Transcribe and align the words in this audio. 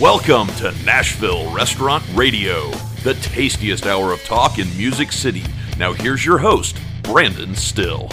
Welcome 0.00 0.48
to 0.56 0.72
Nashville 0.84 1.48
Restaurant 1.52 2.02
Radio, 2.14 2.72
the 3.04 3.14
tastiest 3.22 3.86
hour 3.86 4.12
of 4.12 4.20
talk 4.24 4.58
in 4.58 4.66
Music 4.76 5.12
City. 5.12 5.44
Now, 5.78 5.92
here's 5.92 6.26
your 6.26 6.36
host, 6.36 6.76
Brandon 7.04 7.54
Styll. 7.54 8.08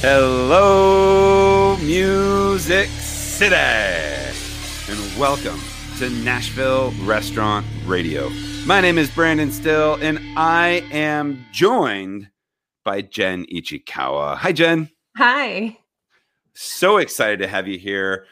Hello, 0.00 1.76
Music 1.78 2.88
City, 2.88 3.56
and 3.56 5.18
welcome 5.18 5.60
to 5.98 6.08
Nashville 6.08 6.92
Restaurant 7.02 7.66
Radio. 7.84 8.30
My 8.64 8.80
name 8.80 8.96
is 8.96 9.10
Brandon 9.10 9.50
Styll, 9.50 9.98
and 10.00 10.20
I 10.36 10.84
am 10.92 11.44
joined 11.50 12.30
by 12.84 13.02
Jen 13.02 13.44
Ichikawa. 13.46 14.36
Hi, 14.36 14.52
Jen. 14.52 14.88
Hi. 15.16 15.78
So 16.58 16.96
excited 16.96 17.38
to 17.40 17.48
have 17.48 17.68
you 17.68 17.78
here. 17.78 18.24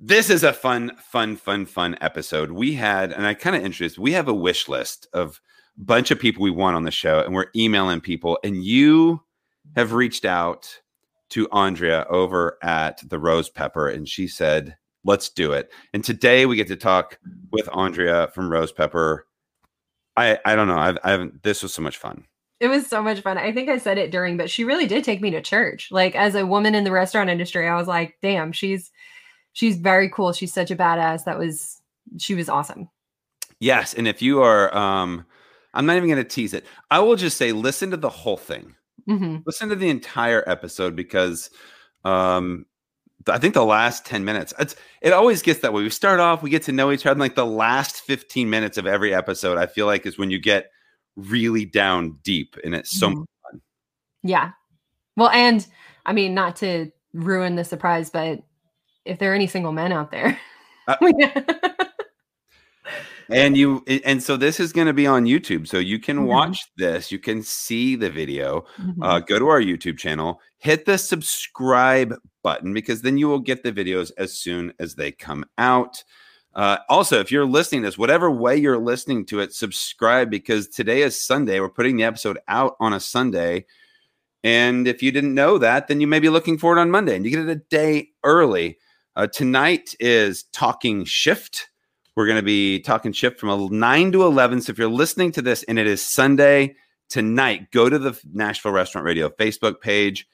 This 0.00 0.30
is 0.30 0.42
a 0.42 0.54
fun, 0.54 0.96
fun, 0.96 1.36
fun, 1.36 1.66
fun 1.66 1.96
episode. 2.00 2.50
We 2.50 2.72
had, 2.72 3.12
and 3.12 3.26
I 3.26 3.34
kind 3.34 3.54
of 3.54 3.62
introduced, 3.62 3.98
we 3.98 4.12
have 4.12 4.28
a 4.28 4.34
wish 4.34 4.68
list 4.68 5.06
of 5.12 5.42
a 5.78 5.84
bunch 5.84 6.10
of 6.10 6.18
people 6.18 6.42
we 6.42 6.50
want 6.50 6.76
on 6.76 6.84
the 6.84 6.90
show, 6.90 7.20
and 7.20 7.34
we're 7.34 7.50
emailing 7.54 8.00
people, 8.00 8.38
and 8.42 8.64
you 8.64 9.22
have 9.74 9.92
reached 9.92 10.24
out 10.24 10.80
to 11.28 11.46
Andrea 11.50 12.06
over 12.08 12.56
at 12.62 13.02
the 13.06 13.18
Rose 13.18 13.50
Pepper, 13.50 13.88
and 13.88 14.08
she 14.08 14.28
said, 14.28 14.74
"Let's 15.04 15.28
do 15.28 15.52
it." 15.52 15.70
And 15.92 16.02
today 16.02 16.46
we 16.46 16.56
get 16.56 16.68
to 16.68 16.76
talk 16.76 17.18
with 17.50 17.68
Andrea 17.70 18.28
from 18.34 18.50
Rose 18.50 18.72
Pepper. 18.72 19.26
I 20.16 20.38
I 20.46 20.56
don't 20.56 20.68
know. 20.68 20.78
I've, 20.78 20.98
I 21.04 21.10
haven't. 21.10 21.42
This 21.42 21.62
was 21.62 21.74
so 21.74 21.82
much 21.82 21.98
fun. 21.98 22.24
It 22.58 22.68
was 22.68 22.86
so 22.86 23.02
much 23.02 23.20
fun. 23.20 23.36
I 23.38 23.52
think 23.52 23.68
I 23.68 23.78
said 23.78 23.98
it 23.98 24.10
during, 24.10 24.36
but 24.36 24.50
she 24.50 24.64
really 24.64 24.86
did 24.86 25.04
take 25.04 25.20
me 25.20 25.30
to 25.32 25.42
church. 25.42 25.88
Like 25.90 26.14
as 26.16 26.34
a 26.34 26.46
woman 26.46 26.74
in 26.74 26.84
the 26.84 26.90
restaurant 26.90 27.28
industry, 27.30 27.68
I 27.68 27.76
was 27.76 27.86
like, 27.88 28.16
"Damn, 28.22 28.52
she's 28.52 28.90
she's 29.52 29.76
very 29.76 30.08
cool. 30.10 30.32
She's 30.32 30.52
such 30.54 30.70
a 30.70 30.76
badass." 30.76 31.24
That 31.24 31.38
was 31.38 31.80
she 32.18 32.34
was 32.34 32.48
awesome. 32.48 32.88
Yes, 33.60 33.94
and 33.94 34.06
if 34.06 34.20
you 34.22 34.42
are, 34.42 34.74
um, 34.76 35.24
I'm 35.74 35.86
not 35.86 35.96
even 35.96 36.08
going 36.08 36.22
to 36.22 36.28
tease 36.28 36.54
it. 36.54 36.66
I 36.90 37.00
will 37.00 37.16
just 37.16 37.36
say, 37.38 37.52
listen 37.52 37.90
to 37.90 37.96
the 37.96 38.08
whole 38.10 38.36
thing. 38.36 38.74
hmm 39.06 39.38
listen 39.46 39.68
to 39.68 39.76
the 39.76 39.88
entire 39.88 40.42
episode 40.48 40.96
because 40.96 41.50
um 42.04 42.66
I 43.28 43.38
think 43.38 43.54
the 43.54 43.64
last 43.64 44.06
10 44.06 44.24
minutes 44.24 44.54
it's 44.58 44.76
it 45.02 45.12
always 45.12 45.42
gets 45.42 45.60
that 45.60 45.72
way. 45.72 45.82
We 45.82 45.90
start 45.90 46.20
off, 46.20 46.42
we 46.42 46.50
get 46.50 46.62
to 46.64 46.72
know 46.72 46.92
each 46.92 47.06
other, 47.06 47.12
and 47.12 47.20
like 47.20 47.34
the 47.34 47.46
last 47.46 48.00
15 48.02 48.48
minutes 48.50 48.78
of 48.78 48.86
every 48.86 49.14
episode, 49.14 49.58
I 49.58 49.66
feel 49.66 49.86
like 49.86 50.06
is 50.06 50.18
when 50.18 50.30
you 50.30 50.38
get 50.38 50.70
really 51.16 51.64
down 51.64 52.18
deep 52.22 52.56
and 52.64 52.74
it's 52.74 52.90
so 52.98 53.08
Mhm. 53.08 53.16
much 53.18 53.28
fun. 53.50 53.60
Yeah. 54.22 54.50
Well, 55.16 55.30
and 55.30 55.66
I 56.04 56.12
mean, 56.12 56.34
not 56.34 56.56
to 56.56 56.90
ruin 57.14 57.56
the 57.56 57.64
surprise, 57.64 58.10
but 58.10 58.42
if 59.04 59.18
there 59.18 59.32
are 59.32 59.34
any 59.34 59.46
single 59.46 59.72
men 59.72 59.92
out 59.92 60.10
there, 60.10 60.38
Uh, 60.88 60.96
And 63.28 63.56
you 63.56 63.82
and 64.04 64.22
so 64.22 64.36
this 64.36 64.60
is 64.60 64.72
going 64.72 64.86
to 64.86 64.92
be 64.92 65.04
on 65.08 65.24
YouTube. 65.24 65.66
So 65.66 65.78
you 65.78 65.98
can 65.98 66.18
Mhm. 66.18 66.26
watch 66.26 66.60
this, 66.76 67.10
you 67.10 67.18
can 67.18 67.42
see 67.42 67.96
the 67.96 68.08
video. 68.08 68.64
Mhm. 68.78 68.94
uh, 69.02 69.18
go 69.18 69.40
to 69.40 69.48
our 69.48 69.60
YouTube 69.60 69.98
channel, 69.98 70.40
hit 70.58 70.84
the 70.84 70.96
subscribe 70.96 72.14
button 72.44 72.72
because 72.72 73.02
then 73.02 73.18
you 73.18 73.26
will 73.26 73.40
get 73.40 73.64
the 73.64 73.72
videos 73.72 74.12
as 74.16 74.38
soon 74.38 74.72
as 74.78 74.94
they 74.94 75.10
come 75.10 75.44
out. 75.58 76.04
Uh, 76.56 76.78
also, 76.88 77.20
if 77.20 77.30
you're 77.30 77.44
listening 77.44 77.82
to 77.82 77.88
this, 77.88 77.98
whatever 77.98 78.30
way 78.30 78.56
you're 78.56 78.78
listening 78.78 79.26
to 79.26 79.40
it, 79.40 79.52
subscribe 79.52 80.30
because 80.30 80.66
today 80.68 81.02
is 81.02 81.20
Sunday. 81.20 81.60
We're 81.60 81.68
putting 81.68 81.98
the 81.98 82.04
episode 82.04 82.38
out 82.48 82.76
on 82.80 82.94
a 82.94 83.00
Sunday. 83.00 83.66
And 84.42 84.88
if 84.88 85.02
you 85.02 85.12
didn't 85.12 85.34
know 85.34 85.58
that, 85.58 85.86
then 85.86 86.00
you 86.00 86.06
may 86.06 86.18
be 86.18 86.30
looking 86.30 86.56
for 86.56 86.74
it 86.74 86.80
on 86.80 86.90
Monday 86.90 87.14
and 87.14 87.26
you 87.26 87.30
get 87.30 87.40
it 87.40 87.50
a 87.50 87.56
day 87.68 88.08
early. 88.24 88.78
Uh, 89.14 89.26
tonight 89.26 89.94
is 90.00 90.44
Talking 90.44 91.04
Shift. 91.04 91.68
We're 92.14 92.26
going 92.26 92.36
to 92.36 92.42
be 92.42 92.80
talking 92.80 93.12
shift 93.12 93.38
from 93.38 93.50
el- 93.50 93.68
9 93.68 94.12
to 94.12 94.24
11. 94.24 94.62
So 94.62 94.70
if 94.70 94.78
you're 94.78 94.88
listening 94.88 95.32
to 95.32 95.42
this 95.42 95.62
and 95.64 95.78
it 95.78 95.86
is 95.86 96.00
Sunday, 96.00 96.76
tonight, 97.10 97.70
go 97.70 97.90
to 97.90 97.98
the 97.98 98.18
Nashville 98.32 98.72
Restaurant 98.72 99.04
Radio 99.04 99.28
Facebook 99.28 99.82
page, 99.82 100.26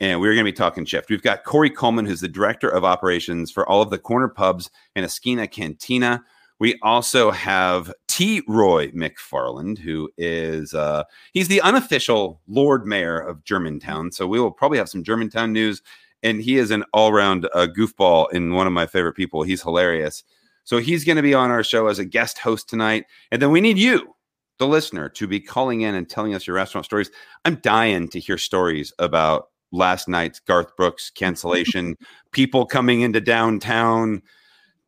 and 0.00 0.20
we're 0.20 0.34
going 0.34 0.44
to 0.44 0.52
be 0.52 0.56
talking 0.56 0.84
shift. 0.84 1.08
We've 1.08 1.22
got 1.22 1.44
Corey 1.44 1.70
Coleman, 1.70 2.06
who's 2.06 2.20
the 2.20 2.28
director 2.28 2.68
of 2.68 2.84
operations 2.84 3.50
for 3.50 3.68
all 3.68 3.82
of 3.82 3.90
the 3.90 3.98
corner 3.98 4.28
pubs 4.28 4.70
and 4.94 5.04
Esquina 5.04 5.46
Cantina. 5.46 6.22
We 6.58 6.78
also 6.82 7.30
have 7.30 7.92
T. 8.08 8.42
Roy 8.48 8.88
McFarland, 8.92 9.78
who 9.78 10.10
is 10.16 10.72
uh, 10.72 11.04
he's 11.32 11.48
the 11.48 11.60
unofficial 11.60 12.40
Lord 12.48 12.86
Mayor 12.86 13.18
of 13.18 13.44
Germantown. 13.44 14.10
So 14.10 14.26
we 14.26 14.40
will 14.40 14.50
probably 14.50 14.78
have 14.78 14.88
some 14.88 15.04
Germantown 15.04 15.52
news, 15.52 15.82
and 16.22 16.40
he 16.40 16.56
is 16.56 16.70
an 16.70 16.84
all-round 16.94 17.46
uh, 17.52 17.66
goofball 17.76 18.32
and 18.32 18.54
one 18.54 18.66
of 18.66 18.72
my 18.72 18.86
favorite 18.86 19.14
people. 19.14 19.42
He's 19.42 19.62
hilarious. 19.62 20.24
So 20.64 20.78
he's 20.78 21.04
going 21.04 21.16
to 21.16 21.22
be 21.22 21.34
on 21.34 21.50
our 21.50 21.62
show 21.62 21.88
as 21.88 21.98
a 21.98 22.04
guest 22.04 22.38
host 22.38 22.68
tonight, 22.68 23.04
and 23.30 23.40
then 23.40 23.50
we 23.50 23.60
need 23.60 23.78
you 23.78 24.14
the 24.58 24.66
listener 24.66 25.10
to 25.10 25.26
be 25.26 25.38
calling 25.38 25.82
in 25.82 25.94
and 25.94 26.08
telling 26.08 26.34
us 26.34 26.46
your 26.46 26.56
restaurant 26.56 26.86
stories. 26.86 27.10
I'm 27.44 27.56
dying 27.56 28.08
to 28.08 28.18
hear 28.18 28.38
stories 28.38 28.92
about 28.98 29.48
last 29.72 30.08
night's 30.08 30.40
Garth 30.40 30.76
Brooks 30.76 31.10
cancellation, 31.10 31.96
people 32.32 32.66
coming 32.66 33.00
into 33.00 33.20
downtown 33.20 34.22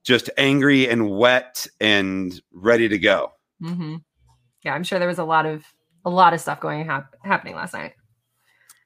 just 0.04 0.30
angry 0.38 0.88
and 0.88 1.10
wet 1.10 1.66
and 1.80 2.40
ready 2.52 2.88
to 2.88 2.98
go. 2.98 3.32
Mhm. 3.62 4.02
Yeah, 4.64 4.74
I'm 4.74 4.82
sure 4.84 4.98
there 4.98 5.08
was 5.08 5.18
a 5.18 5.24
lot 5.24 5.44
of 5.46 5.64
a 6.04 6.10
lot 6.10 6.32
of 6.32 6.40
stuff 6.40 6.60
going 6.60 6.86
hap- 6.86 7.16
happening 7.24 7.54
last 7.54 7.74
night. 7.74 7.92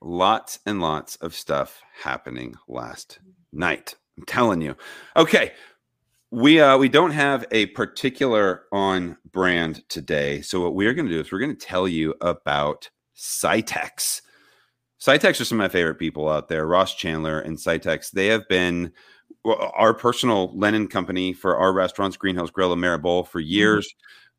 Lots 0.01 0.59
and 0.67 0.81
lots 0.81 1.17
of 1.17 1.35
stuff 1.35 1.81
happening 2.03 2.57
last 2.67 3.21
night. 3.53 3.95
I'm 4.19 4.25
telling 4.25 4.61
you. 4.61 4.77
Okay. 5.17 5.53
We 6.31 6.61
uh 6.61 6.77
we 6.79 6.89
don't 6.89 7.13
have 7.13 7.45
a 7.53 7.67
particular 7.67 8.63
on 8.73 9.17
brand 9.31 9.89
today. 9.89 10.41
So 10.41 10.61
what 10.61 10.75
we're 10.75 10.95
going 10.95 11.07
to 11.07 11.13
do 11.13 11.21
is 11.21 11.31
we're 11.31 11.39
going 11.39 11.57
to 11.57 11.67
tell 11.67 11.87
you 11.87 12.15
about 12.21 12.91
Sitex. 13.17 14.23
Sitex 15.03 15.41
are 15.41 15.45
some 15.45 15.59
of 15.59 15.65
my 15.65 15.69
favorite 15.69 15.99
people 15.99 16.29
out 16.29 16.49
there. 16.49 16.65
Ross 16.65 16.95
Chandler 16.95 17.41
and 17.41 17.59
Sitex. 17.59 18.13
They 18.13 18.29
have 18.29 18.47
been 18.49 18.93
our 19.45 19.95
personal 19.95 20.57
linen 20.57 20.87
company 20.87 21.33
for 21.33 21.57
our 21.57 21.73
restaurants, 21.73 22.17
Green 22.17 22.37
Hills 22.37 22.53
Grill 22.53 22.71
and 22.71 22.81
Merit 22.81 23.03
Bowl, 23.03 23.25
for 23.25 23.41
years. 23.41 23.93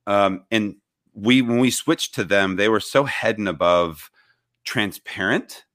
Um, 0.08 0.46
and 0.52 0.76
we 1.14 1.42
when 1.42 1.60
we 1.60 1.70
switched 1.70 2.16
to 2.16 2.24
them, 2.24 2.56
they 2.56 2.70
were 2.70 2.80
so 2.80 3.04
head 3.04 3.38
and 3.38 3.50
above 3.50 4.10
transparent. 4.64 5.66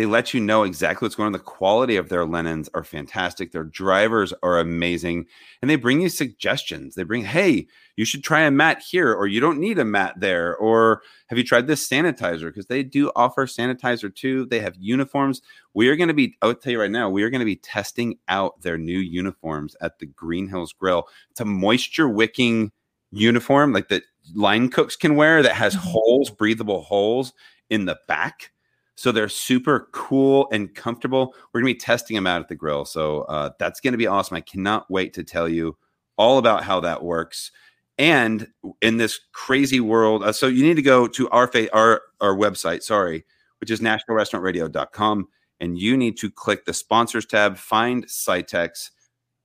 They 0.00 0.06
let 0.06 0.32
you 0.32 0.40
know 0.40 0.62
exactly 0.62 1.04
what's 1.04 1.14
going 1.14 1.26
on. 1.26 1.32
The 1.32 1.38
quality 1.38 1.96
of 1.96 2.08
their 2.08 2.24
linens 2.24 2.70
are 2.72 2.84
fantastic. 2.84 3.52
Their 3.52 3.64
drivers 3.64 4.32
are 4.42 4.58
amazing. 4.58 5.26
And 5.60 5.70
they 5.70 5.76
bring 5.76 6.00
you 6.00 6.08
suggestions. 6.08 6.94
They 6.94 7.02
bring, 7.02 7.22
hey, 7.22 7.66
you 7.96 8.06
should 8.06 8.24
try 8.24 8.40
a 8.40 8.50
mat 8.50 8.80
here, 8.80 9.12
or 9.12 9.26
you 9.26 9.40
don't 9.40 9.60
need 9.60 9.78
a 9.78 9.84
mat 9.84 10.14
there. 10.16 10.56
Or 10.56 11.02
have 11.26 11.36
you 11.36 11.44
tried 11.44 11.66
this 11.66 11.86
sanitizer? 11.86 12.46
Because 12.46 12.64
they 12.64 12.82
do 12.82 13.12
offer 13.14 13.44
sanitizer 13.44 14.14
too. 14.14 14.46
They 14.46 14.60
have 14.60 14.74
uniforms. 14.78 15.42
We 15.74 15.88
are 15.88 15.96
going 15.96 16.08
to 16.08 16.14
be, 16.14 16.34
I'll 16.40 16.54
tell 16.54 16.72
you 16.72 16.80
right 16.80 16.90
now, 16.90 17.10
we 17.10 17.22
are 17.22 17.28
going 17.28 17.40
to 17.40 17.44
be 17.44 17.56
testing 17.56 18.16
out 18.26 18.58
their 18.62 18.78
new 18.78 19.00
uniforms 19.00 19.76
at 19.82 19.98
the 19.98 20.06
Green 20.06 20.48
Hills 20.48 20.72
Grill. 20.72 21.08
It's 21.30 21.40
a 21.40 21.44
moisture 21.44 22.08
wicking 22.08 22.72
uniform 23.10 23.74
like 23.74 23.90
that 23.90 24.04
line 24.34 24.70
cooks 24.70 24.96
can 24.96 25.14
wear 25.14 25.42
that 25.42 25.56
has 25.56 25.74
Mhm. 25.76 25.80
holes, 25.80 26.30
breathable 26.30 26.84
holes 26.84 27.34
in 27.68 27.84
the 27.84 27.98
back. 28.08 28.52
So 29.00 29.12
they're 29.12 29.30
super 29.30 29.88
cool 29.92 30.46
and 30.52 30.74
comfortable. 30.74 31.34
We're 31.54 31.62
gonna 31.62 31.72
be 31.72 31.78
testing 31.78 32.16
them 32.16 32.26
out 32.26 32.42
at 32.42 32.48
the 32.48 32.54
grill. 32.54 32.84
So 32.84 33.22
uh, 33.22 33.48
that's 33.58 33.80
gonna 33.80 33.96
be 33.96 34.06
awesome. 34.06 34.36
I 34.36 34.42
cannot 34.42 34.90
wait 34.90 35.14
to 35.14 35.24
tell 35.24 35.48
you 35.48 35.78
all 36.18 36.36
about 36.36 36.64
how 36.64 36.80
that 36.80 37.02
works. 37.02 37.50
And 37.96 38.48
in 38.82 38.98
this 38.98 39.18
crazy 39.32 39.80
world, 39.80 40.22
uh, 40.22 40.32
so 40.32 40.48
you 40.48 40.62
need 40.62 40.74
to 40.74 40.82
go 40.82 41.06
to 41.06 41.30
our 41.30 41.46
fa- 41.46 41.74
our 41.74 42.02
our 42.20 42.36
website, 42.36 42.82
sorry, 42.82 43.24
which 43.62 43.70
is 43.70 43.80
nationalrestaurantradio.com, 43.80 45.28
and 45.60 45.78
you 45.78 45.96
need 45.96 46.18
to 46.18 46.30
click 46.30 46.66
the 46.66 46.74
sponsors 46.74 47.24
tab, 47.24 47.56
find 47.56 48.06
Sitex, 48.06 48.90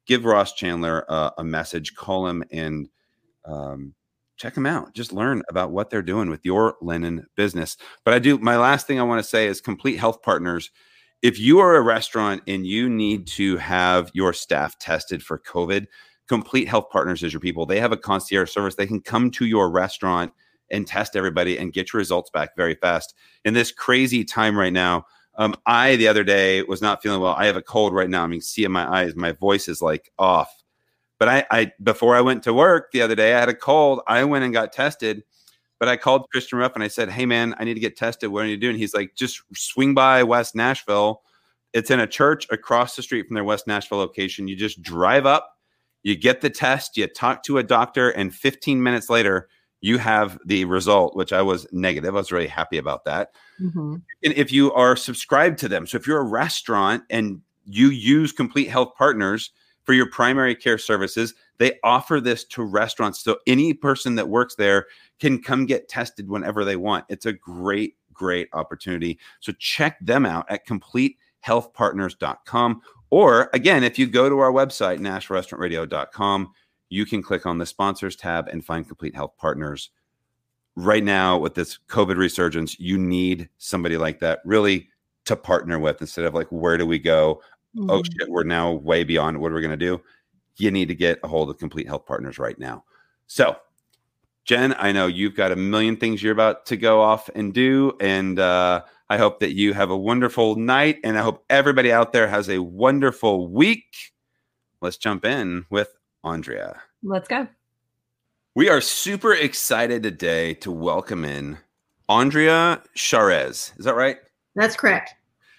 give 0.06 0.26
Ross 0.26 0.52
Chandler 0.52 1.06
uh, 1.08 1.30
a 1.38 1.46
message, 1.46 1.96
call 1.96 2.28
him, 2.28 2.44
and 2.52 2.90
um, 3.46 3.94
check 4.38 4.54
them 4.54 4.66
out. 4.66 4.94
Just 4.94 5.14
learn 5.14 5.42
about 5.50 5.72
what 5.72 5.90
they're 5.90 6.02
doing 6.02 6.30
with 6.30 6.46
your 6.46 6.76
linen 6.82 7.26
business. 7.36 7.78
But 8.04 8.14
I 8.14 8.20
do, 8.20 8.38
my 8.38 8.58
last 8.58 8.88
thing 8.88 9.00
I 9.00 9.04
want 9.04 9.24
to 9.24 9.30
say 9.30 9.48
is 9.48 9.62
complete 9.62 9.98
health 9.98 10.22
partners. 10.22 10.72
If 11.22 11.40
you 11.40 11.60
are 11.60 11.76
a 11.76 11.82
restaurant 11.82 12.44
and 12.48 12.68
you 12.68 12.90
need 12.90 13.28
to 13.28 13.58
have 13.58 14.12
your 14.14 14.34
staff 14.34 14.78
tested 14.78 15.24
for 15.24 15.40
COVID, 15.40 15.88
Complete 16.28 16.68
Health 16.68 16.90
Partners 16.90 17.24
is 17.24 17.34
your 17.34 17.40
people. 17.40 17.66
They 17.66 17.80
have 17.80 17.92
a 17.92 17.98
concierge 17.98 18.52
service. 18.52 18.76
They 18.76 18.88
can 18.88 19.02
come 19.02 19.30
to 19.32 19.46
your 19.46 19.70
restaurant 19.70 20.34
and 20.72 20.88
test 20.88 21.16
everybody 21.16 21.58
and 21.58 21.74
get 21.74 21.94
your 21.94 22.00
results 22.00 22.32
back 22.32 22.56
very 22.56 22.76
fast. 22.76 23.14
In 23.44 23.54
this 23.54 23.72
crazy 23.72 24.24
time 24.24 24.58
right 24.58 24.74
now, 24.74 25.06
um, 25.38 25.56
I 25.66 25.96
the 25.98 26.08
other 26.08 26.24
day 26.24 26.64
was 26.64 26.82
not 26.82 27.04
feeling 27.04 27.22
well. 27.22 27.34
I 27.34 27.46
have 27.46 27.58
a 27.58 27.62
cold 27.62 27.94
right 27.94 28.10
now. 28.10 28.24
I 28.24 28.28
mean, 28.28 28.42
see 28.42 28.64
in 28.64 28.72
my 28.72 28.90
eyes, 28.90 29.16
my 29.16 29.34
voice 29.34 29.68
is 29.68 29.82
like 29.82 30.12
off. 30.18 30.52
But 31.18 31.30
I, 31.30 31.46
I 31.52 31.72
before 31.82 32.16
I 32.16 32.22
went 32.22 32.44
to 32.44 32.54
work 32.54 32.92
the 32.92 33.02
other 33.02 33.16
day, 33.16 33.34
I 33.34 33.40
had 33.40 33.50
a 33.50 33.56
cold. 33.56 34.02
I 34.08 34.24
went 34.24 34.44
and 34.44 34.54
got 34.54 34.74
tested. 34.74 35.24
But 35.80 35.90
I 35.90 35.98
called 35.98 36.30
Christian 36.32 36.58
Ruff 36.58 36.74
and 36.76 36.84
I 36.84 36.88
said, 36.88 37.10
"Hey 37.10 37.26
man, 37.26 37.54
I 37.60 37.64
need 37.64 37.74
to 37.74 37.80
get 37.80 37.98
tested. 37.98 38.30
What 38.30 38.46
are 38.46 38.48
you 38.48 38.58
doing?" 38.58 38.78
He's 38.78 38.94
like, 38.94 39.16
"Just 39.16 39.42
swing 39.54 39.94
by 39.94 40.24
West 40.24 40.56
Nashville. 40.56 41.22
It's 41.74 41.92
in 41.92 42.00
a 42.00 42.08
church 42.08 42.48
across 42.52 42.96
the 42.96 43.02
street 43.02 43.28
from 43.28 43.36
their 43.36 43.44
West 43.44 43.68
Nashville 43.68 43.98
location. 43.98 44.48
You 44.48 44.56
just 44.56 44.82
drive 44.82 45.26
up, 45.26 45.58
you 46.04 46.16
get 46.16 46.40
the 46.40 46.50
test, 46.50 46.96
you 46.96 47.06
talk 47.08 47.44
to 47.44 47.58
a 47.58 47.64
doctor, 47.64 48.12
and 48.12 48.34
15 48.34 48.82
minutes 48.82 49.10
later, 49.10 49.50
you 49.82 49.98
have 49.98 50.40
the 50.46 50.64
result, 50.66 51.18
which 51.18 51.34
I 51.34 51.42
was 51.42 51.68
negative. 51.74 52.16
I 52.16 52.20
was 52.20 52.32
really 52.32 52.48
happy 52.48 52.78
about 52.78 53.04
that. 53.06 53.32
Mm-hmm. 53.62 53.96
And 54.24 54.34
if 54.34 54.54
you 54.54 54.72
are 54.72 54.96
subscribed 54.96 55.60
to 55.60 55.68
them, 55.68 55.86
so 55.86 55.98
if 55.98 56.08
you're 56.08 56.22
a 56.22 56.24
restaurant 56.24 57.04
and 57.10 57.42
you 57.66 57.90
use 57.90 58.32
Complete 58.32 58.70
Health 58.70 58.94
Partners 58.98 59.52
for 59.86 59.94
your 59.94 60.10
primary 60.10 60.56
care 60.56 60.78
services, 60.78 61.34
they 61.58 61.80
offer 61.84 62.20
this 62.20 62.44
to 62.46 62.64
restaurants. 62.64 63.24
So 63.24 63.38
any 63.48 63.74
person 63.74 64.16
that 64.16 64.28
works 64.28 64.56
there 64.56 64.88
can 65.20 65.42
come 65.42 65.66
get 65.66 65.88
tested 65.88 66.30
whenever 66.30 66.66
they 66.66 66.76
want. 66.76 67.06
It's 67.08 67.26
a 67.26 67.32
great, 67.34 67.96
great 68.12 68.50
opportunity. 68.54 69.18
So 69.40 69.54
check 69.54 69.98
them 70.02 70.26
out 70.26 70.46
at 70.50 70.68
completehealthpartners.com. 70.68 72.82
Or 73.12 73.52
again, 73.54 73.84
if 73.84 74.00
you 74.00 74.08
go 74.08 74.28
to 74.28 74.40
our 74.40 74.52
website, 74.52 75.00
nashrestaurantradio.com, 75.00 76.52
you 76.90 77.06
can 77.06 77.24
click 77.24 77.46
on 77.46 77.60
the 77.60 77.66
sponsors 77.66 78.16
tab 78.16 78.48
and 78.48 78.66
find 78.66 78.88
Complete 78.88 79.16
Health 79.16 79.36
Partners. 79.38 79.90
Right 80.76 81.04
now, 81.04 81.38
with 81.38 81.54
this 81.54 81.78
COVID 81.88 82.18
resurgence, 82.18 82.80
you 82.80 82.98
need 82.98 83.50
somebody 83.58 83.98
like 83.98 84.20
that 84.20 84.40
really 84.44 84.90
to 85.26 85.36
partner 85.36 85.80
with 85.80 86.02
instead 86.02 86.26
of 86.26 86.34
like, 86.34 86.52
where 86.52 86.78
do 86.78 86.86
we 86.86 87.00
go? 87.00 87.42
Oh 87.78 88.02
Mhm. 88.02 88.06
shit, 88.06 88.30
we're 88.30 88.44
now 88.44 88.72
way 88.72 89.04
beyond 89.04 89.40
what 89.40 89.52
are 89.52 89.56
we 89.56 89.62
going 89.62 89.78
to 89.78 89.86
do? 89.86 90.02
You 90.58 90.72
need 90.72 90.88
to 90.88 90.96
get 90.96 91.20
a 91.24 91.28
hold 91.28 91.50
of 91.50 91.58
Complete 91.58 91.88
Health 91.88 92.06
Partners 92.06 92.40
right 92.40 92.58
now. 92.58 92.86
So, 93.28 93.58
Jen, 94.46 94.74
I 94.78 94.92
know 94.92 95.08
you've 95.08 95.36
got 95.36 95.52
a 95.52 95.56
million 95.56 95.98
things 95.98 96.22
you're 96.24 96.32
about 96.32 96.66
to 96.68 96.78
go 96.78 97.02
off 97.02 97.30
and 97.36 97.54
do. 97.54 97.94
And 98.00 98.40
uh, 98.40 98.84
I 99.10 99.18
hope 99.18 99.40
that 99.40 99.54
you 99.54 99.74
have 99.74 99.90
a 99.90 99.98
wonderful 99.98 100.56
night. 100.56 101.00
And 101.04 101.18
I 101.18 101.22
hope 101.22 101.44
everybody 101.50 101.92
out 101.92 102.14
there 102.14 102.28
has 102.28 102.50
a 102.50 102.60
wonderful 102.60 103.48
week. 103.50 104.14
Let's 104.82 104.98
jump 104.98 105.26
in 105.26 105.66
with 105.70 105.90
Andrea. 106.24 106.80
Let's 107.04 107.28
go. 107.28 107.48
We 108.54 108.70
are 108.70 108.80
super 108.82 109.34
excited 109.34 110.04
today 110.04 110.54
to 110.56 110.72
welcome 110.72 111.26
in 111.26 111.58
Andrea 112.08 112.82
Chaires. 112.96 113.74
Is 113.78 113.86
that 113.86 113.96
right? 113.96 114.18
That's 114.56 114.76
correct. 114.78 115.16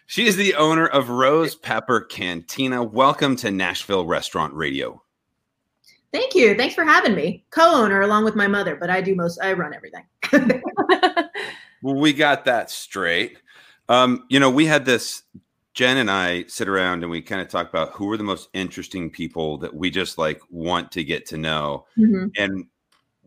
She 0.09 0.27
is 0.27 0.37
the 0.37 0.55
owner 0.55 0.87
of 0.87 1.11
Rose 1.11 1.57
Pepper 1.57 2.01
Cantina. 2.01 2.83
Welcome 2.83 3.35
to 3.37 3.51
Nashville 3.51 4.07
Restaurant 4.07 4.55
Radio. 4.55 5.03
Thank 6.13 6.33
you. 6.33 6.55
Thanks 6.57 6.77
for 6.77 6.85
having 6.85 7.17
me. 7.17 7.45
Co-owner 7.51 8.03
along 8.03 8.25
with 8.25 8.37
my 8.37 8.47
mother, 8.47 8.77
but 8.77 8.89
I 8.89 9.01
do 9.01 9.17
most 9.17 9.41
I 9.43 9.53
run 9.55 9.75
everything. 9.75 10.05
Well, 11.83 11.97
we 12.01 12.13
got 12.13 12.45
that 12.45 12.71
straight. 12.71 13.39
Um, 13.89 14.25
you 14.29 14.39
know, 14.39 14.49
we 14.49 14.65
had 14.67 14.85
this. 14.85 15.25
Jen 15.75 15.97
and 15.97 16.11
I 16.11 16.45
sit 16.45 16.69
around 16.69 17.03
and 17.03 17.11
we 17.11 17.21
kind 17.21 17.43
of 17.43 17.49
talk 17.49 17.69
about 17.69 17.91
who 17.91 18.11
are 18.13 18.17
the 18.17 18.23
most 18.23 18.49
interesting 18.55 19.11
people 19.11 19.59
that 19.59 19.75
we 19.75 19.91
just 19.91 20.19
like 20.19 20.41
want 20.51 20.93
to 20.93 21.03
get 21.03 21.27
to 21.27 21.37
know. 21.37 21.85
Mhm. 21.99 22.31
And 22.39 22.67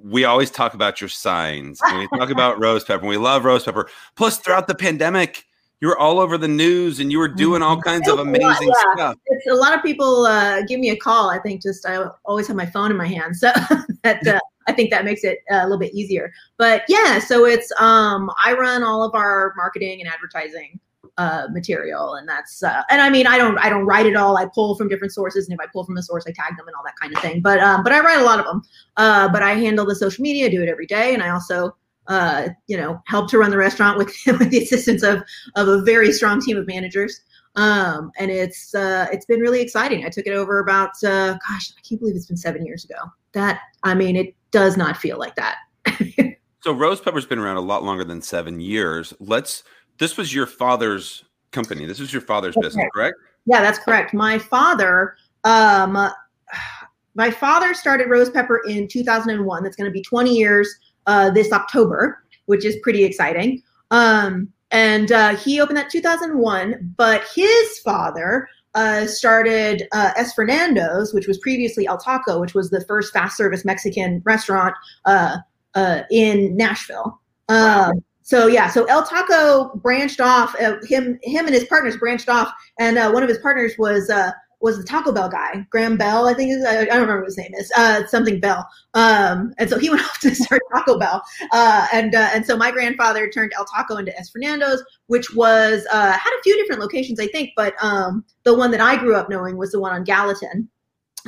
we 0.02 0.24
always 0.24 0.50
talk 0.50 0.74
about 0.74 1.02
your 1.02 1.10
signs. 1.10 1.82
And 1.84 2.00
we 2.00 2.08
talk 2.18 2.30
about 2.32 2.58
rose 2.58 2.86
pepper. 2.86 3.02
And 3.02 3.10
we 3.10 3.18
love 3.18 3.44
rose 3.44 3.66
pepper. 3.66 3.90
Plus, 4.16 4.38
throughout 4.38 4.68
the 4.68 4.76
pandemic, 4.76 5.46
you 5.82 5.88
were 5.88 5.98
all 5.98 6.20
over 6.20 6.38
the 6.38 6.48
news 6.48 7.00
and 7.00 7.12
you 7.12 7.20
were 7.20 7.28
doing 7.28 7.62
all 7.62 7.82
kinds 7.82 8.10
of 8.10 8.20
amazing 8.20 8.68
Yeah. 8.68 8.94
stuff. 8.94 9.16
It's, 9.28 9.48
a 9.48 9.54
lot 9.54 9.74
of 9.74 9.82
people 9.82 10.26
uh, 10.26 10.62
give 10.64 10.80
me 10.80 10.90
a 10.90 10.98
call. 10.98 11.30
I 11.30 11.40
think 11.40 11.62
just 11.62 11.86
I 11.88 12.06
always 12.26 12.48
have 12.48 12.58
my 12.58 12.66
phone 12.66 12.92
in 12.92 12.98
my 12.98 13.08
hand, 13.08 13.36
so 13.36 13.52
that 14.04 14.26
uh, 14.28 14.40
I 14.68 14.74
think 14.74 14.92
that 14.92 15.06
makes 15.06 15.24
it 15.24 15.40
uh, 15.52 15.62
a 15.62 15.64
little 15.64 15.80
bit 15.80 15.94
easier. 15.94 16.32
But 16.58 16.84
yeah, 16.90 17.20
so 17.20 17.46
it's 17.46 17.72
um, 17.80 18.30
I 18.44 18.54
run 18.54 18.84
all 18.84 19.04
of 19.04 19.16
our 19.16 19.54
marketing 19.56 20.02
and 20.02 20.10
advertising 20.12 20.80
uh, 21.18 21.48
material, 21.52 22.16
and 22.16 22.28
that's 22.28 22.62
uh, 22.62 22.84
and 22.90 23.02
I 23.02 23.10
mean 23.10 23.26
I 23.26 23.38
don't 23.38 23.58
I 23.60 23.70
don't 23.70 23.86
write 23.86 24.06
it 24.06 24.18
all. 24.18 24.38
I 24.38 24.48
pull 24.54 24.76
from 24.76 24.90
different 24.90 25.14
sources, 25.14 25.48
and 25.48 25.54
if 25.54 25.66
I 25.66 25.70
pull 25.72 25.86
from 25.86 25.96
a 25.96 26.04
source, 26.04 26.26
I 26.28 26.32
tag 26.32 26.58
them 26.58 26.68
and 26.68 26.76
all 26.76 26.84
that 26.84 26.98
kind 27.02 27.16
of 27.16 27.22
thing. 27.22 27.40
But 27.42 27.60
um, 27.60 27.84
but 27.84 27.94
I 27.94 28.02
write 28.02 28.20
a 28.20 28.24
lot 28.26 28.40
of 28.40 28.46
them. 28.46 28.62
Uh, 28.98 29.30
but 29.30 29.42
I 29.42 29.54
handle 29.54 29.86
the 29.86 29.96
social 29.96 30.22
media, 30.22 30.48
I 30.48 30.50
do 30.50 30.62
it 30.62 30.68
every 30.68 30.88
day, 30.88 31.14
and 31.14 31.24
I 31.24 31.30
also 31.30 31.76
uh, 32.10 32.50
you 32.68 32.76
know 32.76 33.02
help 33.08 33.30
to 33.30 33.38
run 33.38 33.52
the 33.52 33.58
restaurant 33.58 33.98
with 33.98 34.14
with 34.28 34.50
the 34.50 34.60
assistance 34.60 35.04
of 35.04 35.24
of 35.56 35.68
a 35.68 35.82
very 35.84 36.12
strong 36.12 36.42
team 36.42 36.58
of 36.58 36.68
managers 36.68 37.22
um, 37.56 38.12
and 38.18 38.32
it's 38.32 38.74
uh, 38.76 39.08
it's 39.12 39.26
been 39.26 39.40
really 39.40 39.62
exciting. 39.62 40.06
I 40.06 40.10
took 40.10 40.28
it 40.28 40.34
over 40.34 40.60
about 40.60 40.92
uh, 41.04 41.34
gosh, 41.34 41.72
I 41.78 41.82
can't 41.88 42.00
believe 42.00 42.16
it's 42.16 42.28
been 42.28 42.38
seven 42.38 42.66
years 42.66 42.86
ago. 42.86 43.00
That 43.34 43.60
I 43.84 43.96
mean, 43.96 44.16
it 44.16 44.36
does 44.52 44.78
not 44.78 44.98
feel 44.98 45.18
like 45.18 45.36
that. 45.36 45.58
So 46.62 46.74
Rose 46.74 47.00
Pepper's 47.00 47.26
been 47.26 47.40
around 47.40 47.56
a 47.56 47.62
lot 47.62 47.86
longer 47.86 48.04
than 48.04 48.22
seven 48.22 48.60
years. 48.60 49.14
Let's. 49.22 49.64
This 49.98 50.18
was 50.18 50.34
your 50.34 50.46
father's 50.46 51.24
company. 51.52 51.86
This 51.86 52.02
was 52.02 52.12
your 52.12 52.22
father's 52.22 52.54
That's 52.56 52.68
business, 52.68 52.90
correct? 52.94 53.16
yeah, 53.46 53.62
that's 53.62 53.80
correct. 53.80 54.14
My 54.14 54.38
father, 54.38 55.16
um, 55.46 55.94
my 57.16 57.32
father 57.32 57.74
started 57.74 58.10
Rose 58.10 58.30
Pepper 58.30 58.62
in 58.68 58.90
2001. 58.90 59.64
That's 59.64 59.78
going 59.78 59.90
to 59.90 59.94
be 59.94 60.02
20 60.02 60.36
years 60.36 60.76
uh, 61.10 61.32
this 61.32 61.52
October, 61.52 62.24
which 62.46 62.64
is 62.64 62.78
pretty 62.84 63.04
exciting. 63.04 63.62
Um, 63.90 64.48
and 64.70 65.12
uh, 65.12 65.36
he 65.36 65.60
opened 65.60 65.78
that 65.78 65.90
2001, 65.90 66.94
but 66.96 67.24
his 67.36 67.80
father 67.80 68.48
uh, 68.76 69.08
started 69.08 69.88
uh, 69.92 70.12
Es 70.16 70.34
Fernando's, 70.34 71.12
which 71.12 71.28
was 71.28 71.40
previously 71.40 71.88
El 71.88 71.98
Taco, 71.98 72.40
which 72.40 72.54
was 72.54 72.70
the 72.70 72.86
first 72.86 73.12
fast 73.12 73.36
service 73.36 73.66
Mexican 73.66 74.22
restaurant 74.24 74.76
uh, 75.06 75.38
uh, 75.74 76.02
in 76.12 76.56
Nashville. 76.56 77.20
Wow. 77.50 77.90
Um, 77.90 78.04
so 78.22 78.46
yeah, 78.46 78.70
so 78.70 78.86
El 78.86 79.04
Taco 79.04 79.76
branched 79.78 80.22
off. 80.22 80.56
Uh, 80.62 80.76
him, 80.84 81.18
him, 81.24 81.48
and 81.48 81.56
his 81.56 81.64
partners 81.64 81.98
branched 81.98 82.30
off, 82.30 82.54
and 82.78 83.00
uh, 83.00 83.10
one 83.10 83.24
of 83.24 83.30
his 83.30 83.40
partners 83.40 83.74
was 83.80 84.12
uh, 84.12 84.30
was 84.62 84.78
the 84.78 84.84
Taco 84.84 85.12
Bell 85.12 85.30
guy, 85.30 85.66
Graham 85.70 85.96
Bell, 85.98 86.28
I 86.28 86.34
think. 86.34 86.52
Is, 86.52 86.66
I, 86.66 86.86
don't 86.86 87.02
remember 87.02 87.20
what 87.20 87.28
his 87.28 87.38
name 87.38 87.54
is. 87.54 87.72
Uh, 87.78 88.06
something 88.08 88.40
Bell. 88.40 88.68
Um, 88.94 89.54
and 89.58 89.70
so 89.70 89.80
he 89.80 89.90
went 89.90 90.02
off 90.02 90.20
to 90.20 90.36
start 90.36 90.62
Taco 90.74 91.00
Bell. 91.00 91.24
Uh, 91.52 91.88
and 91.94 92.16
uh, 92.16 92.30
and 92.34 92.46
so 92.46 92.58
my 92.58 92.72
grandfather 92.72 93.30
turned 93.30 93.54
El 93.56 93.66
Taco 93.66 93.98
into 93.98 94.18
Es 94.18 94.30
Fernando's, 94.30 94.84
which 95.08 95.34
was 95.34 95.86
uh, 95.92 96.12
had 96.12 96.32
a 96.40 96.42
few 96.44 96.56
different 96.58 96.82
locations, 96.82 97.20
I 97.20 97.28
think, 97.28 97.52
but 97.56 97.74
um, 97.82 98.26
the 98.44 98.56
one 98.56 98.72
that 98.72 98.82
I 98.82 98.98
grew 98.98 99.16
up 99.16 99.30
knowing 99.30 99.58
was 99.58 99.72
the 99.72 99.80
one 99.80 99.94
on 99.94 100.04
Gallatin, 100.04 100.70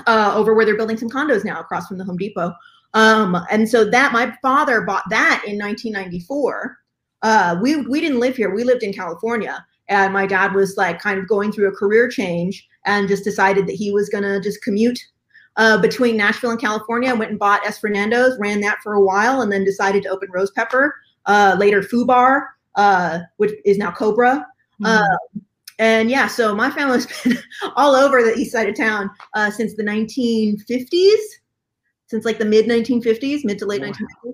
uh, 0.08 0.34
over 0.36 0.54
where 0.54 0.66
they're 0.66 0.78
building 0.78 0.98
some 0.98 1.10
condos 1.10 1.46
now, 1.46 1.60
across 1.60 1.88
from 1.88 1.98
the 1.98 2.06
Home 2.06 2.18
Depot. 2.18 2.54
Um, 2.94 3.38
and 3.50 3.70
so 3.70 3.86
that 3.86 4.12
my 4.12 4.36
father 4.42 4.82
bought 4.82 5.04
that 5.10 5.44
in 5.48 5.58
1994. 5.58 6.78
Uh, 7.22 7.58
we 7.62 7.78
we 7.78 8.02
didn't 8.02 8.20
live 8.20 8.36
here; 8.36 8.54
we 8.54 8.66
lived 8.66 8.84
in 8.84 8.92
California, 8.92 9.66
and 9.88 10.12
my 10.12 10.26
dad 10.26 10.54
was 10.54 10.76
like 10.76 11.00
kind 11.00 11.18
of 11.18 11.28
going 11.30 11.52
through 11.52 11.70
a 11.70 11.76
career 11.76 12.10
change 12.10 12.68
and 12.86 13.08
just 13.08 13.24
decided 13.24 13.68
that 13.68 13.76
he 13.76 13.92
was 13.92 14.10
gonna 14.10 14.40
just 14.40 14.64
commute 14.64 15.00
uh, 15.58 15.78
between 15.80 16.18
Nashville 16.18 16.52
and 16.52 16.60
California. 16.62 17.14
Went 17.16 17.32
and 17.32 17.40
bought 17.40 17.66
Es 17.66 17.80
Fernando's, 17.80 18.38
ran 18.40 18.62
that 18.62 18.80
for 18.84 18.94
a 18.94 19.02
while, 19.02 19.42
and 19.42 19.52
then 19.52 19.64
decided 19.64 20.04
to 20.04 20.10
open 20.10 20.30
Rose 20.32 20.52
Pepper. 20.52 20.96
Uh, 21.26 21.56
later, 21.60 21.82
Fubar, 21.82 22.48
uh, 22.76 23.20
which 23.38 23.52
is 23.66 23.78
now 23.78 23.92
Cobra. 23.92 24.46
Mm-hmm. 24.82 24.86
Um, 24.86 25.44
and 25.80 26.10
yeah, 26.12 26.28
so 26.28 26.54
my 26.56 26.70
family's 26.70 27.08
been 27.24 27.38
all 27.76 27.96
over 27.96 28.24
the 28.24 28.36
east 28.36 28.52
side 28.52 28.70
of 28.70 28.76
town 28.76 29.10
uh, 29.34 29.50
since 29.50 29.76
the 29.76 29.84
1950s, 29.84 31.16
since 32.08 32.26
like 32.26 32.38
the 32.38 32.46
mid 32.46 32.66
1950s, 32.66 33.44
mid 33.44 33.58
to 33.60 33.66
late 33.66 33.82
Wow. 33.82 33.90
1950s. 33.90 34.34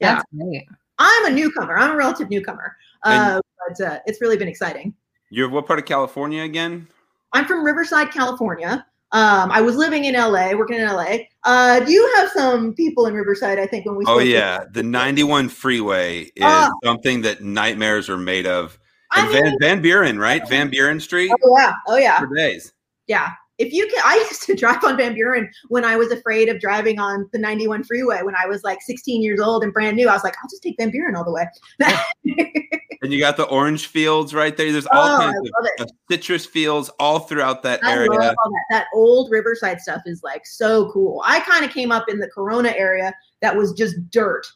Yeah, 0.00 0.14
That's 0.14 0.24
great. 0.36 0.66
I'm 0.98 1.26
a 1.26 1.30
newcomer. 1.30 1.78
I'm 1.78 1.92
a 1.92 1.96
relative 1.96 2.30
newcomer, 2.30 2.76
uh, 3.04 3.40
but 3.68 3.80
uh, 3.84 3.98
it's 4.06 4.20
really 4.20 4.36
been 4.36 4.48
exciting. 4.48 4.94
You're 5.30 5.48
what 5.48 5.66
part 5.66 5.78
of 5.78 5.84
California 5.84 6.42
again? 6.42 6.88
I'm 7.32 7.46
from 7.46 7.64
Riverside, 7.64 8.10
California. 8.10 8.84
Um, 9.12 9.50
I 9.50 9.60
was 9.60 9.76
living 9.76 10.06
in 10.06 10.14
LA, 10.14 10.52
working 10.54 10.78
in 10.80 10.86
LA. 10.86 11.16
Uh, 11.44 11.80
do 11.80 11.92
you 11.92 12.12
have 12.16 12.30
some 12.30 12.72
people 12.74 13.06
in 13.06 13.14
Riverside? 13.14 13.58
I 13.58 13.66
think 13.66 13.84
when 13.84 13.96
we 13.96 14.04
Oh 14.06 14.20
yeah, 14.20 14.64
the 14.72 14.82
91 14.82 15.50
freeway 15.50 16.22
is 16.22 16.30
Oh. 16.42 16.70
something 16.82 17.20
that 17.22 17.42
nightmares 17.42 18.08
are 18.08 18.16
made 18.16 18.46
of. 18.46 18.78
I 19.10 19.20
And 19.20 19.30
mean, 19.30 19.42
Van 19.44 19.56
Van 19.60 19.82
Buren, 19.82 20.18
right? 20.18 20.48
Van 20.48 20.70
Buren 20.70 20.98
Street 20.98 21.30
oh 21.44 21.58
yeah, 21.58 21.72
oh 21.88 21.96
yeah. 21.96 22.18
for 22.20 22.34
days. 22.34 22.72
Yeah. 23.06 23.32
If 23.58 23.72
you 23.72 23.86
can, 23.86 24.02
I 24.04 24.16
used 24.30 24.42
to 24.42 24.54
drive 24.54 24.82
on 24.84 24.96
Van 24.96 25.14
Buren 25.14 25.50
when 25.68 25.84
I 25.84 25.96
was 25.96 26.10
afraid 26.10 26.48
of 26.48 26.60
driving 26.60 26.98
on 26.98 27.28
the 27.32 27.38
91 27.38 27.84
freeway 27.84 28.22
when 28.22 28.34
I 28.34 28.46
was 28.46 28.64
like 28.64 28.80
16 28.82 29.22
years 29.22 29.40
old 29.40 29.62
and 29.64 29.72
brand 29.72 29.96
new. 29.96 30.08
I 30.08 30.14
was 30.14 30.24
like, 30.24 30.34
I'll 30.42 30.48
just 30.48 30.62
take 30.62 30.76
Van 30.78 30.90
Buren 30.90 31.16
all 31.16 31.24
the 31.24 31.32
way. 31.32 31.48
And 33.02 33.12
you 33.12 33.18
got 33.18 33.36
the 33.36 33.46
orange 33.46 33.88
fields 33.88 34.32
right 34.32 34.56
there. 34.56 34.70
There's 34.70 34.86
all 34.86 35.16
oh, 35.16 35.18
kinds 35.18 35.50
of, 35.78 35.86
of 35.86 35.90
citrus 36.08 36.46
fields 36.46 36.88
all 37.00 37.18
throughout 37.18 37.64
that 37.64 37.84
I 37.84 37.94
area. 37.94 38.08
love 38.08 38.34
all 38.44 38.50
that. 38.52 38.64
That 38.70 38.86
old 38.94 39.28
Riverside 39.32 39.80
stuff 39.80 40.02
is 40.06 40.22
like 40.22 40.46
so 40.46 40.88
cool. 40.92 41.20
I 41.24 41.40
kind 41.40 41.64
of 41.64 41.72
came 41.72 41.90
up 41.90 42.08
in 42.08 42.20
the 42.20 42.28
Corona 42.28 42.72
area 42.76 43.12
that 43.40 43.56
was 43.56 43.72
just 43.72 43.96
dirt. 44.10 44.46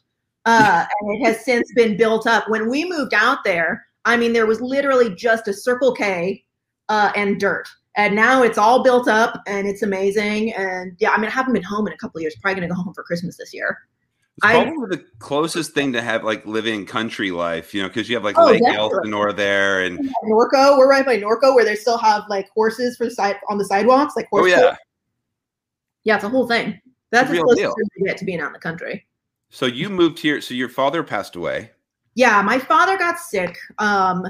Uh, 0.45 0.85
and 1.01 1.21
it 1.21 1.25
has 1.25 1.43
since 1.43 1.69
been 1.75 1.97
built 1.97 2.25
up. 2.25 2.49
When 2.49 2.69
we 2.69 2.89
moved 2.89 3.13
out 3.13 3.43
there, 3.43 3.85
I 4.05 4.15
mean, 4.15 4.31
there 4.31 4.45
was 4.45 4.61
literally 4.61 5.13
just 5.13 5.49
a 5.49 5.53
Circle 5.53 5.91
K 5.91 6.45
uh, 6.87 7.11
and 7.17 7.41
dirt. 7.41 7.67
And 7.97 8.15
now 8.15 8.43
it's 8.43 8.57
all 8.59 8.83
built 8.83 9.07
up 9.07 9.41
and 9.47 9.67
it's 9.67 9.81
amazing. 9.81 10.53
And 10.53 10.95
yeah, 10.99 11.09
I 11.11 11.17
mean, 11.17 11.25
I 11.27 11.31
haven't 11.31 11.53
been 11.53 11.63
home 11.63 11.87
in 11.87 11.93
a 11.93 11.97
couple 11.97 12.19
of 12.19 12.21
years. 12.21 12.35
Probably 12.41 12.59
going 12.61 12.69
to 12.69 12.75
go 12.75 12.81
home 12.81 12.93
for 12.93 13.03
Christmas 13.03 13.37
this 13.37 13.53
year. 13.53 13.79
It's 14.37 14.45
I- 14.45 14.63
probably 14.65 14.97
the 14.97 15.05
closest 15.17 15.71
thing 15.73 15.91
to 15.93 16.01
have 16.03 16.23
like 16.23 16.45
living 16.45 16.85
country 16.85 17.31
life, 17.31 17.73
you 17.73 17.81
know, 17.81 17.87
because 17.87 18.07
you 18.07 18.15
have 18.15 18.23
like 18.23 18.37
Oh, 18.37 18.45
Lake 18.45 18.61
definitely. 18.61 18.97
Elsinore 18.97 19.33
there, 19.33 19.81
and 19.81 19.97
Norco, 20.25 20.77
we're 20.77 20.87
right 20.87 21.03
by 21.03 21.17
Norco, 21.17 21.55
where 21.55 21.65
they 21.65 21.75
still 21.75 21.97
have 21.97 22.21
like 22.29 22.47
horses 22.51 22.97
for 22.97 23.05
the 23.05 23.11
side 23.11 23.37
on 23.49 23.57
the 23.57 23.65
sidewalks, 23.65 24.15
like 24.15 24.27
oh 24.31 24.37
horse. 24.41 24.51
yeah. 24.51 24.75
yeah, 26.03 26.15
it's 26.15 26.23
a 26.23 26.29
whole 26.29 26.47
thing. 26.47 26.79
That's 27.09 27.29
as 27.29 27.31
Real 27.31 27.45
close 27.45 27.57
you 27.57 27.73
get 28.05 28.17
to 28.17 28.25
being 28.25 28.39
out 28.39 28.47
in 28.47 28.53
the 28.53 28.59
country. 28.59 29.07
So 29.49 29.65
you 29.65 29.89
moved 29.89 30.19
here. 30.19 30.39
So 30.39 30.53
your 30.53 30.69
father 30.69 31.01
passed 31.01 31.35
away. 31.35 31.71
Yeah, 32.13 32.39
my 32.43 32.59
father 32.59 32.95
got 32.95 33.17
sick 33.17 33.57
um, 33.79 34.27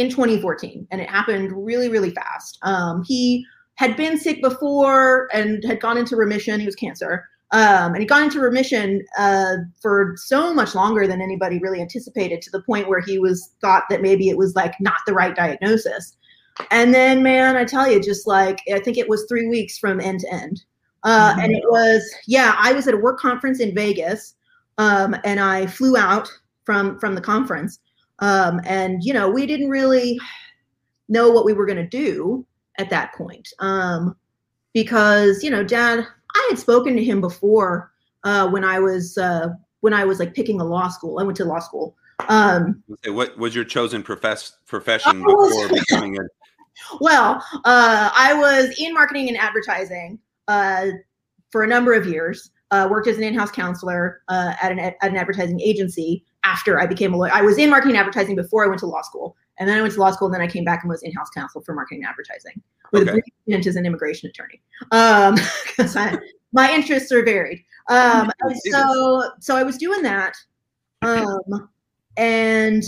in 0.00 0.10
2014, 0.10 0.86
and 0.90 1.00
it 1.00 1.08
happened 1.08 1.52
really, 1.52 1.88
really 1.88 2.10
fast. 2.10 2.58
Um, 2.62 3.02
he 3.06 3.44
had 3.74 3.96
been 3.96 4.18
sick 4.18 4.42
before 4.42 5.28
and 5.32 5.62
had 5.64 5.80
gone 5.80 5.96
into 5.96 6.16
remission. 6.16 6.60
He 6.60 6.66
was 6.66 6.74
cancer. 6.74 7.26
Um, 7.50 7.94
and 7.94 7.98
he 7.98 8.04
got 8.04 8.22
into 8.22 8.40
remission 8.40 9.02
uh, 9.18 9.56
for 9.80 10.14
so 10.16 10.52
much 10.52 10.74
longer 10.74 11.06
than 11.06 11.22
anybody 11.22 11.58
really 11.58 11.80
anticipated, 11.80 12.42
to 12.42 12.50
the 12.50 12.62
point 12.62 12.88
where 12.88 13.00
he 13.00 13.18
was 13.18 13.54
thought 13.60 13.84
that 13.88 14.02
maybe 14.02 14.28
it 14.28 14.36
was 14.36 14.54
like 14.54 14.74
not 14.80 14.98
the 15.06 15.14
right 15.14 15.34
diagnosis. 15.34 16.16
And 16.70 16.92
then, 16.92 17.22
man, 17.22 17.56
I 17.56 17.64
tell 17.64 17.90
you, 17.90 18.02
just 18.02 18.26
like 18.26 18.60
I 18.72 18.80
think 18.80 18.98
it 18.98 19.08
was 19.08 19.24
three 19.28 19.48
weeks 19.48 19.78
from 19.78 20.00
end 20.00 20.20
to 20.20 20.32
end. 20.32 20.62
Uh, 21.04 21.36
And 21.40 21.52
it 21.52 21.62
was, 21.68 22.02
yeah, 22.26 22.54
I 22.58 22.72
was 22.72 22.88
at 22.88 22.94
a 22.94 22.98
work 22.98 23.18
conference 23.18 23.60
in 23.60 23.74
Vegas, 23.74 24.34
um, 24.76 25.16
and 25.24 25.40
I 25.40 25.66
flew 25.66 25.96
out 25.96 26.28
from 26.64 26.98
from 26.98 27.14
the 27.14 27.20
conference, 27.20 27.78
um, 28.20 28.60
and 28.64 29.02
you 29.02 29.12
know 29.12 29.28
we 29.28 29.46
didn't 29.46 29.70
really 29.70 30.18
know 31.08 31.30
what 31.30 31.44
we 31.44 31.52
were 31.52 31.66
going 31.66 31.76
to 31.76 31.86
do 31.86 32.44
at 32.78 32.90
that 32.90 33.14
point, 33.14 33.48
um, 33.58 34.16
because 34.74 35.42
you 35.42 35.50
know, 35.50 35.64
Dad, 35.64 36.06
I 36.34 36.46
had 36.50 36.58
spoken 36.58 36.96
to 36.96 37.04
him 37.04 37.20
before 37.20 37.92
uh, 38.24 38.48
when 38.48 38.64
I 38.64 38.78
was 38.78 39.16
uh, 39.18 39.48
when 39.80 39.94
I 39.94 40.04
was 40.04 40.18
like 40.18 40.34
picking 40.34 40.60
a 40.60 40.64
law 40.64 40.88
school. 40.88 41.18
I 41.18 41.22
went 41.22 41.36
to 41.38 41.44
law 41.44 41.60
school. 41.60 41.96
Um, 42.28 42.82
What 43.06 43.38
was 43.38 43.54
your 43.54 43.64
chosen 43.64 44.02
profess- 44.02 44.58
profession 44.66 45.22
before 45.22 45.68
becoming 45.68 46.18
a? 46.18 46.22
well, 47.00 47.44
uh, 47.64 48.10
I 48.14 48.34
was 48.34 48.78
in 48.78 48.92
marketing 48.92 49.28
and 49.28 49.36
advertising 49.36 50.18
uh, 50.48 50.86
for 51.50 51.62
a 51.62 51.66
number 51.66 51.92
of 51.94 52.06
years. 52.06 52.50
Uh, 52.70 52.86
worked 52.90 53.08
as 53.08 53.16
an 53.16 53.22
in-house 53.22 53.50
counselor 53.50 54.20
uh, 54.28 54.52
at 54.60 54.70
an 54.70 54.78
at 54.78 54.96
an 55.00 55.16
advertising 55.16 55.58
agency 55.58 56.22
after 56.44 56.80
I 56.80 56.86
became 56.86 57.14
a 57.14 57.16
lawyer. 57.16 57.30
I 57.32 57.42
was 57.42 57.58
in 57.58 57.70
marketing 57.70 57.96
and 57.96 58.00
advertising 58.00 58.36
before 58.36 58.64
I 58.64 58.68
went 58.68 58.80
to 58.80 58.86
law 58.86 59.02
school, 59.02 59.36
and 59.58 59.68
then 59.68 59.78
I 59.78 59.82
went 59.82 59.94
to 59.94 60.00
law 60.00 60.10
school, 60.10 60.26
and 60.26 60.34
then 60.34 60.40
I 60.40 60.46
came 60.46 60.64
back 60.64 60.82
and 60.82 60.90
was 60.90 61.02
in-house 61.02 61.30
counsel 61.30 61.60
for 61.60 61.74
marketing 61.74 62.04
and 62.04 62.10
advertising 62.10 62.60
with 62.92 63.02
Okay. 63.02 63.10
a 63.10 63.12
brief 63.14 63.24
stint 63.42 63.66
as 63.66 63.76
an 63.76 63.86
immigration 63.86 64.28
attorney. 64.28 64.62
Um, 64.90 65.36
I, 65.78 66.18
my 66.52 66.72
interests 66.72 67.12
are 67.12 67.24
varied. 67.24 67.62
Um, 67.88 68.30
so 68.70 69.30
so 69.40 69.56
I 69.56 69.62
was 69.62 69.76
doing 69.78 70.02
that, 70.02 70.36
um, 71.02 71.68
and 72.16 72.84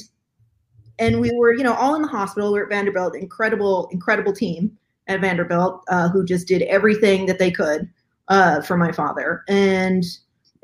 and 0.98 1.20
we 1.20 1.32
were 1.32 1.54
you 1.54 1.64
know 1.64 1.74
all 1.74 1.94
in 1.94 2.02
the 2.02 2.08
hospital. 2.08 2.52
We 2.52 2.60
are 2.60 2.64
at 2.64 2.70
Vanderbilt, 2.70 3.16
incredible 3.16 3.88
incredible 3.92 4.32
team 4.32 4.76
at 5.08 5.20
Vanderbilt 5.20 5.82
uh, 5.88 6.08
who 6.08 6.24
just 6.24 6.46
did 6.46 6.62
everything 6.62 7.26
that 7.26 7.38
they 7.38 7.50
could 7.50 7.88
uh, 8.28 8.62
for 8.62 8.76
my 8.76 8.92
father 8.92 9.44
and. 9.48 10.04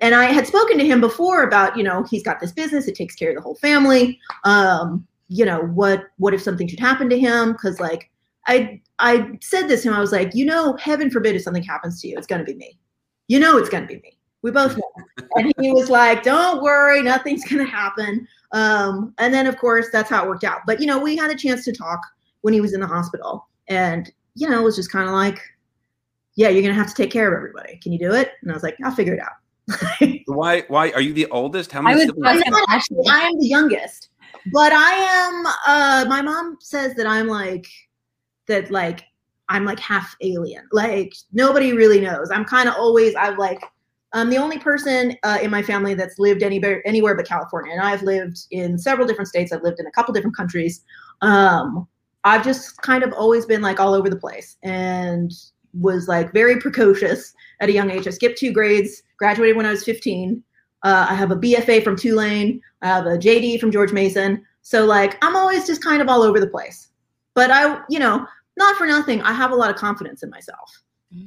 And 0.00 0.14
I 0.14 0.26
had 0.26 0.46
spoken 0.46 0.78
to 0.78 0.86
him 0.86 1.00
before 1.00 1.44
about, 1.44 1.76
you 1.76 1.82
know, 1.82 2.04
he's 2.04 2.22
got 2.22 2.38
this 2.38 2.52
business, 2.52 2.86
it 2.86 2.94
takes 2.94 3.14
care 3.14 3.30
of 3.30 3.36
the 3.36 3.42
whole 3.42 3.54
family. 3.54 4.20
Um, 4.44 5.06
you 5.28 5.44
know, 5.44 5.60
what 5.60 6.04
what 6.18 6.34
if 6.34 6.42
something 6.42 6.68
should 6.68 6.80
happen 6.80 7.08
to 7.08 7.18
him? 7.18 7.52
Because 7.52 7.80
like 7.80 8.10
I 8.46 8.80
I 8.98 9.38
said 9.40 9.68
this 9.68 9.82
to 9.82 9.88
him, 9.88 9.94
I 9.94 10.00
was 10.00 10.12
like, 10.12 10.34
you 10.34 10.44
know, 10.44 10.76
heaven 10.76 11.10
forbid 11.10 11.34
if 11.34 11.42
something 11.42 11.62
happens 11.62 12.00
to 12.02 12.08
you, 12.08 12.16
it's 12.16 12.26
gonna 12.26 12.44
be 12.44 12.54
me. 12.54 12.78
You 13.28 13.40
know 13.40 13.58
it's 13.58 13.68
gonna 13.68 13.86
be 13.86 13.96
me. 13.96 14.18
We 14.42 14.50
both 14.50 14.76
know. 14.76 15.26
and 15.36 15.52
he 15.58 15.72
was 15.72 15.90
like, 15.90 16.22
Don't 16.22 16.62
worry, 16.62 17.02
nothing's 17.02 17.44
gonna 17.44 17.64
happen. 17.64 18.28
Um, 18.52 19.14
and 19.18 19.34
then 19.34 19.46
of 19.46 19.58
course 19.58 19.86
that's 19.92 20.10
how 20.10 20.24
it 20.24 20.28
worked 20.28 20.44
out. 20.44 20.60
But 20.66 20.80
you 20.80 20.86
know, 20.86 20.98
we 20.98 21.16
had 21.16 21.30
a 21.30 21.36
chance 21.36 21.64
to 21.64 21.72
talk 21.72 22.00
when 22.42 22.54
he 22.54 22.60
was 22.60 22.74
in 22.74 22.80
the 22.80 22.86
hospital, 22.86 23.48
and 23.68 24.10
you 24.34 24.48
know, 24.48 24.60
it 24.60 24.64
was 24.64 24.76
just 24.76 24.92
kind 24.92 25.08
of 25.08 25.14
like, 25.14 25.40
Yeah, 26.36 26.50
you're 26.50 26.62
gonna 26.62 26.74
have 26.74 26.88
to 26.88 26.94
take 26.94 27.10
care 27.10 27.26
of 27.32 27.36
everybody. 27.36 27.78
Can 27.78 27.92
you 27.92 27.98
do 27.98 28.12
it? 28.12 28.32
And 28.42 28.50
I 28.52 28.54
was 28.54 28.62
like, 28.62 28.76
I'll 28.84 28.94
figure 28.94 29.14
it 29.14 29.20
out. 29.20 29.32
Why? 30.26 30.64
Why 30.68 30.90
are 30.92 31.00
you 31.00 31.12
the 31.12 31.26
oldest? 31.30 31.72
How 31.72 31.80
I 31.80 31.82
many 31.82 31.96
was 31.96 32.06
siblings? 32.06 32.26
I'm 32.28 32.38
That's 32.38 32.50
not 32.50 32.68
an 32.68 32.74
actually. 32.74 33.04
I 33.10 33.20
am 33.20 33.38
the 33.38 33.46
youngest, 33.46 34.10
but 34.52 34.72
I 34.72 34.92
am. 34.92 35.46
Uh, 35.66 36.08
my 36.08 36.22
mom 36.22 36.56
says 36.60 36.94
that 36.94 37.06
I'm 37.06 37.26
like 37.26 37.66
that. 38.46 38.70
Like 38.70 39.04
I'm 39.48 39.64
like 39.64 39.80
half 39.80 40.14
alien. 40.20 40.68
Like 40.72 41.14
nobody 41.32 41.72
really 41.72 42.00
knows. 42.00 42.30
I'm 42.30 42.44
kind 42.44 42.68
of 42.68 42.74
always. 42.76 43.14
I'm 43.16 43.36
like. 43.36 43.60
I'm 44.12 44.30
the 44.30 44.38
only 44.38 44.58
person 44.58 45.14
uh, 45.24 45.38
in 45.42 45.50
my 45.50 45.62
family 45.62 45.92
that's 45.92 46.18
lived 46.18 46.42
anywhere 46.42 46.80
anywhere 46.86 47.14
but 47.16 47.26
California, 47.26 47.72
and 47.72 47.82
I've 47.82 48.02
lived 48.02 48.38
in 48.50 48.78
several 48.78 49.06
different 49.06 49.28
states. 49.28 49.52
I've 49.52 49.62
lived 49.62 49.78
in 49.78 49.86
a 49.86 49.90
couple 49.90 50.14
different 50.14 50.36
countries. 50.36 50.84
Um, 51.20 51.86
I've 52.24 52.42
just 52.42 52.80
kind 52.80 53.02
of 53.02 53.12
always 53.12 53.44
been 53.44 53.60
like 53.60 53.78
all 53.78 53.92
over 53.92 54.08
the 54.08 54.16
place, 54.16 54.56
and 54.62 55.32
was 55.80 56.08
like 56.08 56.32
very 56.32 56.58
precocious 56.58 57.34
at 57.60 57.68
a 57.68 57.72
young 57.72 57.90
age. 57.90 58.06
I 58.06 58.10
skipped 58.10 58.38
two 58.38 58.52
grades, 58.52 59.02
graduated 59.18 59.56
when 59.56 59.66
I 59.66 59.70
was 59.70 59.84
15. 59.84 60.42
Uh, 60.82 61.06
I 61.08 61.14
have 61.14 61.30
a 61.30 61.36
BFA 61.36 61.82
from 61.82 61.96
Tulane. 61.96 62.60
I 62.82 62.86
have 62.86 63.06
a 63.06 63.18
JD 63.18 63.60
from 63.60 63.70
George 63.70 63.92
Mason. 63.92 64.44
So 64.62 64.84
like 64.84 65.16
I'm 65.22 65.36
always 65.36 65.66
just 65.66 65.82
kind 65.82 66.02
of 66.02 66.08
all 66.08 66.22
over 66.22 66.40
the 66.40 66.46
place. 66.46 66.88
But 67.34 67.50
I, 67.50 67.80
you 67.88 67.98
know, 67.98 68.26
not 68.56 68.76
for 68.76 68.86
nothing, 68.86 69.20
I 69.22 69.32
have 69.32 69.52
a 69.52 69.56
lot 69.56 69.70
of 69.70 69.76
confidence 69.76 70.22
in 70.22 70.30
myself. 70.30 70.82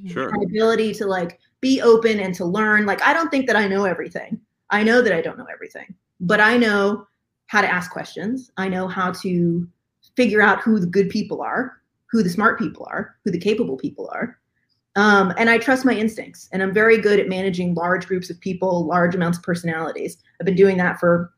Sure. 0.08 0.29
My 0.29 0.44
ability 0.44 0.94
to 0.96 1.06
like 1.06 1.39
be 1.62 1.82
open 1.82 2.20
and 2.20 2.34
to 2.36 2.46
learn. 2.46 2.86
Like 2.86 3.01
I 3.01 3.13
don't 3.13 3.29
think 3.29 3.48
that 3.48 3.56
I 3.56 3.68
know 3.68 3.86
everything. 3.86 4.39
I 4.70 4.84
know 4.84 5.01
that 5.01 5.13
I 5.13 5.22
don't 5.22 5.38
know 5.38 5.48
everything, 5.51 5.94
but 6.20 6.39
I 6.39 6.58
know 6.58 7.08
how 7.48 7.62
to 7.62 7.72
ask 7.72 7.91
questions. 7.91 8.51
I 8.58 8.68
know 8.68 8.88
how 8.88 9.12
to 9.13 9.68
figure 10.15 10.41
out 10.41 10.62
who 10.62 10.79
the 10.79 10.86
good 10.86 11.10
people 11.10 11.41
are, 11.41 11.82
who 12.12 12.22
the 12.24 12.29
smart 12.29 12.60
people 12.60 12.88
are, 12.89 13.15
who 13.24 13.32
the 13.32 13.39
capable 13.39 13.77
people 13.77 14.10
are. 14.13 14.38
Um, 14.96 15.34
and 15.38 15.50
I 15.50 15.58
trust 15.58 15.86
my 15.86 15.93
instincts. 15.93 16.50
And 16.51 16.62
I'm 16.63 16.74
very 16.74 16.98
good 16.98 17.19
at 17.19 17.27
managing 17.29 17.74
large 17.75 18.08
groups 18.08 18.29
of 18.29 18.39
people, 18.39 18.86
large 18.86 19.15
amounts 19.15 19.38
of 19.38 19.43
personalities. 19.43 20.17
I've 20.39 20.46
been 20.46 20.55
doing 20.55 20.77
that 20.77 21.00
for 21.00 21.34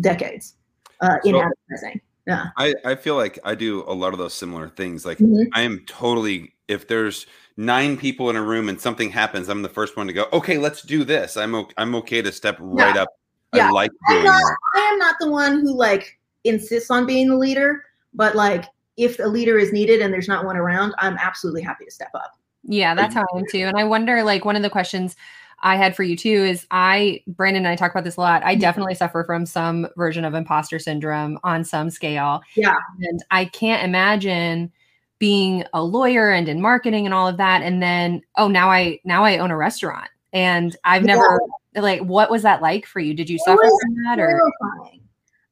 decades 0.00 0.54
uh, 1.00 1.16
in 1.24 1.34
So- 1.34 1.42
advertising. 1.42 2.00
Yeah. 2.26 2.48
I, 2.58 2.74
I 2.84 2.94
feel 2.94 3.16
like 3.16 3.38
I 3.44 3.54
do 3.54 3.82
a 3.88 3.94
lot 3.94 4.12
of 4.12 4.18
those 4.18 4.34
similar 4.34 4.68
things. 4.68 5.04
Like 5.06 5.18
Mhm. 5.18 5.48
I 5.54 5.62
am 5.62 5.82
totally 5.86 6.54
if 6.68 6.86
there's 6.86 7.26
nine 7.56 7.96
people 7.96 8.30
in 8.30 8.36
a 8.36 8.42
room 8.42 8.68
and 8.68 8.80
something 8.80 9.10
happens, 9.10 9.48
I'm 9.48 9.62
the 9.62 9.68
first 9.68 9.96
one 9.96 10.06
to 10.06 10.12
go, 10.12 10.26
okay, 10.32 10.56
let's 10.56 10.82
do 10.82 11.02
this. 11.02 11.36
I'm 11.36 11.54
okay, 11.54 11.74
I'm 11.78 11.94
okay 11.96 12.22
to 12.22 12.30
step 12.30 12.56
right 12.60 12.96
up. 12.96 13.08
Yeah. 13.54 13.68
I 13.68 13.70
like 13.70 13.90
I'm 14.06 14.14
doing 14.14 14.24
not, 14.26 14.38
that. 14.38 14.56
I 14.76 14.80
am 14.92 14.98
not 14.98 15.16
the 15.18 15.30
one 15.30 15.60
who 15.60 15.74
like 15.76 16.20
insists 16.44 16.90
on 16.90 17.06
being 17.06 17.28
the 17.28 17.36
leader, 17.36 17.82
but 18.14 18.36
like 18.36 18.66
if 18.96 19.18
a 19.18 19.26
leader 19.26 19.58
is 19.58 19.72
needed 19.72 20.00
and 20.00 20.12
there's 20.14 20.28
not 20.28 20.44
one 20.44 20.56
around, 20.56 20.94
I'm 20.98 21.16
absolutely 21.18 21.62
happy 21.62 21.86
to 21.86 21.90
step 21.90 22.10
up. 22.14 22.34
Yeah, 22.64 22.94
that's 22.94 23.14
how 23.14 23.22
I 23.34 23.38
am 23.38 23.44
too. 23.50 23.64
And 23.64 23.76
I 23.76 23.84
wonder, 23.84 24.22
like, 24.22 24.44
one 24.44 24.56
of 24.56 24.62
the 24.62 24.70
questions 24.70 25.16
I 25.62 25.76
had 25.76 25.94
for 25.94 26.02
you 26.02 26.16
too 26.16 26.28
is 26.28 26.66
I, 26.70 27.22
Brandon 27.26 27.64
and 27.64 27.68
I 27.72 27.76
talk 27.76 27.90
about 27.90 28.04
this 28.04 28.16
a 28.16 28.20
lot. 28.20 28.42
I 28.44 28.56
Mhm. 28.56 28.60
definitely 28.60 28.94
suffer 28.94 29.24
from 29.24 29.44
some 29.44 29.88
version 29.96 30.24
of 30.24 30.34
imposter 30.34 30.78
syndrome 30.78 31.38
on 31.44 31.64
some 31.64 31.90
scale. 31.90 32.42
Yeah. 32.56 32.76
And 33.00 33.22
I 33.30 33.44
can't 33.46 33.82
imagine 33.84 34.72
being 35.18 35.64
a 35.74 35.82
lawyer 35.82 36.30
and 36.30 36.48
in 36.48 36.62
marketing 36.62 37.04
and 37.04 37.14
all 37.14 37.28
of 37.28 37.36
that. 37.36 37.62
And 37.62 37.82
then, 37.82 38.22
oh, 38.36 38.48
now 38.48 38.70
I, 38.70 39.00
now 39.04 39.22
I 39.24 39.36
own 39.36 39.50
a 39.50 39.56
restaurant 39.56 40.08
and 40.32 40.74
I've 40.84 41.02
Yeah. 41.02 41.16
never, 41.16 41.40
like, 41.74 42.00
what 42.00 42.30
was 42.30 42.42
that 42.42 42.62
like 42.62 42.86
for 42.86 43.00
you? 43.00 43.12
Did 43.12 43.28
you 43.28 43.36
It 43.36 43.42
suffer 43.42 43.60
from 43.82 43.94
that 44.04 44.18
or? 44.18 44.28
terrifying 44.28 45.02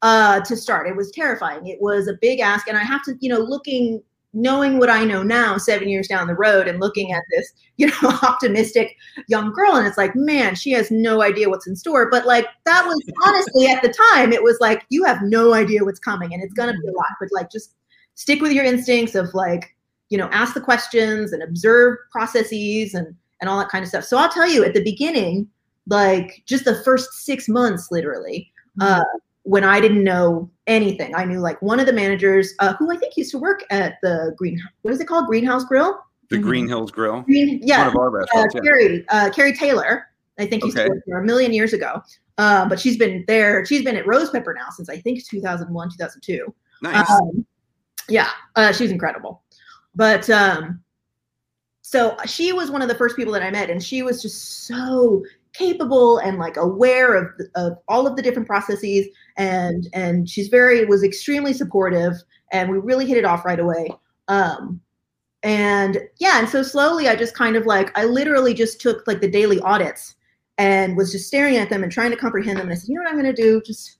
uh, 0.00 0.40
to 0.40 0.56
start. 0.56 0.86
It 0.86 0.96
was 0.96 1.10
terrifying. 1.10 1.66
It 1.66 1.82
was 1.82 2.06
a 2.08 2.14
big 2.20 2.38
ask, 2.40 2.68
and 2.68 2.78
I 2.78 2.82
have 2.84 3.02
to, 3.02 3.16
you 3.20 3.28
know, 3.28 3.40
looking, 3.40 4.00
knowing 4.38 4.78
what 4.78 4.88
I 4.88 5.04
know 5.04 5.22
now, 5.22 5.58
seven 5.58 5.88
years 5.88 6.06
down 6.06 6.28
the 6.28 6.34
road, 6.34 6.68
and 6.68 6.80
looking 6.80 7.12
at 7.12 7.24
this, 7.30 7.52
you 7.76 7.88
know, 7.88 8.18
optimistic 8.22 8.96
young 9.26 9.52
girl, 9.52 9.74
and 9.74 9.86
it's 9.86 9.98
like, 9.98 10.14
man, 10.14 10.54
she 10.54 10.70
has 10.72 10.90
no 10.90 11.22
idea 11.22 11.48
what's 11.50 11.66
in 11.66 11.76
store. 11.76 12.08
But 12.10 12.26
like 12.26 12.46
that 12.64 12.86
was 12.86 13.02
honestly 13.26 13.66
at 13.66 13.82
the 13.82 13.94
time, 14.14 14.32
it 14.32 14.42
was 14.42 14.56
like 14.60 14.86
you 14.88 15.04
have 15.04 15.22
no 15.22 15.54
idea 15.54 15.84
what's 15.84 15.98
coming, 15.98 16.32
and 16.32 16.42
it's 16.42 16.54
gonna 16.54 16.72
be 16.72 16.88
a 16.88 16.92
lot. 16.92 17.10
But 17.20 17.28
like, 17.32 17.50
just 17.50 17.74
stick 18.14 18.40
with 18.40 18.52
your 18.52 18.64
instincts 18.64 19.14
of 19.14 19.34
like, 19.34 19.76
you 20.08 20.16
know, 20.18 20.28
ask 20.32 20.54
the 20.54 20.60
questions 20.60 21.32
and 21.32 21.42
observe 21.42 21.98
processes 22.10 22.94
and 22.94 23.14
and 23.40 23.50
all 23.50 23.58
that 23.58 23.68
kind 23.68 23.82
of 23.82 23.88
stuff. 23.88 24.04
So 24.04 24.16
I'll 24.16 24.30
tell 24.30 24.48
you, 24.48 24.64
at 24.64 24.74
the 24.74 24.82
beginning, 24.82 25.48
like 25.88 26.42
just 26.46 26.64
the 26.64 26.82
first 26.82 27.12
six 27.24 27.48
months, 27.48 27.88
literally 27.90 28.50
uh, 28.80 29.04
when 29.42 29.64
I 29.64 29.80
didn't 29.80 30.04
know 30.04 30.50
anything. 30.68 31.14
I 31.14 31.24
knew 31.24 31.40
like 31.40 31.60
one 31.62 31.80
of 31.80 31.86
the 31.86 31.92
managers 31.92 32.54
uh, 32.60 32.74
who 32.74 32.92
I 32.92 32.96
think 32.96 33.16
used 33.16 33.30
to 33.32 33.38
work 33.38 33.64
at 33.70 33.94
the 34.02 34.34
Green, 34.36 34.60
what 34.82 34.94
is 34.94 35.00
it 35.00 35.06
called? 35.06 35.26
Greenhouse 35.26 35.64
Grill? 35.64 35.98
The 36.30 36.36
Mhm. 36.36 36.42
Green 36.42 36.68
Hills 36.68 36.90
Grill. 36.92 37.22
Green, 37.22 37.58
One 37.58 37.60
yeah. 37.66 37.88
of 37.88 37.96
our 37.96 38.20
Uh, 38.22 38.26
yeah. 38.34 38.60
Carrie, 38.62 39.04
uh, 39.08 39.30
Carrie 39.30 39.54
Taylor, 39.54 40.06
I 40.38 40.46
think 40.46 40.62
used 40.64 40.76
Okay. 40.76 40.86
to 40.86 40.92
work 40.94 41.02
there 41.06 41.20
a 41.20 41.24
million 41.24 41.52
years 41.52 41.72
ago. 41.72 42.02
Uh, 42.36 42.68
but 42.68 42.78
she's 42.78 42.96
been 42.96 43.24
there. 43.26 43.64
She's 43.64 43.82
been 43.82 43.96
at 43.96 44.06
Rose 44.06 44.30
Pepper 44.30 44.54
now 44.54 44.68
since 44.76 44.88
I 44.88 44.98
think 45.00 45.24
2001, 45.26 45.90
2002. 45.90 46.54
Nice. 46.82 47.10
Um, 47.10 47.44
yeah, 48.08 48.28
uh, 48.54 48.72
she's 48.72 48.92
incredible. 48.92 49.42
But 49.96 50.30
um, 50.30 50.80
so 51.82 52.16
she 52.26 52.52
was 52.52 52.70
one 52.70 52.82
of 52.82 52.88
the 52.88 52.94
first 52.94 53.16
people 53.16 53.32
that 53.32 53.42
I 53.42 53.50
met, 53.50 53.70
and 53.70 53.82
she 53.82 54.02
was 54.02 54.22
just 54.22 54.66
so 54.66 55.24
capable 55.52 56.18
and 56.18 56.38
like 56.38 56.56
aware 56.56 57.14
of 57.14 57.28
of 57.54 57.78
all 57.88 58.06
of 58.06 58.16
the 58.16 58.22
different 58.22 58.46
processes 58.46 59.06
and 59.36 59.88
and 59.92 60.28
she's 60.28 60.48
very 60.48 60.84
was 60.84 61.02
extremely 61.02 61.52
supportive 61.52 62.14
and 62.52 62.70
we 62.70 62.78
really 62.78 63.06
hit 63.06 63.16
it 63.16 63.24
off 63.24 63.44
right 63.44 63.60
away. 63.60 63.88
Um 64.28 64.80
and 65.44 66.00
yeah 66.18 66.40
and 66.40 66.48
so 66.48 66.64
slowly 66.64 67.06
i 67.06 67.14
just 67.14 67.32
kind 67.32 67.54
of 67.54 67.64
like 67.64 67.96
i 67.96 68.04
literally 68.04 68.52
just 68.52 68.80
took 68.80 69.06
like 69.06 69.20
the 69.20 69.30
daily 69.30 69.60
audits 69.60 70.16
and 70.58 70.96
was 70.96 71.12
just 71.12 71.28
staring 71.28 71.56
at 71.56 71.70
them 71.70 71.84
and 71.84 71.92
trying 71.92 72.10
to 72.10 72.16
comprehend 72.16 72.58
them. 72.58 72.66
And 72.66 72.72
i 72.72 72.74
said 72.74 72.88
you 72.88 72.96
know 72.96 73.02
what 73.02 73.10
i'm 73.10 73.20
going 73.20 73.32
to 73.32 73.42
do? 73.42 73.62
Just 73.64 73.98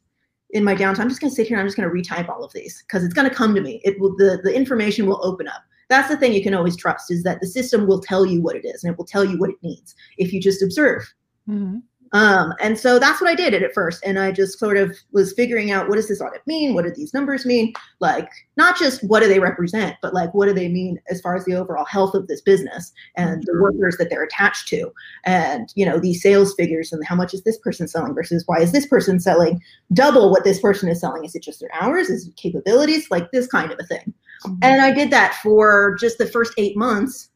in 0.51 0.65
my 0.65 0.75
downtime 0.75 1.01
i'm 1.01 1.09
just 1.09 1.21
going 1.21 1.31
to 1.31 1.35
sit 1.35 1.47
here 1.47 1.57
and 1.57 1.61
i'm 1.61 1.67
just 1.67 1.77
going 1.77 1.89
to 1.89 1.95
retype 1.95 2.29
all 2.29 2.43
of 2.43 2.53
these 2.53 2.83
because 2.83 3.05
it's 3.05 3.15
going 3.15 3.29
to 3.29 3.35
come 3.35 3.55
to 3.55 3.61
me. 3.61 3.81
It 3.85 4.01
will 4.01 4.17
the, 4.17 4.41
the 4.43 4.53
information 4.53 5.07
will 5.07 5.25
open 5.25 5.47
up 5.47 5.63
that's 5.89 6.09
the 6.09 6.17
thing 6.17 6.33
you 6.33 6.43
can 6.43 6.55
always 6.55 6.77
trust 6.77 7.11
is 7.11 7.23
that 7.23 7.41
the 7.41 7.47
system 7.47 7.87
will 7.87 8.01
tell 8.01 8.25
you 8.25 8.41
what 8.43 8.57
it 8.57 8.65
is 8.65 8.85
and 8.85 8.93
it 8.93 8.99
will 8.99 9.05
tell 9.05 9.25
you 9.25 9.39
what 9.39 9.51
it 9.51 9.57
needs 9.63 9.95
if 10.19 10.33
you 10.33 10.41
just 10.41 10.63
observe 10.63 11.13
Mm-hmm. 11.49 11.79
um, 12.19 12.53
and 12.61 12.79
so 12.79 12.99
that's 12.99 13.21
what 13.21 13.31
I 13.31 13.35
did 13.35 13.55
at 13.55 13.75
first. 13.75 14.03
And 14.05 14.19
I 14.19 14.33
just 14.33 14.59
sort 14.59 14.77
of 14.77 14.97
was 15.13 15.33
figuring 15.33 15.71
out 15.71 15.89
what 15.89 15.97
does 15.97 16.09
this 16.09 16.21
audit 16.21 16.47
mean? 16.47 16.75
What 16.75 16.85
do 16.85 16.91
these 16.95 17.13
numbers 17.13 17.45
mean? 17.45 17.73
Like, 18.01 18.29
not 18.57 18.79
just 18.79 19.03
what 19.05 19.21
do 19.21 19.29
they 19.29 19.41
represent, 19.41 19.97
but 20.01 20.15
like 20.15 20.33
what 20.35 20.47
do 20.47 20.55
they 20.55 20.69
mean 20.69 20.99
as 21.11 21.21
far 21.21 21.37
as 21.37 21.45
the 21.45 21.55
overall 21.55 21.85
health 21.85 22.15
of 22.15 22.27
this 22.27 22.41
business 22.41 22.93
and 23.17 23.43
the 23.45 23.59
workers 23.61 23.97
that 23.99 24.09
they're 24.11 24.25
attached 24.25 24.69
to? 24.69 24.91
And, 25.25 25.73
you 25.75 25.85
know, 25.85 25.99
these 25.99 26.23
sales 26.23 26.55
figures 26.55 26.93
and 26.93 27.05
how 27.07 27.15
much 27.15 27.35
is 27.35 27.43
this 27.45 27.59
person 27.59 27.89
selling 27.89 28.15
versus 28.15 28.43
why 28.47 28.61
is 28.61 28.73
this 28.73 28.87
person 28.87 29.21
selling 29.21 29.61
double 29.93 30.31
what 30.31 30.45
this 30.45 30.61
person 30.61 30.89
is 30.89 31.01
selling? 31.01 31.25
Is 31.25 31.35
it 31.35 31.43
just 31.43 31.61
their 31.61 31.75
hours? 31.75 32.09
Is 32.09 32.27
it 32.27 32.37
capabilities? 32.37 33.11
Like 33.11 33.31
this 33.33 33.47
kind 33.47 33.71
of 33.71 33.79
a 33.81 33.87
thing. 33.87 34.13
Mhm. 34.47 34.59
And 34.63 34.81
I 34.81 34.93
did 34.93 35.11
that 35.11 35.35
for 35.43 35.97
just 35.99 36.19
the 36.19 36.27
first 36.27 36.53
eight 36.57 36.77
months, 36.77 37.31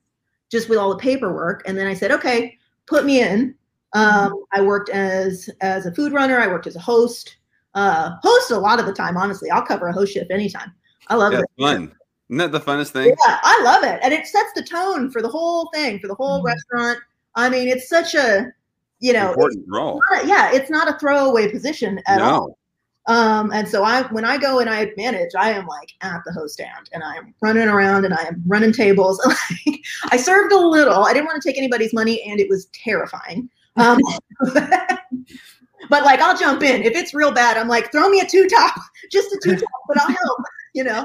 just 0.51 0.69
with 0.69 0.79
all 0.79 0.91
the 0.91 0.97
paperwork. 0.97 1.63
And 1.67 1.77
then 1.77 1.87
I 1.87 1.95
said, 1.95 2.11
okay, 2.13 2.57
put 2.87 3.05
me 3.05 3.21
in. 3.21 3.55
Um, 3.95 4.45
I 4.53 4.61
worked 4.63 4.89
as 4.91 5.51
as 5.61 5.87
a 5.87 5.93
food 5.95 6.13
runner. 6.13 6.39
I 6.39 6.47
worked 6.47 6.67
as 6.67 6.77
a 6.77 6.81
host. 6.81 7.37
Uh, 7.75 8.17
host 8.23 8.51
a 8.51 8.59
lot 8.59 8.79
of 8.81 8.87
the 8.87 8.93
time, 8.93 9.17
honestly. 9.17 9.51
I'll 9.51 9.63
cover 9.65 9.89
a 9.89 9.93
host 9.93 10.13
shift 10.13 10.31
anytime. 10.31 10.73
I 11.09 11.15
love 11.17 11.33
Yeah, 11.33 11.41
it. 11.41 11.47
fun. 11.59 11.93
Isn't 12.29 12.39
that 12.39 12.53
the 12.53 12.61
funnest 12.61 12.91
thing? 12.91 13.09
Yeah, 13.09 13.39
I 13.43 13.63
love 13.65 13.83
it, 13.85 13.99
and 14.03 14.13
it 14.13 14.27
sets 14.27 14.51
the 14.55 14.63
tone 14.63 15.11
for 15.11 15.21
the 15.23 15.29
whole 15.29 15.71
thing, 15.75 15.99
for 15.99 16.09
the 16.09 16.15
whole 16.15 16.43
Mhm. 16.43 16.47
restaurant. 16.47 16.99
I 17.35 17.49
mean, 17.49 17.69
it's 17.69 17.89
such 17.89 18.15
a, 18.15 18.53
you 19.01 19.13
know, 19.13 19.29
Important 19.31 19.65
role. 19.69 20.01
not 20.11 20.27
yeah, 20.27 20.51
it's 20.53 20.71
not 20.71 20.89
a 20.89 20.99
throwaway 20.99 21.51
position 21.51 22.01
at 22.07 22.21
all. 22.23 22.59
Um, 23.09 23.51
and 23.53 23.67
so 23.69 23.83
I, 23.83 24.03
when 24.13 24.25
I 24.25 24.37
go 24.39 24.61
and 24.61 24.71
I 24.71 24.93
manage, 24.97 25.33
I 25.37 25.51
am 25.51 25.67
like 25.67 25.91
at 26.03 26.21
the 26.25 26.33
host 26.33 26.55
stand 26.55 26.89
and 26.93 27.03
I 27.03 27.17
am 27.17 27.35
running 27.43 27.67
around 27.69 28.05
and 28.05 28.15
I 28.15 28.23
am 28.23 28.43
running 28.47 28.73
tables. 28.73 29.19
Like, 29.67 29.81
I 30.13 30.17
served 30.17 30.53
a 30.53 30.59
little. 30.59 31.05
I 31.05 31.13
didn't 31.13 31.27
want 31.27 31.43
to 31.43 31.49
take 31.49 31.59
anybody's 31.59 31.93
money, 31.93 32.23
and 32.23 32.39
it 32.39 32.49
was 32.49 32.67
terrifying. 32.67 33.49
Um, 33.77 33.99
but 35.89 36.05
like, 36.05 36.21
I'll 36.21 36.37
jump 36.37 36.63
in 36.63 36.83
if 36.83 36.95
it's 36.95 37.15
real 37.15 37.33
bad. 37.33 37.57
I'm 37.57 37.69
like, 37.69 37.91
throw 37.93 38.09
me 38.09 38.21
a 38.21 38.27
two 38.27 38.49
top, 38.49 38.75
just 39.13 39.33
a 39.33 39.41
two 39.43 39.57
top, 39.57 39.71
but 39.89 40.01
I'll 40.01 40.09
help. 40.09 40.39
You 40.75 40.85
know. 40.85 41.05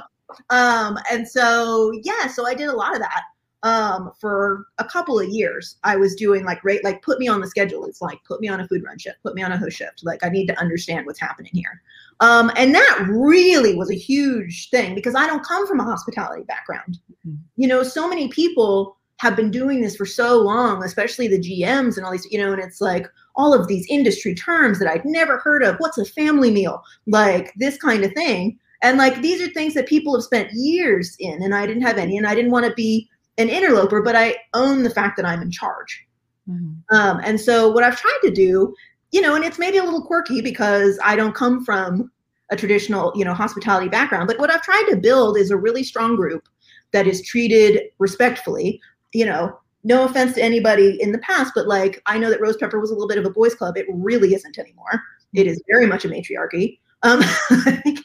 Um, 0.50 0.98
and 1.12 1.28
so 1.28 1.92
yeah, 2.04 2.28
so 2.28 2.48
I 2.48 2.54
did 2.54 2.70
a 2.70 2.74
lot 2.74 2.94
of 2.94 3.02
that 3.02 3.24
um 3.64 4.12
for 4.20 4.68
a 4.78 4.84
couple 4.84 5.20
of 5.20 5.28
years 5.30 5.78
i 5.84 5.96
was 5.96 6.14
doing 6.16 6.44
like 6.46 6.64
rate 6.64 6.84
like 6.84 7.02
put 7.02 7.18
me 7.20 7.28
on 7.28 7.42
the 7.42 7.48
schedule 7.48 7.86
it's 7.86 8.02
like 8.02 8.20
put 8.24 8.40
me 8.40 8.48
on 8.48 8.60
a 8.60 8.68
food 8.68 8.84
run 8.84 9.00
shift 9.00 9.18
put 9.24 9.34
me 9.34 9.42
on 9.42 9.52
a 9.52 9.58
host 9.58 9.78
shift 9.78 10.02
like 10.04 10.24
i 10.24 10.30
need 10.30 10.46
to 10.46 10.60
understand 10.60 11.06
what's 11.08 11.20
happening 11.20 11.52
here 11.54 11.82
um 12.20 12.52
and 12.56 12.76
that 12.76 13.08
really 13.10 13.74
was 13.76 13.90
a 13.90 13.96
huge 13.96 14.70
thing 14.70 14.94
because 14.94 15.16
i 15.16 15.26
don't 15.26 15.44
come 15.44 15.66
from 15.66 15.80
a 15.80 15.84
hospitality 15.84 16.44
background 16.44 17.00
Mhm. 17.28 17.38
you 17.56 17.68
know 17.68 17.82
so 17.82 18.08
many 18.08 18.28
people 18.28 18.96
have 19.18 19.36
been 19.36 19.52
doing 19.52 19.82
this 19.82 19.96
for 19.96 20.06
so 20.06 20.38
long 20.40 20.84
especially 20.84 21.28
the 21.28 21.40
gms 21.40 21.98
and 21.98 22.06
all 22.06 22.12
these 22.12 22.28
you 22.32 22.38
know 22.38 22.54
and 22.54 22.62
it's 22.62 22.82
like 22.82 23.08
all 23.36 23.54
of 23.54 23.68
these 23.68 23.86
industry 23.90 24.36
terms 24.36 24.80
that 24.80 24.90
i'd 24.90 25.06
never 25.06 25.38
heard 25.40 25.64
of 25.64 25.76
what's 25.78 25.98
a 25.98 26.06
family 26.06 26.52
meal 26.52 26.82
like 27.08 27.54
this 27.58 27.78
kind 27.78 28.04
of 28.04 28.12
thing 28.14 28.58
and 28.84 28.98
like 28.98 29.22
these 29.22 29.42
are 29.42 29.52
things 29.54 29.74
that 29.74 29.88
people 29.88 30.16
have 30.16 30.24
spent 30.24 30.52
years 30.54 31.16
in 31.20 31.42
and 31.42 31.56
i 31.56 31.66
didn't 31.66 31.82
have 31.82 31.98
any 31.98 32.18
and 32.18 32.28
i 32.28 32.36
didn't 32.36 32.52
want 32.52 32.66
to 32.66 32.74
be 32.74 33.10
an 33.38 33.50
interloper, 33.50 34.02
but 34.02 34.16
I 34.16 34.36
own 34.54 34.84
the 34.84 34.90
fact 34.90 35.18
that 35.18 35.26
I'm 35.26 35.42
in 35.42 35.52
charge. 35.52 36.06
Mhm. 36.50 36.82
Um, 36.92 37.22
and 37.24 37.40
so 37.40 37.70
what 37.72 37.84
I've 37.84 38.00
tried 38.00 38.20
to 38.24 38.32
do, 38.32 38.74
you 39.12 39.22
know, 39.22 39.36
and 39.36 39.44
it's 39.44 39.60
maybe 39.60 39.78
a 39.78 39.84
little 39.84 40.06
quirky 40.06 40.42
because 40.42 41.00
I 41.04 41.16
don't 41.16 41.36
come 41.36 41.64
from 41.64 42.12
a 42.50 42.56
traditional, 42.56 43.12
you 43.16 43.26
know, 43.26 43.34
hospitality 43.34 43.90
background, 43.90 44.28
but 44.28 44.40
what 44.40 44.52
I've 44.52 44.62
tried 44.62 44.86
to 44.90 44.96
build 44.96 45.38
is 45.38 45.52
a 45.52 45.58
really 45.58 45.84
strong 45.84 46.16
group 46.16 46.48
that 46.94 47.06
is 47.06 47.22
treated 47.22 47.82
respectfully, 48.00 48.80
you 49.14 49.26
know, 49.26 49.58
no 49.84 50.04
offense 50.04 50.34
to 50.34 50.44
anybody 50.44 51.02
in 51.02 51.12
the 51.12 51.18
past, 51.20 51.54
but 51.56 51.68
like 51.68 52.02
I 52.06 52.18
know 52.18 52.30
that 52.30 52.42
Rose 52.42 52.58
Pepper 52.58 52.80
was 52.80 52.92
a 52.92 52.94
little 52.94 53.08
bit 53.08 53.18
of 53.18 53.26
a 53.26 53.30
boys 53.30 53.56
club. 53.56 53.78
It 53.78 53.86
really 53.90 54.34
isn't 54.34 54.58
anymore. 54.58 55.02
It 55.34 55.48
is 55.48 55.62
very 55.70 55.86
much 55.86 56.06
a 56.06 56.10
matriarchy. 56.10 56.80
Um, 57.04 57.22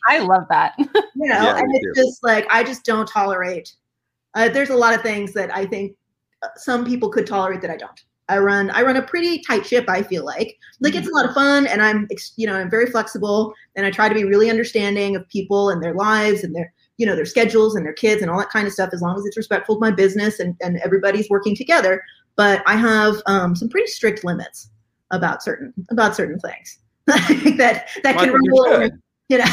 I 0.09 0.19
love 0.21 0.45
that. 0.51 0.75
you 0.79 1.29
know, 1.29 1.43
Yeah, 1.43 1.59
and 1.59 1.69
me 1.69 1.81
it's 1.83 1.99
just 1.99 2.23
like 2.23 2.47
I 2.51 2.63
just 2.63 2.85
don't 2.85 3.09
tolerate. 3.09 3.75
Uh, 4.35 4.49
there's 4.49 4.71
a 4.71 4.77
lot 4.77 4.95
of 4.95 5.03
things 5.03 5.33
that 5.35 5.55
I 5.55 5.67
think 5.67 5.97
uh, 6.43 6.49
some 6.57 6.85
people 6.85 7.09
could 7.09 7.27
tolerate 7.27 7.61
that 7.63 7.71
I 7.71 7.77
don't. 7.77 8.01
I 8.29 8.39
run 8.39 8.71
I 8.71 8.83
run 8.83 8.97
a 8.97 9.03
pretty 9.03 9.41
tight 9.41 9.67
ship. 9.67 9.87
I 9.89 10.03
feel 10.03 10.25
like 10.25 10.57
like 10.81 10.95
it's 10.95 11.09
a 11.09 11.13
lot 11.13 11.27
of 11.27 11.35
fun, 11.35 11.67
and 11.67 11.83
I'm 11.83 12.09
you 12.37 12.47
know 12.47 12.55
I'm 12.55 12.71
very 12.71 12.87
flexible, 12.87 13.53
and 13.77 13.85
I 13.85 13.91
try 13.91 14.09
to 14.09 14.15
be 14.15 14.25
really 14.25 14.51
understanding 14.51 15.17
of 15.17 15.29
people 15.29 15.71
and 15.71 15.83
their 15.83 15.95
lives 15.95 16.45
and 16.45 16.55
their 16.55 16.73
you 17.03 17.07
know 17.09 17.17
their 17.17 17.27
schedules 17.27 17.75
and 17.75 17.85
their 17.85 17.93
kids 18.05 18.23
and 18.23 18.31
all 18.31 18.39
that 18.39 18.51
kind 18.51 18.69
of 18.69 18.73
stuff. 18.73 18.91
As 18.93 19.03
long 19.03 19.19
as 19.19 19.25
it's 19.27 19.37
respectful 19.37 19.75
of 19.75 19.81
my 19.81 19.91
business 19.91 20.39
and 20.39 20.55
and 20.63 20.77
everybody's 20.85 21.29
working 21.29 21.57
together. 21.57 22.01
But 22.37 22.63
I 22.65 22.77
have 22.77 23.17
um, 23.27 23.57
some 23.57 23.69
pretty 23.69 23.89
strict 23.89 24.23
limits 24.25 24.71
about 25.11 25.43
certain 25.43 25.75
about 25.91 26.15
certain 26.15 26.39
things 26.39 26.79
that 27.07 27.89
that 28.05 28.15
Well, 28.17 28.25
I 28.25 28.29
can 28.29 28.35
you 28.45 28.51
rule. 28.53 28.81
should. 28.81 28.93
You 29.29 29.39
know. 29.39 29.45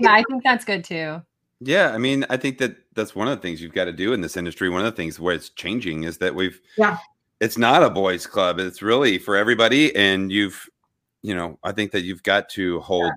yeah, 0.00 0.12
I 0.12 0.22
think 0.30 0.42
that's 0.42 0.64
good 0.64 0.84
too. 0.84 1.20
Yeah, 1.60 1.90
I 1.92 1.98
mean, 1.98 2.24
I 2.30 2.36
think 2.38 2.56
that 2.58 2.76
that's 2.94 3.14
one 3.14 3.28
of 3.28 3.36
the 3.36 3.42
things 3.42 3.60
you've 3.60 3.74
got 3.74 3.86
to 3.86 3.92
do 3.92 4.12
in 4.14 4.20
this 4.22 4.36
industry. 4.38 4.68
One 4.70 4.80
of 4.80 4.86
the 4.86 4.96
things 4.96 5.20
where 5.20 5.34
it's 5.34 5.50
changing 5.50 6.04
is 6.04 6.18
that 6.18 6.34
we've, 6.34 6.60
Yeah. 6.78 6.98
it's 7.40 7.56
not 7.58 7.82
a 7.82 7.90
boys' 7.90 8.26
club. 8.26 8.58
It's 8.58 8.82
really 8.82 9.18
for 9.18 9.34
everybody, 9.36 9.94
and 9.96 10.30
you've, 10.30 10.68
you 11.22 11.34
know, 11.34 11.58
I 11.64 11.72
think 11.72 11.92
that 11.92 12.02
you've 12.02 12.22
got 12.22 12.48
to 12.50 12.80
hold 12.80 13.10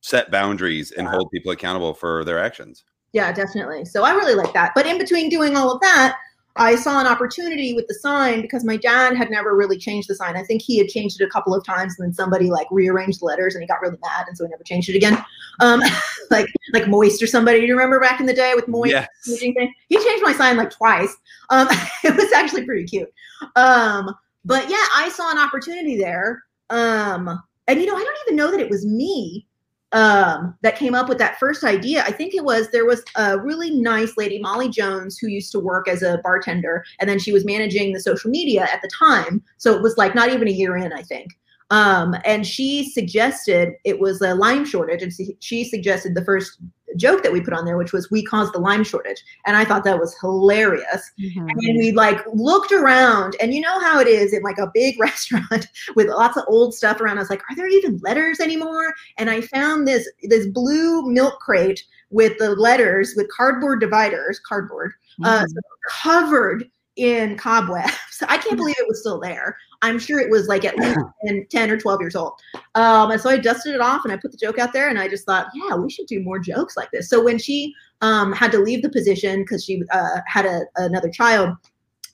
set 0.00 0.30
boundaries 0.30 0.90
and 0.92 1.06
Yeah. 1.06 1.12
hold 1.12 1.30
people 1.30 1.52
accountable 1.52 1.94
for 1.94 2.24
their 2.24 2.38
actions. 2.38 2.84
Yeah, 3.12 3.32
definitely. 3.32 3.84
So 3.84 4.04
I 4.04 4.12
really 4.12 4.34
like 4.34 4.52
that. 4.52 4.72
But 4.74 4.86
in 4.86 4.98
between 4.98 5.28
doing 5.28 5.56
all 5.56 5.72
of 5.72 5.80
that, 5.80 6.18
I 6.58 6.74
saw 6.74 7.00
an 7.00 7.06
opportunity 7.06 7.72
with 7.72 7.86
the 7.86 7.94
sign 7.94 8.42
because 8.42 8.64
my 8.64 8.76
dad 8.76 9.16
had 9.16 9.30
never 9.30 9.56
really 9.56 9.78
changed 9.78 10.08
the 10.08 10.14
sign. 10.16 10.36
I 10.36 10.42
think 10.42 10.60
he 10.60 10.76
had 10.76 10.88
changed 10.88 11.20
it 11.20 11.24
a 11.24 11.30
couple 11.30 11.54
of 11.54 11.64
times, 11.64 11.94
and 11.98 12.06
then 12.06 12.12
somebody 12.12 12.50
like 12.50 12.66
rearranged 12.70 13.20
the 13.20 13.26
letters, 13.26 13.54
and 13.54 13.62
he 13.62 13.68
got 13.68 13.80
really 13.80 13.96
mad, 14.02 14.26
and 14.26 14.36
so 14.36 14.44
he 14.44 14.50
never 14.50 14.64
changed 14.64 14.88
it 14.88 14.96
again. 14.96 15.24
Um, 15.60 15.80
like 16.30 16.46
like 16.72 16.88
moist 16.88 17.22
or 17.22 17.28
somebody. 17.28 17.60
Do 17.60 17.66
you 17.66 17.74
remember 17.74 18.00
back 18.00 18.18
in 18.18 18.26
the 18.26 18.34
day 18.34 18.54
with 18.56 18.66
moist? 18.66 18.90
Yes. 18.90 19.08
He 19.88 19.96
changed 19.96 20.24
my 20.24 20.32
sign 20.32 20.56
like 20.56 20.70
twice. 20.70 21.16
Um, 21.50 21.68
it 22.04 22.16
was 22.16 22.32
actually 22.32 22.64
pretty 22.64 22.84
cute. 22.84 23.12
Um, 23.54 24.12
but 24.44 24.68
yeah, 24.68 24.84
I 24.96 25.10
saw 25.14 25.30
an 25.30 25.38
opportunity 25.38 25.96
there. 25.96 26.42
Um, 26.70 27.40
and 27.68 27.80
you 27.80 27.86
know, 27.86 27.94
I 27.94 28.02
don't 28.02 28.18
even 28.26 28.36
know 28.36 28.50
that 28.50 28.60
it 28.60 28.70
was 28.70 28.84
me 28.84 29.46
um, 29.92 30.54
that 30.62 30.76
came 30.76 30.94
up 30.94 31.08
with 31.08 31.18
that 31.18 31.38
first 31.38 31.64
idea. 31.64 32.02
I 32.02 32.12
think 32.12 32.34
it 32.34 32.44
was 32.44 32.70
there 32.70 32.84
was 32.84 33.02
a 33.16 33.38
really 33.38 33.70
nice 33.70 34.16
lady, 34.16 34.38
Molly 34.38 34.68
Jones, 34.68 35.18
who 35.18 35.28
used 35.28 35.52
to 35.52 35.60
work 35.60 35.88
as 35.88 36.02
a 36.02 36.20
bartender, 36.22 36.84
and 37.00 37.08
then 37.08 37.18
she 37.18 37.32
was 37.32 37.44
managing 37.44 37.92
the 37.92 38.00
social 38.00 38.30
media 38.30 38.68
at 38.72 38.82
the 38.82 38.90
time. 38.98 39.42
So 39.56 39.74
it 39.74 39.82
was 39.82 39.96
like 39.96 40.14
not 40.14 40.30
even 40.30 40.48
a 40.48 40.52
year 40.52 40.76
in, 40.76 40.92
I 40.92 41.02
think. 41.02 41.30
Um, 41.70 42.16
and 42.24 42.46
she 42.46 42.90
suggested 42.90 43.74
it 43.84 44.00
was 44.00 44.20
a 44.22 44.34
lime 44.34 44.64
shortage, 44.64 45.02
and 45.02 45.12
she, 45.40 45.64
suggested 45.64 46.14
the 46.14 46.24
first 46.24 46.58
joke 46.96 47.22
that 47.22 47.32
we 47.32 47.40
put 47.40 47.52
on 47.54 47.64
there, 47.64 47.76
which 47.76 47.92
was 47.92 48.10
"We 48.10 48.24
caused 48.24 48.52
the 48.54 48.58
lime 48.58 48.84
shortage," 48.84 49.22
and 49.46 49.56
I 49.56 49.64
thought 49.64 49.84
that 49.84 49.98
was 49.98 50.16
hilarious. 50.20 51.10
Mhm. 51.18 51.50
And 51.50 51.78
we 51.78 51.92
like 51.92 52.20
looked 52.32 52.72
around, 52.72 53.36
and 53.40 53.52
you 53.52 53.60
know 53.60 53.78
how 53.80 54.00
it 54.00 54.06
is 54.06 54.32
in 54.32 54.42
like 54.42 54.58
a 54.58 54.70
big 54.72 54.98
restaurant 55.00 55.68
with 55.94 56.08
lots 56.08 56.36
of 56.36 56.44
old 56.48 56.74
stuff 56.74 57.00
around. 57.00 57.18
I 57.18 57.20
was 57.20 57.30
like, 57.30 57.42
are 57.50 57.56
there 57.56 57.68
even 57.68 57.98
letters 57.98 58.40
anymore? 58.40 58.94
And 59.18 59.28
I 59.30 59.40
found 59.42 59.86
this 59.86 60.08
this 60.22 60.46
blue 60.46 61.10
milk 61.10 61.38
crate 61.40 61.82
with 62.10 62.38
the 62.38 62.50
letters 62.56 63.14
with 63.16 63.28
cardboard 63.28 63.80
dividers, 63.80 64.40
cardboard, 64.40 64.92
uh, 65.24 65.44
Mhm. 65.44 65.46
covered 65.90 66.70
in 66.96 67.36
cobwebs. 67.36 67.92
I 68.28 68.38
can't 68.38 68.56
believe 68.56 68.76
it 68.78 68.88
was 68.88 69.00
still 69.00 69.20
there. 69.20 69.56
I'm 69.82 69.98
sure 69.98 70.18
it 70.18 70.30
was 70.30 70.48
like 70.48 70.64
at 70.64 70.76
least 70.76 70.98
10, 71.26 71.46
10 71.50 71.70
or 71.70 71.76
12 71.76 72.00
years 72.00 72.16
old. 72.16 72.32
Um, 72.74 73.10
and 73.10 73.20
so 73.20 73.30
I 73.30 73.38
dusted 73.38 73.74
it 73.74 73.80
off 73.80 74.04
and 74.04 74.12
I 74.12 74.16
put 74.16 74.32
the 74.32 74.38
joke 74.38 74.58
out 74.58 74.72
there 74.72 74.88
and 74.88 74.98
I 74.98 75.08
just 75.08 75.24
thought, 75.24 75.48
yeah, 75.54 75.76
we 75.76 75.90
should 75.90 76.06
do 76.06 76.20
more 76.22 76.38
jokes 76.38 76.76
like 76.76 76.90
this. 76.90 77.08
So 77.08 77.22
when 77.22 77.38
she 77.38 77.74
um, 78.00 78.32
had 78.32 78.52
to 78.52 78.58
leave 78.58 78.82
the 78.82 78.90
position 78.90 79.42
because 79.42 79.64
she 79.64 79.82
uh, 79.92 80.20
had 80.26 80.46
a, 80.46 80.62
another 80.76 81.10
child, 81.10 81.56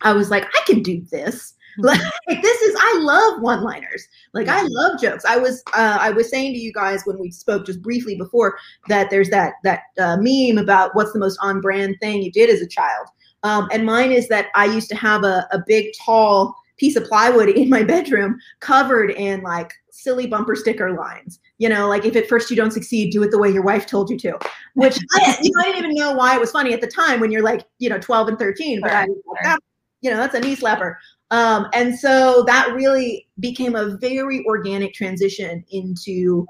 I 0.03 0.13
was 0.13 0.31
like, 0.31 0.45
I 0.45 0.61
can 0.67 0.83
do 0.83 1.01
this. 1.11 1.55
Like 1.77 2.01
this 2.29 2.63
is, 2.63 2.77
I 2.79 2.99
love 3.01 3.43
one-liners. 3.43 4.07
Like 4.33 4.47
I 4.47 4.63
love 4.63 5.01
jokes. 5.01 5.25
I 5.25 5.37
was, 5.37 5.61
uh, 5.75 5.99
I 6.01 6.11
was 6.11 6.31
saying 6.31 6.53
to 6.53 6.59
you 6.61 6.73
guys 6.73 7.03
when 7.05 7.19
we 7.19 7.33
spoke 7.33 7.67
just 7.67 7.83
briefly 7.83 8.15
before 8.15 8.57
that 8.87 9.11
there's 9.11 9.29
that 9.31 9.55
that 9.65 9.81
uh, 9.99 10.17
meme 10.21 10.57
about 10.57 10.95
what's 10.95 11.13
the 11.13 11.19
most 11.19 11.37
on-brand 11.43 11.97
thing 12.01 12.23
you 12.23 12.31
did 12.31 12.49
as 12.49 12.61
a 12.61 12.69
child. 12.69 13.09
Um, 13.43 13.69
and 13.73 13.85
mine 13.85 14.13
is 14.13 14.29
that 14.29 14.51
I 14.55 14.67
used 14.67 14.89
to 14.91 14.95
have 14.95 15.25
a, 15.25 15.49
a 15.51 15.65
big, 15.67 15.93
tall 16.01 16.55
piece 16.77 16.97
of 16.97 17.05
plywood 17.05 17.49
in 17.61 17.69
my 17.69 17.83
bedroom 17.83 18.39
covered 18.61 19.11
in 19.11 19.43
like 19.43 19.73
silly 19.91 20.27
bumper 20.27 20.57
sticker 20.57 20.93
lines. 20.93 21.39
You 21.59 21.69
know, 21.69 21.89
like 21.89 22.05
if 22.05 22.17
at 22.17 22.29
first 22.29 22.51
you 22.51 22.57
don't 22.57 22.73
succeed, 22.73 23.13
do 23.13 23.23
it 23.23 23.31
the 23.31 23.39
way 23.39 23.51
your 23.51 23.63
wife 23.63 23.87
told 23.87 24.11
you 24.11 24.19
to. 24.19 24.39
Which 24.75 24.99
I, 25.13 25.39
you 25.41 25.51
know, 25.55 25.61
I 25.61 25.65
didn't 25.65 25.79
even 25.79 25.95
know 25.95 26.13
why 26.13 26.35
it 26.35 26.41
was 26.41 26.51
funny 26.51 26.73
at 26.73 26.81
the 26.81 26.87
time 26.87 27.21
when 27.21 27.31
you're 27.31 27.43
like, 27.43 27.67
you 27.79 27.89
know, 27.89 27.99
12 27.99 28.29
and 28.29 28.39
13. 28.39 28.81
But 28.81 28.93
I, 28.93 29.07
that, 29.43 29.61
you 30.01 30.11
know, 30.11 30.17
that's 30.17 30.35
a 30.35 30.41
knee 30.41 30.57
slapper. 30.57 30.97
Um, 31.31 31.69
and 31.73 31.99
so 31.99 32.45
that 32.47 32.73
really 32.75 33.27
became 33.41 33.75
a 33.75 33.97
very 33.97 34.45
organic 34.45 34.95
transition 34.95 35.65
into 35.71 36.47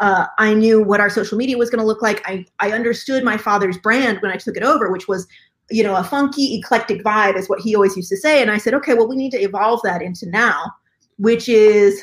uh, 0.00 0.26
I 0.38 0.54
knew 0.54 0.82
what 0.82 1.00
our 1.00 1.10
social 1.10 1.36
media 1.36 1.58
was 1.58 1.70
going 1.70 1.80
to 1.80 1.86
look 1.86 2.02
like. 2.02 2.22
I, 2.28 2.44
I 2.60 2.72
understood 2.72 3.24
my 3.24 3.36
father's 3.36 3.78
brand 3.78 4.18
when 4.20 4.30
I 4.30 4.36
took 4.36 4.56
it 4.56 4.62
over, 4.62 4.90
which 4.90 5.08
was, 5.08 5.26
you 5.70 5.82
know, 5.82 5.96
a 5.96 6.04
funky, 6.04 6.56
eclectic 6.56 7.02
vibe 7.02 7.36
is 7.36 7.48
what 7.48 7.60
he 7.60 7.74
always 7.74 7.96
used 7.96 8.08
to 8.10 8.16
say. 8.16 8.40
And 8.40 8.50
I 8.50 8.58
said, 8.58 8.74
okay, 8.74 8.94
well, 8.94 9.08
we 9.08 9.16
need 9.16 9.32
to 9.32 9.40
evolve 9.40 9.80
that 9.84 10.02
into 10.02 10.28
now, 10.28 10.72
which 11.18 11.48
is, 11.48 12.02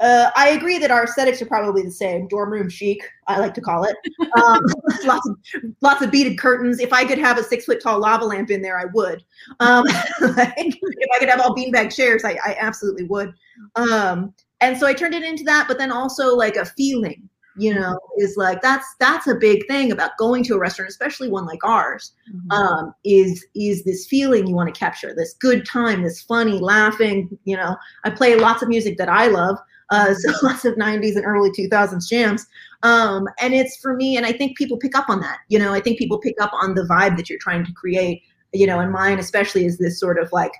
uh, 0.00 0.30
I 0.36 0.50
agree 0.50 0.78
that 0.78 0.92
our 0.92 1.04
aesthetics 1.04 1.42
are 1.42 1.46
probably 1.46 1.82
the 1.82 1.90
same. 1.90 2.28
Dorm 2.28 2.50
room 2.50 2.68
chic, 2.68 3.02
I 3.26 3.40
like 3.40 3.52
to 3.54 3.60
call 3.60 3.84
it. 3.84 3.96
Um, 4.40 4.60
lots 5.04 5.28
of 5.28 5.36
lots 5.80 6.02
of 6.02 6.12
beaded 6.12 6.38
curtains. 6.38 6.78
If 6.78 6.92
I 6.92 7.04
could 7.04 7.18
have 7.18 7.36
a 7.36 7.42
six 7.42 7.64
foot 7.64 7.82
tall 7.82 7.98
lava 7.98 8.24
lamp 8.24 8.50
in 8.50 8.62
there, 8.62 8.78
I 8.78 8.84
would. 8.94 9.24
Um, 9.58 9.84
like, 10.20 10.54
if 10.56 11.10
I 11.14 11.18
could 11.18 11.28
have 11.28 11.40
all 11.40 11.56
beanbag 11.56 11.94
chairs, 11.94 12.24
I, 12.24 12.38
I 12.44 12.56
absolutely 12.60 13.04
would. 13.04 13.34
Um, 13.74 14.32
and 14.60 14.78
so 14.78 14.86
I 14.86 14.94
turned 14.94 15.14
it 15.14 15.24
into 15.24 15.44
that, 15.44 15.66
but 15.66 15.78
then 15.78 15.90
also 15.90 16.34
like 16.34 16.54
a 16.54 16.64
feeling, 16.64 17.28
you 17.58 17.74
know, 17.74 17.98
is 18.18 18.36
like 18.36 18.62
that's 18.62 18.86
that's 19.00 19.26
a 19.26 19.34
big 19.34 19.66
thing 19.66 19.92
about 19.92 20.16
going 20.18 20.44
to 20.44 20.54
a 20.54 20.58
restaurant, 20.58 20.90
especially 20.90 21.28
one 21.28 21.44
like 21.44 21.62
ours, 21.64 22.12
mm-hmm. 22.32 22.50
um, 22.50 22.94
is 23.04 23.44
is 23.54 23.84
this 23.84 24.06
feeling 24.06 24.46
you 24.46 24.54
want 24.54 24.72
to 24.72 24.78
capture, 24.78 25.14
this 25.14 25.34
good 25.34 25.66
time, 25.66 26.02
this 26.02 26.22
funny, 26.22 26.58
laughing. 26.58 27.36
You 27.44 27.56
know, 27.56 27.76
I 28.04 28.10
play 28.10 28.36
lots 28.36 28.62
of 28.62 28.68
music 28.68 28.96
that 28.98 29.08
I 29.08 29.26
love, 29.26 29.58
uh, 29.90 30.14
so 30.14 30.32
lots 30.46 30.64
of 30.64 30.74
'90s 30.74 31.16
and 31.16 31.24
early 31.24 31.50
2000s 31.50 32.08
jams, 32.08 32.46
um, 32.82 33.26
and 33.40 33.54
it's 33.54 33.76
for 33.76 33.94
me. 33.94 34.16
And 34.16 34.24
I 34.24 34.32
think 34.32 34.56
people 34.56 34.78
pick 34.78 34.96
up 34.96 35.08
on 35.08 35.20
that. 35.20 35.38
You 35.48 35.58
know, 35.58 35.72
I 35.72 35.80
think 35.80 35.98
people 35.98 36.18
pick 36.18 36.40
up 36.40 36.52
on 36.54 36.74
the 36.74 36.82
vibe 36.82 37.16
that 37.16 37.28
you're 37.28 37.40
trying 37.40 37.64
to 37.64 37.72
create. 37.72 38.22
You 38.54 38.66
know, 38.66 38.80
and 38.80 38.90
mine 38.90 39.18
especially 39.18 39.66
is 39.66 39.76
this 39.76 40.00
sort 40.00 40.18
of 40.18 40.32
like, 40.32 40.52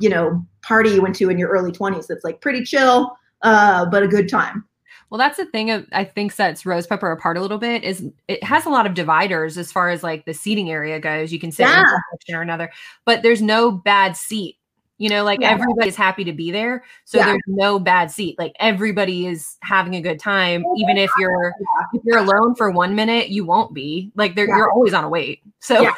you 0.00 0.08
know, 0.08 0.44
party 0.62 0.90
you 0.90 1.02
went 1.02 1.14
to 1.16 1.30
in 1.30 1.38
your 1.38 1.48
early 1.48 1.70
20s 1.70 2.08
that's 2.08 2.24
like 2.24 2.40
pretty 2.40 2.64
chill 2.64 3.16
uh, 3.42 3.86
but 3.86 4.02
a 4.02 4.08
good 4.08 4.28
time. 4.28 4.64
Well, 5.10 5.18
that's 5.18 5.36
the 5.36 5.46
thing 5.46 5.70
of 5.70 5.86
I 5.92 6.04
think 6.04 6.32
sets 6.32 6.66
Rose 6.66 6.86
Pepper 6.86 7.10
apart 7.12 7.36
a 7.36 7.40
little 7.40 7.58
bit 7.58 7.84
is 7.84 8.04
it 8.26 8.42
has 8.42 8.66
a 8.66 8.70
lot 8.70 8.86
of 8.86 8.94
dividers 8.94 9.56
as 9.56 9.70
far 9.70 9.90
as 9.90 10.02
like 10.02 10.24
the 10.24 10.34
seating 10.34 10.70
area 10.70 10.98
goes. 10.98 11.32
You 11.32 11.38
can 11.38 11.52
sit 11.52 11.64
yeah. 11.64 11.80
in 11.80 11.84
one 11.84 12.02
section 12.12 12.34
or 12.34 12.42
another, 12.42 12.70
but 13.04 13.22
there's 13.22 13.42
no 13.42 13.70
bad 13.70 14.16
seat. 14.16 14.58
You 14.98 15.10
know, 15.10 15.24
like 15.24 15.40
yeah. 15.40 15.50
everybody's 15.50 15.94
happy 15.94 16.24
to 16.24 16.32
be 16.32 16.50
there. 16.50 16.82
So 17.04 17.18
yeah. 17.18 17.26
there's 17.26 17.42
no 17.46 17.78
bad 17.78 18.10
seat. 18.10 18.38
Like 18.38 18.54
everybody 18.58 19.26
is 19.26 19.56
having 19.62 19.94
a 19.94 20.00
good 20.00 20.18
time. 20.18 20.64
Even 20.76 20.96
if 20.96 21.10
you're 21.18 21.52
if 21.92 22.02
you're 22.04 22.18
alone 22.18 22.54
for 22.54 22.70
one 22.70 22.94
minute, 22.94 23.28
you 23.28 23.44
won't 23.44 23.74
be. 23.74 24.10
Like 24.16 24.34
you're 24.36 24.72
always 24.72 24.94
on 24.94 25.04
a 25.04 25.08
wait. 25.08 25.42
So 25.60 25.92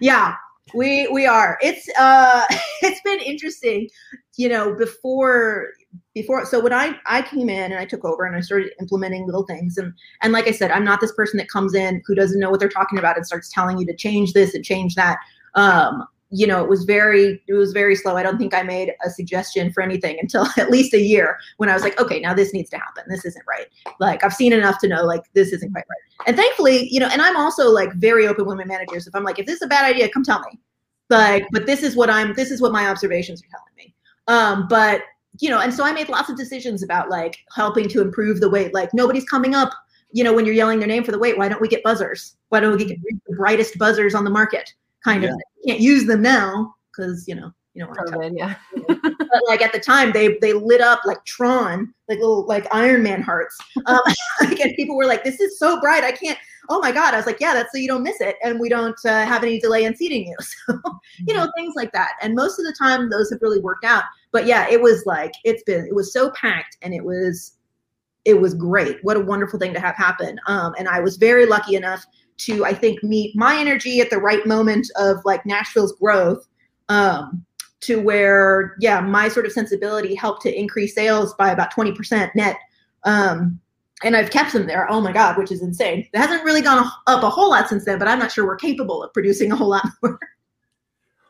yeah. 0.00 0.36
We 0.74 1.08
we 1.08 1.26
are. 1.26 1.58
It's 1.62 1.88
uh 1.98 2.44
it's 2.82 3.00
been 3.02 3.20
interesting, 3.20 3.88
you 4.36 4.48
know, 4.48 4.74
before 4.74 5.68
before 6.14 6.44
so 6.46 6.60
when 6.60 6.72
I 6.72 6.96
I 7.06 7.22
came 7.22 7.48
in 7.48 7.72
and 7.72 7.80
I 7.80 7.84
took 7.84 8.04
over 8.04 8.24
and 8.24 8.36
I 8.36 8.40
started 8.40 8.72
implementing 8.80 9.26
little 9.26 9.44
things 9.44 9.76
and 9.78 9.92
and 10.22 10.32
like 10.32 10.46
I 10.48 10.52
said, 10.52 10.70
I'm 10.70 10.84
not 10.84 11.00
this 11.00 11.12
person 11.12 11.38
that 11.38 11.48
comes 11.48 11.74
in 11.74 12.02
who 12.06 12.14
doesn't 12.14 12.38
know 12.38 12.50
what 12.50 12.60
they're 12.60 12.68
talking 12.68 12.98
about 12.98 13.16
and 13.16 13.26
starts 13.26 13.50
telling 13.52 13.78
you 13.78 13.86
to 13.86 13.96
change 13.96 14.32
this 14.32 14.54
and 14.54 14.64
change 14.64 14.94
that. 14.94 15.18
Um, 15.54 16.06
you 16.30 16.48
know, 16.48 16.62
it 16.62 16.68
was 16.68 16.84
very 16.84 17.40
it 17.46 17.54
was 17.54 17.72
very 17.72 17.94
slow. 17.94 18.16
I 18.16 18.22
don't 18.22 18.38
think 18.38 18.54
I 18.54 18.62
made 18.62 18.92
a 19.04 19.10
suggestion 19.10 19.72
for 19.72 19.82
anything 19.82 20.18
until 20.20 20.46
at 20.56 20.70
least 20.70 20.92
a 20.92 21.00
year 21.00 21.38
when 21.58 21.68
I 21.68 21.74
was 21.74 21.82
like, 21.82 21.98
okay, 22.00 22.18
now 22.18 22.34
this 22.34 22.52
needs 22.52 22.70
to 22.70 22.78
happen. 22.78 23.04
This 23.08 23.24
isn't 23.24 23.44
right. 23.48 23.66
Like 24.00 24.24
I've 24.24 24.34
seen 24.34 24.52
enough 24.52 24.78
to 24.80 24.88
know 24.88 25.04
like 25.04 25.22
this 25.34 25.52
isn't 25.52 25.70
quite 25.72 25.84
right. 25.88 26.26
And 26.26 26.36
thankfully, 26.36 26.88
you 26.90 26.98
know, 26.98 27.08
and 27.08 27.22
I'm 27.22 27.36
also 27.36 27.70
like 27.70 27.92
very 27.94 28.26
open 28.26 28.46
with 28.46 28.56
my 28.56 28.64
managers. 28.64 29.06
If 29.06 29.14
I'm 29.14 29.24
like, 29.24 29.38
if 29.38 29.46
this 29.46 29.56
is 29.56 29.62
a 29.62 29.68
bad 29.68 29.84
idea, 29.84 30.08
come 30.08 30.24
tell 30.24 30.40
me. 30.40 30.58
Like, 31.10 31.46
but 31.52 31.66
this 31.66 31.82
is 31.82 31.94
what 31.94 32.10
I'm 32.10 32.34
this 32.34 32.50
is 32.50 32.60
what 32.60 32.72
my 32.72 32.88
observations 32.88 33.40
are 33.42 33.48
telling 33.50 33.74
me. 33.76 33.94
Um, 34.26 34.66
but 34.68 35.02
you 35.40 35.50
know, 35.50 35.60
and 35.60 35.72
so 35.72 35.84
I 35.84 35.92
made 35.92 36.08
lots 36.08 36.30
of 36.30 36.36
decisions 36.36 36.82
about 36.82 37.10
like 37.10 37.38
helping 37.54 37.88
to 37.88 38.00
improve 38.00 38.40
the 38.40 38.48
wait. 38.48 38.72
Like 38.72 38.92
nobody's 38.94 39.24
coming 39.24 39.54
up, 39.54 39.72
you 40.12 40.22
know, 40.22 40.32
when 40.32 40.44
you're 40.44 40.54
yelling 40.54 40.78
their 40.78 40.88
name 40.88 41.04
for 41.04 41.12
the 41.12 41.18
wait. 41.18 41.36
Why 41.36 41.48
don't 41.48 41.60
we 41.60 41.68
get 41.68 41.82
buzzers? 41.82 42.36
Why 42.50 42.60
don't 42.60 42.76
we 42.76 42.84
get 42.84 42.98
the 43.02 43.36
brightest 43.36 43.78
buzzers 43.78 44.14
on 44.14 44.24
the 44.24 44.30
market? 44.30 44.72
Kind 45.02 45.24
yeah. 45.24 45.30
of. 45.30 45.40
Can't 45.66 45.80
use 45.80 46.06
them 46.06 46.22
now 46.22 46.74
because 46.94 47.26
you 47.26 47.34
know 47.34 47.52
you 47.74 47.84
know 47.84 47.90
COVID, 47.90 48.32
yeah. 48.36 48.54
but 48.86 49.42
like 49.48 49.60
at 49.60 49.72
the 49.72 49.80
time, 49.80 50.12
they 50.12 50.38
they 50.38 50.52
lit 50.52 50.80
up 50.80 51.00
like 51.04 51.24
Tron, 51.24 51.92
like 52.08 52.18
little 52.18 52.46
like 52.46 52.66
Iron 52.72 53.02
Man 53.02 53.22
hearts. 53.22 53.58
Um, 53.86 54.00
like, 54.40 54.60
and 54.60 54.74
people 54.76 54.96
were 54.96 55.04
like, 55.04 55.24
"This 55.24 55.40
is 55.40 55.58
so 55.58 55.80
bright, 55.80 56.04
I 56.04 56.12
can't." 56.12 56.38
Oh 56.70 56.80
my 56.80 56.92
god! 56.92 57.12
I 57.12 57.18
was 57.18 57.26
like, 57.26 57.40
"Yeah, 57.40 57.52
that's 57.52 57.70
so 57.72 57.78
you 57.78 57.88
don't 57.88 58.02
miss 58.02 58.20
it, 58.20 58.36
and 58.42 58.58
we 58.58 58.68
don't 58.68 58.98
uh, 59.04 59.26
have 59.26 59.42
any 59.42 59.58
delay 59.58 59.84
in 59.84 59.96
seating 59.96 60.28
you." 60.28 60.36
So 60.66 60.78
you 61.26 61.34
know 61.34 61.42
mm-hmm. 61.42 61.50
things 61.56 61.74
like 61.76 61.92
that. 61.92 62.12
And 62.22 62.34
most 62.34 62.58
of 62.58 62.64
the 62.64 62.74
time, 62.78 63.10
those 63.10 63.30
have 63.30 63.42
really 63.42 63.60
worked 63.60 63.84
out 63.84 64.04
but 64.34 64.46
yeah, 64.46 64.66
it 64.68 64.82
was 64.82 65.04
like 65.06 65.32
it's 65.44 65.62
been 65.62 65.86
it 65.86 65.94
was 65.94 66.12
so 66.12 66.30
packed 66.32 66.76
and 66.82 66.92
it 66.92 67.04
was 67.04 67.52
it 68.24 68.40
was 68.40 68.52
great. 68.52 68.98
What 69.02 69.16
a 69.16 69.20
wonderful 69.20 69.58
thing 69.58 69.72
to 69.74 69.80
have 69.80 69.94
happen. 69.94 70.40
Um, 70.46 70.74
and 70.76 70.88
I 70.88 70.98
was 70.98 71.16
very 71.16 71.46
lucky 71.46 71.76
enough 71.76 72.04
to 72.38 72.64
I 72.66 72.74
think 72.74 73.02
meet 73.04 73.36
my 73.36 73.56
energy 73.56 74.00
at 74.00 74.10
the 74.10 74.18
right 74.18 74.44
moment 74.44 74.90
of 74.96 75.18
like 75.24 75.46
Nashville's 75.46 75.92
growth. 75.92 76.46
Um, 76.90 77.46
to 77.80 78.00
where 78.00 78.76
yeah 78.80 79.00
my 79.00 79.28
sort 79.28 79.44
of 79.44 79.52
sensibility 79.52 80.14
helped 80.14 80.42
to 80.42 80.58
increase 80.58 80.94
sales 80.94 81.34
by 81.34 81.50
about 81.50 81.72
20% 81.72 82.34
net 82.34 82.56
um, 83.04 83.60
and 84.02 84.16
I've 84.16 84.30
kept 84.30 84.52
them 84.52 84.66
there. 84.66 84.90
Oh 84.90 85.00
my 85.00 85.12
God, 85.12 85.38
which 85.38 85.52
is 85.52 85.62
insane. 85.62 86.06
It 86.12 86.18
hasn't 86.18 86.44
really 86.44 86.60
gone 86.60 86.90
up 87.06 87.22
a 87.22 87.30
whole 87.30 87.50
lot 87.50 87.68
since 87.68 87.84
then, 87.84 87.98
but 87.98 88.08
I'm 88.08 88.18
not 88.18 88.32
sure 88.32 88.46
we're 88.46 88.56
capable 88.56 89.02
of 89.02 89.12
producing 89.12 89.52
a 89.52 89.56
whole 89.56 89.68
lot 89.68 89.86
more. 90.02 90.18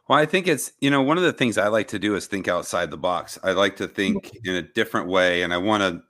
Well, 0.09 0.19
I 0.19 0.27
think 0.27 0.47
it's, 0.47 0.73
you 0.81 0.91
know, 0.91 1.03
one 1.03 1.17
of 1.17 1.25
the 1.25 1.33
things 1.33 1.57
I 1.57 1.69
like 1.69 1.89
to 1.89 1.99
do 1.99 2.15
is 2.15 2.27
think 2.27 2.47
outside 2.47 2.91
the 2.91 2.97
box. 2.99 3.39
I 3.43 3.53
like 3.53 3.77
to 3.77 3.85
mm-hmm. 3.85 3.95
think 3.95 4.33
in 4.45 4.55
a 4.55 4.63
different 4.63 5.09
way 5.09 5.43
and 5.43 5.55
I 5.55 5.59
want 5.59 5.83
to 5.83 6.03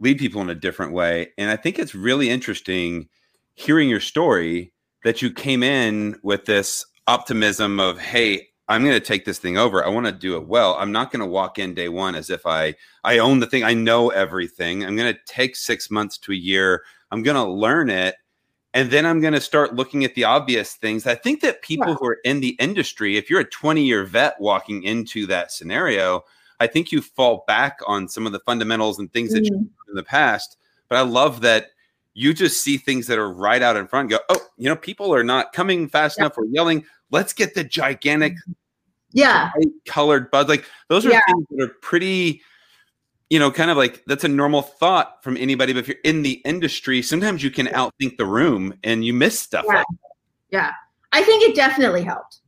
lead 0.00 0.18
people 0.18 0.42
in 0.42 0.50
a 0.50 0.54
different 0.54 0.92
way. 0.92 1.28
And 1.38 1.50
I 1.50 1.56
think 1.56 1.78
it's 1.78 1.94
really 1.94 2.28
interesting 2.28 3.08
hearing 3.54 3.88
your 3.88 4.00
story 4.00 4.72
that 5.04 5.22
you 5.22 5.32
came 5.32 5.62
in 5.62 6.18
with 6.22 6.44
this 6.44 6.84
optimism 7.06 7.78
of, 7.78 7.98
hey, 7.98 8.48
I'm 8.68 8.82
going 8.82 8.94
to 8.94 9.00
take 9.00 9.24
this 9.24 9.38
thing 9.38 9.56
over. 9.56 9.84
I 9.84 9.88
want 9.88 10.06
to 10.06 10.12
do 10.12 10.36
it 10.36 10.48
well. 10.48 10.74
I'm 10.74 10.90
not 10.90 11.12
going 11.12 11.20
to 11.20 11.26
walk 11.26 11.56
in 11.56 11.72
day 11.72 11.88
one 11.88 12.16
as 12.16 12.30
if 12.30 12.44
I 12.44 12.74
I 13.04 13.18
own 13.18 13.38
the 13.38 13.46
thing. 13.46 13.62
I 13.62 13.74
know 13.74 14.10
everything. 14.10 14.84
I'm 14.84 14.96
going 14.96 15.14
to 15.14 15.20
take 15.24 15.54
6 15.54 15.90
months 15.90 16.18
to 16.18 16.32
a 16.32 16.36
year. 16.36 16.82
I'm 17.12 17.22
going 17.22 17.36
to 17.36 17.44
learn 17.44 17.90
it 17.90 18.16
and 18.76 18.90
then 18.90 19.06
I'm 19.06 19.22
going 19.22 19.32
to 19.32 19.40
start 19.40 19.74
looking 19.74 20.04
at 20.04 20.14
the 20.14 20.24
obvious 20.24 20.74
things. 20.74 21.06
I 21.06 21.14
think 21.14 21.40
that 21.40 21.62
people 21.62 21.94
who 21.94 22.06
are 22.06 22.18
in 22.24 22.40
the 22.40 22.50
industry, 22.60 23.16
if 23.16 23.30
you're 23.30 23.40
a 23.40 23.44
20 23.44 23.82
year 23.82 24.04
vet 24.04 24.38
walking 24.38 24.82
into 24.82 25.26
that 25.28 25.50
scenario, 25.50 26.24
I 26.60 26.66
think 26.66 26.92
you 26.92 27.00
fall 27.00 27.42
back 27.46 27.78
on 27.86 28.06
some 28.06 28.26
of 28.26 28.32
the 28.32 28.38
fundamentals 28.40 28.98
and 28.98 29.10
things 29.10 29.30
mm-hmm. 29.30 29.36
that 29.36 29.44
you 29.46 29.52
mm-hmm. 29.52 29.90
in 29.90 29.94
the 29.94 30.02
past. 30.02 30.58
But 30.90 30.98
I 30.98 31.00
love 31.00 31.40
that 31.40 31.68
you 32.12 32.34
just 32.34 32.62
see 32.62 32.76
things 32.76 33.06
that 33.06 33.18
are 33.18 33.32
right 33.32 33.62
out 33.62 33.78
in 33.78 33.86
front. 33.86 34.10
go, 34.10 34.18
oh, 34.28 34.40
you 34.58 34.68
know, 34.68 34.76
people 34.76 35.14
are 35.14 35.24
not 35.24 35.54
coming 35.54 35.88
fast 35.88 36.18
yeah. 36.18 36.24
enough 36.24 36.36
or 36.36 36.44
yelling. 36.44 36.84
Let's 37.10 37.32
get 37.32 37.54
the 37.54 37.64
gigantic, 37.64 38.34
yeah, 39.10 39.52
colored 39.86 40.30
bud. 40.30 40.50
Like 40.50 40.66
those 40.88 41.06
are 41.06 41.12
yeah. 41.12 41.20
things 41.26 41.46
that 41.50 41.64
are 41.64 41.74
pretty 41.80 42.42
you 43.30 43.38
know, 43.38 43.50
kind 43.50 43.70
of 43.70 43.76
like 43.76 44.04
that's 44.06 44.24
a 44.24 44.28
normal 44.28 44.62
thought 44.62 45.22
from 45.22 45.36
anybody. 45.36 45.72
But 45.72 45.80
if 45.80 45.88
you're 45.88 45.96
in 46.04 46.22
the 46.22 46.40
industry, 46.44 47.02
sometimes 47.02 47.42
you 47.42 47.50
can 47.50 47.66
outthink 47.66 48.16
the 48.18 48.26
room 48.26 48.74
and 48.84 49.04
you 49.04 49.12
miss 49.12 49.38
stuff. 49.38 49.64
Yeah. 49.66 49.76
Like 49.76 49.86
yeah. 50.50 50.72
I 51.12 51.22
think 51.22 51.42
it 51.42 51.56
definitely 51.56 52.02
helped 52.02 52.40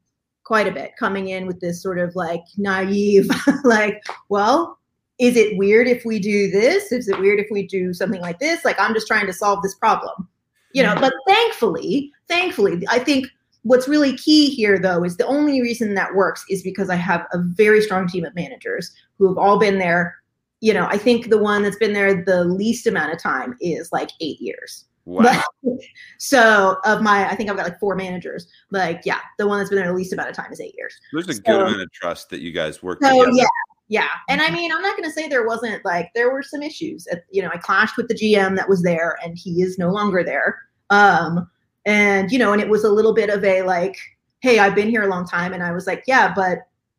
quite 0.45 0.67
a 0.67 0.73
bit 0.73 0.93
coming 0.99 1.29
in 1.29 1.47
with 1.47 1.61
this 1.61 1.83
sort 1.83 1.99
of 1.99 2.15
like 2.17 2.43
naive, 2.57 3.31
like, 3.65 4.03
well, 4.29 4.79
is 5.19 5.37
it 5.37 5.59
weird 5.59 5.89
if 5.89 6.05
we 6.05 6.19
do 6.19 6.51
this? 6.51 6.93
Is 6.93 7.09
it 7.09 7.19
weird 7.19 7.41
if 7.41 7.49
we 7.51 7.67
do 7.67 7.93
something 7.93 8.21
like 8.21 8.39
this? 8.39 8.65
Like, 8.65 8.79
I'm 8.79 8.95
just 8.95 9.07
trying 9.07 9.27
to 9.27 9.33
solve 9.33 9.63
this 9.63 9.75
problem, 9.75 10.29
you 10.73 10.83
know. 10.83 10.93
Mm-hmm. 10.93 11.01
But 11.01 11.13
thankfully, 11.27 12.13
thankfully, 12.29 12.83
I 12.89 12.99
think 12.99 13.27
what's 13.63 13.89
really 13.89 14.17
key 14.17 14.49
here, 14.49 14.79
though, 14.79 15.05
is 15.05 15.17
the 15.17 15.27
only 15.27 15.61
reason 15.61 15.95
that 15.95 16.15
works 16.15 16.45
is 16.49 16.63
because 16.63 16.89
I 16.89 16.95
have 16.97 17.27
a 17.33 17.39
very 17.39 17.83
strong 17.83 18.07
team 18.07 18.25
of 18.25 18.35
managers 18.35 18.93
who 19.19 19.29
have 19.29 19.39
all 19.39 19.59
been 19.59 19.79
there 19.79 20.17
you 20.61 20.75
know, 20.75 20.87
I 20.87 20.99
think 20.99 21.31
the 21.31 21.39
one 21.39 21.63
that's 21.63 21.77
been 21.77 21.93
there 21.93 22.25
the 22.25 22.45
least 22.45 22.87
amount 22.87 23.13
of 23.13 23.21
time 23.21 23.57
is 23.61 23.93
like 23.93 24.11
eight 24.21 24.41
years. 24.41 24.87
Wow. 25.05 25.43
so 26.19 26.77
of 26.85 27.01
my, 27.01 27.29
I 27.29 27.35
think 27.35 27.49
I've 27.49 27.57
got 27.57 27.65
like 27.65 27.81
four 27.81 27.95
managers. 27.95 28.47
Like, 28.71 29.03
yeah, 29.05 29.21
the 29.39 29.47
one 29.47 29.59
that's 29.59 29.71
been 29.71 29.79
there 29.79 29.89
the 29.89 29.95
least 29.95 30.13
amount 30.13 30.29
of 30.29 30.37
time 30.37 30.53
is 30.53 30.61
eight 30.61 30.75
years. 30.77 30.95
There's 31.13 31.29
a 31.29 31.35
so, 31.35 31.43
good 31.47 31.61
amount 31.61 31.81
of 31.81 31.93
trust 31.93 32.29
that 32.31 32.41
you 32.41 32.53
guys 32.53 32.83
work 32.83 32.99
so, 33.03 33.11
together. 33.11 33.31
Yeah, 33.33 33.47
yeah. 33.89 34.09
And 34.29 34.43
I 34.43 34.47
mm-hmm. 34.47 34.55
mean, 34.55 34.73
I'm 34.73 34.83
not 34.83 34.97
going 34.97 35.09
to 35.09 35.13
say 35.13 35.29
there 35.29 35.47
wasn't 35.47 35.85
like 35.85 36.11
there 36.15 36.31
were 36.31 36.43
some 36.43 36.63
issues. 36.63 37.07
At, 37.07 37.23
you 37.31 37.41
know, 37.41 37.51
I 37.53 37.59
clashed 37.59 37.97
with 37.97 38.09
the 38.09 38.15
GM 38.15 38.57
that 38.57 38.69
was 38.69 38.83
there, 38.83 39.17
and 39.25 39.39
he 39.39 39.63
is 39.63 39.79
no 39.79 39.91
longer 39.91 40.23
there. 40.23 40.59
Um, 40.91 41.49
and 41.87 42.31
you 42.31 42.39
know, 42.39 42.53
and 42.53 42.61
it 42.61 42.69
was 42.69 42.85
a 42.85 42.91
little 42.91 43.15
bit 43.15 43.31
of 43.31 43.43
a 43.45 43.63
like, 43.63 43.97
hey, 44.41 44.59
I've 44.59 44.75
been 44.75 44.91
here 44.91 45.05
a 45.05 45.09
long 45.09 45.27
time, 45.27 45.55
and 45.55 45.63
I 45.63 45.73
was 45.73 45.87
like, 45.87 46.05
yeah, 46.07 46.33
but 46.35 46.59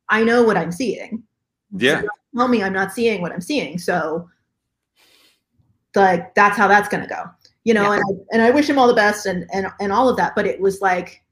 I 0.10 0.24
know 0.24 0.41
what 0.41 0.58
I'm 0.58 0.72
seeing 0.72 1.24
Yeah. 1.75 2.03
Tell 2.36 2.47
me 2.47 2.63
I'm 2.63 2.73
not 2.73 2.93
seeing 2.93 3.21
what 3.21 3.32
I'm 3.32 3.41
seeing. 3.41 3.77
So 3.77 4.29
like 5.95 6.34
that's 6.36 6.58
how 6.58 6.67
that's 6.67 6.89
gonna 6.89 7.08
go. 7.08 7.23
You 7.63 7.73
know, 7.73 7.91
Yeah. 7.91 7.93
and 7.93 8.03
I, 8.03 8.23
and 8.34 8.41
I 8.41 8.49
wish 8.51 8.69
him 8.69 8.79
all 8.79 8.88
the 8.88 8.93
best 8.93 9.25
and 9.25 9.45
and 9.53 9.67
and 9.79 9.91
all 9.91 10.10
of 10.10 10.17
that. 10.17 10.34
But 10.36 10.45
it 10.45 10.60
was 10.60 10.82
like 10.82 11.23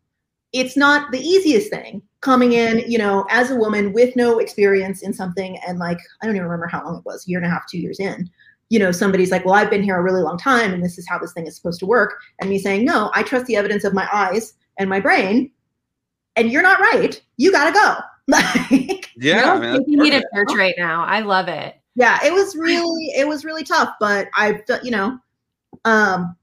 it's 0.54 0.78
not 0.78 1.12
the 1.12 1.20
easiest 1.20 1.70
thing 1.70 2.02
coming 2.22 2.54
in, 2.54 2.80
you 2.90 2.98
know, 2.98 3.26
as 3.30 3.52
a 3.52 3.56
woman 3.56 3.94
with 3.94 4.16
no 4.16 4.40
experience 4.40 5.04
in 5.04 5.14
something 5.14 5.58
and 5.68 5.78
like 5.78 6.00
I 6.22 6.26
don't 6.26 6.36
even 6.36 6.48
remember 6.48 6.68
how 6.68 6.84
long 6.84 6.98
it 6.98 7.06
was, 7.06 7.26
a 7.26 7.30
year 7.30 7.40
and 7.40 7.46
a 7.46 7.50
half, 7.50 7.68
two 7.70 7.78
years 7.78 8.00
in. 8.00 8.30
You 8.70 8.80
know, 8.80 8.92
somebody's 8.92 9.32
like, 9.32 9.46
Well, 9.46 9.54
I've 9.54 9.70
been 9.70 9.84
here 9.84 9.98
a 9.98 10.04
really 10.04 10.22
long 10.22 10.38
time 10.38 10.74
and 10.74 10.84
this 10.84 10.98
is 10.98 11.08
how 11.08 11.18
this 11.20 11.34
thing 11.34 11.48
is 11.48 11.56
supposed 11.56 11.80
to 11.82 11.86
work. 11.86 12.20
And 12.40 12.50
me 12.50 12.60
saying, 12.60 12.86
No, 12.86 13.12
I 13.14 13.24
trust 13.24 13.46
the 13.46 13.56
evidence 13.56 13.84
of 13.84 13.94
my 13.94 14.08
eyes 14.12 14.54
and 14.78 14.90
my 14.90 15.00
brain, 15.00 15.52
and 16.36 16.52
you're 16.52 16.62
not 16.62 16.80
right. 16.80 17.22
You 17.38 17.52
gotta 17.52 17.72
go. 17.72 17.96
Like 18.90 19.10
Yeah. 19.18 19.54
I 19.54 19.60
mean, 19.60 19.72
that's 19.74 19.84
you 19.88 19.98
need 19.98 20.14
a 20.14 20.22
perfect. 20.34 20.50
church 20.50 20.58
right 20.58 20.76
now. 20.78 21.04
I 21.06 21.22
love 21.22 21.48
it. 21.48 21.76
yeah 21.96 22.20
it 22.24 22.32
was 22.34 22.56
really 22.56 23.08
it 23.18 23.28
was 23.28 23.44
really 23.44 23.64
tough 23.64 23.90
but 24.00 24.28
i 24.36 24.62
you 24.84 24.92
know 24.92 25.18
um 25.86 26.36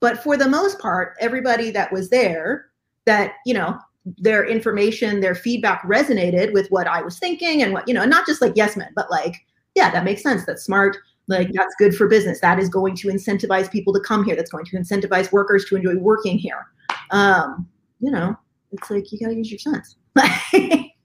but 0.00 0.22
for 0.22 0.36
the 0.36 0.48
most 0.48 0.78
part 0.78 1.14
everybody 1.20 1.70
that 1.70 1.90
was 1.92 2.10
there 2.10 2.66
that 3.06 3.32
you 3.46 3.54
know 3.54 3.78
their 4.18 4.44
information 4.46 5.20
their 5.20 5.34
feedback 5.34 5.82
resonated 5.84 6.52
with 6.52 6.68
what 6.68 6.86
i 6.86 7.00
was 7.00 7.18
thinking 7.18 7.62
and 7.62 7.72
what 7.72 7.88
you 7.88 7.94
know 7.94 8.02
and 8.02 8.10
not 8.10 8.26
just 8.26 8.42
like 8.42 8.52
yes 8.54 8.76
men 8.76 8.90
but 8.94 9.10
like 9.10 9.34
yeah 9.74 9.90
that 9.90 10.04
makes 10.04 10.22
sense 10.22 10.44
that's 10.44 10.64
smart 10.64 10.96
like 11.28 11.50
that's 11.54 11.74
good 11.78 11.94
for 11.94 12.06
business 12.08 12.40
that 12.40 12.58
is 12.58 12.68
going 12.68 12.94
to 12.94 13.08
incentivize 13.08 13.70
people 13.70 13.92
to 13.94 14.00
come 14.00 14.24
here 14.24 14.36
that's 14.36 14.50
going 14.50 14.64
to 14.66 14.76
incentivize 14.76 15.32
workers 15.32 15.64
to 15.64 15.76
enjoy 15.76 15.96
working 15.96 16.36
here 16.36 16.66
um 17.12 17.66
you 18.00 18.10
know 18.10 18.36
it's 18.72 18.90
like 18.90 19.10
you 19.10 19.18
got 19.18 19.28
to 19.28 19.34
use 19.36 19.50
your 19.50 19.58
sense 19.58 19.96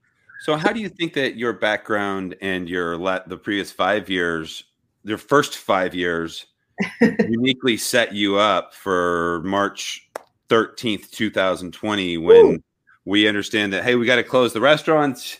So, 0.43 0.58
how 0.58 0.73
do 0.73 0.82
you 0.82 0.89
think 0.89 1.13
that 1.13 1.38
your 1.38 1.53
background 1.53 2.36
and 2.41 2.67
your 2.67 2.97
la- 2.97 3.25
the 3.25 3.38
previous 3.38 3.71
five 3.71 4.10
years, 4.10 4.65
your 5.06 5.17
first 5.17 5.58
five 5.58 5.95
years, 5.95 6.47
uniquely 7.01 7.77
set 7.77 8.13
you 8.13 8.36
up 8.36 8.73
for 8.73 9.41
March 9.45 10.06
thirteenth, 10.49 11.10
two 11.12 11.29
thousand 11.29 11.71
twenty, 11.71 12.17
when 12.17 12.45
Ooh. 12.45 12.63
we 13.06 13.25
understand 13.25 13.71
that 13.71 13.86
hey, 13.86 13.95
we 13.95 14.06
got 14.06 14.17
to 14.17 14.23
close 14.23 14.51
the 14.51 14.60
restaurants, 14.60 15.39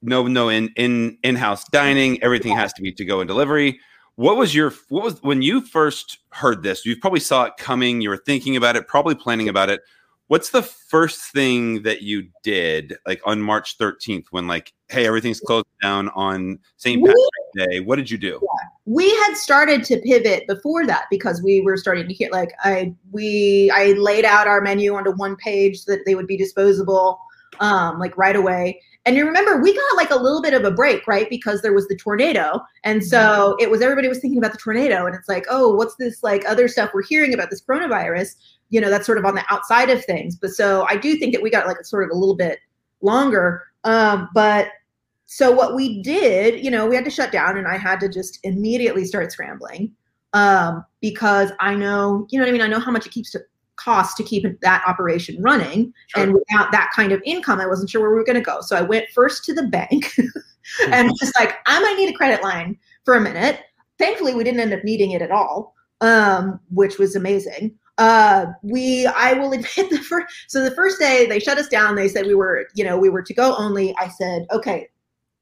no, 0.00 0.26
no 0.26 0.48
in 0.48 0.70
in 0.76 1.18
in 1.22 1.36
house 1.36 1.68
dining, 1.68 2.22
everything 2.22 2.56
has 2.56 2.72
to 2.72 2.80
be 2.80 2.90
to 2.90 3.04
go 3.04 3.20
and 3.20 3.28
delivery. 3.28 3.80
What 4.14 4.38
was 4.38 4.54
your 4.54 4.72
what 4.88 5.04
was 5.04 5.22
when 5.22 5.42
you 5.42 5.60
first 5.60 6.20
heard 6.30 6.62
this? 6.62 6.86
You 6.86 6.96
probably 6.98 7.20
saw 7.20 7.44
it 7.44 7.58
coming. 7.58 8.00
You 8.00 8.08
were 8.08 8.16
thinking 8.16 8.56
about 8.56 8.76
it, 8.76 8.88
probably 8.88 9.14
planning 9.14 9.50
about 9.50 9.68
it. 9.68 9.82
What's 10.32 10.48
the 10.48 10.62
first 10.62 11.30
thing 11.30 11.82
that 11.82 12.00
you 12.00 12.26
did 12.42 12.96
like 13.06 13.20
on 13.26 13.42
March 13.42 13.76
13th 13.76 14.24
when 14.30 14.46
like, 14.46 14.72
hey, 14.88 15.06
everything's 15.06 15.40
closed 15.40 15.66
down 15.82 16.08
on 16.14 16.58
St. 16.78 17.04
Patrick's 17.04 17.68
Day? 17.68 17.80
What 17.80 17.96
did 17.96 18.10
you 18.10 18.16
do? 18.16 18.40
we 18.86 19.10
had 19.10 19.34
started 19.34 19.84
to 19.84 19.98
pivot 19.98 20.46
before 20.46 20.86
that 20.86 21.04
because 21.10 21.42
we 21.42 21.60
were 21.60 21.76
starting 21.76 22.08
to 22.08 22.14
hear 22.14 22.30
like 22.32 22.48
I 22.64 22.94
we 23.10 23.70
I 23.74 23.92
laid 23.98 24.24
out 24.24 24.46
our 24.46 24.62
menu 24.62 24.94
onto 24.94 25.12
one 25.12 25.36
page 25.36 25.80
so 25.80 25.92
that 25.92 26.06
they 26.06 26.14
would 26.14 26.26
be 26.26 26.38
disposable 26.38 27.20
um 27.60 27.98
like 27.98 28.16
right 28.16 28.34
away. 28.34 28.80
And 29.04 29.16
you 29.16 29.26
remember 29.26 29.60
we 29.60 29.74
got 29.74 29.96
like 29.96 30.12
a 30.12 30.16
little 30.16 30.40
bit 30.40 30.54
of 30.54 30.64
a 30.64 30.70
break, 30.70 31.06
right? 31.06 31.28
Because 31.28 31.60
there 31.60 31.74
was 31.74 31.88
the 31.88 31.96
tornado. 31.96 32.58
And 32.84 33.04
so 33.04 33.54
it 33.60 33.70
was 33.70 33.82
everybody 33.82 34.08
was 34.08 34.20
thinking 34.20 34.38
about 34.38 34.52
the 34.52 34.58
tornado 34.58 35.04
and 35.04 35.14
it's 35.14 35.28
like, 35.28 35.44
"Oh, 35.50 35.74
what's 35.74 35.96
this 35.96 36.22
like 36.22 36.42
other 36.48 36.68
stuff 36.68 36.92
we're 36.94 37.02
hearing 37.02 37.34
about 37.34 37.50
this 37.50 37.60
coronavirus?" 37.60 38.36
You 38.72 38.80
know, 38.80 38.90
that's 38.90 39.06
sort 39.06 39.18
of 39.18 39.24
on 39.24 39.34
the 39.34 39.44
outside 39.50 39.90
of 39.90 40.04
things. 40.04 40.34
But 40.34 40.50
so 40.50 40.86
I 40.88 40.96
do 40.96 41.16
think 41.16 41.32
that 41.34 41.42
we 41.42 41.50
got 41.50 41.66
like 41.66 41.84
sort 41.84 42.04
of 42.04 42.10
a 42.10 42.18
little 42.18 42.36
bit 42.36 42.58
longer. 43.00 43.62
Um 43.84 44.28
but 44.34 44.68
so 45.26 45.50
what 45.50 45.74
we 45.74 46.02
did, 46.02 46.62
you 46.62 46.70
know, 46.70 46.86
we 46.86 46.94
had 46.94 47.06
to 47.06 47.10
shut 47.10 47.32
down 47.32 47.56
and 47.56 47.66
I 47.66 47.78
had 47.78 48.00
to 48.00 48.08
just 48.08 48.38
immediately 48.42 49.06
start 49.06 49.32
scrambling 49.32 49.92
um, 50.34 50.84
because 51.00 51.52
I 51.60 51.74
know, 51.74 52.26
you 52.30 52.38
know 52.38 52.44
what 52.44 52.50
I 52.50 52.52
mean? 52.52 52.60
I 52.60 52.66
know 52.66 52.78
how 52.78 52.90
much 52.90 53.06
it 53.06 53.12
keeps 53.12 53.30
to 53.32 53.40
cost 53.76 54.16
to 54.18 54.22
keep 54.22 54.44
that 54.60 54.84
operation 54.86 55.40
running. 55.40 55.92
Sure. 56.08 56.22
And 56.22 56.34
without 56.34 56.70
that 56.72 56.90
kind 56.94 57.12
of 57.12 57.22
income, 57.24 57.60
I 57.60 57.66
wasn't 57.66 57.90
sure 57.90 58.00
where 58.00 58.10
we 58.10 58.16
were 58.16 58.24
going 58.24 58.36
to 58.36 58.42
go. 58.42 58.60
So 58.60 58.76
I 58.76 58.82
went 58.82 59.08
first 59.14 59.44
to 59.44 59.54
the 59.54 59.64
bank 59.64 60.14
and 60.90 61.10
just 61.20 61.38
like, 61.38 61.56
I 61.66 61.80
might 61.80 61.96
need 61.96 62.10
a 62.10 62.16
credit 62.16 62.42
line 62.42 62.78
for 63.04 63.14
a 63.14 63.20
minute. 63.20 63.60
Thankfully, 63.98 64.34
we 64.34 64.44
didn't 64.44 64.60
end 64.60 64.72
up 64.72 64.84
needing 64.84 65.12
it 65.12 65.22
at 65.22 65.30
all, 65.30 65.74
um, 66.00 66.60
which 66.70 66.98
was 66.98 67.16
amazing. 67.16 67.78
Uh, 68.02 68.46
we, 68.62 69.06
I 69.06 69.34
will 69.34 69.52
admit 69.52 69.88
the 69.88 69.98
first, 69.98 70.26
so 70.48 70.64
the 70.64 70.74
first 70.74 70.98
day 70.98 71.26
they 71.26 71.38
shut 71.38 71.56
us 71.56 71.68
down, 71.68 71.94
they 71.94 72.08
said 72.08 72.26
we 72.26 72.34
were, 72.34 72.66
you 72.74 72.84
know, 72.84 72.98
we 72.98 73.08
were 73.08 73.22
to 73.22 73.32
go 73.32 73.54
only. 73.56 73.94
I 73.96 74.08
said, 74.08 74.44
okay, 74.50 74.88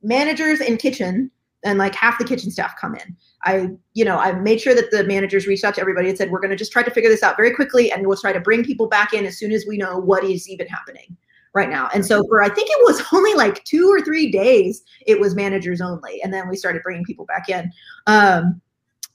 managers 0.03 0.61
in 0.61 0.77
kitchen 0.77 1.31
and 1.64 1.79
like 1.79 1.94
half 1.94 2.18
the 2.18 2.25
kitchen 2.25 2.51
staff 2.51 2.75
come 2.79 2.94
in. 2.94 3.16
I, 3.44 3.68
you 3.94 4.05
know, 4.05 4.18
I 4.18 4.33
made 4.33 4.61
sure 4.61 4.75
that 4.75 4.90
the 4.90 5.05
managers 5.05 5.46
reached 5.46 5.64
out 5.64 5.75
to 5.77 5.81
everybody 5.81 6.11
and 6.11 6.18
said, 6.18 6.31
we're 6.31 6.40
going 6.40 6.51
to 6.51 6.57
just 6.57 6.70
try 6.70 6.83
to 6.83 6.90
figure 6.90 7.09
this 7.09 7.23
out 7.23 7.38
very 7.38 7.55
quickly 7.55 7.90
and 7.90 8.07
we'll 8.07 8.18
try 8.18 8.33
to 8.33 8.40
bring 8.40 8.62
people 8.62 8.88
back 8.88 9.14
in 9.14 9.25
as 9.25 9.38
soon 9.38 9.53
as 9.53 9.64
we 9.66 9.79
know 9.79 9.96
what 9.96 10.23
is 10.23 10.46
even 10.46 10.66
happening 10.66 11.16
right 11.55 11.70
now. 11.70 11.88
And 11.94 12.05
so 12.05 12.23
for, 12.29 12.42
I 12.42 12.51
think 12.51 12.68
it 12.70 12.85
was 12.85 13.03
only 13.14 13.33
like 13.33 13.64
two 13.64 13.88
or 13.88 14.03
three 14.03 14.31
days, 14.31 14.83
it 15.07 15.18
was 15.18 15.35
managers 15.35 15.81
only. 15.81 16.20
And 16.23 16.31
then 16.31 16.46
we 16.46 16.57
started 16.57 16.83
bringing 16.83 17.05
people 17.05 17.25
back 17.25 17.49
in. 17.49 17.73
Um, 18.07 18.61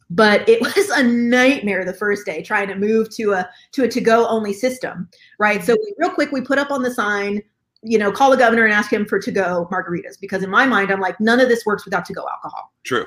but 0.09 0.47
it 0.47 0.61
was 0.75 0.89
a 0.89 1.03
nightmare 1.03 1.85
the 1.85 1.93
first 1.93 2.25
day 2.25 2.41
trying 2.41 2.67
to 2.67 2.75
move 2.75 3.09
to 3.09 3.33
a 3.33 3.49
to 3.71 3.83
a 3.83 3.87
to 3.87 4.01
go 4.01 4.27
only 4.27 4.53
system 4.53 5.09
right 5.39 5.63
so 5.63 5.73
we, 5.73 5.93
real 5.97 6.11
quick 6.11 6.31
we 6.31 6.41
put 6.41 6.57
up 6.57 6.71
on 6.71 6.83
the 6.83 6.91
sign 6.91 7.41
you 7.81 7.97
know 7.97 8.11
call 8.11 8.31
the 8.31 8.37
governor 8.37 8.63
and 8.63 8.73
ask 8.73 8.91
him 8.91 9.05
for 9.05 9.19
to 9.19 9.31
go 9.31 9.67
margaritas 9.71 10.19
because 10.19 10.43
in 10.43 10.49
my 10.49 10.65
mind 10.65 10.91
i'm 10.91 11.01
like 11.01 11.19
none 11.19 11.39
of 11.39 11.49
this 11.49 11.65
works 11.65 11.85
without 11.85 12.05
to 12.05 12.13
go 12.13 12.25
alcohol 12.29 12.71
True. 12.85 13.03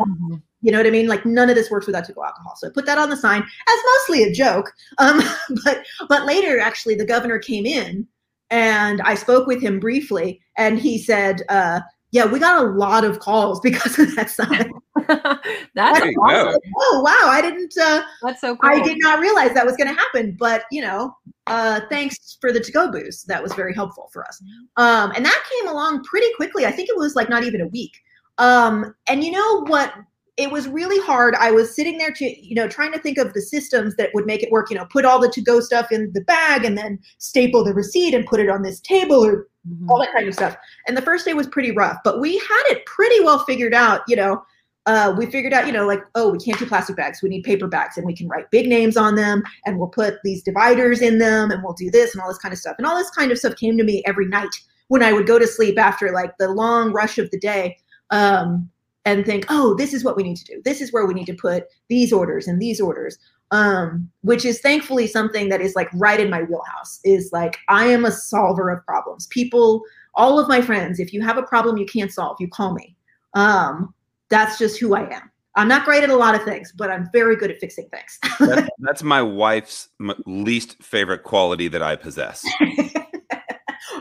you 0.61 0.73
know 0.73 0.79
what 0.79 0.89
I 0.89 0.91
mean? 0.91 1.07
Like 1.07 1.25
none 1.25 1.49
of 1.49 1.55
this 1.55 1.71
works 1.71 1.87
without 1.87 2.05
to-go 2.05 2.25
alcohol. 2.25 2.57
So 2.57 2.67
I 2.67 2.71
put 2.73 2.85
that 2.87 2.99
on 2.99 3.11
the 3.11 3.17
sign 3.17 3.43
as 3.43 3.79
mostly 3.95 4.25
a 4.25 4.33
joke. 4.33 4.73
Um, 4.99 5.23
but 5.65 5.87
but 6.09 6.27
later, 6.27 6.59
actually, 6.59 6.97
the 6.97 7.07
governor 7.07 7.39
came 7.39 7.65
in, 7.65 8.07
and 8.51 9.01
I 9.03 9.15
spoke 9.15 9.47
with 9.47 9.63
him 9.63 9.79
briefly, 9.79 10.41
and 10.57 10.79
he 10.79 10.99
said, 10.99 11.43
uh, 11.49 11.81
"Yeah, 12.11 12.27
we 12.27 12.41
got 12.41 12.65
a 12.65 12.69
lot 12.69 13.05
of 13.05 13.21
calls 13.21 13.61
because 13.63 13.99
of 13.99 14.15
that 14.17 14.31
sign." 14.31 14.73
that's 15.75 15.99
There 16.01 16.11
you 16.11 16.23
I 16.23 16.45
was 16.45 16.55
go. 16.55 16.61
oh 16.79 17.01
wow, 17.05 17.31
I 17.31 17.41
didn't. 17.41 17.75
Uh, 17.81 18.03
that's 18.23 18.41
so 18.41 18.57
cool. 18.57 18.71
I 18.71 18.83
did 18.83 18.99
not 19.01 19.21
realize 19.21 19.53
that 19.55 19.65
was 19.67 19.77
going 19.77 19.89
to 19.89 19.95
happen. 19.95 20.37
But 20.39 20.65
you 20.71 20.83
know, 20.83 21.17
uh, 21.47 21.81
thanks 21.91 22.37
for 22.41 22.53
the 22.53 22.61
to-go 22.61 22.91
boost. 22.93 23.27
That 23.27 23.43
was 23.43 23.53
very 23.55 23.75
helpful 23.75 24.09
for 24.13 24.25
us. 24.27 24.43
Um, 24.77 25.13
and 25.17 25.25
that 25.25 25.43
came 25.59 25.69
along 25.69 26.05
pretty 26.05 26.29
quickly. 26.37 26.67
I 26.67 26.71
think 26.73 26.89
it 26.89 26.97
was 26.97 27.17
like 27.17 27.29
not 27.29 27.45
even 27.45 27.61
a 27.63 27.67
week. 27.69 27.93
Um, 28.39 28.95
and 29.09 29.25
you 29.25 29.33
know 29.33 29.65
what? 29.65 29.95
It 30.37 30.53
was 30.53 30.69
really 30.69 31.01
hard. 31.05 31.35
I 31.35 31.51
was 31.51 31.75
sitting 31.75 31.99
there 31.99 32.13
to, 32.13 32.25
you 32.47 32.55
know, 32.55 32.69
trying 32.69 32.93
to 32.93 32.99
think 33.01 33.19
of 33.19 33.33
the 33.33 33.41
systems 33.43 33.97
that 33.97 34.11
would 34.15 34.25
make 34.25 34.41
it 34.45 34.53
work. 34.53 34.71
You 34.71 34.77
know, 34.77 34.85
put 34.85 35.05
all 35.05 35.19
the 35.19 35.29
to-go 35.29 35.59
stuff 35.59 35.91
in 35.91 36.13
the 36.13 36.21
bag 36.21 36.65
and 36.65 36.79
then 36.79 37.01
staple 37.19 37.65
the 37.65 37.75
receipt 37.75 38.15
and 38.15 38.25
put 38.25 38.39
it 38.39 38.49
on 38.49 38.63
this 38.63 38.79
table 38.81 39.25
or 39.25 39.49
Mhm. 39.69 39.91
all 39.91 39.99
that 39.99 40.13
kind 40.15 40.29
of 40.29 40.35
stuff. 40.35 40.57
And 40.87 40.97
the 40.97 41.03
first 41.03 41.25
day 41.27 41.35
was 41.35 41.49
pretty 41.49 41.73
rough, 41.73 41.99
but 42.05 42.21
we 42.21 42.39
had 42.39 42.63
it 42.71 42.87
pretty 42.87 43.21
well 43.25 43.41
figured 43.41 43.75
out. 43.75 44.03
You 44.07 44.15
know, 44.15 44.43
uh, 44.89 45.15
we 45.17 45.27
figured 45.27 45.53
out, 45.53 45.67
you 45.67 45.73
know, 45.73 45.87
like, 45.87 46.03
oh, 46.15 46.31
we 46.31 46.39
can't 46.39 46.59
do 46.59 46.67
plastic 46.67 46.97
bags. 46.97 47.21
We 47.23 47.29
need 47.29 47.45
paper 47.45 47.69
bags, 47.69 47.97
and 47.97 48.07
we 48.07 48.17
can 48.17 48.27
write 48.27 48.51
big 48.51 48.67
names 48.67 48.97
on 48.97 49.15
them, 49.15 49.43
and 49.67 49.79
we'll 49.79 49.89
put 49.89 50.15
these 50.25 50.43
dividers 50.43 51.03
in 51.03 51.19
them, 51.19 51.51
and 51.51 51.63
we'll 51.63 51.75
do 51.75 51.91
this 51.91 52.15
and 52.15 52.23
all 52.23 52.29
this 52.29 52.39
kind 52.39 52.53
of 52.53 52.59
stuff. 52.59 52.75
And 52.79 52.87
all 52.87 52.97
this 52.97 53.11
kind 53.11 53.31
of 53.31 53.39
stuff 53.39 53.55
came 53.57 53.77
to 53.79 53.85
me 53.85 54.03
every 54.07 54.27
night 54.27 54.49
when 54.89 55.03
I 55.03 55.13
would 55.13 55.27
go 55.27 55.39
to 55.39 55.47
sleep 55.47 55.79
after 55.79 56.11
like 56.13 56.37
the 56.39 56.49
long 56.49 56.93
rush 56.93 57.19
of 57.19 57.31
the 57.31 57.39
day. 57.39 57.77
Um, 58.11 58.71
and 59.05 59.25
think, 59.25 59.47
oh, 59.49 59.75
this 59.75 59.95
is 59.95 60.05
what 60.05 60.17
we 60.17 60.23
need 60.23 60.37
to 60.37 60.45
do. 60.45 60.61
This 60.67 60.83
is 60.83 60.93
where 60.93 61.07
we 61.07 61.15
need 61.15 61.27
to 61.27 61.35
put 61.35 61.65
these 61.89 62.13
orders 62.13 62.47
and 62.47 62.61
these 62.61 62.79
orders 62.79 63.17
um, 63.51 64.11
which 64.23 64.45
is 64.45 64.61
thankfully 64.61 65.07
something 65.07 65.49
that 65.49 65.61
is 65.61 65.75
like 65.75 65.89
right 65.95 66.21
in 66.21 66.31
my 66.31 66.43
wheelhouse 66.43 67.01
is 67.05 67.31
like 67.33 67.57
i 67.69 67.87
am 67.87 68.05
a 68.05 68.13
solver 68.13 68.69
of 68.71 68.85
problems 68.85 69.27
people 69.29 69.83
all 70.15 70.39
of 70.39 70.49
my 70.49 70.61
friends 70.61 71.01
if 71.01 71.13
you 71.13 71.23
have 71.23 71.39
a 71.39 71.43
problem 71.43 71.77
you 71.77 71.87
can't 71.87 72.13
solve 72.13 72.37
you 72.41 72.49
call 72.49 72.75
me 72.75 72.95
um, 73.35 73.95
that's 74.31 74.59
just 74.59 74.79
who 74.79 74.95
i 74.95 75.09
am 75.15 75.31
i'm 75.57 75.69
not 75.69 75.85
great 75.85 76.03
at 76.05 76.11
a 76.11 76.17
lot 76.17 76.35
of 76.35 76.43
things 76.45 76.73
but 76.77 76.91
i'm 76.91 77.09
very 77.13 77.37
good 77.37 77.51
at 77.51 77.59
fixing 77.59 77.89
things 77.91 78.19
That's, 78.39 78.69
that's 78.81 79.03
my 79.03 79.23
wife's 79.23 79.89
least 80.27 80.83
favorite 80.83 81.23
quality 81.25 81.69
that 81.69 81.83
I 81.83 81.97
possess 81.97 82.45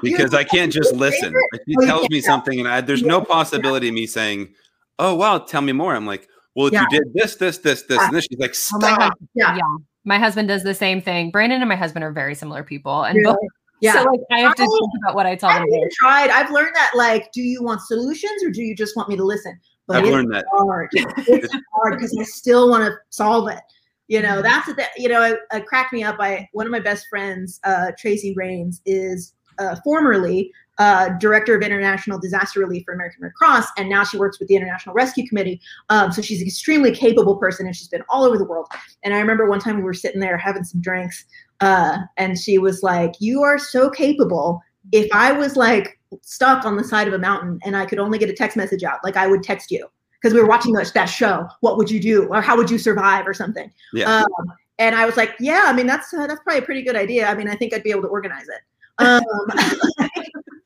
because 0.01 0.33
I 0.33 0.43
can't 0.43 0.71
just 0.71 0.93
listen. 0.93 1.33
If 1.53 1.61
She 1.67 1.75
Oh, 1.79 1.85
tells 1.85 2.09
me 2.09 2.21
something, 2.21 2.59
and 2.59 2.67
I, 2.67 2.81
there's 2.81 3.03
no 3.03 3.21
possibility 3.21 3.87
of 3.87 3.93
me 3.95 4.05
saying, 4.05 4.53
"Oh, 4.99 5.15
wow, 5.15 5.39
tell 5.39 5.61
me 5.61 5.71
more." 5.71 5.95
I'm 5.95 6.05
like, 6.05 6.27
"Well, 6.55 6.67
if 6.67 6.73
Yeah. 6.73 6.81
you 6.83 6.89
did 6.99 7.13
this, 7.13 7.35
this, 7.35 7.57
this, 7.59 7.83
this," 7.83 8.01
and 8.01 8.13
then 8.13 8.21
she's 8.21 8.37
like, 8.39 8.55
Oh 8.73 8.79
my 8.79 8.87
"Stop." 8.93 8.99
God. 8.99 9.11
Yeah. 9.33 9.55
yeah. 9.55 9.61
My 10.05 10.19
husband 10.19 10.47
does 10.47 10.63
the 10.63 10.75
same 10.75 11.01
thing. 11.01 11.31
Brandon 11.31 11.61
and 11.61 11.69
my 11.69 11.75
husband 11.75 12.03
are 12.05 12.11
very 12.11 12.35
similar 12.35 12.63
people. 12.63 13.03
And 13.03 13.17
Really? 13.17 13.33
both, 13.33 13.37
yeah 13.81 13.93
so 13.93 14.03
like 14.03 14.19
I 14.31 14.39
have 14.39 14.55
to 14.55 14.63
I- 14.63 14.65
think 14.65 14.91
about 15.03 15.15
what 15.15 15.25
I 15.27 15.35
tell 15.35 15.49
i've 15.51 15.59
them. 15.61 15.67
even 15.71 15.89
tried 15.99 16.31
i've 16.31 16.49
learned 16.49 16.73
that 16.73 16.91
like 16.95 17.31
do 17.31 17.41
you 17.43 17.61
want 17.61 17.79
solutions 17.81 18.43
or 18.43 18.49
do 18.49 18.63
you 18.63 18.75
just 18.75 18.95
want 18.95 19.07
me 19.07 19.15
to 19.15 19.23
listen 19.23 19.59
but 19.87 19.97
I've 19.97 20.05
learned 20.05 20.31
that. 20.33 20.45
hard 20.51 20.89
it's 20.93 21.53
hard 21.73 21.97
because 21.97 22.15
i 22.19 22.23
still 22.23 22.69
want 22.69 22.83
to 22.83 22.97
solve 23.09 23.49
it 23.49 23.61
you 24.07 24.21
know 24.21 24.41
that's 24.41 24.67
the 24.67 24.85
you 24.97 25.09
know 25.09 25.23
it, 25.23 25.39
it 25.51 25.65
cracked 25.65 25.93
me 25.93 26.03
up 26.03 26.17
i 26.19 26.47
one 26.53 26.65
of 26.65 26.71
my 26.71 26.79
best 26.79 27.07
friends 27.09 27.59
uh 27.63 27.91
tracy 27.97 28.33
rains 28.35 28.81
is 28.85 29.33
uh, 29.59 29.75
formerly 29.83 30.51
uh, 30.77 31.09
director 31.17 31.55
of 31.55 31.61
international 31.63 32.19
disaster 32.19 32.59
relief 32.59 32.83
for 32.85 32.93
American 32.93 33.23
Red 33.23 33.33
Cross, 33.33 33.65
and 33.77 33.89
now 33.89 34.03
she 34.03 34.17
works 34.17 34.39
with 34.39 34.47
the 34.47 34.55
International 34.55 34.93
Rescue 34.93 35.27
Committee. 35.27 35.59
Um, 35.89 36.11
so 36.11 36.21
she's 36.21 36.41
an 36.41 36.47
extremely 36.47 36.91
capable 36.91 37.37
person, 37.37 37.65
and 37.65 37.75
she's 37.75 37.87
been 37.87 38.03
all 38.09 38.23
over 38.23 38.37
the 38.37 38.43
world. 38.43 38.67
And 39.03 39.13
I 39.13 39.19
remember 39.19 39.49
one 39.49 39.59
time 39.59 39.77
we 39.77 39.83
were 39.83 39.93
sitting 39.93 40.19
there 40.19 40.37
having 40.37 40.63
some 40.63 40.81
drinks, 40.81 41.25
uh, 41.61 41.97
and 42.17 42.37
she 42.37 42.59
was 42.59 42.83
like, 42.83 43.13
"You 43.19 43.41
are 43.41 43.57
so 43.57 43.89
capable. 43.89 44.61
If 44.91 45.09
I 45.13 45.31
was 45.31 45.55
like 45.55 45.96
stuck 46.21 46.65
on 46.65 46.77
the 46.77 46.83
side 46.83 47.07
of 47.07 47.13
a 47.13 47.19
mountain 47.19 47.59
and 47.63 47.75
I 47.75 47.85
could 47.85 47.99
only 47.99 48.17
get 48.17 48.29
a 48.29 48.33
text 48.33 48.57
message 48.57 48.83
out, 48.83 48.99
like 49.03 49.17
I 49.17 49.27
would 49.27 49.43
text 49.43 49.71
you." 49.71 49.87
Because 50.19 50.33
we 50.33 50.41
were 50.41 50.47
watching 50.47 50.73
that, 50.73 50.91
that 50.95 51.05
show, 51.05 51.47
what 51.61 51.77
would 51.77 51.91
you 51.91 51.99
do, 51.99 52.27
or 52.29 52.41
how 52.41 52.57
would 52.57 52.71
you 52.71 52.79
survive, 52.79 53.27
or 53.27 53.35
something? 53.35 53.71
Yeah. 53.93 54.23
Um, 54.23 54.53
and 54.79 54.95
I 54.95 55.05
was 55.05 55.17
like, 55.17 55.35
yeah, 55.39 55.65
I 55.67 55.73
mean, 55.73 55.87
that's 55.87 56.13
uh, 56.13 56.27
that's 56.27 56.41
probably 56.41 56.59
a 56.59 56.65
pretty 56.65 56.83
good 56.83 56.95
idea. 56.95 57.27
I 57.27 57.35
mean, 57.35 57.47
I 57.47 57.55
think 57.55 57.73
I'd 57.73 57.83
be 57.83 57.91
able 57.91 58.03
to 58.03 58.07
organize 58.07 58.47
it. 58.47 58.61
Um, 58.99 59.21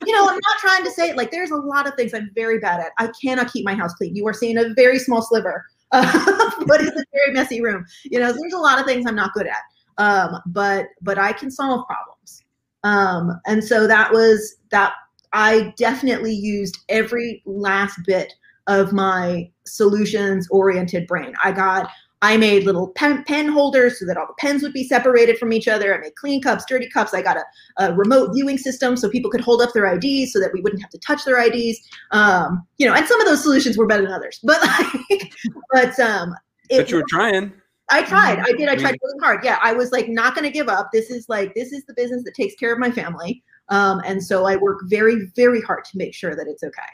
you 0.06 0.12
know, 0.12 0.28
I'm 0.28 0.38
not 0.42 0.58
trying 0.60 0.84
to 0.84 0.90
say 0.90 1.14
like 1.14 1.30
there's 1.30 1.50
a 1.50 1.56
lot 1.56 1.86
of 1.86 1.94
things 1.94 2.12
I'm 2.12 2.30
very 2.34 2.58
bad 2.58 2.80
at. 2.80 2.92
I 2.98 3.10
cannot 3.22 3.52
keep 3.52 3.64
my 3.64 3.74
house 3.74 3.94
clean. 3.94 4.14
You 4.14 4.26
are 4.26 4.34
seeing 4.34 4.58
a 4.58 4.72
very 4.74 4.98
small 4.98 5.22
sliver, 5.22 5.64
uh, 5.92 6.50
but 6.66 6.80
it's 6.80 6.96
a 6.96 7.04
very 7.12 7.32
messy 7.32 7.62
room. 7.62 7.84
You 8.04 8.20
know, 8.20 8.32
there's 8.32 8.52
a 8.52 8.58
lot 8.58 8.78
of 8.78 8.86
things 8.86 9.06
I'm 9.06 9.16
not 9.16 9.32
good 9.34 9.46
at. 9.46 9.62
Um, 9.98 10.38
but 10.46 10.86
but 11.00 11.18
I 11.18 11.32
can 11.32 11.50
solve 11.50 11.86
problems. 11.86 12.44
Um, 12.84 13.40
and 13.46 13.62
so 13.62 13.86
that 13.86 14.12
was 14.12 14.56
that. 14.70 14.92
I 15.32 15.72
definitely 15.76 16.34
used 16.34 16.78
every 16.88 17.42
last 17.46 17.98
bit 18.06 18.32
of 18.66 18.92
my 18.92 19.50
solutions 19.66 20.46
oriented 20.50 21.06
brain. 21.06 21.34
I 21.42 21.52
got 21.52 21.90
I 22.22 22.36
made 22.36 22.64
little 22.64 22.88
pen, 22.90 23.24
pen, 23.24 23.48
holders 23.48 23.98
so 23.98 24.06
that 24.06 24.16
all 24.16 24.28
the 24.28 24.34
pens 24.38 24.62
would 24.62 24.72
be 24.72 24.84
separated 24.84 25.38
from 25.38 25.52
each 25.52 25.66
other. 25.66 25.92
I 25.92 25.98
made 25.98 26.14
clean 26.14 26.40
cups, 26.40 26.64
dirty 26.68 26.88
cups. 26.88 27.12
I 27.12 27.20
got 27.20 27.36
a, 27.36 27.44
a 27.78 27.92
remote 27.94 28.32
viewing 28.32 28.58
system 28.58 28.96
so 28.96 29.10
people 29.10 29.28
could 29.28 29.40
hold 29.40 29.60
up 29.60 29.72
their 29.72 29.86
IDs 29.86 30.32
so 30.32 30.38
that 30.38 30.52
we 30.52 30.60
wouldn't 30.60 30.80
have 30.80 30.90
to 30.92 30.98
touch 30.98 31.24
their 31.24 31.44
IDs. 31.44 31.80
Um, 32.12 32.64
you 32.78 32.86
know, 32.86 32.94
and 32.94 33.06
some 33.08 33.20
of 33.20 33.26
those 33.26 33.42
solutions 33.42 33.76
were 33.76 33.88
better 33.88 34.04
than 34.04 34.12
others, 34.12 34.38
but 34.44 34.62
like, 35.10 35.32
but 35.72 35.98
um, 35.98 36.36
it, 36.70 36.78
but 36.78 36.90
you 36.90 36.98
were 36.98 37.04
trying. 37.08 37.52
I 37.90 38.04
tried. 38.04 38.38
I 38.38 38.52
did. 38.52 38.68
I 38.68 38.76
tried 38.76 38.96
really 39.02 39.18
hard. 39.20 39.44
Yeah, 39.44 39.58
I 39.60 39.72
was 39.72 39.90
like 39.90 40.08
not 40.08 40.36
going 40.36 40.44
to 40.44 40.50
give 40.50 40.68
up. 40.68 40.90
This 40.92 41.10
is 41.10 41.28
like 41.28 41.52
this 41.54 41.72
is 41.72 41.84
the 41.86 41.94
business 41.94 42.22
that 42.22 42.34
takes 42.34 42.54
care 42.54 42.72
of 42.72 42.78
my 42.78 42.90
family. 42.92 43.42
Um, 43.72 44.02
and 44.04 44.22
so 44.22 44.46
I 44.46 44.56
work 44.56 44.80
very, 44.84 45.30
very 45.34 45.62
hard 45.62 45.84
to 45.86 45.96
make 45.96 46.14
sure 46.14 46.36
that 46.36 46.46
it's 46.46 46.62
okay. 46.62 46.92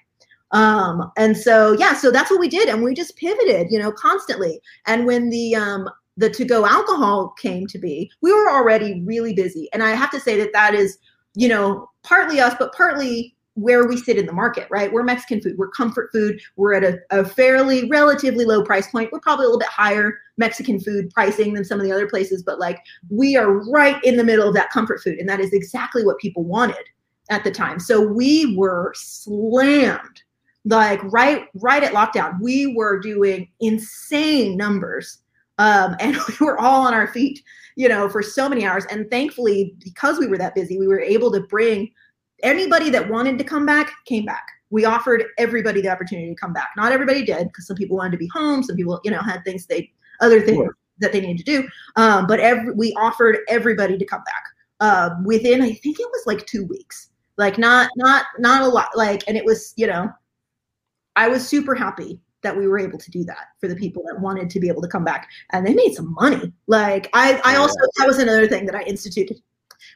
Um 0.50 1.12
and 1.18 1.36
so 1.36 1.72
yeah 1.72 1.92
so 1.92 2.10
that's 2.10 2.30
what 2.30 2.40
we 2.40 2.48
did 2.48 2.70
and 2.70 2.82
we 2.82 2.94
just 2.94 3.16
pivoted 3.16 3.66
you 3.70 3.78
know 3.78 3.92
constantly. 3.92 4.62
And 4.86 5.04
when 5.04 5.28
the 5.28 5.54
um 5.54 5.90
the 6.16 6.30
to 6.30 6.44
go 6.46 6.64
alcohol 6.64 7.34
came 7.38 7.66
to 7.66 7.78
be 7.78 8.10
we 8.22 8.32
were 8.32 8.50
already 8.50 9.02
really 9.04 9.34
busy. 9.34 9.68
And 9.74 9.82
i 9.82 9.90
have 9.90 10.10
to 10.12 10.20
say 10.20 10.38
that 10.38 10.54
that 10.54 10.74
is 10.74 10.96
you 11.34 11.48
know 11.48 11.90
partly 12.02 12.40
us 12.40 12.54
but 12.58 12.74
partly 12.74 13.36
where 13.60 13.86
we 13.86 13.96
sit 13.96 14.16
in 14.16 14.26
the 14.26 14.32
market 14.32 14.66
right? 14.70 14.92
We're 14.92 15.02
mexican 15.02 15.40
food 15.40 15.56
we're 15.58 15.70
comfort 15.70 16.10
food 16.12 16.40
we're 16.56 16.74
at 16.74 16.84
a, 16.84 16.98
a 17.10 17.24
fairly 17.24 17.88
relatively 17.88 18.44
low 18.44 18.64
price 18.64 18.90
point. 18.90 19.10
We're 19.12 19.20
probably 19.20 19.44
a 19.44 19.48
little 19.48 19.60
bit 19.60 19.68
higher 19.68 20.18
mexican 20.36 20.80
food 20.80 21.10
pricing 21.10 21.54
than 21.54 21.64
some 21.64 21.80
of 21.80 21.84
the 21.84 21.92
other 21.92 22.08
places 22.08 22.42
but 22.42 22.58
like 22.58 22.80
we 23.10 23.36
are 23.36 23.50
right 23.70 24.02
in 24.04 24.16
the 24.16 24.24
middle 24.24 24.48
of 24.48 24.54
that 24.54 24.70
comfort 24.70 25.02
food 25.02 25.18
and 25.18 25.28
that 25.28 25.40
is 25.40 25.52
exactly 25.52 26.04
what 26.04 26.18
people 26.18 26.44
wanted 26.44 26.84
at 27.30 27.44
the 27.44 27.50
time. 27.50 27.78
So 27.78 28.00
we 28.00 28.56
were 28.56 28.92
slammed 28.94 30.22
like 30.64 31.00
right 31.04 31.46
right 31.54 31.82
at 31.82 31.92
lockdown. 31.92 32.40
We 32.40 32.74
were 32.74 32.98
doing 32.98 33.48
insane 33.60 34.56
numbers 34.56 35.18
um, 35.58 35.96
and 36.00 36.16
we 36.40 36.46
were 36.46 36.58
all 36.58 36.86
on 36.86 36.94
our 36.94 37.08
feet 37.08 37.42
you 37.76 37.88
know 37.88 38.08
for 38.08 38.22
so 38.22 38.48
many 38.48 38.66
hours. 38.66 38.84
And 38.90 39.10
thankfully 39.10 39.74
because 39.82 40.18
we 40.18 40.26
were 40.26 40.38
that 40.38 40.54
busy 40.54 40.78
we 40.78 40.88
were 40.88 41.00
able 41.00 41.30
to 41.32 41.40
bring 41.40 41.90
anybody 42.42 42.90
that 42.90 43.08
wanted 43.08 43.38
to 43.38 43.44
come 43.44 43.66
back 43.66 43.92
came 44.06 44.24
back. 44.24 44.46
We 44.70 44.84
offered 44.84 45.24
everybody 45.38 45.80
the 45.80 45.88
opportunity 45.88 46.28
to 46.28 46.34
come 46.34 46.52
back. 46.52 46.70
Not 46.76 46.92
everybody 46.92 47.24
did 47.24 47.48
because 47.48 47.66
some 47.66 47.76
people 47.76 47.96
wanted 47.96 48.12
to 48.12 48.18
be 48.18 48.28
home 48.28 48.62
some 48.62 48.76
people 48.76 49.00
you 49.04 49.10
know 49.10 49.20
had 49.20 49.42
things 49.44 49.66
they 49.66 49.90
other 50.20 50.40
things 50.40 50.58
sure. 50.58 50.76
that 50.98 51.12
they 51.12 51.20
needed 51.20 51.44
to 51.44 51.44
do 51.44 51.68
um, 51.96 52.26
but 52.26 52.40
every, 52.40 52.72
we 52.72 52.92
offered 52.94 53.38
everybody 53.48 53.96
to 53.96 54.04
come 54.04 54.22
back 54.24 54.44
uh, 54.80 55.10
within 55.24 55.62
i 55.62 55.72
think 55.72 55.98
it 55.98 56.08
was 56.12 56.22
like 56.26 56.46
two 56.46 56.64
weeks. 56.64 57.10
Like 57.36 57.56
not 57.56 57.90
not 57.96 58.26
not 58.38 58.62
a 58.62 58.68
lot 58.68 58.88
like 58.96 59.22
and 59.28 59.36
it 59.36 59.44
was 59.44 59.72
you 59.76 59.86
know 59.86 60.10
I 61.16 61.28
was 61.28 61.46
super 61.46 61.74
happy 61.74 62.20
that 62.42 62.56
we 62.56 62.68
were 62.68 62.78
able 62.78 62.98
to 62.98 63.10
do 63.10 63.24
that 63.24 63.46
for 63.60 63.66
the 63.66 63.74
people 63.74 64.04
that 64.06 64.20
wanted 64.20 64.50
to 64.50 64.60
be 64.60 64.68
able 64.68 64.82
to 64.82 64.88
come 64.88 65.04
back 65.04 65.28
and 65.52 65.66
they 65.66 65.74
made 65.74 65.94
some 65.94 66.14
money. 66.14 66.52
Like 66.66 67.08
i 67.14 67.40
i 67.44 67.56
also 67.56 67.76
that 67.96 68.06
was 68.06 68.18
another 68.18 68.46
thing 68.48 68.66
that 68.66 68.74
i 68.74 68.82
instituted 68.82 69.40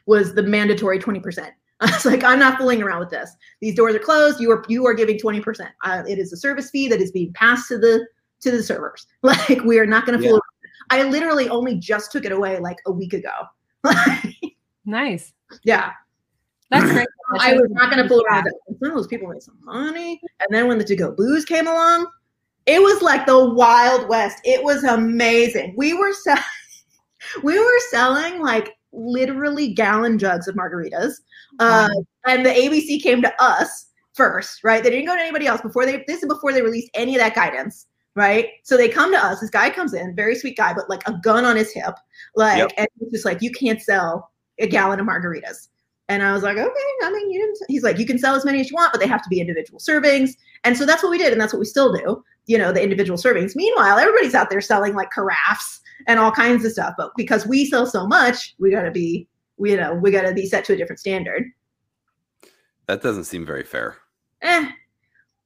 was 0.05 0.33
the 0.33 0.43
mandatory 0.43 0.99
20% 0.99 1.49
i 1.89 1.91
was 1.91 2.05
like 2.05 2.23
i'm 2.23 2.39
not 2.39 2.57
fooling 2.57 2.81
around 2.81 2.99
with 2.99 3.09
this 3.09 3.35
these 3.61 3.75
doors 3.75 3.95
are 3.95 3.99
closed 3.99 4.39
you 4.39 4.51
are 4.51 4.63
you 4.67 4.85
are 4.85 4.93
giving 4.93 5.17
20% 5.17 5.67
uh, 5.83 6.03
it 6.07 6.17
is 6.17 6.31
a 6.31 6.37
service 6.37 6.69
fee 6.69 6.87
that 6.87 7.01
is 7.01 7.11
being 7.11 7.31
passed 7.33 7.67
to 7.67 7.77
the 7.77 8.05
to 8.39 8.51
the 8.51 8.63
servers 8.63 9.07
like 9.21 9.63
we 9.63 9.79
are 9.79 9.85
not 9.85 10.05
going 10.05 10.19
to 10.19 10.27
fool 10.27 10.39
yeah. 10.91 10.97
i 10.99 11.03
literally 11.03 11.49
only 11.49 11.75
just 11.75 12.11
took 12.11 12.25
it 12.25 12.31
away 12.31 12.59
like 12.59 12.77
a 12.87 12.91
week 12.91 13.13
ago 13.13 13.31
nice 14.85 15.33
yeah 15.63 15.91
that's 16.69 16.91
great. 16.91 17.07
I 17.39 17.53
was 17.53 17.69
not 17.69 17.91
going 17.91 18.01
to 18.01 18.09
fool 18.09 18.23
around. 18.27 18.47
Some 18.79 18.89
of 18.89 18.95
those 18.95 19.07
people 19.07 19.27
made 19.27 19.43
some 19.43 19.57
money, 19.63 20.19
and 20.39 20.47
then 20.49 20.67
when 20.67 20.79
the 20.79 20.83
to 20.85 20.95
go 20.95 21.11
booze 21.11 21.45
came 21.45 21.67
along, 21.67 22.07
it 22.65 22.81
was 22.81 23.01
like 23.01 23.25
the 23.25 23.49
wild 23.49 24.07
west. 24.09 24.39
It 24.43 24.63
was 24.63 24.83
amazing. 24.83 25.73
We 25.77 25.93
were 25.93 26.13
selling, 26.13 26.43
we 27.43 27.59
were 27.59 27.79
selling 27.91 28.41
like 28.41 28.75
literally 28.93 29.73
gallon 29.73 30.17
jugs 30.17 30.47
of 30.47 30.55
margaritas, 30.55 31.15
uh, 31.59 31.89
and 32.25 32.45
the 32.45 32.51
ABC 32.51 33.01
came 33.01 33.21
to 33.21 33.33
us 33.43 33.87
first, 34.13 34.63
right? 34.63 34.83
They 34.83 34.89
didn't 34.89 35.07
go 35.07 35.15
to 35.15 35.21
anybody 35.21 35.47
else 35.47 35.61
before 35.61 35.85
they. 35.85 36.03
This 36.07 36.23
is 36.23 36.29
before 36.29 36.53
they 36.53 36.61
released 36.61 36.89
any 36.93 37.15
of 37.15 37.19
that 37.19 37.35
guidance 37.35 37.87
right? 38.15 38.49
So 38.63 38.77
they 38.77 38.89
come 38.89 39.11
to 39.11 39.17
us. 39.17 39.39
This 39.39 39.49
guy 39.49 39.69
comes 39.69 39.93
in, 39.93 40.15
very 40.15 40.35
sweet 40.35 40.57
guy, 40.57 40.73
but 40.73 40.89
like 40.89 41.07
a 41.07 41.13
gun 41.23 41.45
on 41.45 41.55
his 41.55 41.71
hip, 41.73 41.95
like, 42.35 42.59
yep. 42.59 42.71
and 42.77 42.87
he's 42.99 43.11
just 43.11 43.25
like, 43.25 43.41
you 43.41 43.51
can't 43.51 43.81
sell 43.81 44.31
a 44.59 44.67
gallon 44.67 44.99
of 44.99 45.07
margaritas. 45.07 45.69
And 46.09 46.21
I 46.21 46.33
was 46.33 46.43
like, 46.43 46.57
okay, 46.57 46.69
I 47.03 47.11
mean, 47.11 47.31
you 47.31 47.39
didn't. 47.39 47.57
He's 47.69 47.83
like, 47.83 47.97
you 47.97 48.05
can 48.05 48.19
sell 48.19 48.35
as 48.35 48.43
many 48.43 48.59
as 48.59 48.69
you 48.69 48.75
want, 48.75 48.91
but 48.91 48.99
they 48.99 49.07
have 49.07 49.23
to 49.23 49.29
be 49.29 49.39
individual 49.39 49.79
servings. 49.79 50.31
And 50.63 50.77
so 50.77 50.85
that's 50.85 51.01
what 51.01 51.09
we 51.09 51.17
did, 51.17 51.31
and 51.31 51.41
that's 51.41 51.53
what 51.53 51.59
we 51.59 51.65
still 51.65 51.93
do. 51.93 52.23
You 52.45 52.57
know, 52.57 52.71
the 52.71 52.83
individual 52.83 53.17
servings. 53.17 53.55
Meanwhile, 53.55 53.97
everybody's 53.97 54.35
out 54.35 54.49
there 54.49 54.61
selling 54.61 54.95
like 54.95 55.11
carafes 55.11 55.79
and 56.07 56.19
all 56.19 56.31
kinds 56.31 56.65
of 56.65 56.71
stuff. 56.71 56.93
But 56.97 57.11
because 57.15 57.47
we 57.47 57.65
sell 57.65 57.85
so 57.85 58.05
much, 58.05 58.55
we 58.59 58.71
got 58.71 58.83
to 58.83 58.91
be, 58.91 59.27
you 59.59 59.77
know, 59.77 59.93
we 59.93 60.11
got 60.11 60.23
to 60.23 60.33
be 60.33 60.45
set 60.45 60.65
to 60.65 60.73
a 60.73 60.75
different 60.75 60.99
standard. 60.99 61.45
That 62.87 63.01
doesn't 63.01 63.25
seem 63.25 63.45
very 63.45 63.63
fair. 63.63 63.97
Eh, 64.41 64.69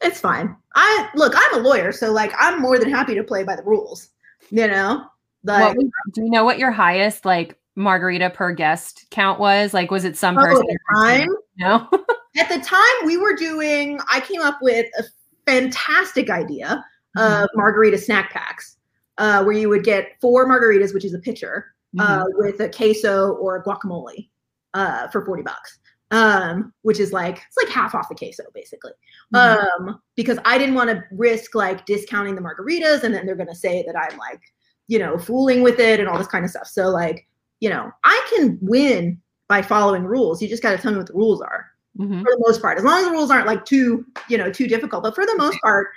it's 0.01 0.19
fine. 0.19 0.55
I 0.75 1.09
look, 1.15 1.33
I'm 1.35 1.59
a 1.59 1.63
lawyer, 1.63 1.91
so 1.91 2.11
like, 2.11 2.33
I'm 2.37 2.61
more 2.61 2.79
than 2.79 2.89
happy 2.89 3.15
to 3.15 3.23
play 3.23 3.43
by 3.43 3.55
the 3.55 3.63
rules. 3.63 4.09
You 4.49 4.67
know, 4.67 5.05
like, 5.43 5.75
what, 5.75 5.85
do 6.13 6.23
you 6.23 6.29
know 6.29 6.43
what 6.43 6.59
your 6.59 6.71
highest 6.71 7.25
like 7.25 7.57
margarita 7.75 8.31
per 8.31 8.51
guest 8.53 9.05
count 9.11 9.39
was? 9.39 9.73
Like, 9.73 9.91
was 9.91 10.03
it 10.03 10.17
some 10.17 10.35
person? 10.35 10.63
At 10.63 10.67
the 10.67 10.95
time, 10.95 11.29
no. 11.57 11.89
at 12.37 12.49
the 12.49 12.59
time, 12.59 13.05
we 13.05 13.17
were 13.17 13.35
doing. 13.35 13.99
I 14.09 14.19
came 14.21 14.41
up 14.41 14.59
with 14.61 14.87
a 14.97 15.03
fantastic 15.47 16.29
idea 16.29 16.83
mm-hmm. 17.17 17.43
of 17.43 17.49
margarita 17.55 17.97
snack 17.97 18.31
packs, 18.31 18.77
uh, 19.17 19.43
where 19.43 19.55
you 19.55 19.69
would 19.69 19.83
get 19.83 20.17
four 20.21 20.47
margaritas, 20.47 20.93
which 20.93 21.05
is 21.05 21.13
a 21.13 21.19
pitcher, 21.19 21.73
uh, 21.99 22.03
mm-hmm. 22.03 22.21
uh, 22.21 22.25
with 22.33 22.59
a 22.59 22.69
queso 22.69 23.31
or 23.33 23.55
a 23.55 23.63
guacamole 23.63 24.29
uh, 24.73 25.07
for 25.07 25.25
forty 25.25 25.43
bucks. 25.43 25.79
Um, 26.09 26.73
which 26.83 27.01
is 27.01 27.11
like 27.11 27.41
it's 27.45 27.57
like 27.61 27.67
half 27.67 27.93
off 27.93 28.07
the 28.07 28.15
queso 28.15 28.43
basically. 28.53 28.93
Mm-hmm. 29.33 29.87
Um, 29.89 30.01
because 30.15 30.39
I 30.45 30.57
didn't 30.57 30.75
want 30.75 30.89
to 30.89 31.03
risk 31.11 31.53
like 31.53 31.85
discounting 31.85 32.35
the 32.35 32.41
margaritas 32.41 33.03
and 33.03 33.13
then 33.13 33.25
they're 33.25 33.35
gonna 33.35 33.53
say 33.53 33.83
that 33.85 33.97
I'm 33.97 34.17
like, 34.17 34.41
you 34.87 34.99
know, 34.99 35.17
fooling 35.17 35.63
with 35.63 35.79
it 35.79 35.99
and 35.99 36.07
all 36.07 36.17
this 36.17 36.27
kind 36.27 36.45
of 36.45 36.51
stuff. 36.51 36.67
So 36.67 36.87
like 36.87 37.27
you 37.59 37.69
know, 37.69 37.91
I 38.03 38.27
can 38.29 38.57
win 38.61 39.19
by 39.47 39.61
following 39.61 40.03
rules. 40.03 40.41
You 40.41 40.47
just 40.47 40.63
got 40.63 40.71
to 40.71 40.77
tell 40.77 40.91
me 40.91 40.97
what 40.97 41.07
the 41.07 41.13
rules 41.13 41.41
are 41.41 41.65
mm-hmm. 41.97 42.21
for 42.21 42.31
the 42.31 42.43
most 42.45 42.61
part. 42.61 42.77
As 42.77 42.83
long 42.83 42.99
as 42.99 43.05
the 43.05 43.11
rules 43.11 43.31
aren't 43.31 43.47
like 43.47 43.65
too, 43.65 44.05
you 44.29 44.37
know, 44.37 44.51
too 44.51 44.67
difficult. 44.67 45.03
But 45.03 45.15
for 45.15 45.25
the 45.25 45.35
most 45.37 45.59
part, 45.61 45.89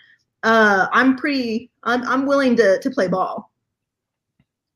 uh, 0.42 0.86
I'm 0.92 1.16
pretty, 1.16 1.70
I'm, 1.84 2.02
I'm 2.04 2.26
willing 2.26 2.56
to 2.56 2.78
to 2.78 2.90
play 2.90 3.08
ball. 3.08 3.50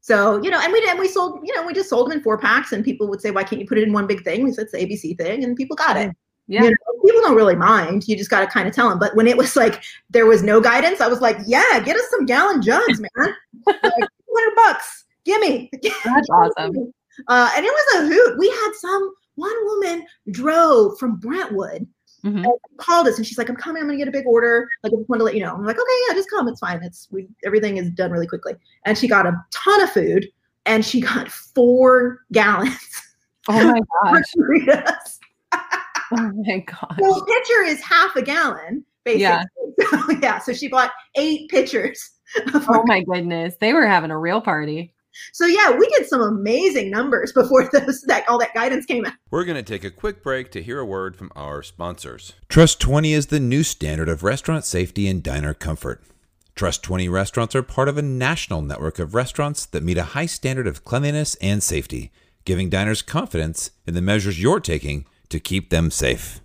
So 0.00 0.42
you 0.42 0.50
know, 0.50 0.60
and 0.62 0.72
we 0.72 0.86
and 0.88 0.98
we 0.98 1.08
sold, 1.08 1.40
you 1.42 1.54
know, 1.54 1.66
we 1.66 1.72
just 1.72 1.88
sold 1.88 2.10
them 2.10 2.18
in 2.18 2.22
four 2.22 2.38
packs, 2.38 2.72
and 2.72 2.84
people 2.84 3.08
would 3.08 3.22
say, 3.22 3.30
"Why 3.30 3.42
can't 3.42 3.60
you 3.60 3.66
put 3.66 3.78
it 3.78 3.84
in 3.84 3.92
one 3.92 4.06
big 4.06 4.22
thing?" 4.22 4.44
We 4.44 4.52
said 4.52 4.64
it's 4.64 4.72
the 4.72 4.78
ABC 4.78 5.16
thing, 5.16 5.44
and 5.44 5.56
people 5.56 5.76
got 5.76 5.96
it. 5.96 6.14
Yeah, 6.46 6.62
you 6.62 6.70
know, 6.70 7.02
people 7.02 7.22
don't 7.22 7.36
really 7.36 7.56
mind. 7.56 8.06
You 8.06 8.14
just 8.14 8.28
got 8.28 8.40
to 8.40 8.46
kind 8.46 8.68
of 8.68 8.74
tell 8.74 8.90
them. 8.90 8.98
But 8.98 9.16
when 9.16 9.26
it 9.26 9.36
was 9.38 9.56
like 9.56 9.82
there 10.10 10.26
was 10.26 10.42
no 10.42 10.60
guidance, 10.60 11.00
I 11.00 11.08
was 11.08 11.22
like, 11.22 11.38
"Yeah, 11.46 11.80
get 11.80 11.96
us 11.96 12.04
some 12.10 12.26
gallon 12.26 12.60
jugs, 12.60 13.00
man. 13.00 13.34
like, 13.66 13.82
hundred 13.82 14.54
bucks." 14.56 15.04
gimme. 15.24 15.70
That's 16.04 16.30
awesome. 16.30 16.92
Uh, 17.28 17.48
and 17.54 17.64
it 17.64 17.70
was 17.70 17.94
a 17.94 18.06
hoot. 18.08 18.38
We 18.40 18.48
had 18.48 18.72
some 18.74 19.14
one 19.36 19.64
woman 19.64 20.06
drove 20.30 20.98
from 20.98 21.16
Brentwood 21.16 21.86
mm-hmm. 22.24 22.44
and 22.44 22.54
called 22.78 23.06
us 23.06 23.16
and 23.16 23.26
she's 23.26 23.38
like, 23.38 23.48
I'm 23.48 23.56
coming, 23.56 23.82
I'm 23.82 23.88
gonna 23.88 23.98
get 23.98 24.08
a 24.08 24.12
big 24.12 24.26
order. 24.26 24.68
Like 24.82 24.92
I 24.92 24.96
just 24.96 25.08
wanted 25.08 25.20
to 25.20 25.24
let 25.24 25.34
you 25.34 25.42
know. 25.42 25.54
I'm 25.54 25.64
like, 25.64 25.76
okay, 25.76 25.98
yeah, 26.08 26.14
just 26.14 26.30
come. 26.30 26.48
It's 26.48 26.60
fine. 26.60 26.82
It's 26.82 27.08
we 27.10 27.28
everything 27.44 27.76
is 27.76 27.90
done 27.90 28.10
really 28.10 28.26
quickly. 28.26 28.54
And 28.84 28.96
she 28.96 29.08
got 29.08 29.26
a 29.26 29.32
ton 29.52 29.82
of 29.82 29.90
food 29.90 30.28
and 30.66 30.84
she 30.84 31.00
got 31.00 31.28
four 31.54 32.20
gallons. 32.32 33.02
Oh 33.48 33.72
my 33.72 33.80
gosh. 34.04 34.22
Oh 36.12 36.30
my 36.46 36.58
god. 36.60 36.96
Well, 36.98 37.20
a 37.20 37.26
pitcher 37.26 37.62
is 37.64 37.80
half 37.82 38.16
a 38.16 38.22
gallon, 38.22 38.84
basically. 39.04 39.22
Yeah. 39.22 39.44
So, 39.90 40.12
yeah. 40.22 40.38
So 40.38 40.52
she 40.52 40.68
bought 40.68 40.92
eight 41.16 41.50
pitchers. 41.50 42.12
Oh 42.54 42.84
my 42.86 43.02
goodness. 43.02 43.56
They 43.60 43.72
were 43.72 43.86
having 43.86 44.12
a 44.12 44.18
real 44.18 44.40
party. 44.40 44.94
So 45.32 45.46
yeah, 45.46 45.76
we 45.76 45.86
did 45.88 46.06
some 46.06 46.20
amazing 46.20 46.90
numbers 46.90 47.32
before 47.32 47.68
those 47.72 48.02
that 48.02 48.28
all 48.28 48.38
that 48.38 48.54
guidance 48.54 48.86
came 48.86 49.04
out. 49.04 49.14
We're 49.30 49.44
going 49.44 49.56
to 49.56 49.62
take 49.62 49.84
a 49.84 49.90
quick 49.90 50.22
break 50.22 50.50
to 50.52 50.62
hear 50.62 50.78
a 50.78 50.86
word 50.86 51.16
from 51.16 51.30
our 51.36 51.62
sponsors. 51.62 52.32
Trust 52.48 52.80
20 52.80 53.12
is 53.12 53.26
the 53.26 53.40
new 53.40 53.62
standard 53.62 54.08
of 54.08 54.22
restaurant 54.22 54.64
safety 54.64 55.08
and 55.08 55.22
diner 55.22 55.54
comfort. 55.54 56.02
Trust 56.54 56.84
20 56.84 57.08
restaurants 57.08 57.56
are 57.56 57.62
part 57.62 57.88
of 57.88 57.98
a 57.98 58.02
national 58.02 58.62
network 58.62 59.00
of 59.00 59.14
restaurants 59.14 59.66
that 59.66 59.82
meet 59.82 59.98
a 59.98 60.04
high 60.04 60.26
standard 60.26 60.68
of 60.68 60.84
cleanliness 60.84 61.34
and 61.36 61.62
safety, 61.62 62.12
giving 62.44 62.70
diners 62.70 63.02
confidence 63.02 63.72
in 63.86 63.94
the 63.94 64.00
measures 64.00 64.40
you're 64.40 64.60
taking 64.60 65.04
to 65.30 65.40
keep 65.40 65.70
them 65.70 65.90
safe. 65.90 66.40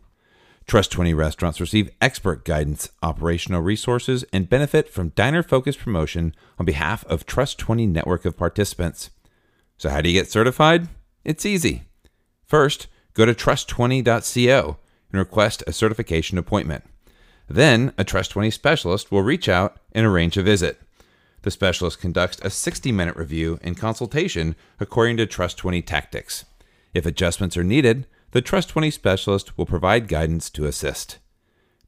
Trust 0.70 0.92
20 0.92 1.16
restaurants 1.16 1.60
receive 1.60 1.90
expert 2.00 2.46
guidance, 2.46 2.90
operational 3.02 3.60
resources, 3.60 4.24
and 4.32 4.48
benefit 4.48 4.88
from 4.88 5.10
diner 5.16 5.42
focused 5.42 5.80
promotion 5.80 6.36
on 6.60 6.66
behalf 6.68 7.04
of 7.06 7.26
Trust 7.26 7.58
20 7.58 7.88
network 7.88 8.24
of 8.24 8.38
participants. 8.38 9.10
So, 9.80 9.90
how 9.90 10.02
do 10.02 10.10
you 10.10 10.22
get 10.22 10.30
certified? 10.30 10.88
It's 11.26 11.44
easy. 11.44 11.86
First, 12.46 12.86
go 13.16 13.26
to 13.26 13.34
trust20.co 13.34 14.78
and 15.12 15.20
request 15.20 15.64
a 15.66 15.74
certification 15.74 16.38
appointment. 16.38 16.84
Then, 17.48 17.92
a 17.98 18.04
Trust 18.04 18.30
20 18.30 18.52
specialist 18.52 19.12
will 19.12 19.24
reach 19.24 19.50
out 19.50 19.78
and 19.94 20.06
arrange 20.06 20.38
a 20.38 20.44
visit. 20.44 20.80
The 21.42 21.50
specialist 21.50 22.00
conducts 22.00 22.40
a 22.44 22.52
60 22.52 22.92
minute 22.92 23.16
review 23.16 23.58
and 23.64 23.76
consultation 23.76 24.56
according 24.80 25.18
to 25.18 25.26
Trust 25.26 25.58
20 25.58 25.82
tactics. 25.82 26.46
If 26.94 27.08
adjustments 27.08 27.58
are 27.58 27.64
needed, 27.64 28.06
the 28.32 28.42
Trust 28.42 28.70
20 28.70 28.92
specialist 28.92 29.58
will 29.58 29.66
provide 29.66 30.08
guidance 30.08 30.50
to 30.52 30.66
assist. 30.66 31.20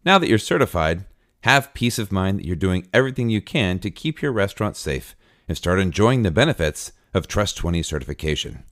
Now 0.03 0.17
that 0.17 0.27
you're 0.27 0.37
certified, 0.37 1.05
have 1.41 1.73
peace 1.73 1.99
of 1.99 2.11
mind 2.11 2.39
that 2.39 2.45
you're 2.45 2.55
doing 2.55 2.87
everything 2.93 3.29
you 3.29 3.41
can 3.41 3.79
to 3.79 3.91
keep 3.91 4.21
your 4.21 4.31
restaurant 4.31 4.75
safe 4.75 5.15
and 5.47 5.57
start 5.57 5.79
enjoying 5.79 6.23
the 6.23 6.31
benefits 6.31 6.91
of 7.13 7.27
Trust 7.27 7.57
20 7.57 7.83
certification. 7.83 8.63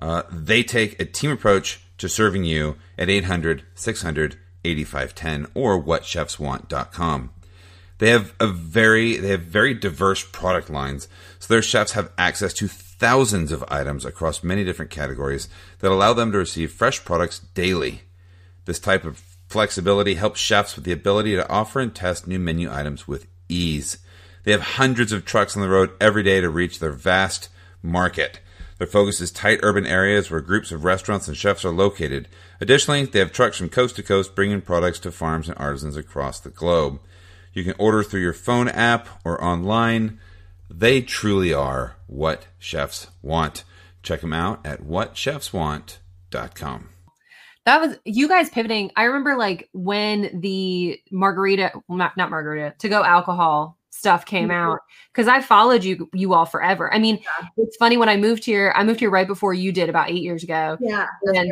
Uh, 0.00 0.22
they 0.30 0.62
take 0.62 1.00
a 1.00 1.04
team 1.04 1.30
approach 1.30 1.80
to 1.98 2.08
serving 2.08 2.44
you 2.44 2.76
at 2.98 3.08
800 3.08 3.62
600 3.74 4.36
8510 4.64 5.50
or 5.54 5.82
whatchefswant.com. 5.82 7.30
They 7.98 8.10
have 8.10 8.34
a 8.40 8.48
very 8.48 9.16
they 9.16 9.28
have 9.28 9.42
very 9.42 9.74
diverse 9.74 10.24
product 10.24 10.68
lines, 10.68 11.06
so 11.38 11.52
their 11.52 11.62
chefs 11.62 11.92
have 11.92 12.10
access 12.18 12.52
to 12.54 12.66
thousands 12.66 13.52
of 13.52 13.64
items 13.68 14.04
across 14.04 14.42
many 14.42 14.64
different 14.64 14.90
categories 14.90 15.48
that 15.78 15.90
allow 15.90 16.12
them 16.12 16.32
to 16.32 16.38
receive 16.38 16.72
fresh 16.72 17.04
products 17.04 17.40
daily. 17.54 18.02
This 18.64 18.78
type 18.78 19.04
of 19.04 19.18
flexibility 19.48 20.14
helps 20.14 20.40
chefs 20.40 20.74
with 20.74 20.84
the 20.84 20.92
ability 20.92 21.36
to 21.36 21.48
offer 21.48 21.78
and 21.78 21.94
test 21.94 22.26
new 22.26 22.38
menu 22.38 22.72
items 22.72 23.06
with 23.06 23.26
ease. 23.48 23.98
They 24.44 24.52
have 24.52 24.62
hundreds 24.62 25.12
of 25.12 25.24
trucks 25.24 25.56
on 25.56 25.62
the 25.62 25.68
road 25.68 25.90
every 26.00 26.22
day 26.22 26.40
to 26.40 26.48
reach 26.48 26.78
their 26.78 26.92
vast 26.92 27.48
market. 27.82 28.40
Their 28.82 28.88
focus 28.88 29.20
is 29.20 29.30
tight 29.30 29.60
urban 29.62 29.86
areas 29.86 30.28
where 30.28 30.40
groups 30.40 30.72
of 30.72 30.82
restaurants 30.82 31.28
and 31.28 31.36
chefs 31.36 31.64
are 31.64 31.70
located. 31.70 32.26
Additionally, 32.60 33.04
they 33.04 33.20
have 33.20 33.30
trucks 33.30 33.56
from 33.56 33.68
coast 33.68 33.94
to 33.94 34.02
coast 34.02 34.34
bringing 34.34 34.60
products 34.60 34.98
to 34.98 35.12
farms 35.12 35.48
and 35.48 35.56
artisans 35.56 35.96
across 35.96 36.40
the 36.40 36.50
globe. 36.50 36.98
You 37.52 37.62
can 37.62 37.76
order 37.78 38.02
through 38.02 38.22
your 38.22 38.32
phone 38.32 38.66
app 38.66 39.08
or 39.24 39.40
online. 39.40 40.18
They 40.68 41.00
truly 41.00 41.54
are 41.54 41.94
what 42.08 42.48
chefs 42.58 43.06
want. 43.22 43.62
Check 44.02 44.20
them 44.20 44.32
out 44.32 44.66
at 44.66 44.82
whatchefswant.com. 44.82 46.88
That 47.64 47.80
was 47.80 47.96
you 48.04 48.26
guys 48.26 48.50
pivoting. 48.50 48.90
I 48.96 49.04
remember 49.04 49.36
like 49.36 49.68
when 49.70 50.40
the 50.40 50.98
margarita, 51.12 51.70
not 51.88 52.16
not 52.16 52.30
margarita, 52.30 52.74
to 52.80 52.88
go 52.88 53.04
alcohol 53.04 53.78
stuff 54.02 54.26
came 54.26 54.48
Mhm. 54.48 54.54
out 54.54 54.80
because 55.12 55.28
I 55.28 55.40
followed 55.40 55.84
you 55.84 56.08
you 56.12 56.34
all 56.34 56.44
forever. 56.44 56.92
I 56.92 56.98
mean, 56.98 57.18
Yeah. 57.22 57.46
it's 57.58 57.76
funny 57.76 57.96
when 57.96 58.08
I 58.08 58.16
moved 58.16 58.44
here. 58.44 58.72
I 58.74 58.82
moved 58.82 58.98
here 58.98 59.10
right 59.10 59.28
before 59.28 59.54
you 59.54 59.70
did, 59.70 59.88
about 59.88 60.10
eight 60.10 60.22
years 60.24 60.42
ago. 60.42 60.76
Yeah. 60.80 61.06
And 61.34 61.48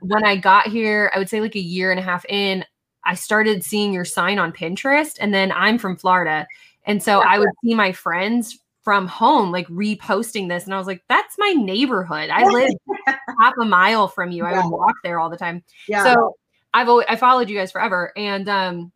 when 0.00 0.24
I 0.24 0.36
got 0.36 0.66
here, 0.68 1.10
I 1.14 1.18
would 1.18 1.28
say 1.28 1.42
like 1.42 1.56
a 1.56 1.60
year 1.60 1.90
and 1.90 2.00
a 2.00 2.02
half 2.02 2.24
in, 2.26 2.64
I 3.04 3.14
started 3.14 3.62
seeing 3.62 3.92
your 3.92 4.06
sign 4.06 4.38
on 4.38 4.50
Pinterest. 4.50 5.18
And 5.20 5.34
then 5.34 5.52
I'm 5.52 5.76
from 5.76 5.96
Florida. 5.98 6.46
And 6.86 7.02
so 7.02 7.20
I 7.20 7.38
would 7.38 7.50
see 7.62 7.74
my 7.74 7.92
friends 7.92 8.58
from 8.82 9.06
home 9.06 9.52
like 9.52 9.68
reposting 9.68 10.48
this. 10.48 10.64
And 10.64 10.72
I 10.72 10.78
was 10.78 10.86
like, 10.86 11.02
that's 11.06 11.36
my 11.38 11.50
neighborhood. 11.50 12.30
I 12.30 12.44
live 12.48 12.70
half 13.38 13.52
a 13.60 13.64
mile 13.66 14.08
from 14.08 14.30
you. 14.30 14.44
I 14.46 14.54
would 14.56 14.70
walk 14.70 14.94
there 15.04 15.20
all 15.20 15.28
the 15.28 15.36
time. 15.36 15.62
yeah. 15.86 16.02
So 16.04 16.34
I've 16.72 16.88
always 16.88 17.06
I 17.10 17.16
followed 17.16 17.50
you 17.50 17.58
guys 17.58 17.72
forever. 17.72 18.10
And 18.16 18.48
um 18.48 18.92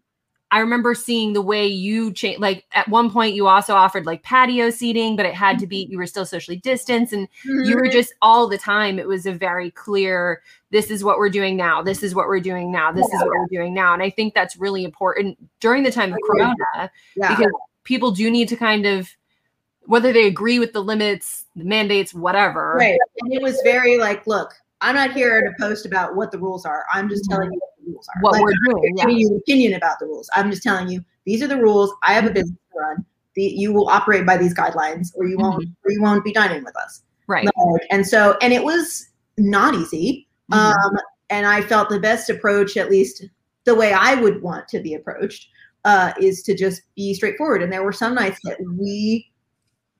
I 0.54 0.60
remember 0.60 0.94
seeing 0.94 1.32
the 1.32 1.42
way 1.42 1.66
you 1.66 2.12
change 2.12 2.38
like 2.38 2.64
at 2.72 2.88
one 2.88 3.10
point 3.10 3.34
you 3.34 3.48
also 3.48 3.74
offered 3.74 4.06
like 4.06 4.22
patio 4.22 4.70
seating, 4.70 5.16
but 5.16 5.26
it 5.26 5.34
had 5.34 5.58
to 5.58 5.66
be 5.66 5.88
you 5.90 5.98
were 5.98 6.06
still 6.06 6.24
socially 6.24 6.58
distanced 6.58 7.12
and 7.12 7.26
you 7.44 7.74
were 7.74 7.88
Mhm. 7.88 7.92
just 7.92 8.14
all 8.22 8.48
the 8.48 8.56
time 8.56 9.00
it 9.00 9.08
was 9.08 9.26
a 9.26 9.32
very 9.32 9.72
clear 9.72 10.42
this 10.70 10.92
is 10.92 11.02
what 11.02 11.18
we're 11.18 11.28
doing 11.28 11.56
now 11.56 11.82
this 11.82 12.04
is 12.04 12.14
what 12.14 12.28
we're 12.28 12.38
doing 12.38 12.70
now 12.70 12.92
this 12.92 13.04
is 13.06 13.20
what 13.20 13.30
we're 13.30 13.48
doing 13.50 13.74
now 13.74 13.94
and 13.94 14.02
i 14.02 14.08
think 14.08 14.32
that's 14.32 14.56
really 14.56 14.84
important 14.84 15.36
during 15.58 15.82
the 15.82 15.90
time 15.90 16.12
of 16.12 16.18
corona 16.24 16.88
yeah. 17.16 17.34
because 17.34 17.52
people 17.82 18.12
do 18.12 18.30
need 18.30 18.48
to 18.48 18.54
kind 18.56 18.86
of 18.86 19.08
whether 19.86 20.12
they 20.12 20.26
agree 20.28 20.60
with 20.60 20.72
the 20.72 20.80
limits 20.80 21.46
the 21.56 21.64
mandates 21.64 22.14
whatever 22.14 22.74
Right. 22.78 22.98
And 23.22 23.32
it 23.32 23.42
was 23.42 23.60
very 23.64 23.98
like, 23.98 24.24
look, 24.28 24.54
I'm 24.80 24.94
not 24.94 25.12
here 25.12 25.40
to 25.42 25.52
post 25.58 25.84
about 25.86 26.14
what 26.14 26.30
the 26.30 26.38
rules 26.38 26.64
are. 26.66 26.84
I'm 26.92 27.08
just 27.08 27.24
telling 27.30 27.50
you 27.52 27.58
what 27.58 27.70
the 27.73 27.73
rules 27.86 28.08
are. 28.14 28.22
what 28.22 28.32
Like, 28.32 28.42
we're 28.42 28.52
doing 28.70 28.94
yeah. 28.96 29.04
giving 29.04 29.18
you 29.18 29.28
an 29.28 29.36
opinion 29.36 29.74
about 29.74 29.98
the 29.98 30.06
rules. 30.06 30.28
I'm 30.34 30.50
just 30.50 30.62
telling 30.62 30.88
you 30.88 31.04
these 31.24 31.42
are 31.42 31.48
the 31.48 31.56
rules. 31.56 31.92
I 32.02 32.12
have 32.14 32.26
a 32.26 32.30
business 32.30 32.58
to 32.72 32.78
run. 32.78 33.04
The, 33.34 33.42
you 33.42 33.72
will 33.72 33.88
operate 33.88 34.24
by 34.24 34.36
these 34.36 34.54
guidelines, 34.54 35.08
or 35.16 35.26
you 35.26 35.36
won't, 35.38 35.64
or 35.84 35.90
you 35.90 36.00
won't 36.00 36.24
be 36.24 36.32
dining 36.32 36.62
with 36.64 36.76
us. 36.76 37.02
right 37.26 37.44
Like, 37.44 37.82
and 37.90 38.06
so, 38.06 38.36
and 38.40 38.52
it 38.52 38.62
was 38.62 39.08
not 39.38 39.74
easy. 39.74 40.28
Mhm. 40.52 40.56
Um, 40.56 40.98
and 41.30 41.46
I 41.46 41.62
felt 41.62 41.88
the 41.88 41.98
best 41.98 42.30
approach, 42.30 42.76
at 42.76 42.90
least 42.90 43.24
the 43.64 43.74
way 43.74 43.92
I 43.92 44.14
would 44.14 44.42
want 44.42 44.68
to 44.68 44.80
be 44.80 44.94
approached, 44.94 45.48
uh, 45.84 46.12
is 46.20 46.42
to 46.44 46.54
just 46.54 46.82
be 46.94 47.14
straightforward. 47.14 47.62
And 47.62 47.72
there 47.72 47.82
were 47.82 47.92
some 47.92 48.14
nights 48.14 48.38
that 48.44 48.58
we 48.78 49.30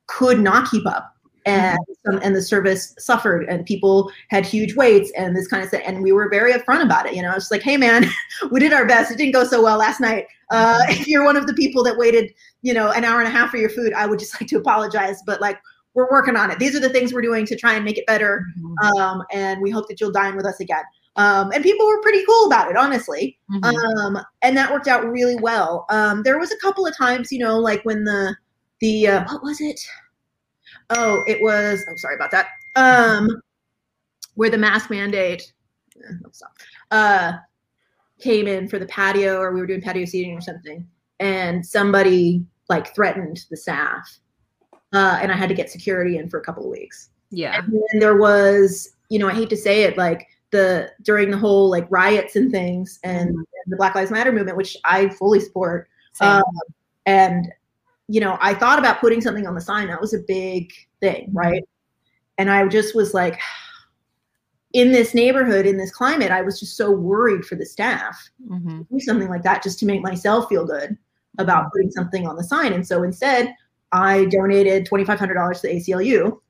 could 0.07 0.39
not 0.41 0.70
keep 0.70 0.87
up. 0.87 1.13
And 1.47 1.78
some, 2.05 2.18
and 2.22 2.34
the 2.34 2.42
service 2.42 2.95
suffered 2.99 3.45
and 3.49 3.66
people 3.66 4.11
had 4.30 4.47
huge 4.47 4.74
waits 4.76 5.12
and 5.16 5.36
this 5.36 5.47
kind 5.49 5.62
of 5.62 5.68
stuff 5.68 5.82
and 5.84 6.03
we 6.03 6.12
were 6.12 6.28
very 6.30 6.53
upfront 6.53 6.82
about 6.82 7.07
it 7.07 7.14
you 7.14 7.22
know 7.22 7.32
it's 7.34 7.51
like 7.51 7.62
hey 7.62 7.76
man 7.76 8.05
we 8.51 8.61
did 8.61 8.72
our 8.72 8.86
best 8.86 9.11
it 9.11 9.18
didn't 9.18 9.32
go 9.34 9.45
so 9.45 9.62
well 9.62 9.78
last 9.78 10.01
night 10.01 10.26
uh, 10.51 10.78
if 10.88 11.07
you're 11.09 11.24
one 11.24 11.36
of 11.36 11.47
the 11.47 11.55
people 11.55 11.82
that 11.82 11.97
waited 11.97 12.32
you 12.62 12.72
know 12.72 12.90
an 12.92 13.05
hour 13.05 13.18
and 13.20 13.28
a 13.28 13.30
half 13.30 13.51
for 13.51 13.57
your 13.59 13.70
food 13.70 13.92
i 13.95 14.07
would 14.07 14.18
just 14.18 14.40
like 14.40 14.49
to 14.49 14.57
apologize 14.57 15.22
but 15.26 15.40
like 15.40 15.59
we're 15.95 16.11
working 16.11 16.36
on 16.36 16.51
it 16.51 16.59
these 16.59 16.74
are 16.74 16.80
the 16.80 16.88
things 16.88 17.12
we're 17.12 17.22
doing 17.22 17.45
to 17.47 17.57
try 17.57 17.74
and 17.74 17.84
make 17.84 17.99
it 17.99 18.07
better 18.07 18.45
Mhm. 18.59 18.99
um, 18.99 19.22
and 19.32 19.61
we 19.61 19.70
hope 19.70 19.86
that 19.88 20.01
you'll 20.01 20.11
dine 20.12 20.36
with 20.36 20.47
us 20.47 20.61
again 20.61 20.82
um, 21.16 21.53
and 21.53 21.62
people 21.62 21.86
were 21.86 22.01
pretty 22.03 22.24
cool 22.26 22.47
about 22.47 22.70
it 22.70 22.76
honestly 22.76 23.38
Mhm. 23.51 23.64
um, 23.99 24.18
and 24.42 24.57
that 24.57 24.72
worked 24.72 24.88
out 24.88 25.07
really 25.09 25.36
well. 25.36 25.86
Um, 25.90 26.22
there 26.24 26.38
was 26.38 26.51
a 26.53 26.57
couple 26.59 26.86
of 26.86 26.97
times, 26.97 27.30
you 27.30 27.38
know, 27.38 27.59
like 27.59 27.82
when 27.84 28.05
the 28.05 28.36
the 28.80 29.07
uh, 29.09 29.24
what 29.32 29.42
was 29.42 29.61
it? 29.61 29.80
Oh, 30.91 31.22
it 31.26 31.41
was. 31.43 31.85
I'm 31.87 31.95
oh, 31.95 31.97
sorry 31.97 32.16
about 32.16 32.30
that. 32.30 32.49
Um, 32.76 33.41
where 34.35 34.51
the 34.51 34.59
mask 34.59 34.91
mandate 34.91 35.53
eh, 35.97 36.28
uh, 36.91 37.32
came 38.18 38.47
in 38.47 38.68
for 38.68 38.78
the 38.78 38.87
patio, 38.87 39.39
or 39.39 39.53
we 39.53 39.61
were 39.61 39.66
doing 39.66 39.80
patio 39.80 40.05
seating 40.05 40.37
or 40.37 40.41
something, 40.41 40.87
and 41.20 41.64
somebody 41.64 42.45
like 42.68 42.95
threatened 42.95 43.45
the 43.51 43.57
staff, 43.57 44.18
uh, 44.93 45.18
and 45.20 45.30
I 45.30 45.37
had 45.37 45.49
to 45.49 45.55
get 45.55 45.70
security 45.70 46.18
in 46.18 46.28
for 46.28 46.41
a 46.41 46.45
couple 46.45 46.64
of 46.64 46.70
weeks. 46.70 47.11
yeah. 47.30 47.59
And 47.59 47.72
then 47.72 48.01
there 48.01 48.16
was, 48.16 48.97
you 49.09 49.18
know, 49.18 49.28
I 49.28 49.35
hate 49.35 49.51
to 49.51 49.57
say 49.57 49.82
it, 49.82 49.97
like 49.97 50.26
the 50.51 50.91
during 51.03 51.30
the 51.30 51.39
whole 51.39 51.68
like 51.68 51.87
riots 51.91 52.37
and 52.37 52.51
things 52.51 53.01
and, 53.03 53.28
and 53.28 53.47
the 53.66 53.76
Black 53.76 53.95
Lives 53.95 54.11
Matter 54.11 54.32
movement, 54.32 54.57
which 54.57 54.76
I 54.85 55.09
fully 55.09 55.41
support. 55.41 55.89
Um, 56.20 56.43
and 57.07 57.53
you 58.09 58.20
know, 58.20 58.36
I 58.40 58.55
thought 58.55 58.78
about 58.78 59.00
putting 59.00 59.20
something 59.20 59.46
on 59.46 59.55
the 59.55 59.61
sign. 59.61 59.88
That 59.88 60.00
was 60.00 60.14
a 60.14 60.18
big 60.18 60.72
thing, 61.00 61.30
right? 61.32 61.62
And 62.38 62.50
I 62.50 62.66
just 62.68 62.94
was 62.94 63.14
like, 63.14 63.40
in 64.72 64.90
this 64.92 65.14
neighborhood, 65.14 65.66
in 65.66 65.76
this 65.76 65.92
climate, 65.92 66.30
I 66.32 66.42
was 66.42 66.59
just 66.59 66.76
so 66.76 66.90
worried 66.90 67.44
for 67.44 67.55
the 67.55 67.64
staff 67.66 68.16
Mhm. 68.50 68.86
do 68.88 69.00
something 69.00 69.28
like 69.28 69.42
that 69.44 69.62
just 69.62 69.78
to 69.80 69.86
make 69.86 70.02
myself 70.02 70.48
feel 70.48 70.66
good 70.66 70.96
about 71.38 71.70
putting 71.72 71.90
something 71.90 72.26
on 72.26 72.36
the 72.36 72.44
sign. 72.44 72.72
And 72.72 72.86
so 72.86 73.02
instead, 73.05 73.55
I 73.92 74.24
donated 74.26 74.86
twenty 74.86 75.05
five 75.05 75.18
hundred 75.20 75.34
dollars 75.34 75.61
to 75.61 75.68
the 75.68 75.74
ACLU, 75.74 76.40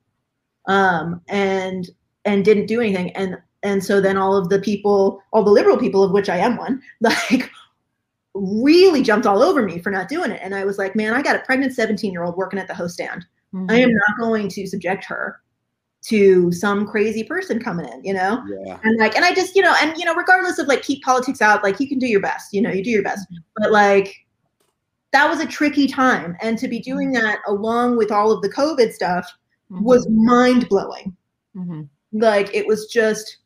um, 0.66 1.20
and 1.28 1.88
and 2.24 2.44
didn't 2.44 2.66
do 2.66 2.80
anything. 2.80 3.10
And 3.12 3.36
and 3.62 3.84
so 3.84 4.00
then 4.00 4.16
all 4.16 4.34
of 4.36 4.48
the 4.48 4.58
people, 4.60 5.22
all 5.32 5.42
the 5.44 5.50
liberal 5.50 5.76
people, 5.76 6.02
of 6.02 6.10
which 6.12 6.28
I 6.30 6.36
am 6.38 6.56
one, 6.56 6.82
like 7.00 7.50
really 8.34 9.02
jumped 9.02 9.26
all 9.26 9.42
over 9.42 9.62
me 9.62 9.78
for 9.78 9.90
not 9.90 10.08
doing 10.08 10.30
it. 10.30 10.40
And 10.42 10.54
I 10.54 10.64
was 10.64 10.76
like, 10.78 10.96
man, 10.96 11.14
I 11.14 11.22
got 11.22 11.36
a 11.36 11.40
pregnant 11.40 11.72
seventeen 11.74 12.12
year 12.12 12.24
old 12.24 12.36
working 12.36 12.58
at 12.58 12.66
the 12.68 12.74
host 12.74 12.94
stand. 12.94 13.24
Mhm. 13.54 13.70
I 13.70 13.76
am 13.80 13.92
not 13.92 14.18
going 14.18 14.48
to 14.48 14.66
subject 14.66 15.04
her 15.04 15.40
to 16.06 16.52
some 16.52 16.86
crazy 16.86 17.24
person 17.24 17.58
coming 17.62 17.86
in, 17.88 18.04
you 18.04 18.12
know? 18.12 18.44
Yeah. 18.66 18.78
and 18.82 18.98
like 18.98 19.16
and 19.16 19.24
i 19.24 19.32
just 19.32 19.54
you 19.56 19.62
know 19.62 19.74
and 19.80 19.96
you 19.96 20.04
know 20.04 20.14
regardless 20.14 20.58
of 20.58 20.66
like 20.66 20.82
keep 20.82 21.02
politics 21.02 21.40
out 21.40 21.62
like 21.62 21.80
you 21.80 21.88
can 21.88 21.98
do 21.98 22.06
your 22.06 22.20
best 22.20 22.52
you 22.52 22.60
know 22.60 22.70
you 22.70 22.84
do 22.84 22.90
your 22.90 23.02
best 23.02 23.26
but 23.56 23.72
like 23.72 24.14
that 25.12 25.30
was 25.30 25.40
a 25.40 25.46
tricky 25.46 25.86
time 25.86 26.36
and 26.42 26.58
to 26.58 26.68
be 26.68 26.78
doing 26.78 27.10
that 27.12 27.38
along 27.46 27.96
with 27.96 28.10
all 28.12 28.30
of 28.30 28.42
the 28.42 28.50
covid 28.50 28.92
stuff 28.92 29.26
Mhm. 29.72 29.80
was 29.82 30.06
mind 30.10 30.68
blowing 30.68 31.16
Mhm. 31.56 31.88
like 32.12 32.54
it 32.54 32.66
was 32.66 32.86
just 32.86 33.38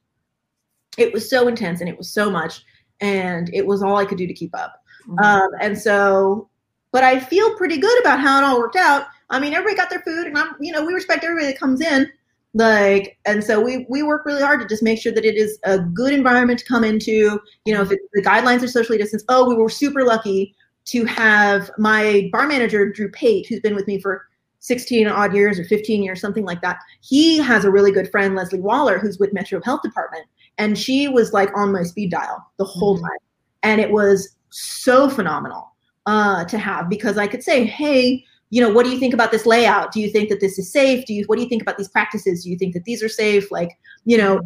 it 0.97 1.13
was 1.13 1.31
so 1.31 1.47
intense 1.47 1.79
and 1.81 1.89
it 1.89 1.97
was 1.97 2.11
so 2.13 2.29
much 2.29 2.65
and 3.01 3.51
it 3.55 3.65
was 3.65 3.85
all 3.85 3.97
i 3.97 4.05
could 4.05 4.19
do 4.19 4.27
to 4.27 4.35
keep 4.35 4.53
up 4.57 4.78
Mhm. 5.09 5.25
um, 5.25 5.51
and 5.61 5.79
so 5.79 6.49
but 6.93 7.03
i 7.05 7.19
feel 7.19 7.55
pretty 7.57 7.77
good 7.79 8.01
about 8.01 8.21
how 8.21 8.39
it 8.39 8.45
all 8.45 8.59
worked 8.59 8.77
out. 8.77 9.07
I 9.31 9.39
mean 9.41 9.53
everybody 9.55 9.77
got 9.77 9.91
their 9.91 10.01
food 10.01 10.27
and 10.27 10.37
i'm 10.39 10.55
you 10.61 10.73
know 10.73 10.85
we 10.85 10.93
respect 10.95 11.25
everybody 11.25 11.47
that 11.53 11.59
comes 11.59 11.81
in. 11.81 12.11
Like 12.55 13.19
and 13.27 13.45
so 13.45 13.61
we 13.61 13.87
we 13.91 14.03
work 14.03 14.25
really 14.25 14.43
hard 14.43 14.61
to 14.61 14.67
just 14.67 14.83
make 14.83 15.01
sure 15.01 15.13
that 15.13 15.25
it 15.25 15.37
is 15.37 15.59
a 15.65 15.79
good 15.79 16.13
environment 16.15 16.59
to 16.61 16.65
come 16.65 16.83
into. 16.83 17.39
You 17.67 17.75
know 17.75 17.83
if 17.83 17.93
it, 17.93 18.01
the 18.15 18.23
guidelines 18.23 18.63
are 18.63 18.69
socially 18.69 18.99
distanced. 18.99 19.27
Oh 19.29 19.47
we 19.49 19.55
were 19.55 19.69
super 19.69 20.03
lucky 20.05 20.55
to 20.87 21.05
have 21.05 21.71
my 21.77 22.31
bar 22.33 22.47
manager 22.47 22.91
drew 22.91 23.11
pate 23.11 23.47
who's 23.47 23.61
been 23.61 23.75
with 23.75 23.87
me 23.87 24.01
for 24.01 24.27
16 24.61 25.07
odd 25.07 25.35
years 25.35 25.59
or 25.59 25.65
15 25.65 26.03
years 26.03 26.21
something 26.23 26.45
like 26.45 26.63
that. 26.63 26.79
He 27.03 27.37
has 27.39 27.65
a 27.67 27.71
really 27.71 27.93
good 27.93 28.11
friend 28.11 28.35
leslie 28.35 28.61
waller 28.61 28.99
who's 28.99 29.19
with 29.19 29.35
metro 29.35 29.61
health 29.63 29.83
department. 29.83 30.25
And 30.57 30.77
she 30.79 31.07
was 31.07 31.33
like 31.35 31.51
on 31.55 31.71
my 31.73 31.83
speed 31.83 32.11
dial 32.11 32.43
the 32.57 32.65
whole 32.65 32.97
Mhm. 32.97 33.03
time. 33.03 33.19
And 33.63 33.81
it 33.81 33.91
was 33.91 34.37
so 34.51 35.09
phenomenal 35.09 35.73
uh, 36.07 36.45
to 36.45 36.59
have 36.59 36.89
because 36.89 37.19
i 37.19 37.27
could 37.27 37.43
say 37.43 37.65
hey 37.65 38.25
you 38.51 38.63
know 38.63 38.71
what 38.73 38.85
do 38.85 38.91
you 38.91 38.99
think 38.99 39.13
about 39.13 39.31
this 39.31 39.45
layout? 39.45 39.93
Do 39.93 40.01
you 40.01 40.11
think 40.11 40.31
that 40.31 40.41
this 40.41 40.59
is 40.59 40.73
safe? 40.73 41.05
Do 41.05 41.13
you 41.13 41.25
what 41.27 41.37
do 41.37 41.43
you 41.43 41.49
think 41.49 41.63
about 41.63 41.77
these 41.77 41.89
practices? 41.89 42.45
Do 42.45 42.51
you 42.51 42.57
think 42.57 42.73
that 42.75 42.85
these 42.85 43.03
are 43.03 43.09
safe? 43.09 43.51
Like 43.51 43.79
you 44.05 44.17
know 44.17 44.41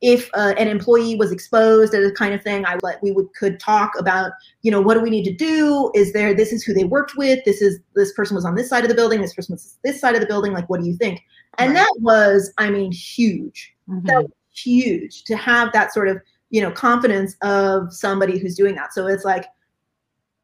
if 0.00 0.28
uh, 0.34 0.54
an 0.58 0.66
employee 0.68 1.14
was 1.16 1.30
exposed 1.30 1.94
or 1.94 2.02
the 2.02 2.12
kind 2.12 2.34
of 2.34 2.42
thing 2.42 2.66
i 2.66 2.76
let 2.82 3.00
we 3.04 3.12
would 3.12 3.32
could 3.38 3.60
talk 3.60 3.92
about 3.96 4.32
you 4.62 4.70
know 4.70 4.80
what 4.80 4.94
do 4.94 5.00
we 5.00 5.10
need 5.10 5.24
to 5.24 5.34
do? 5.34 5.90
Is 5.94 6.12
there 6.12 6.34
this 6.34 6.52
is 6.52 6.62
who 6.62 6.72
they 6.72 6.84
worked 6.84 7.16
with. 7.16 7.44
This 7.44 7.62
is 7.62 7.80
this 7.94 8.12
person 8.12 8.34
was 8.36 8.44
on 8.44 8.54
this 8.54 8.68
side 8.68 8.84
of 8.84 8.88
the 8.88 8.94
building. 8.94 9.20
This 9.20 9.34
person 9.34 9.54
was 9.54 9.78
this 9.82 10.00
side 10.00 10.14
of 10.14 10.20
the 10.20 10.26
building. 10.26 10.52
Like 10.52 10.68
what 10.68 10.80
do 10.80 10.86
you 10.86 10.96
think? 10.96 11.20
And 11.58 11.74
Right. 11.74 11.78
that 11.80 11.94
was 12.00 12.52
i 12.58 12.70
mean 12.70 12.92
huge. 12.92 13.74
Mhm. 13.88 14.06
that 14.06 14.22
was 14.22 14.32
huge 14.54 15.24
to 15.24 15.34
have 15.36 15.72
that 15.72 15.92
sort 15.92 16.08
of 16.08 16.20
you 16.52 16.60
know 16.60 16.70
confidence 16.70 17.34
of 17.42 17.92
somebody 17.92 18.38
who's 18.38 18.54
doing 18.54 18.76
that. 18.76 18.94
So 18.94 19.08
it's 19.08 19.24
like 19.24 19.46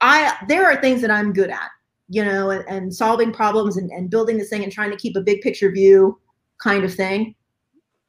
i 0.00 0.36
there 0.48 0.64
are 0.64 0.80
things 0.80 1.00
that 1.00 1.11
i'm 1.11 1.32
good 1.32 1.50
at 1.50 1.70
you 2.09 2.24
know 2.24 2.50
and, 2.50 2.64
and 2.68 2.94
solving 2.94 3.32
problems 3.32 3.76
and, 3.76 3.90
and 3.90 4.11
building 4.11 4.38
this 4.38 4.48
thing 4.48 4.62
and 4.62 4.72
trying 4.72 4.90
to 4.90 4.96
keep 4.96 5.16
a 5.16 5.20
big 5.20 5.40
picture 5.40 5.70
view 5.70 6.18
kind 6.62 6.84
of 6.84 6.92
thing. 6.92 7.34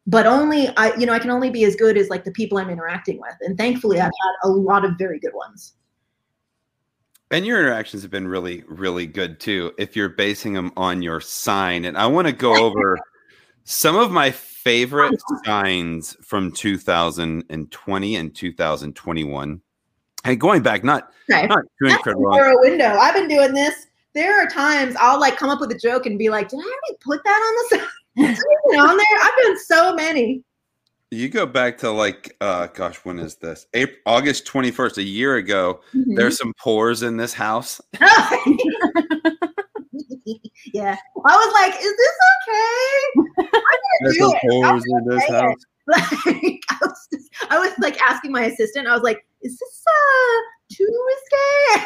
But 0.08 0.26
only 0.26 0.70
i 0.78 0.96
you 0.96 1.06
know 1.06 1.14
i 1.14 1.20
can 1.20 1.30
only 1.30 1.50
be 1.52 1.66
as 1.66 1.76
good 1.76 1.98
as 1.98 2.10
like 2.10 2.24
the 2.24 2.32
people 2.32 2.58
i'm 2.58 2.70
interacting 2.70 3.20
with. 3.20 3.36
And 3.42 3.58
thankfully 3.58 4.00
i've 4.00 4.06
had 4.06 4.36
a 4.44 4.50
lot 4.50 4.86
of 4.86 4.94
very 4.98 5.20
good 5.20 5.34
ones. 5.34 5.74
And 7.32 7.46
your 7.46 7.60
interactions 7.60 8.02
have 8.02 8.10
been 8.10 8.28
really, 8.28 8.64
really 8.68 9.06
good 9.06 9.40
too. 9.40 9.72
If 9.78 9.96
you're 9.96 10.10
basing 10.10 10.54
them 10.54 10.72
on 10.76 11.04
your 11.04 11.22
sign, 11.22 11.86
and 11.86 11.96
I 11.96 12.08
want 12.08 12.26
to 12.26 12.34
go 12.34 12.56
over 12.66 12.98
some 13.64 13.96
of 13.98 14.12
my 14.12 14.32
favorite 14.32 15.20
signs 15.46 16.16
from 16.22 16.52
2020 16.52 18.16
and 18.16 18.36
2021. 18.36 19.62
And 20.26 20.40
going 20.40 20.62
back, 20.62 20.84
not 20.84 21.12
okay 21.32 21.48
not 21.48 21.60
too 21.62 21.66
That's 21.82 21.94
a 21.94 21.98
incredible. 21.98 22.32
narrow 22.32 22.60
window 22.60 22.98
i've 22.98 23.14
been 23.14 23.28
doing 23.28 23.54
this 23.54 23.86
there 24.14 24.36
are 24.42 24.48
times 24.50 24.96
i'll 25.00 25.20
like 25.20 25.38
come 25.38 25.50
up 25.50 25.60
with 25.62 25.72
a 25.72 25.78
joke 25.78 26.06
and 26.08 26.18
be 26.18 26.30
like 26.30 26.50
did 26.50 26.58
i 26.58 26.64
already 26.64 26.98
put 27.02 27.24
that 27.24 27.30
on 27.30 27.56
the 27.56 27.78
side 28.26 28.32
Is 28.32 28.40
it 28.40 28.80
on 28.80 28.98
there 28.98 29.20
i've 29.22 29.44
done 29.44 29.60
so 29.60 29.94
many 29.96 30.44
You 31.12 31.30
go 31.30 31.46
back 31.48 31.78
to 31.80 31.90
like, 31.90 32.36
uh, 32.40 32.68
gosh, 32.68 32.98
when 32.98 33.18
is 33.18 33.36
this? 33.38 33.66
April, 33.74 33.98
August 34.06 34.46
21st, 34.46 34.98
a 34.98 35.04
year 35.04 35.38
ago. 35.38 35.82
Mm-hmm. 35.96 36.14
There's 36.16 36.38
some 36.38 36.54
pores 36.60 37.02
in 37.02 37.18
this 37.18 37.34
house. 37.34 37.82
yeah. 40.74 40.96
I 41.26 41.36
was 41.36 41.54
like, 41.54 41.74
is 41.80 41.96
this 41.98 42.18
okay? 42.42 43.48
There's 44.02 44.18
some 44.18 44.82
in 44.98 45.06
this 45.06 45.28
house. 45.30 45.56
Like 45.88 46.62
I 46.70 46.78
was 46.82 47.08
just, 47.12 47.30
I 47.50 47.58
was 47.58 47.74
like 47.80 48.00
asking 48.00 48.32
my 48.32 48.44
assistant, 48.44 48.88
I 48.88 48.94
was 48.94 49.02
like, 49.02 49.26
is 49.42 49.58
this 49.58 49.84
uh 49.88 50.38
too 50.72 51.06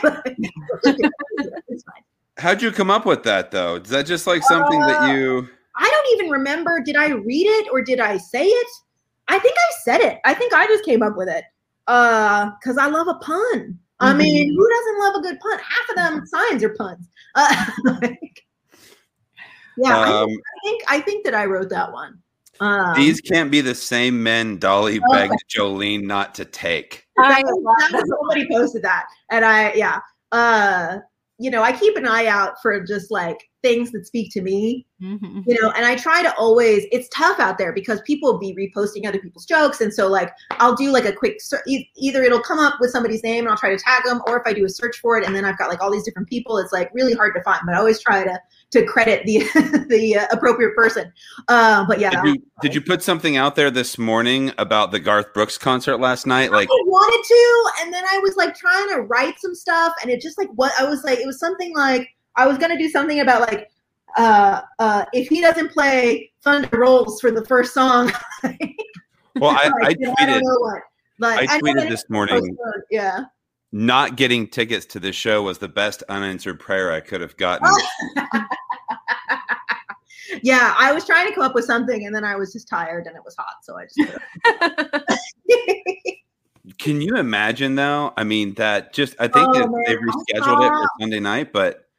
risque? 0.04 0.38
it's 1.70 1.84
fine. 1.84 2.04
How'd 2.38 2.62
you 2.62 2.72
come 2.74 2.92
up 2.92 3.06
with 3.06 3.24
that 3.24 3.52
though? 3.52 3.76
Is 3.78 3.88
that 3.92 4.06
just 4.06 4.28
like 4.28 4.44
something 4.44 4.82
Uh, 4.82 4.88
that 4.88 5.08
you? 5.10 5.48
I 5.78 5.90
don't 5.90 6.20
even 6.20 6.32
remember. 6.32 6.82
Did 6.82 6.98
I 6.98 7.12
read 7.12 7.46
it 7.48 7.70
or 7.72 7.82
did 7.82 8.02
I 8.02 8.18
say 8.18 8.46
it? 8.46 8.68
I 9.30 9.40
think 9.40 9.56
I 9.58 9.72
said 9.86 10.02
it. 10.02 10.20
I 10.26 10.34
think 10.34 10.52
I 10.54 10.68
just 10.68 10.84
came 10.84 11.02
up 11.02 11.16
with 11.16 11.30
it. 11.30 11.46
Uh, 11.88 12.52
because 12.60 12.78
I 12.78 12.88
love 12.88 13.08
a 13.08 13.16
pun. 13.16 13.80
I 14.02 14.12
Mhm. 14.14 14.18
mean, 14.18 14.54
who 14.54 14.70
doesn't 14.70 15.00
love 15.00 15.16
a 15.16 15.22
good 15.22 15.40
pun? 15.40 15.60
Half 15.60 15.90
of 15.92 15.96
them 15.96 16.26
signs 16.26 16.62
are 16.64 16.76
puns. 16.76 17.08
Uh, 17.36 17.66
like, 18.02 18.33
yeah, 19.78 19.98
I, 19.98 20.22
Um, 20.22 20.30
I 20.30 20.68
think 20.68 20.84
I 20.88 21.00
think 21.00 21.26
that 21.26 21.36
I 21.36 21.46
wrote 21.46 21.70
that 21.70 21.92
one. 21.92 22.20
Um, 22.60 22.94
these 22.96 23.20
can't 23.20 23.50
be 23.52 23.62
the 23.62 23.76
same 23.76 24.22
men 24.22 24.58
Dolly 24.60 25.00
Oh. 25.00 25.12
begged 25.12 25.44
Jolene 25.50 26.04
not 26.04 26.36
to 26.36 26.46
take. 26.46 27.08
I 27.18 27.42
that, 27.42 27.90
that 27.92 28.02
was 28.02 28.18
somebody 28.20 28.48
posted 28.50 28.84
that, 28.84 29.08
and 29.32 29.44
I 29.44 29.74
yeah, 29.74 30.00
uh, 30.32 31.00
you 31.38 31.52
know, 31.52 31.64
I 31.64 31.72
keep 31.72 31.98
an 31.98 32.08
eye 32.08 32.28
out 32.28 32.62
for 32.62 32.80
just 32.84 33.12
like 33.12 33.50
things 33.64 33.92
that 33.92 34.06
speak 34.06 34.32
to 34.34 34.42
me 34.42 34.86
Mhm. 35.02 35.44
you 35.48 35.60
know 35.62 35.72
and 35.72 35.86
i 35.86 35.96
try 35.96 36.22
to 36.22 36.34
always 36.38 36.86
it's 36.92 37.10
tough 37.10 37.40
out 37.40 37.58
there 37.58 37.74
because 37.74 38.00
people 38.02 38.38
be 38.38 38.54
reposting 38.56 39.06
other 39.08 39.20
people's 39.20 39.46
jokes 39.46 39.82
and 39.82 39.94
so 39.94 40.08
like 40.08 40.32
i'll 40.52 40.76
do 40.76 40.92
like 40.92 41.04
a 41.06 41.12
quick 41.12 41.42
ser- 41.42 41.64
e- 41.68 41.90
either 41.98 42.24
it'll 42.24 42.40
come 42.42 42.60
up 42.60 42.76
with 42.80 42.92
somebody's 42.92 43.24
name 43.24 43.40
and 43.46 43.50
i'll 43.50 43.58
try 43.58 43.70
to 43.76 43.78
tag 43.84 44.04
them 44.06 44.22
or 44.28 44.38
if 44.38 44.44
i 44.46 44.54
do 44.54 44.64
a 44.66 44.70
search 44.70 44.98
for 45.00 45.18
it 45.18 45.26
and 45.26 45.36
then 45.36 45.44
i've 45.46 45.58
got 45.58 45.68
like 45.70 45.82
all 45.82 45.92
these 45.92 46.04
different 46.04 46.30
people 46.30 46.58
it's 46.58 46.72
like 46.72 46.90
really 46.94 47.14
hard 47.14 47.34
to 47.34 47.42
find 47.44 47.60
but 47.66 47.74
i 47.76 47.78
always 47.78 48.00
try 48.00 48.24
to 48.24 48.40
to 48.72 48.86
credit 48.86 49.26
the 49.26 49.40
the 49.90 50.18
uh, 50.18 50.26
appropriate 50.32 50.74
person 50.76 51.12
uh, 51.50 51.86
but 51.88 52.00
yeah 52.00 52.10
Did 52.12 52.26
you, 52.36 52.44
did 52.62 52.76
you 52.76 52.82
put 52.82 53.02
something 53.04 53.36
out 53.36 53.56
there 53.56 53.72
this 53.72 53.98
morning 53.98 54.52
about 54.58 54.92
the 54.92 55.00
Garth 55.00 55.34
Brooks 55.34 55.58
concert 55.58 55.98
last 55.98 56.26
night? 56.26 56.52
Like, 56.52 56.70
I 56.70 56.82
wanted 56.86 57.24
to, 57.28 57.84
and 57.84 57.94
then 57.94 58.04
I 58.10 58.20
was 58.20 58.36
like 58.38 58.56
trying 58.56 58.88
to 58.90 59.02
write 59.02 59.40
some 59.40 59.54
stuff, 59.54 59.94
and 60.02 60.10
it 60.10 60.22
just 60.22 60.38
like 60.38 60.50
what 60.56 60.72
I 60.80 60.86
was 60.86 61.04
like, 61.04 61.20
it 61.20 61.26
was 61.28 61.40
something 61.40 61.74
like 61.76 62.08
I 62.36 62.48
was 62.48 62.58
gonna 62.58 62.78
do 62.78 62.90
something 62.90 63.20
about 63.20 63.42
like 63.42 63.70
uh, 64.18 64.62
uh, 64.80 65.06
if 65.14 65.28
he 65.28 65.42
doesn't 65.42 65.72
play 65.72 66.32
Thunder 66.44 66.80
Rolls 66.80 67.20
for 67.20 67.32
the 67.32 67.44
first 67.46 67.74
song, 67.74 68.12
Well, 69.40 69.52
I, 69.52 69.64
I 69.66 69.88
like, 69.88 69.98
I 70.18 70.26
tweeted. 70.26 70.42
what. 70.44 70.82
Like, 71.20 71.50
I 71.50 71.60
tweeted 71.60 71.90
this 71.90 72.10
morning. 72.10 72.56
Yeah. 72.92 73.26
Not 73.72 74.18
getting 74.18 74.48
tickets 74.48 74.86
to 74.88 75.00
the 75.00 75.12
show 75.12 75.42
was 75.42 75.58
the 75.58 75.68
best 75.68 76.04
unanswered 76.10 76.60
prayer 76.60 76.92
I 76.92 77.00
could 77.00 77.22
have 77.22 77.36
gotten. 77.38 77.68
yeah, 80.44 80.76
I 80.78 80.94
was 80.94 81.06
trying 81.06 81.28
to 81.28 81.34
come 81.34 81.44
up 81.44 81.56
with 81.56 81.66
something, 81.66 82.06
and 82.06 82.14
then 82.14 82.24
I 82.24 82.36
was 82.36 82.54
just 82.54 82.68
tired, 82.68 83.08
and 83.08 83.16
it 83.16 83.24
was 83.26 83.36
hot, 83.36 83.56
so 83.64 83.76
I 83.78 83.86
just. 83.86 84.00
Can 86.78 87.02
you 87.02 87.18
imagine 87.18 87.76
though? 87.76 88.14
I 88.16 88.24
mean, 88.24 88.54
that 88.54 88.94
just 88.94 89.16
I 89.20 89.28
think 89.28 89.48
Oh, 89.50 89.84
they 89.86 89.96
rescheduled 89.96 90.66
it 90.66 90.70
for 90.70 90.88
Sunday 91.00 91.20
night, 91.20 91.52
but 91.52 91.90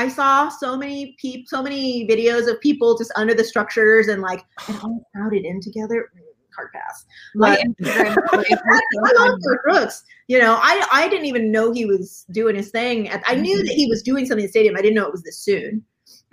I 0.00 0.08
saw 0.08 0.48
so 0.48 0.78
many 0.78 1.14
people, 1.18 1.44
so 1.46 1.62
many 1.62 2.08
videos 2.08 2.50
of 2.50 2.58
people 2.62 2.96
just 2.96 3.12
under 3.16 3.34
the 3.34 3.44
structures 3.44 4.08
and 4.08 4.22
like 4.22 4.42
and 4.66 4.78
all 4.80 5.06
crowded 5.14 5.44
in 5.44 5.60
together. 5.60 6.10
Mm, 6.16 6.22
Hard 6.56 6.72
pass. 6.72 7.04
My 7.34 7.56
Instagram 7.56 8.12
stories 8.28 8.58
were 8.64 9.08
so 9.14 9.22
I. 9.22 9.56
Brooks. 9.62 10.02
You 10.26 10.38
know, 10.38 10.58
I 10.58 10.86
I 10.90 11.06
didn't 11.08 11.26
even 11.26 11.52
know 11.52 11.70
he 11.70 11.84
was 11.84 12.24
doing 12.30 12.56
his 12.56 12.70
thing. 12.70 13.10
At, 13.10 13.22
I 13.26 13.34
knew 13.34 13.62
that 13.62 13.72
he 13.72 13.88
was 13.88 14.02
doing 14.02 14.24
something 14.24 14.42
in 14.42 14.46
the 14.46 14.50
stadium. 14.50 14.74
I 14.74 14.80
didn't 14.80 14.94
know 14.94 15.06
it 15.06 15.12
was 15.12 15.22
this 15.22 15.38
soon. 15.38 15.84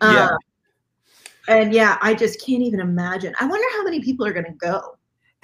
Yeah. 0.01 0.29
Um, 0.29 0.37
and 1.49 1.73
yeah, 1.73 1.97
I 2.01 2.13
just 2.13 2.43
can't 2.45 2.63
even 2.63 2.79
imagine. 2.79 3.33
I 3.37 3.47
wonder 3.47 3.67
how 3.73 3.83
many 3.83 4.01
people 4.01 4.25
are 4.25 4.33
going 4.33 4.45
to 4.45 4.53
go. 4.53 4.96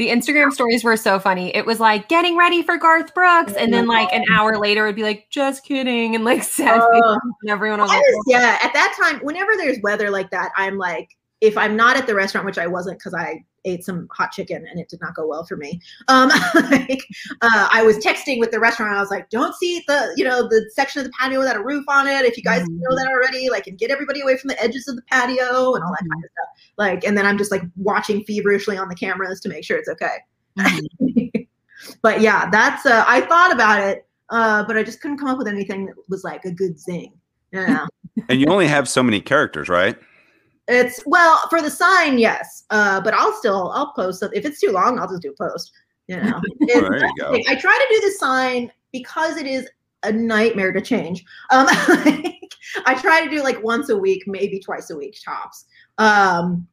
The 0.03 0.09
Instagram 0.09 0.51
stories 0.51 0.83
were 0.83 0.97
so 0.97 1.17
funny. 1.17 1.55
It 1.55 1.65
was 1.65 1.79
like 1.79 2.09
getting 2.09 2.35
ready 2.35 2.61
for 2.61 2.75
Garth 2.75 3.15
Brooks, 3.15 3.53
and 3.53 3.73
then 3.73 3.87
like 3.87 4.11
an 4.11 4.25
hour 4.33 4.57
later, 4.59 4.83
it'd 4.85 4.97
be 4.97 5.03
like 5.03 5.27
just 5.29 5.63
kidding, 5.63 6.13
and 6.13 6.25
like 6.25 6.43
sad 6.43 6.81
Uh, 6.81 7.17
and 7.41 7.49
everyone 7.49 7.79
was 7.79 7.87
like, 7.87 8.03
yeah, 8.27 8.59
at 8.61 8.73
that 8.73 8.93
time, 9.01 9.21
whenever 9.21 9.55
there's 9.55 9.79
weather 9.81 10.09
like 10.09 10.29
that, 10.31 10.51
I'm 10.57 10.77
like, 10.77 11.07
if 11.43 11.57
I'm 11.57 11.75
not 11.75 11.97
at 11.97 12.07
the 12.07 12.15
restaurant, 12.15 12.45
which 12.45 12.57
I 12.57 12.67
wasn't 12.67 12.99
because 12.99 13.13
I 13.13 13.43
ate 13.65 13.83
some 13.83 14.07
hot 14.11 14.31
chicken 14.31 14.65
and 14.65 14.79
it 14.79 14.87
did 14.87 15.01
not 15.01 15.13
go 15.13 15.27
well 15.27 15.43
for 15.43 15.57
me. 15.57 15.81
Um, 16.07 16.29
like, 16.71 17.03
uh, 17.41 17.67
I 17.69 17.83
was 17.83 17.97
texting 17.97 18.39
with 18.39 18.51
the 18.51 18.61
restaurant. 18.61 18.95
I 18.95 19.01
was 19.01 19.09
like, 19.11 19.29
don't 19.29 19.53
see 19.55 19.83
the, 19.85 20.13
you 20.15 20.23
know, 20.23 20.47
the 20.47 20.71
section 20.73 21.01
of 21.01 21.05
the 21.05 21.11
patio 21.19 21.39
without 21.39 21.57
a 21.57 21.61
roof 21.61 21.83
on 21.89 22.07
it. 22.07 22.23
If 22.23 22.37
you 22.37 22.43
guys 22.43 22.61
Mhm. 22.61 22.79
know 22.79 22.95
that 22.95 23.09
already, 23.09 23.49
like, 23.49 23.67
and 23.67 23.77
get 23.77 23.91
everybody 23.91 24.21
away 24.21 24.37
from 24.37 24.47
the 24.47 24.63
edges 24.63 24.87
of 24.87 24.95
the 24.95 25.01
patio 25.11 25.73
and 25.75 25.83
all 25.83 25.91
that 25.91 26.07
kind 26.09 26.23
of 26.23 26.31
stuff. 26.31 26.71
Like, 26.77 27.03
and 27.03 27.17
then 27.17 27.25
I'm 27.25 27.37
just 27.37 27.51
like 27.51 27.63
watching 27.75 28.23
feverishly 28.23 28.77
on 28.77 28.87
the 28.87 28.95
cameras 28.95 29.41
to 29.41 29.49
make 29.49 29.65
sure 29.65 29.77
it's 29.77 29.89
okay. 29.89 30.15
Mhm. 30.57 31.47
but 32.01 32.21
yeah, 32.21 32.49
that's, 32.49 32.85
uh, 32.85 33.03
I 33.05 33.19
thought 33.19 33.51
about 33.51 33.81
it, 33.81 34.07
uh, 34.29 34.63
but 34.63 34.77
I 34.77 34.83
just 34.83 35.01
couldn't 35.01 35.17
come 35.17 35.27
up 35.27 35.37
with 35.37 35.49
anything 35.49 35.87
that 35.87 35.95
was 36.07 36.23
like 36.23 36.45
a 36.45 36.51
good 36.51 36.79
zing. 36.79 37.11
Know? 37.51 37.85
and 38.29 38.39
you 38.39 38.47
only 38.47 38.67
have 38.67 38.87
so 38.87 39.03
many 39.03 39.19
characters, 39.19 39.67
right? 39.67 39.97
It's 40.67 41.01
well 41.05 41.39
for 41.49 41.61
the 41.61 41.69
sign, 41.69 42.17
yes. 42.17 42.63
Uh, 42.69 43.01
but 43.01 43.13
I'll 43.13 43.33
still 43.33 43.71
I'll 43.71 43.91
post 43.93 44.23
it. 44.23 44.31
If 44.33 44.45
it's 44.45 44.59
too 44.59 44.71
long, 44.71 44.99
I'll 44.99 45.09
just 45.09 45.21
do 45.21 45.31
a 45.31 45.35
post. 45.35 45.71
You 46.07 46.21
know, 46.21 46.41
there 46.67 46.97
you 46.97 47.13
go. 47.19 47.33
I 47.47 47.55
try 47.55 47.77
to 47.77 47.95
do 47.95 48.07
the 48.07 48.15
sign 48.17 48.71
because 48.91 49.37
it 49.37 49.45
is 49.45 49.67
a 50.03 50.11
nightmare 50.11 50.71
to 50.71 50.81
change. 50.81 51.23
Um, 51.51 51.67
I 52.85 52.97
try 52.99 53.23
to 53.23 53.29
do 53.29 53.43
like 53.43 53.61
once 53.63 53.89
a 53.89 53.97
week, 53.97 54.23
maybe 54.25 54.59
twice 54.59 54.89
a 54.89 54.95
week 54.95 55.17
tops. 55.23 55.65
Um, 55.97 56.67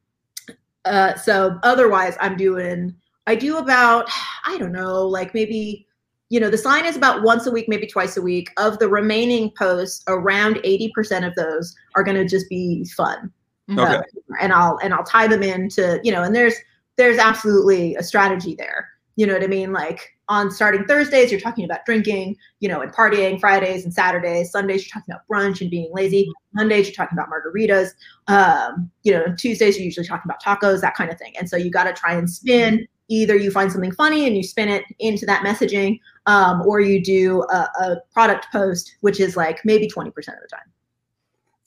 uh, 0.85 1.15
so 1.15 1.59
otherwise, 1.63 2.17
I'm 2.21 2.37
doing 2.37 2.95
I 3.27 3.35
do 3.35 3.59
about 3.59 4.09
I 4.47 4.57
don't 4.59 4.73
know, 4.73 5.07
like 5.07 5.35
maybe 5.35 5.87
you 6.29 6.39
know 6.39 6.51
the 6.51 6.59
sign 6.59 6.87
is 6.87 6.97
about 6.97 7.23
once 7.23 7.47
a 7.47 7.51
week, 7.51 7.69
maybe 7.69 7.89
twice 7.89 8.17
a 8.17 8.23
week. 8.23 8.51
Of 8.57 8.79
the 8.79 8.89
remaining 8.89 9.51
posts, 9.59 10.05
around 10.07 10.61
eighty 10.63 10.93
percent 10.95 11.25
of 11.25 11.35
those 11.35 11.75
are 11.97 12.05
going 12.05 12.17
to 12.17 12.25
just 12.25 12.49
be 12.49 12.85
fun 12.97 13.33
Okay. 13.79 14.01
and 14.41 14.53
I'll 14.53 14.79
and 14.79 14.93
I'll 14.93 15.05
tie 15.05 15.27
them 15.27 15.43
into 15.43 16.01
you 16.03 16.13
know 16.13 16.23
and 16.23 16.35
there's 16.35 16.55
there's 16.97 17.19
absolutely 17.19 17.95
a 17.97 18.03
strategy 18.03 18.55
there. 18.55 18.89
You 19.17 19.27
know 19.27 19.35
what 19.35 19.43
I 19.43 19.49
mean? 19.49 19.73
Like 19.73 20.01
on 20.29 20.51
starting 20.51 20.85
Thursdays 20.85 21.31
you're 21.31 21.41
talking 21.41 21.65
about 21.65 21.85
drinking 21.85 22.37
you 22.61 22.69
know 22.69 22.81
and 22.81 22.93
partying 22.93 23.39
Fridays 23.41 23.85
and 23.85 23.93
Saturdays. 23.93 24.51
Sundays 24.51 24.85
you're 24.85 25.01
talking 25.01 25.15
about 25.15 25.27
brunch 25.31 25.61
and 25.61 25.71
being 25.71 25.91
lazy. 25.93 26.31
Mondays 26.55 26.87
you're 26.87 26.95
talking 26.95 27.19
about 27.19 27.29
margaritas. 27.31 27.91
Um, 28.29 28.91
you 29.03 29.13
know 29.13 29.35
Tuesdays 29.37 29.77
you're 29.77 29.85
usually 29.85 30.07
talking 30.07 30.31
about 30.31 30.43
tacos 30.43 30.81
that 30.81 30.95
kind 30.95 31.11
of 31.11 31.19
thing. 31.19 31.35
And 31.39 31.49
so 31.49 31.57
you 31.57 31.71
got 31.71 31.85
to 31.85 31.93
try 31.93 32.15
and 32.15 32.29
spin. 32.29 32.87
Either 33.09 33.35
you 33.35 33.51
find 33.51 33.73
something 33.73 33.91
funny 33.93 34.29
and 34.29 34.37
you 34.37 34.43
spin 34.45 34.69
it 34.69 34.85
into 35.01 35.27
that 35.27 35.45
messaging 35.45 35.99
um, 36.27 36.63
or 36.63 36.81
you 36.81 37.03
do 37.03 37.43
a, 37.51 37.69
a 37.81 37.97
product 38.13 38.47
post 38.53 38.97
which 39.01 39.19
is 39.19 39.37
like 39.37 39.65
maybe 39.65 39.89
20% 39.89 40.07
of 40.07 40.15
the 40.25 40.49
time 40.49 40.61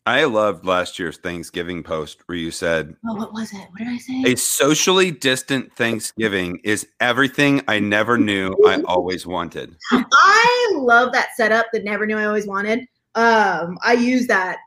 I 0.06 0.26
loved 0.26 0.66
last 0.66 1.00
year's 1.00 1.18
Thanksgiving 1.18 1.82
post 1.82 2.22
where 2.26 2.38
you 2.38 2.52
said 2.52 2.96
oh 3.08 3.16
what 3.16 3.34
was 3.34 3.54
it 3.54 3.68
what 3.72 3.80
did 3.80 3.88
I 3.88 3.98
say 3.98 4.24
a 4.26 4.36
socially 4.36 5.12
distant 5.12 5.74
Thanksgiving 5.76 6.60
is 6.64 6.88
everything 7.00 7.62
I 7.68 7.80
never 7.80 8.18
knew 8.18 8.54
I 8.66 8.82
always 8.86 9.26
wanted. 9.26 9.78
I 9.92 10.72
love 10.76 11.14
that 11.14 11.30
setup 11.36 11.68
that 11.72 11.84
never 11.84 12.06
knew 12.06 12.18
I 12.18 12.26
always 12.26 12.48
wanted. 12.48 12.80
Um, 13.16 13.78
I 13.84 13.94
use 13.94 14.28
that 14.28 14.58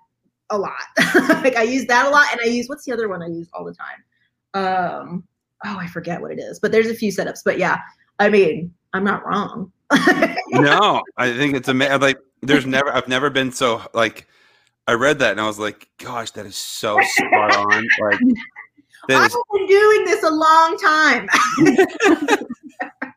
a 0.50 0.58
lot. 0.58 0.72
like 1.42 1.56
I 1.56 1.62
use 1.62 1.86
that 1.86 2.06
a 2.06 2.10
lot, 2.10 2.26
and 2.32 2.40
I 2.40 2.44
use 2.44 2.68
what's 2.68 2.84
the 2.84 2.92
other 2.92 3.08
one 3.08 3.22
I 3.22 3.26
use 3.26 3.48
all 3.52 3.64
the 3.64 3.74
time? 3.74 4.04
Um, 4.54 5.24
oh, 5.64 5.76
I 5.78 5.86
forget 5.86 6.20
what 6.20 6.30
it 6.30 6.38
is, 6.38 6.58
but 6.58 6.72
there's 6.72 6.88
a 6.88 6.94
few 6.94 7.10
setups. 7.10 7.40
But 7.44 7.58
yeah, 7.58 7.78
I 8.18 8.28
mean, 8.28 8.72
I'm 8.92 9.04
not 9.04 9.26
wrong. 9.26 9.72
no, 10.50 11.02
I 11.16 11.32
think 11.36 11.56
it's 11.56 11.68
amazing. 11.68 12.00
Like, 12.00 12.18
there's 12.42 12.66
never, 12.66 12.92
I've 12.92 13.08
never 13.08 13.30
been 13.30 13.52
so 13.52 13.82
like. 13.94 14.26
I 14.86 14.94
read 14.94 15.18
that 15.18 15.32
and 15.32 15.40
I 15.40 15.46
was 15.46 15.58
like, 15.58 15.88
"Gosh, 15.98 16.30
that 16.32 16.46
is 16.46 16.56
so 16.56 16.98
spot 17.02 17.56
on!" 17.56 17.88
Like, 18.00 18.20
that 19.08 19.22
I've 19.22 19.26
is 19.26 19.36
been 19.52 19.66
doing 19.66 20.04
this 20.04 20.22
a 20.22 20.30
long 20.30 20.78
time. 20.78 21.28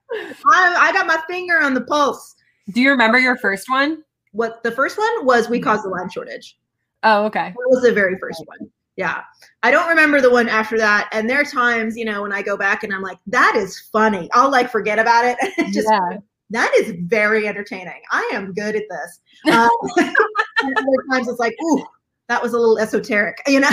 I, 0.45 0.75
I 0.77 0.91
got 0.93 1.07
my 1.07 1.21
finger 1.27 1.61
on 1.61 1.73
the 1.73 1.81
pulse. 1.81 2.35
Do 2.71 2.81
you 2.81 2.89
remember 2.89 3.19
your 3.19 3.37
first 3.37 3.69
one? 3.69 4.03
What 4.31 4.63
the 4.63 4.71
first 4.71 4.97
one 4.97 5.25
was? 5.25 5.49
We 5.49 5.59
caused 5.59 5.83
the 5.83 5.89
land 5.89 6.11
shortage. 6.11 6.57
Oh, 7.03 7.25
okay. 7.25 7.49
That 7.49 7.69
was 7.69 7.81
the 7.81 7.91
very 7.91 8.17
first 8.19 8.43
one. 8.45 8.69
Yeah. 8.95 9.21
I 9.63 9.71
don't 9.71 9.87
remember 9.87 10.19
the 10.21 10.29
one 10.29 10.49
after 10.49 10.77
that. 10.77 11.09
And 11.13 11.29
there 11.29 11.39
are 11.39 11.45
times, 11.45 11.95
you 11.95 12.05
know, 12.05 12.21
when 12.21 12.33
I 12.33 12.41
go 12.41 12.57
back 12.57 12.83
and 12.83 12.93
I'm 12.93 13.01
like, 13.01 13.17
that 13.27 13.55
is 13.55 13.79
funny. 13.93 14.29
I'll 14.33 14.51
like 14.51 14.69
forget 14.69 14.99
about 14.99 15.23
it. 15.25 15.37
Just 15.73 15.87
yeah. 15.89 16.17
that 16.49 16.73
is 16.75 16.93
very 17.03 17.47
entertaining. 17.47 18.01
I 18.11 18.29
am 18.33 18.53
good 18.53 18.75
at 18.75 18.83
this. 18.89 19.21
Um, 19.53 19.69
and 19.97 20.15
other 20.63 21.03
times 21.11 21.27
it's 21.27 21.39
like, 21.39 21.55
ooh, 21.63 21.85
that 22.27 22.41
was 22.41 22.53
a 22.53 22.57
little 22.57 22.77
esoteric, 22.77 23.41
you 23.47 23.59
know. 23.59 23.69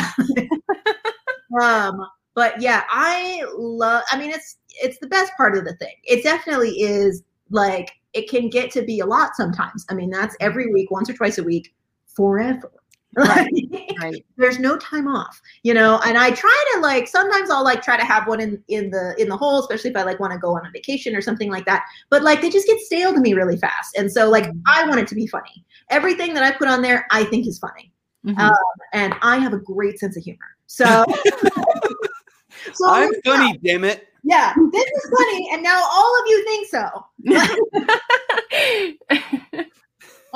um, 1.60 2.06
but 2.34 2.60
yeah, 2.60 2.84
I 2.90 3.44
love. 3.56 4.02
I 4.10 4.18
mean, 4.18 4.30
it's 4.30 4.58
it's 4.82 4.98
the 4.98 5.06
best 5.06 5.32
part 5.36 5.56
of 5.56 5.64
the 5.64 5.74
thing. 5.76 5.94
It 6.04 6.22
definitely 6.22 6.80
is 6.80 7.22
like 7.50 7.92
it 8.12 8.28
can 8.28 8.48
get 8.48 8.70
to 8.72 8.82
be 8.82 9.00
a 9.00 9.06
lot 9.06 9.36
sometimes. 9.36 9.86
I 9.90 9.94
mean, 9.94 10.10
that's 10.10 10.36
every 10.40 10.72
week, 10.72 10.90
once 10.90 11.08
or 11.08 11.14
twice 11.14 11.38
a 11.38 11.44
week, 11.44 11.74
forever. 12.14 12.70
Right. 13.16 13.52
Right. 13.98 14.26
there's 14.36 14.58
no 14.58 14.76
time 14.76 15.08
off 15.08 15.40
you 15.62 15.72
know 15.72 15.98
and 16.04 16.18
i 16.18 16.30
try 16.30 16.64
to 16.74 16.80
like 16.80 17.08
sometimes 17.08 17.48
i'll 17.48 17.64
like 17.64 17.80
try 17.82 17.96
to 17.96 18.04
have 18.04 18.28
one 18.28 18.40
in 18.42 18.62
in 18.68 18.90
the 18.90 19.14
in 19.18 19.26
the 19.30 19.36
hole 19.36 19.58
especially 19.58 19.88
if 19.88 19.96
i 19.96 20.02
like 20.02 20.20
want 20.20 20.34
to 20.34 20.38
go 20.38 20.54
on 20.54 20.66
a 20.66 20.70
vacation 20.70 21.16
or 21.16 21.22
something 21.22 21.50
like 21.50 21.64
that 21.64 21.82
but 22.10 22.22
like 22.22 22.42
they 22.42 22.50
just 22.50 22.66
get 22.66 22.78
stale 22.80 23.14
to 23.14 23.20
me 23.20 23.32
really 23.32 23.56
fast 23.56 23.96
and 23.96 24.12
so 24.12 24.28
like 24.28 24.50
i 24.66 24.86
want 24.86 25.00
it 25.00 25.08
to 25.08 25.14
be 25.14 25.26
funny 25.26 25.64
everything 25.88 26.34
that 26.34 26.42
i 26.42 26.50
put 26.50 26.68
on 26.68 26.82
there 26.82 27.06
i 27.10 27.24
think 27.24 27.46
is 27.46 27.58
funny 27.58 27.90
Mhm. 28.26 28.38
Um, 28.38 28.54
and 28.92 29.14
i 29.22 29.38
have 29.38 29.54
a 29.54 29.58
great 29.58 29.98
sense 29.98 30.14
of 30.18 30.22
humor 30.22 30.56
so 30.66 30.84
so 32.74 32.90
I'm 32.90 33.10
funny, 33.24 33.58
damn 33.64 33.82
it. 33.84 34.08
yeah 34.24 34.52
this 34.72 34.84
is 34.84 35.14
funny 35.16 35.48
and 35.54 35.62
now 35.62 35.82
all 35.82 36.20
of 36.20 36.28
you 36.28 36.44
think 36.44 36.68
so 36.68 37.06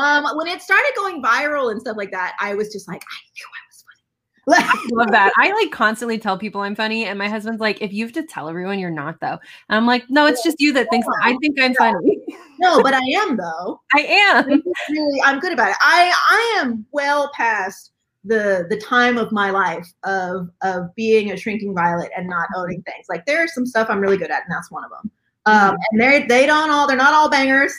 um 0.01 0.25
when 0.37 0.47
it 0.47 0.61
started 0.63 0.93
going 0.97 1.23
viral 1.23 1.71
and 1.71 1.81
stuff 1.81 1.97
like 1.97 2.11
that 2.11 2.35
i 2.41 2.55
was 2.55 2.73
just 2.73 2.89
like 2.89 3.03
i 3.03 3.19
knew 3.37 3.47
i 3.47 3.61
was 3.69 3.85
funny. 3.85 4.73
I 4.73 4.89
love 4.93 5.11
that. 5.13 5.33
I 5.39 5.53
like 5.53 5.71
constantly 5.71 6.19
tell 6.19 6.37
people 6.39 6.63
I'm 6.63 6.75
funny, 6.75 7.05
and 7.05 7.19
my 7.19 7.29
husband's 7.29 7.61
like, 7.61 7.81
if 7.83 7.93
you 7.93 8.05
have 8.05 8.15
to 8.15 8.25
tell 8.25 8.49
everyone 8.49 8.79
you're 8.81 8.91
not, 8.91 9.21
though. 9.21 9.39
And 9.69 9.77
I'm 9.77 9.87
like, 9.87 10.05
no, 10.09 10.27
it's 10.27 10.43
just 10.43 10.61
you 10.61 10.73
that 10.73 10.89
thinks 10.91 11.07
I 11.23 11.37
think 11.41 11.61
I'm 11.61 11.75
funny. 11.75 12.19
no 12.59 12.83
but 12.83 12.95
i 12.95 13.01
am 13.17 13.37
though. 13.37 13.81
I 13.95 14.01
am. 14.01 14.63
really 14.91 15.23
i'm 15.23 15.39
good 15.39 15.53
about 15.53 15.71
it. 15.71 15.77
I 15.81 16.13
i 16.31 16.61
am 16.61 16.85
well 16.91 17.31
past 17.35 17.93
the 18.25 18.67
the 18.69 18.77
time 18.77 19.19
of 19.19 19.31
my 19.33 19.51
life 19.51 19.87
of 20.05 20.49
of 20.63 20.95
being 20.95 21.31
a 21.33 21.37
shrinking 21.37 21.75
violet 21.75 22.11
and 22.17 22.29
not 22.29 22.49
owning 22.57 22.83
things. 22.83 23.07
Like 23.09 23.25
there's 23.27 23.55
some 23.55 23.67
stuff 23.67 23.89
i'm 23.91 24.01
really 24.01 24.17
good 24.17 24.31
at 24.31 24.43
and 24.45 24.53
that's 24.53 24.71
one 24.71 24.85
of 24.85 24.91
them 24.91 25.11
um 25.47 25.77
and 25.91 26.01
they 26.01 26.27
they 26.27 26.47
don't 26.47 26.71
all 26.71 26.87
they're 26.87 26.97
not 26.97 27.15
all 27.15 27.31
bangers 27.31 27.73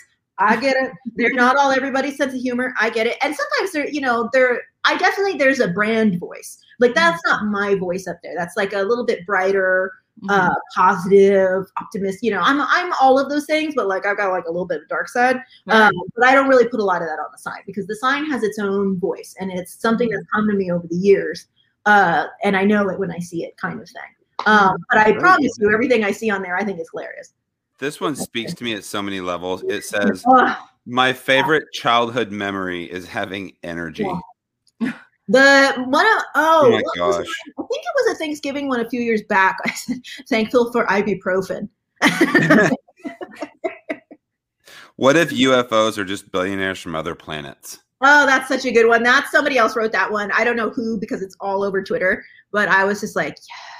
i 0.48 0.56
get 0.56 0.76
it 0.78 0.92
they're 1.16 1.34
not 1.34 1.56
all 1.58 1.72
everybody's 1.72 2.18
sense 2.18 2.34
of 2.34 2.39
humor 2.39 2.74
i 2.80 2.89
get 2.89 3.08
it 3.08 3.18
and 3.22 3.36
sometimes 3.36 3.72
they're 3.72 3.89
you 3.89 4.02
know 4.02 4.30
they're 4.34 4.62
i 4.86 4.98
definitely 4.98 5.38
there's 5.38 5.60
a 5.60 5.68
brand 5.68 6.20
voice 6.20 6.60
like 6.80 6.94
that's 6.96 7.22
not 7.26 7.46
my 7.46 7.76
voice 7.76 8.08
up 8.08 8.18
there 8.24 8.34
that's 8.36 8.58
like 8.58 8.74
a 8.74 8.82
little 8.82 9.06
bit 9.06 9.26
brighter 9.26 9.92
uh, 10.30 10.50
Mhm. 10.50 10.56
positive, 10.76 11.66
optimistic. 11.82 12.22
You 12.24 12.32
know, 12.32 12.42
I'm 12.42 12.62
I'm 12.62 12.94
all 13.02 13.18
of 13.18 13.30
those 13.30 13.46
things, 13.46 13.74
but 13.76 13.88
like 13.88 14.06
I've 14.06 14.18
got 14.18 14.32
like 14.32 14.46
a 14.46 14.52
little 14.52 14.68
bit 14.68 14.82
of 14.82 14.88
dark 14.88 15.08
side. 15.10 15.38
Um, 15.70 15.92
but 16.16 16.28
I 16.28 16.36
don't 16.36 16.48
really 16.48 16.68
put 16.68 16.80
a 16.80 16.84
lot 16.84 17.02
of 17.02 17.08
that 17.08 17.18
on 17.18 17.28
the 17.32 17.38
sign 17.38 17.62
because 17.66 17.88
the 17.88 17.96
sign 17.96 18.26
has 18.26 18.44
its 18.44 18.60
own 18.60 19.00
voice 19.00 19.36
and 19.39 19.52
it's 19.52 19.82
something 19.82 20.10
that's 20.10 20.26
come 20.34 20.48
to 20.48 20.54
me 20.54 20.72
over 20.72 20.86
the 20.88 20.96
years. 20.96 21.48
Uh, 21.86 22.26
and 22.44 22.56
I 22.56 22.66
know 22.66 22.88
it 22.89 23.00
when 23.00 23.10
I 23.12 23.20
see 23.20 23.44
it, 23.46 23.58
kind 23.58 23.82
of 23.82 23.88
thing. 23.88 24.04
Um, 24.46 24.78
but 24.89 25.00
I 25.00 25.14
promise 25.14 25.52
you, 25.60 25.74
everything 25.74 26.04
I 26.04 26.12
see 26.12 26.30
on 26.30 26.42
there, 26.42 26.56
I 26.56 26.64
think 26.64 26.80
is 26.80 26.89
hilarious. 26.92 27.34
This 27.82 28.00
one 28.00 28.16
speaks 28.16 28.54
to 28.54 28.64
me 28.64 28.76
at 28.76 28.84
so 28.84 29.02
many 29.02 29.22
levels. 29.22 29.64
It 29.64 29.84
says, 29.84 30.24
My 30.86 31.14
favorite 31.14 31.66
childhood 31.74 32.32
memory 32.32 32.86
is 32.86 33.08
having 33.08 33.54
energy. 33.64 34.08
Yeah. 34.80 34.94
the 35.28 35.74
one 35.88 36.06
of 36.06 36.24
oh, 36.36 36.62
Oh 36.66 36.70
my 36.70 36.82
gosh. 36.96 37.26
I 37.26 37.64
think 37.64 37.84
it 37.84 37.96
was 37.96 38.16
a 38.16 38.20
Thanksgiving 38.20 38.68
one 38.68 38.82
a 38.82 38.90
few 38.90 39.02
years 39.02 39.24
back. 39.24 39.58
I 39.66 39.72
said 39.72 39.98
thankful 40.30 40.72
for 40.72 40.86
ibuprofen. 40.86 41.70
What 44.98 45.18
if 45.18 45.32
UFOs 45.32 45.98
are 45.98 46.06
just 46.06 46.32
billionaires 46.32 46.80
from 46.80 46.94
other 46.94 47.16
planets? 47.16 47.80
Oh, 48.02 48.28
that's 48.28 48.48
such 48.48 48.66
a 48.66 48.72
good 48.72 48.88
one. 48.88 49.02
That 49.02 49.30
somebody 49.32 49.58
else 49.58 49.76
wrote 49.76 49.92
that 49.94 50.12
one. 50.12 50.32
I 50.32 50.44
don't 50.44 50.56
know 50.56 50.70
who 50.70 51.00
because 51.00 51.24
it's 51.24 51.36
all 51.40 51.64
over 51.64 51.82
Twitter, 51.82 52.24
but 52.52 52.70
I 52.70 52.84
was 52.84 53.02
just 53.02 53.16
like, 53.16 53.36
yes. 53.36 53.70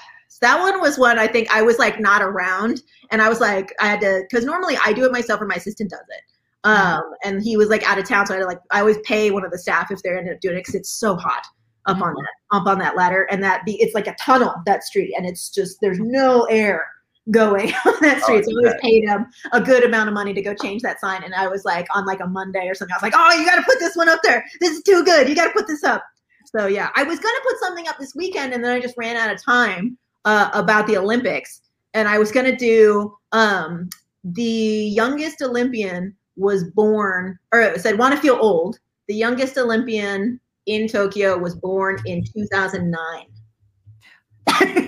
That 0.42 0.60
one 0.60 0.82
was 0.82 0.98
one 0.98 1.20
I 1.20 1.28
think 1.28 1.54
I 1.54 1.62
was 1.62 1.78
like 1.78 2.00
not 2.00 2.22
around, 2.22 2.82
and 3.12 3.22
I 3.22 3.30
was 3.30 3.40
like, 3.40 3.74
I 3.80 3.88
had 3.88 4.02
to 4.02 4.24
because 4.30 4.46
normally 4.46 4.78
I 4.84 4.94
do 4.94 5.06
it 5.06 5.12
myself 5.12 5.42
or 5.42 5.46
my 5.46 5.56
assistant 5.56 5.92
does 5.92 6.00
it. 6.10 6.24
Um, 6.64 7.02
and 7.24 7.42
he 7.42 7.58
was 7.58 7.70
like 7.70 7.84
out 7.90 7.98
of 7.98 8.08
town, 8.08 8.26
so 8.26 8.34
I 8.34 8.38
had 8.38 8.44
to 8.44 8.48
like 8.48 8.60
I 8.72 8.80
always 8.80 8.98
pay 9.04 9.32
one 9.32 9.46
of 9.46 9.52
the 9.52 9.58
staff 9.58 9.92
if 9.92 10.02
they 10.02 10.10
ended 10.10 10.34
up 10.34 10.42
doing 10.42 10.56
it 10.56 10.62
because 10.62 10.76
it's 10.76 10.92
so 10.92 11.16
hot 11.16 11.44
up 11.88 12.00
on 12.02 12.14
that 12.14 12.58
up 12.58 12.68
on 12.68 12.80
that 12.80 12.96
ladder, 12.96 13.28
and 13.32 13.44
that 13.44 13.66
be 13.66 13.82
it's 13.82 13.94
like 13.94 14.08
a 14.08 14.16
tunnel 14.16 14.54
that 14.66 14.84
street, 14.84 15.14
and 15.16 15.26
it's 15.26 15.50
just 15.50 15.78
there's 15.82 16.00
no 16.00 16.46
air 16.46 16.86
going 17.30 17.72
on 17.86 17.94
that 18.02 18.24
street. 18.24 18.46
so 18.46 18.52
I 18.52 18.56
always 18.56 18.82
paid 18.82 19.08
him 19.08 19.28
a 19.52 19.62
good 19.62 19.84
amount 19.84 20.08
of 20.08 20.14
money 20.14 20.34
to 20.34 20.42
go 20.42 20.56
change 20.56 20.82
that 20.82 21.00
sign. 21.00 21.24
And 21.24 21.36
I 21.36 21.48
was 21.48 21.66
like 21.66 21.86
on 21.96 22.06
like 22.06 22.20
a 22.20 22.28
Monday 22.28 22.68
or 22.68 22.74
something. 22.74 22.94
I 22.94 22.98
was 22.98 23.04
like, 23.04 23.14
oh, 23.16 23.40
you 23.40 23.46
got 23.46 23.58
to 23.58 23.62
put 23.62 23.80
this 23.80 23.96
one 23.96 24.10
up 24.10 24.20
there. 24.24 24.44
This 24.60 24.78
is 24.78 24.84
too 24.84 25.04
good. 25.04 25.30
You 25.30 25.36
got 25.36 25.46
to 25.46 25.54
put 25.54 25.68
this 25.68 25.84
up. 25.84 26.04
So 26.46 26.66
yeah, 26.66 26.90
I 26.96 27.04
was 27.04 27.20
gonna 27.20 27.40
put 27.44 27.60
something 27.60 27.88
up 27.88 27.98
this 27.98 28.14
weekend, 28.16 28.54
and 28.54 28.64
then 28.64 28.72
I 28.72 28.80
just 28.80 28.96
ran 28.98 29.16
out 29.16 29.34
of 29.34 29.42
time 29.42 29.98
uh, 30.26 30.50
about 30.54 30.88
the 30.88 30.98
Olympics. 30.98 31.62
And 31.94 32.08
I 32.08 32.18
was 32.18 32.32
gonna 32.32 32.56
do 32.56 33.18
um, 33.32 33.90
the 34.24 34.44
youngest 34.44 35.42
Olympian 35.42 36.16
was 36.38 36.64
born, 36.64 37.38
or 37.52 37.62
it 37.62 37.82
said 37.82 37.98
want 37.98 38.16
to 38.16 38.22
feel 38.22 38.38
old. 38.40 38.80
The 39.08 39.16
youngest 39.16 39.58
Olympian 39.58 40.40
in 40.66 40.88
Tokyo 40.88 41.38
was 41.38 41.56
born 41.56 42.00
in 42.06 42.24
2009. 42.24 43.26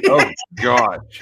Oh 0.06 0.32
gosh. 0.56 1.22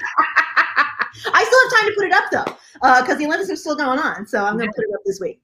I 1.32 1.44
still 1.44 1.60
have 1.60 1.80
time 1.80 1.88
to 1.88 1.94
put 1.96 2.06
it 2.06 2.12
up 2.12 2.30
though, 2.30 3.00
because 3.02 3.18
the 3.18 3.26
Olympics 3.26 3.50
are 3.50 3.56
still 3.56 3.76
going 3.76 3.98
on. 3.98 4.26
So 4.26 4.44
I'm 4.44 4.56
going 4.56 4.68
to 4.68 4.74
put 4.74 4.84
it 4.84 4.94
up 4.94 5.00
this 5.04 5.20
week. 5.20 5.40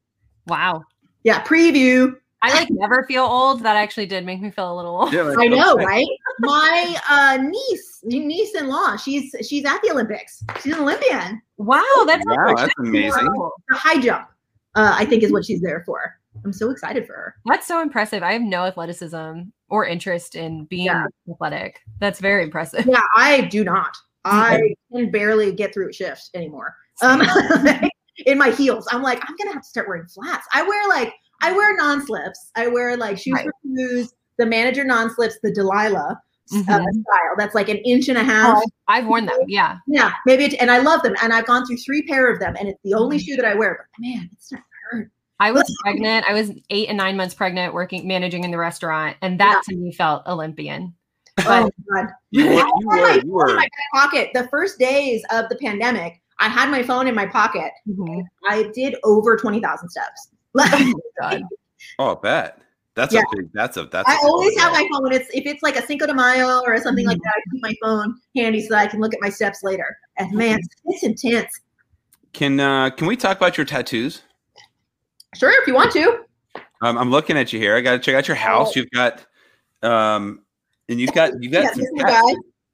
Wow. 0.47 0.83
Yeah, 1.25 1.43
preview. 1.45 2.17
I 2.41 2.53
like 2.53 2.69
never 2.71 3.05
feel 3.05 3.25
old. 3.25 3.63
That 3.63 3.77
actually 3.77 4.07
did 4.07 4.25
make 4.25 4.41
me 4.41 4.51
feel 4.51 4.73
a 4.73 4.77
little 4.77 5.01
old. 5.01 5.13
Yeah, 5.13 5.23
like, 5.23 5.39
I 5.39 5.47
know, 5.47 5.75
okay. 5.75 5.85
right? 5.85 6.07
My 6.41 6.97
uh, 7.11 7.43
niece, 7.43 8.01
niece-in-law, 8.05 8.97
she's 8.97 9.35
she's 9.47 9.65
at 9.65 9.81
the 9.83 9.91
Olympics. 9.91 10.43
She's 10.63 10.75
an 10.75 10.81
Olympian. 10.81 11.43
Wow, 11.57 11.83
that's 12.07 12.25
Wow, 12.27 12.55
that's 12.55 12.73
amazing. 12.79 13.29
The 13.69 13.77
high 13.77 14.01
jump, 14.01 14.29
uh, 14.77 14.95
I 14.97 15.05
think, 15.05 15.25
is 15.25 15.33
what 15.33 15.45
she's 15.45 15.61
there 15.61 15.83
for. 15.85 16.19
I'm 16.45 16.53
so 16.53 16.71
excited 16.71 17.07
for 17.07 17.15
her. 17.15 17.35
That's 17.47 17.67
so 17.67 17.83
impressive. 17.83 18.23
I 18.23 18.33
have 18.33 18.43
no 18.43 18.65
athleticism 18.65 19.41
or 19.69 19.87
interest 19.87 20.37
in 20.37 20.67
being 20.67 20.87
Yeah. 20.87 21.07
athletic. 21.29 21.81
That's 21.99 22.21
very 22.21 22.45
impressive. 22.45 22.87
Yeah, 22.87 23.03
I 23.17 23.43
do 23.43 23.65
not. 23.65 23.97
I 24.25 24.75
can 24.93 25.11
barely 25.11 25.53
get 25.53 25.73
through 25.73 25.93
shifts 25.93 26.31
anymore. 26.35 26.77
Um, 27.03 27.23
in 28.27 28.39
my 28.39 28.51
heels, 28.51 28.87
I'm 28.93 29.03
like, 29.03 29.19
I'm 29.29 29.35
gonna 29.37 29.53
have 29.53 29.63
to 29.63 29.69
start 29.69 29.89
wearing 29.89 30.07
flats. 30.07 30.47
I 30.53 30.63
wear 30.63 30.89
like 30.89 31.13
I 31.43 31.53
wear 31.53 31.77
non-slips. 31.77 32.51
I 32.57 32.67
wear 32.69 32.97
like 32.97 33.19
shoes 33.19 33.35
Right. 33.35 33.45
for 33.45 33.53
shoes, 33.65 34.13
the 34.39 34.47
manager 34.47 34.85
non-slips, 34.85 35.39
the 35.43 35.53
Delilah 35.53 36.21
uh, 36.51 36.55
Mhm. 36.57 36.65
style. 36.67 37.35
That's 37.37 37.55
like 37.55 37.69
an 37.69 37.77
inch 37.79 38.09
and 38.09 38.17
a 38.19 38.25
half. 38.25 38.57
Oh, 38.59 38.67
I've 38.89 39.07
worn 39.07 39.27
them. 39.27 39.37
Yeah. 39.47 39.77
Yeah, 39.87 40.13
maybe, 40.27 40.45
it, 40.45 40.55
and 40.61 40.71
I 40.71 40.79
love 40.79 41.03
them, 41.03 41.15
and 41.23 41.33
I've 41.33 41.45
gone 41.47 41.67
through 41.67 41.77
three 41.79 42.03
pair 42.07 42.33
of 42.33 42.41
them, 42.41 42.57
and 42.59 42.69
it's 42.69 42.79
the 42.85 42.93
Mm-hmm. 42.93 43.03
only 43.03 43.19
shoe 43.19 43.37
that 43.37 43.45
I 43.45 43.55
wear. 43.55 43.87
But 43.99 44.07
man, 44.07 44.31
it's 44.33 44.51
not 44.51 44.63
hurt. 44.91 45.11
I 45.41 45.53
was 45.53 45.65
pregnant. 45.85 46.25
I 46.29 46.33
was 46.33 46.51
eight 46.71 46.89
and 46.89 46.97
nine 46.97 47.17
months 47.17 47.35
pregnant, 47.35 47.75
working 47.75 48.09
managing 48.09 48.45
in 48.45 48.51
the 48.51 48.59
restaurant, 48.59 49.17
and 49.23 49.39
that 49.39 49.63
to 49.69 49.77
me 49.77 49.93
felt 49.93 50.27
Olympian. 50.27 50.95
Oh 51.47 51.71
my 51.91 52.01
god! 52.03 52.11
You, 52.31 52.45
I 52.47 52.55
were- 52.55 52.57
you 52.57 52.87
my 52.87 53.01
were, 53.01 53.13
you 53.15 53.21
phone 53.39 53.51
in 53.51 53.57
my 53.57 53.69
pocket. 53.95 54.31
The 54.35 54.49
first 54.49 54.79
days 54.79 55.23
of 55.31 55.49
the 55.51 55.57
pandemic, 55.57 56.21
I 56.41 56.49
had 56.49 56.71
my 56.71 56.83
phone 56.83 57.07
in 57.07 57.15
my 57.15 57.27
pocket. 57.27 57.71
Mhm. 57.89 58.23
I 58.49 58.71
did 58.75 58.97
over 59.05 59.37
twenty 59.37 59.61
thousand 59.61 59.91
steps. 59.91 60.31
Oh 60.57 61.01
God. 61.21 61.43
oh, 61.99 62.17
I 62.17 62.21
bet. 62.23 62.61
That's 62.95 63.15
Yeah. 63.15 63.21
a 63.21 63.37
big, 63.37 63.51
that's 63.53 63.77
a, 63.77 63.85
that's 63.85 64.09
I 64.09 64.15
a 64.15 64.27
always 64.27 64.59
have 64.59 64.73
my 64.73 64.89
phone 64.91 65.05
when 65.05 65.13
it's 65.13 65.29
if 65.33 65.47
it's 65.47 65.63
like 65.63 65.77
a 65.77 65.87
Cinco 65.87 66.07
de 66.07 66.15
Mayo 66.15 66.63
or 66.67 66.77
something 66.81 67.07
like 67.07 67.19
Mhm. 67.19 67.23
that. 67.23 67.35
I 67.37 67.41
keep 67.53 67.63
my 67.63 67.75
phone 67.83 68.21
handy 68.35 68.61
so 68.63 68.75
that 68.75 68.81
I 68.81 68.87
can 68.89 69.01
look 69.01 69.15
at 69.15 69.21
my 69.21 69.29
steps 69.29 69.63
later. 69.63 69.97
And 70.19 70.33
man, 70.33 70.59
it's 70.87 71.05
intense. 71.05 71.61
Can, 72.33 72.59
uh, 72.61 72.91
can 72.91 73.07
we 73.07 73.17
talk 73.17 73.37
about 73.37 73.57
your 73.57 73.65
tattoos? 73.65 74.23
Sure, 75.37 75.53
if 75.63 75.67
you 75.69 75.75
want 75.75 75.93
to. 75.93 76.25
Um, 76.83 76.99
I'm 76.99 77.11
looking 77.11 77.37
at 77.37 77.53
you 77.53 77.59
here. 77.59 77.77
I 77.77 77.81
got 77.81 77.93
to 77.93 77.99
check 77.99 78.15
out 78.15 78.29
your 78.29 78.37
house. 78.37 78.75
You've 78.77 78.91
got, 78.91 79.25
um, 79.83 80.43
and 80.89 81.01
you've 81.01 81.13
got, 81.13 81.33
you've 81.41 81.53
got 81.53 81.65
Yeah, 81.65 81.73
some 81.73 81.85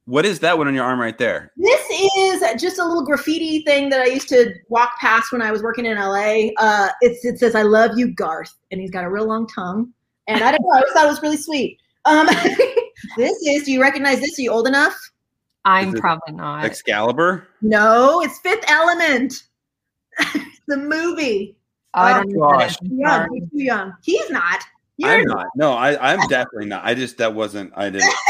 this 0.07 0.13
is 0.13 0.13
the 0.13 0.13
tats. 0.13 0.13
guy. 0.13 0.13
What 0.13 0.25
is 0.25 0.39
that 0.39 0.57
one 0.57 0.67
on 0.67 0.73
your 0.73 0.83
arm 0.85 0.99
right 0.99 1.17
there? 1.17 1.51
This 1.57 1.89
is 2.17 2.61
just 2.61 2.79
a 2.79 2.85
little 2.85 3.03
graffiti 3.03 3.63
thing 3.63 3.89
that 3.89 4.01
I 4.01 4.05
used 4.05 4.29
to 4.29 4.53
walk 4.69 4.91
past 4.99 5.31
when 5.31 5.41
I 5.41 5.51
was 5.51 5.63
working 5.63 5.85
in 5.85 5.97
LA. 5.97 6.49
Uh, 6.57 6.89
it's, 7.01 7.25
it 7.25 7.39
says, 7.39 7.55
I 7.55 7.63
love 7.63 7.91
you, 7.97 8.13
Garth. 8.13 8.53
And 8.71 8.81
he's 8.81 8.91
got 8.91 9.03
a 9.03 9.09
real 9.09 9.25
long 9.27 9.47
tongue. 9.47 9.91
And 10.27 10.43
I 10.43 10.51
don't 10.51 10.61
know, 10.61 10.71
I 10.71 10.81
just 10.81 10.93
thought 10.93 11.05
it 11.05 11.09
was 11.09 11.21
really 11.21 11.37
sweet. 11.37 11.79
Um, 12.05 12.27
this 13.17 13.37
is, 13.45 13.63
do 13.63 13.71
you 13.71 13.81
recognize 13.81 14.19
this? 14.19 14.39
Are 14.39 14.41
you 14.41 14.51
old 14.51 14.67
enough? 14.67 14.95
I'm 15.65 15.93
probably 15.93 16.33
not. 16.33 16.63
Excalibur? 16.63 17.47
No, 17.61 18.21
it's 18.21 18.39
Fifth 18.39 18.63
Element. 18.67 19.33
the 20.67 20.77
movie. 20.77 21.57
Oh, 21.95 22.01
I 22.01 22.13
don't 22.13 22.29
know. 22.29 22.49
gosh. 22.51 22.71
is. 22.71 22.77
I'm 22.83 22.99
Young, 22.99 23.27
he's 23.33 23.49
too 23.49 23.63
young. 23.63 23.93
He's 24.03 24.29
not. 24.29 24.63
You're 24.97 25.09
I'm 25.11 25.23
not. 25.25 25.47
No, 25.55 25.73
I, 25.73 26.13
I'm 26.13 26.27
definitely 26.27 26.67
not. 26.67 26.85
I 26.85 26.93
just, 26.93 27.17
that 27.17 27.33
wasn't, 27.33 27.73
I 27.75 27.89
didn't, 27.89 28.13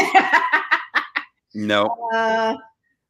no. 1.56 1.96
uh, 2.14 2.54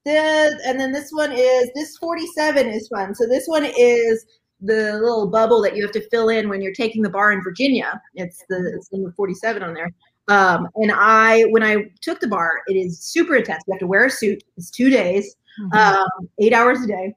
the, 0.05 0.61
and 0.65 0.79
then 0.79 0.93
this 0.93 1.11
one 1.11 1.33
is 1.33 1.69
this 1.75 1.97
47 1.99 2.69
is 2.69 2.89
fun. 2.89 3.15
So 3.15 3.27
this 3.27 3.47
one 3.47 3.65
is 3.77 4.25
the 4.61 4.95
little 4.95 5.27
bubble 5.27 5.61
that 5.63 5.77
you 5.77 5.83
have 5.83 5.93
to 5.93 6.09
fill 6.09 6.29
in 6.29 6.49
when 6.49 6.63
you're 6.63 6.73
taking 6.73 7.03
the 7.03 7.11
bar 7.11 7.33
in 7.33 7.43
Virginia. 7.43 8.01
It's 8.15 8.45
the 8.49 8.73
it's 8.77 8.91
number 8.93 9.13
47 9.17 9.63
on 9.63 9.75
there. 9.75 9.93
Um, 10.29 10.69
and 10.77 10.93
I 10.93 11.43
when 11.51 11.63
I 11.63 11.85
took 12.01 12.21
the 12.21 12.29
bar, 12.29 12.61
it 12.69 12.75
is 12.75 13.01
super 13.01 13.37
intense. 13.37 13.63
You 13.67 13.75
have 13.75 13.81
to 13.81 13.87
wear 13.87 14.05
a 14.07 14.11
suit. 14.11 14.43
It's 14.57 14.71
two 14.71 14.91
days, 14.91 15.37
Mhm. 15.61 15.75
um, 15.75 16.29
eight 16.41 16.53
hours 16.53 16.83
a 16.83 16.87
day, 16.87 17.15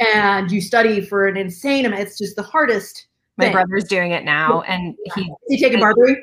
and 0.00 0.50
you 0.50 0.60
study 0.60 1.00
for 1.00 1.26
an 1.26 1.36
insane 1.36 1.84
amount. 1.86 2.02
It's 2.02 2.18
just 2.18 2.36
the 2.36 2.42
hardest. 2.42 3.06
My 3.36 3.46
thing. 3.46 3.52
brother's 3.54 3.84
doing 3.84 4.12
it 4.12 4.24
now, 4.24 4.62
and 4.62 4.94
he 5.16 5.22
Is 5.22 5.28
he 5.48 5.60
taking 5.60 5.80
BarBri? 5.80 6.16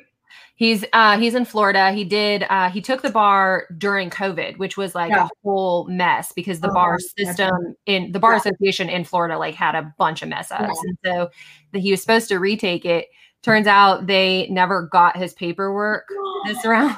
He's 0.62 0.86
uh 0.94 1.18
he's 1.18 1.34
in 1.34 1.44
Florida. 1.46 1.92
He 1.92 2.04
did 2.04 2.46
uh 2.48 2.70
he 2.70 2.82
took 2.82 3.02
the 3.02 3.10
bar 3.10 3.66
during 3.80 4.12
COVID, 4.12 4.60
which 4.60 4.78
was 4.78 4.94
like 4.94 5.10
Yeah. 5.10 5.26
a 5.26 5.30
whole 5.44 5.88
mess 5.88 6.32
because 6.34 6.60
the 6.60 6.70
Oh, 6.70 6.74
bar 6.76 7.00
system 7.00 7.76
in 7.88 8.12
the 8.12 8.20
bar 8.20 8.34
Yeah. 8.34 8.38
association 8.42 8.88
in 8.88 9.04
Florida 9.04 9.40
like 9.40 9.56
had 9.56 9.74
a 9.74 9.92
bunch 9.98 10.22
of 10.22 10.30
mess 10.30 10.52
ups. 10.52 10.62
Yeah. 10.62 10.90
And 10.90 10.98
so 11.04 11.30
the, 11.72 11.80
he 11.80 11.90
was 11.90 12.00
supposed 12.00 12.28
to 12.30 12.38
retake 12.38 12.86
it. 12.86 13.08
Turns 13.42 13.66
out 13.66 14.06
they 14.06 14.48
never 14.52 14.84
got 14.84 15.18
his 15.18 15.34
paperwork 15.34 16.08
this 16.46 16.64
round. 16.66 16.94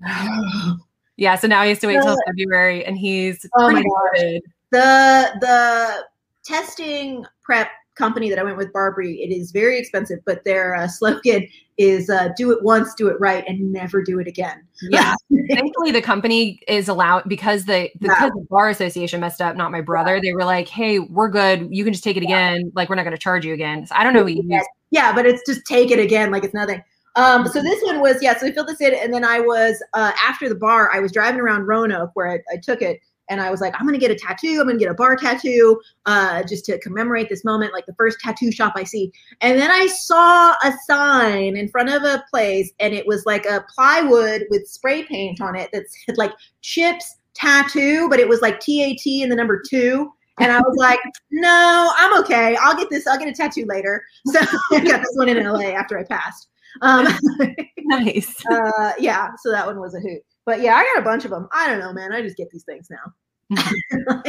yeah, 1.18 1.36
so 1.36 1.46
now 1.48 1.62
he 1.64 1.68
has 1.68 1.80
to 1.80 1.88
wait 1.88 2.00
till 2.00 2.16
February 2.28 2.82
and 2.82 2.96
he's 2.96 3.44
Oh 3.58 3.70
my 3.70 3.82
pretty 4.14 4.40
the 4.70 5.32
the 5.42 6.06
testing 6.46 7.26
prep 7.42 7.68
company 7.94 8.30
that 8.30 8.38
I 8.38 8.42
went 8.42 8.56
with, 8.56 8.72
BarBri, 8.72 9.18
it 9.18 9.32
is 9.32 9.50
very 9.50 9.78
expensive, 9.78 10.20
but 10.24 10.44
their 10.44 10.74
uh, 10.74 10.88
slogan 10.88 11.46
is 11.78 12.10
uh, 12.10 12.28
"Do 12.36 12.50
it 12.52 12.62
once, 12.62 12.94
do 12.94 13.08
it 13.08 13.18
right, 13.20 13.44
and 13.46 13.72
never 13.72 14.02
do 14.02 14.18
it 14.18 14.26
again." 14.26 14.66
Yeah. 14.82 15.14
Thankfully 15.50 15.90
the 15.90 16.02
company 16.02 16.60
is 16.68 16.88
allowed 16.88 17.28
because 17.28 17.64
the 17.64 17.90
because 18.00 18.30
the 18.30 18.46
bar 18.50 18.68
association 18.68 19.20
messed 19.20 19.40
up, 19.40 19.56
not 19.56 19.70
my 19.70 19.80
brother. 19.80 20.20
They 20.20 20.32
were 20.32 20.44
like, 20.44 20.68
Hey, 20.68 20.98
we're 20.98 21.28
good. 21.28 21.68
You 21.70 21.84
can 21.84 21.92
just 21.92 22.04
take 22.04 22.16
it 22.16 22.22
again. 22.22 22.72
Like 22.74 22.88
we're 22.88 22.96
not 22.96 23.04
gonna 23.04 23.18
charge 23.18 23.44
you 23.44 23.54
again. 23.54 23.86
So 23.86 23.94
I 23.96 24.04
don't 24.04 24.12
know 24.12 24.22
what 24.22 24.34
you 24.34 24.42
use. 24.46 24.66
yeah, 24.90 25.14
but 25.14 25.26
it's 25.26 25.42
just 25.46 25.66
take 25.66 25.90
it 25.90 25.98
again 25.98 26.30
like 26.30 26.44
it's 26.44 26.54
nothing. 26.54 26.82
Um, 27.14 27.46
so 27.46 27.62
this 27.62 27.82
one 27.82 28.00
was 28.00 28.22
yeah. 28.22 28.36
So 28.36 28.46
we 28.46 28.52
filled 28.52 28.68
this 28.68 28.80
in, 28.80 28.94
and 28.94 29.12
then 29.12 29.24
I 29.24 29.40
was 29.40 29.82
uh, 29.92 30.12
after 30.22 30.48
the 30.48 30.54
bar. 30.54 30.90
I 30.92 31.00
was 31.00 31.12
driving 31.12 31.40
around 31.40 31.66
Roanoke 31.66 32.10
where 32.14 32.30
I, 32.32 32.38
I 32.52 32.56
took 32.56 32.80
it, 32.80 33.00
and 33.28 33.40
I 33.40 33.50
was 33.50 33.60
like, 33.60 33.74
I'm 33.78 33.86
gonna 33.86 33.98
get 33.98 34.10
a 34.10 34.16
tattoo. 34.16 34.58
I'm 34.60 34.66
gonna 34.66 34.78
get 34.78 34.90
a 34.90 34.94
bar 34.94 35.16
tattoo, 35.16 35.80
uh, 36.06 36.42
just 36.44 36.64
to 36.66 36.78
commemorate 36.80 37.28
this 37.28 37.44
moment, 37.44 37.72
like 37.72 37.86
the 37.86 37.94
first 37.94 38.18
tattoo 38.20 38.52
shop 38.52 38.74
I 38.76 38.84
see. 38.84 39.12
And 39.40 39.58
then 39.58 39.70
I 39.70 39.86
saw 39.86 40.52
a 40.64 40.72
sign 40.86 41.56
in 41.56 41.68
front 41.68 41.88
of 41.88 42.02
a 42.02 42.24
place, 42.30 42.72
and 42.80 42.94
it 42.94 43.06
was 43.06 43.24
like 43.26 43.46
a 43.46 43.64
plywood 43.74 44.46
with 44.50 44.66
spray 44.66 45.04
paint 45.04 45.40
on 45.40 45.56
it 45.56 45.70
that 45.72 45.84
said 45.90 46.18
like 46.18 46.32
chips, 46.60 47.18
tattoo, 47.34 48.08
but 48.08 48.20
it 48.20 48.28
was 48.28 48.40
like 48.40 48.60
T 48.60 48.82
A 48.82 48.94
T 48.96 49.22
and 49.22 49.30
the 49.30 49.36
number 49.36 49.62
two. 49.68 50.12
And 50.38 50.50
I 50.50 50.60
was 50.60 50.76
like, 50.76 50.98
no, 51.30 51.92
I'm 51.96 52.18
okay. 52.20 52.56
I'll 52.56 52.76
get 52.76 52.88
this. 52.90 53.06
I'll 53.06 53.18
get 53.18 53.28
a 53.28 53.32
tattoo 53.32 53.66
later. 53.66 54.02
So 54.26 54.40
I 54.72 54.80
got 54.80 55.00
this 55.00 55.14
one 55.14 55.28
in 55.28 55.44
LA 55.44 55.70
after 55.70 55.98
I 55.98 56.04
passed. 56.04 56.48
Um, 56.80 57.06
nice. 57.78 58.42
uh, 58.50 58.92
yeah, 58.98 59.30
so 59.42 59.50
that 59.50 59.66
one 59.66 59.78
was 59.78 59.94
a 59.94 60.00
hoot. 60.00 60.22
But 60.44 60.60
yeah, 60.60 60.74
I 60.74 60.82
got 60.94 61.00
a 61.02 61.04
bunch 61.04 61.24
of 61.24 61.30
them. 61.30 61.48
I 61.52 61.68
don't 61.68 61.78
know, 61.78 61.92
man. 61.92 62.12
I 62.12 62.20
just 62.22 62.36
get 62.36 62.50
these 62.50 62.64
things 62.64 62.88
now. 62.90 63.62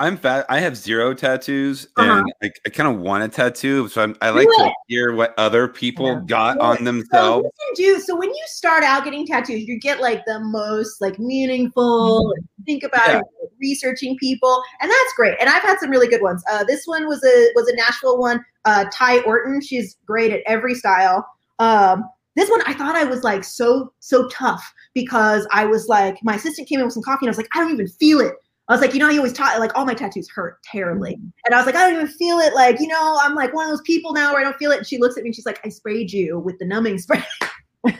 I'm 0.00 0.16
fat. 0.16 0.46
I 0.48 0.60
have 0.60 0.76
zero 0.76 1.12
tattoos, 1.12 1.88
Uh-huh. 1.96 2.18
and 2.18 2.32
I, 2.40 2.52
I 2.64 2.70
kind 2.70 2.88
of 2.88 3.00
want 3.02 3.24
a 3.24 3.28
tattoo. 3.28 3.88
So 3.88 4.00
I'm, 4.00 4.16
I 4.22 4.30
like 4.30 4.46
to 4.46 4.70
hear 4.86 5.12
what 5.12 5.34
other 5.36 5.66
people 5.66 6.06
Yeah. 6.06 6.20
got 6.26 6.58
on 6.60 6.78
So 6.78 6.84
themselves. 6.84 7.44
you 7.46 7.50
can 7.66 7.96
do 7.96 8.00
so 8.00 8.16
when 8.16 8.28
you 8.28 8.42
start 8.46 8.84
out 8.84 9.02
getting 9.04 9.26
tattoos, 9.26 9.66
you 9.66 9.78
get 9.80 10.00
like 10.00 10.24
the 10.24 10.38
most 10.38 11.00
like 11.00 11.18
meaningful. 11.18 12.30
and 12.36 12.44
Think 12.64 12.84
about 12.84 13.08
Yeah. 13.08 13.18
it, 13.18 13.24
like, 13.42 13.50
researching 13.60 14.16
people, 14.18 14.62
and 14.80 14.88
that's 14.88 15.12
great. 15.16 15.36
And 15.40 15.50
I've 15.50 15.62
had 15.64 15.80
some 15.80 15.90
really 15.90 16.06
good 16.06 16.22
ones. 16.22 16.44
Uh, 16.48 16.62
this 16.62 16.86
one 16.86 17.08
was 17.08 17.22
a 17.24 17.50
was 17.56 17.66
a 17.68 17.74
Nashville 17.74 18.18
one. 18.18 18.44
Uh, 18.66 18.84
Ty 18.92 19.22
Orton, 19.22 19.60
she's 19.60 19.96
great 20.06 20.30
at 20.32 20.42
every 20.46 20.76
style. 20.76 21.26
Um, 21.58 22.04
this 22.38 22.50
one 22.50 22.62
I 22.66 22.74
thought 22.74 22.96
I 22.96 23.04
was 23.04 23.24
like 23.24 23.44
so 23.44 23.92
so 24.00 24.28
tough 24.28 24.72
because 24.94 25.46
I 25.52 25.64
was 25.64 25.88
like 25.88 26.18
my 26.22 26.34
assistant 26.34 26.68
came 26.68 26.80
in 26.80 26.86
with 26.86 26.94
some 26.94 27.02
coffee 27.02 27.26
and 27.26 27.28
I 27.28 27.30
was 27.30 27.38
like 27.38 27.48
I 27.54 27.60
don't 27.60 27.72
even 27.72 27.88
feel 27.88 28.20
it. 28.20 28.34
I 28.68 28.74
was 28.74 28.82
like, 28.82 28.92
you 28.92 29.00
know, 29.00 29.08
you 29.08 29.18
always 29.18 29.32
taught 29.32 29.58
like 29.60 29.74
all 29.74 29.86
my 29.86 29.94
tattoos 29.94 30.28
hurt 30.28 30.62
terribly. 30.62 31.12
Mm-hmm. 31.12 31.28
And 31.46 31.54
I 31.54 31.56
was 31.56 31.64
like, 31.64 31.74
I 31.74 31.86
don't 31.86 31.94
even 31.94 32.06
feel 32.06 32.38
it. 32.38 32.52
Like, 32.54 32.78
you 32.80 32.86
know, 32.86 33.18
I'm 33.22 33.34
like 33.34 33.54
one 33.54 33.64
of 33.64 33.70
those 33.70 33.80
people 33.80 34.12
now 34.12 34.32
where 34.32 34.42
I 34.42 34.44
don't 34.44 34.58
feel 34.58 34.72
it. 34.72 34.78
And 34.78 34.86
she 34.86 34.98
looks 34.98 35.16
at 35.16 35.22
me 35.22 35.28
and 35.28 35.34
she's 35.34 35.46
like, 35.46 35.58
I 35.64 35.70
sprayed 35.70 36.12
you 36.12 36.38
with 36.38 36.58
the 36.58 36.66
numbing 36.66 36.98
spray. 36.98 37.24
and 37.86 37.94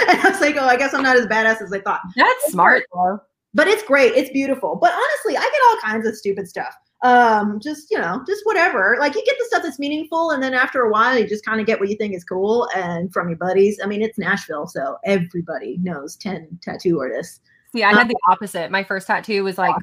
I 0.00 0.30
was 0.30 0.40
like, 0.40 0.56
oh, 0.56 0.64
I 0.64 0.78
guess 0.78 0.94
I'm 0.94 1.02
not 1.02 1.16
as 1.16 1.26
badass 1.26 1.60
as 1.60 1.70
I 1.70 1.80
thought. 1.80 2.00
That's 2.16 2.52
smart 2.52 2.84
though. 2.94 3.20
But 3.52 3.68
it's 3.68 3.82
great. 3.82 4.14
It's 4.14 4.30
beautiful. 4.30 4.76
But 4.76 4.92
honestly, 4.94 5.36
I 5.36 5.42
get 5.42 5.62
all 5.68 5.92
kinds 5.92 6.08
of 6.08 6.16
stupid 6.16 6.48
stuff. 6.48 6.74
Um, 7.04 7.60
just 7.60 7.90
you 7.90 7.98
know, 7.98 8.24
just 8.26 8.40
whatever. 8.44 8.96
Like 8.98 9.14
you 9.14 9.22
get 9.24 9.36
the 9.38 9.44
stuff 9.46 9.62
that's 9.62 9.78
meaningful, 9.78 10.30
and 10.30 10.42
then 10.42 10.54
after 10.54 10.80
a 10.82 10.90
while, 10.90 11.16
you 11.18 11.28
just 11.28 11.44
kind 11.44 11.60
of 11.60 11.66
get 11.66 11.78
what 11.78 11.88
you 11.90 11.96
think 11.96 12.14
is 12.14 12.24
cool 12.24 12.68
and 12.74 13.12
from 13.12 13.28
your 13.28 13.36
buddies. 13.38 13.78
I 13.82 13.86
mean, 13.86 14.02
it's 14.02 14.18
Nashville, 14.18 14.66
so 14.66 14.96
everybody 15.04 15.78
knows 15.82 16.16
ten 16.16 16.58
tattoo 16.62 16.98
artists. 16.98 17.40
See, 17.72 17.84
I 17.84 17.92
had 17.92 18.08
the 18.08 18.16
opposite. 18.28 18.70
My 18.70 18.82
first 18.82 19.06
tattoo 19.06 19.44
was 19.44 19.58
like 19.58 19.76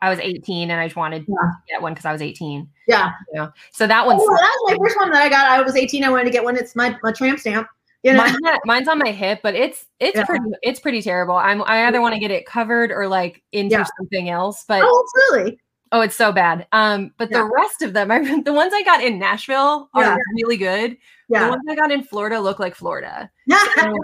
I 0.00 0.10
was 0.10 0.18
18 0.20 0.70
and 0.70 0.80
I 0.80 0.86
just 0.86 0.96
wanted 0.96 1.24
Yeah. 1.26 1.34
to 1.34 1.52
get 1.68 1.82
one 1.82 1.92
because 1.92 2.04
I 2.04 2.12
was 2.12 2.22
18. 2.22 2.68
Yeah. 2.86 3.10
You 3.32 3.40
know? 3.40 3.50
So 3.72 3.86
that 3.86 4.06
one's 4.06 4.22
Oh, 4.22 4.26
that 4.26 4.58
was 4.62 4.72
my 4.78 4.84
first 4.86 4.96
one 4.96 5.10
that 5.10 5.22
I 5.22 5.28
got. 5.28 5.50
I 5.50 5.62
was 5.62 5.74
18. 5.74 6.04
I 6.04 6.10
wanted 6.10 6.24
to 6.24 6.30
get 6.30 6.44
one. 6.44 6.56
It's 6.56 6.76
my, 6.76 6.96
my 7.02 7.10
tramp 7.10 7.40
stamp. 7.40 7.66
You 8.04 8.12
know, 8.12 8.24
Mine's, 8.64 8.86
on 8.86 9.00
my 9.00 9.10
hip, 9.10 9.40
but 9.42 9.56
it's 9.56 9.86
it's 9.98 10.16
Yeah. 10.16 10.24
pretty 10.24 10.44
it's 10.62 10.78
pretty 10.78 11.02
terrible. 11.02 11.34
I'm 11.34 11.62
I 11.64 11.86
either 11.86 12.00
want 12.00 12.14
to 12.14 12.20
get 12.20 12.30
it 12.30 12.46
covered 12.46 12.92
or 12.92 13.08
like 13.08 13.42
into 13.50 13.74
Yeah. 13.74 13.86
something 13.98 14.30
else, 14.30 14.64
but 14.68 14.82
oh, 14.84 15.04
really. 15.32 15.58
Oh, 15.92 16.00
it's 16.00 16.16
so 16.16 16.32
bad. 16.32 16.66
Um, 16.72 17.12
but 17.18 17.30
Yeah. 17.30 17.38
the 17.38 17.44
rest 17.54 17.82
of 17.82 17.92
them, 17.92 18.10
I 18.12 18.40
the 18.42 18.52
ones 18.52 18.72
I 18.74 18.82
got 18.82 19.02
in 19.02 19.18
Nashville 19.18 19.88
are 19.94 20.02
Yeah. 20.02 20.16
really 20.36 20.56
good. 20.56 20.96
The 21.30 21.48
ones 21.48 21.62
I 21.68 21.74
got 21.74 21.90
in 21.92 22.02
Florida 22.02 22.40
look 22.40 22.58
like 22.58 22.74
Florida. 22.74 23.30
So, 23.76 23.94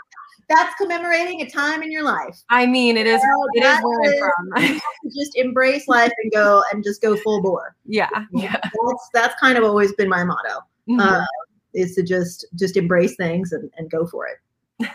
That's 0.51 0.75
commemorating 0.75 1.41
a 1.41 1.49
time 1.49 1.83
in 1.83 1.91
your 1.91 2.03
life. 2.03 2.39
I 2.51 2.67
mean, 2.67 2.99
it 2.99 3.07
is 3.07 3.19
Well, 3.23 3.47
it 3.55 3.61
is 3.61 3.65
that 3.65 3.83
where 3.83 4.15
is- 4.15 4.23
I'm 4.55 4.69
from. 4.69 4.81
Just 5.17 5.37
embrace 5.37 5.89
life 5.89 6.13
and 6.23 6.31
go 6.33 6.63
and 6.71 6.85
just 6.85 7.01
go 7.01 7.17
full 7.17 7.41
bore. 7.41 7.75
yeah, 7.87 8.11
yeah. 8.33 8.57
That's 8.61 9.09
that's 9.15 9.35
kind 9.41 9.57
of 9.57 9.65
always 9.65 9.93
been 9.95 10.09
my 10.11 10.23
motto. 10.23 10.61
Mhm. 10.89 11.01
Uh, 11.01 11.25
is 11.73 11.95
to 11.95 12.03
just 12.03 12.45
just 12.57 12.77
embrace 12.77 13.17
things 13.17 13.53
and, 13.53 13.71
and 13.79 13.91
go 13.91 14.07
for 14.07 14.27
it. 14.29 14.37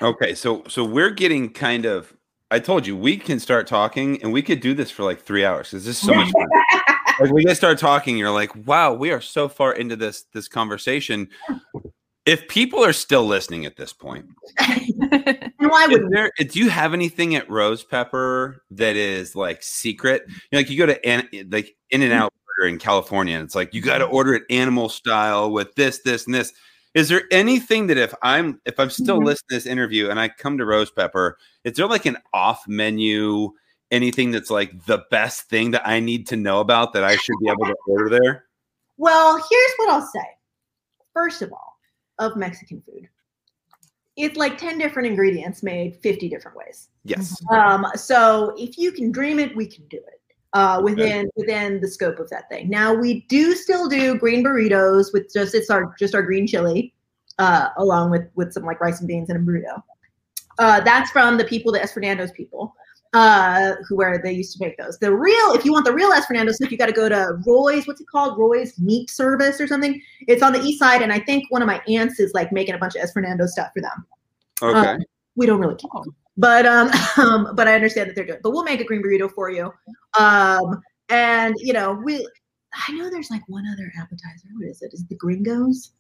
Okay, 0.04 0.36
so 0.36 0.64
so 0.68 0.86
we're 0.86 1.10
getting 1.10 1.50
kind 1.50 1.86
of. 1.86 2.14
I 2.52 2.60
told 2.60 2.88
you 2.88 2.96
we 2.98 3.18
can 3.18 3.40
start 3.40 3.68
talking, 3.68 4.22
and 4.24 4.34
we 4.34 4.42
could 4.42 4.60
do 4.60 4.74
this 4.74 4.90
for 4.90 5.04
like 5.04 5.22
three 5.22 5.46
hours. 5.46 5.70
Because 5.70 5.86
this 5.86 6.02
is 6.02 6.08
so 6.08 6.14
much 6.14 6.32
fun. 6.32 6.48
like 7.20 7.32
we 7.32 7.44
get 7.44 7.58
start 7.58 7.78
talking, 7.78 8.18
you're 8.18 8.32
like, 8.32 8.56
wow, 8.68 8.94
we 8.94 9.12
are 9.12 9.22
so 9.22 9.48
far 9.48 9.74
into 9.74 9.96
this 9.96 10.24
this 10.34 10.48
conversation. 10.48 11.30
If 12.26 12.48
people 12.48 12.84
are 12.84 12.94
still 12.94 13.26
listening 13.26 13.66
at 13.66 13.76
this 13.76 13.94
point, 13.94 14.26
And 15.60 15.70
why 15.70 15.88
would 15.88 16.10
there, 16.10 16.32
do 16.40 16.60
you 16.60 16.70
have 16.70 16.94
anything 16.94 17.36
at 17.36 17.50
Rosepepper 17.50 18.64
that 18.72 18.96
is 18.96 19.36
like 19.36 19.62
secret? 19.62 20.24
You 20.28 20.34
know, 20.54 20.60
like 20.60 20.70
you 20.70 20.78
go 20.78 20.86
to 20.86 21.06
an, 21.06 21.28
like 21.52 21.76
In 21.90 22.02
and 22.02 22.14
Out 22.14 22.34
Burger 22.58 22.70
in 22.70 22.80
California, 22.80 23.36
and 23.36 23.44
it's 23.44 23.56
like 23.56 23.74
you 23.74 23.82
got 23.82 23.98
to 23.98 24.06
order 24.06 24.34
it 24.34 24.44
animal 24.50 24.88
style 24.88 25.52
with 25.52 25.76
this, 25.76 26.00
this, 26.00 26.26
and 26.26 26.34
this. 26.34 26.54
Is 26.96 27.10
there 27.10 27.24
anything 27.32 27.88
that 27.88 27.98
if 27.98 28.14
I'm 28.22 28.60
if 28.66 28.80
I'm 28.80 28.90
still 28.90 29.20
Mhm. 29.20 29.26
listening 29.26 29.48
to 29.50 29.56
this 29.56 29.66
interview 29.66 30.10
and 30.10 30.20
I 30.20 30.30
come 30.30 30.58
to 30.58 30.66
Rosepepper, 30.66 31.36
is 31.64 31.74
there 31.74 31.88
like 31.88 32.06
an 32.06 32.18
off 32.34 32.68
menu? 32.68 33.52
Anything 33.92 34.32
that's 34.32 34.52
like 34.52 34.86
the 34.86 35.04
best 35.10 35.50
thing 35.50 35.72
that 35.72 35.88
I 35.88 36.00
need 36.00 36.28
to 36.28 36.36
know 36.36 36.60
about 36.60 36.94
that 36.94 37.04
I 37.04 37.16
should 37.16 37.40
be 37.42 37.50
able 37.50 37.66
to 37.66 37.76
order 37.88 38.10
there? 38.10 38.46
Well, 38.98 39.38
here's 39.50 39.72
what 39.78 39.90
I'll 39.90 40.08
say. 40.08 40.26
First 41.14 41.42
of 41.42 41.52
all, 41.52 41.80
of 42.20 42.36
Mexican 42.36 42.82
food, 42.82 43.08
it's 44.16 44.38
like 44.38 44.58
10 44.58 44.78
different 44.78 45.08
ingredients 45.08 45.64
made 45.64 45.96
50 45.98 46.30
different 46.30 46.56
ways. 46.58 46.90
Yes. 47.04 47.36
Um, 47.52 47.88
so 47.96 48.54
if 48.58 48.78
you 48.78 48.92
can 48.92 49.12
dream 49.12 49.40
it, 49.40 49.56
we 49.56 49.66
can 49.66 49.88
do 49.88 49.98
it 49.98 50.19
uh, 50.54 50.82
within 50.84 51.30
within 51.36 51.80
the 51.82 51.88
scope 51.88 52.20
of 52.20 52.30
that 52.30 52.50
thing. 52.50 52.70
Now 52.70 52.94
we 52.94 53.22
do 53.22 53.56
still 53.56 53.88
do 53.88 54.18
green 54.18 54.44
burritos 54.44 55.14
with 55.14 55.32
just 55.32 55.54
it's 55.56 55.70
our 55.70 55.94
just 56.00 56.16
our 56.16 56.24
green 56.24 56.48
chili, 56.48 56.94
uh, 57.38 57.70
along 57.78 58.12
with 58.12 58.28
with 58.36 58.54
some 58.54 58.64
like 58.64 58.82
rice 58.82 59.00
and 59.00 59.08
beans 59.08 59.30
and 59.30 59.38
a 59.38 59.52
burrito. 59.52 59.82
Uh, 60.58 60.82
that's 60.82 61.12
from 61.12 61.38
the 61.38 61.46
people, 61.46 61.72
the 61.72 61.88
Fernando's 61.88 62.32
people, 62.34 62.76
uh, 63.14 63.74
who 63.88 63.96
where 63.96 64.20
they 64.22 64.34
used 64.34 64.58
to 64.58 64.66
make 64.66 64.78
those. 64.78 64.98
The 65.00 65.14
real, 65.14 65.54
if 65.54 65.64
you 65.64 65.72
want 65.72 65.86
the 65.86 65.94
real 65.94 66.12
Fernando 66.24 66.52
stuff, 66.52 66.70
you 66.70 66.78
got 66.78 66.88
to 66.88 66.92
go 66.92 67.08
to 67.08 67.38
Roy's. 67.46 67.88
What's 67.88 68.02
it 68.02 68.08
called? 68.12 68.38
Roy's 68.38 68.78
Meat 68.78 69.10
Service 69.10 69.62
or 69.62 69.68
something. 69.68 70.02
It's 70.28 70.44
on 70.44 70.52
the 70.52 70.62
east 70.62 70.80
side, 70.80 71.02
and 71.02 71.14
I 71.14 71.20
think 71.20 71.46
one 71.50 71.62
of 71.62 71.68
my 71.68 71.82
aunts 71.88 72.20
is 72.20 72.34
like 72.34 72.52
making 72.52 72.76
a 72.76 72.78
bunch 72.78 72.96
of 72.96 73.10
Fernando 73.12 73.46
stuff 73.46 73.70
for 73.74 73.82
them 73.82 74.06
Okay. 74.62 74.98
we 75.36 75.46
don't 75.46 75.60
really 75.60 75.76
talk. 75.76 76.06
But 76.40 76.66
um, 76.66 76.90
um, 77.18 77.56
but 77.56 77.68
I 77.68 77.76
understand 77.76 78.10
that 78.10 78.16
they're 78.16 78.26
doing. 78.26 78.40
But 78.42 78.52
we'll 78.52 78.64
make 78.64 78.80
a 78.80 78.86
green 78.86 79.04
burrito 79.04 79.32
for 79.32 79.52
you. 79.52 79.72
Um, 80.18 80.82
and 81.10 81.54
you 81.60 81.74
know, 81.74 81.94
we 81.94 82.28
I 82.74 82.92
know 82.94 83.10
there's 83.10 83.30
like 83.30 83.48
one 83.48 83.66
other 83.72 83.92
appetizer. 84.00 84.48
What 84.54 84.68
is 84.68 84.82
it? 84.82 84.94
Is 84.94 85.02
it 85.02 85.10
the 85.10 85.16
gringos? 85.16 85.92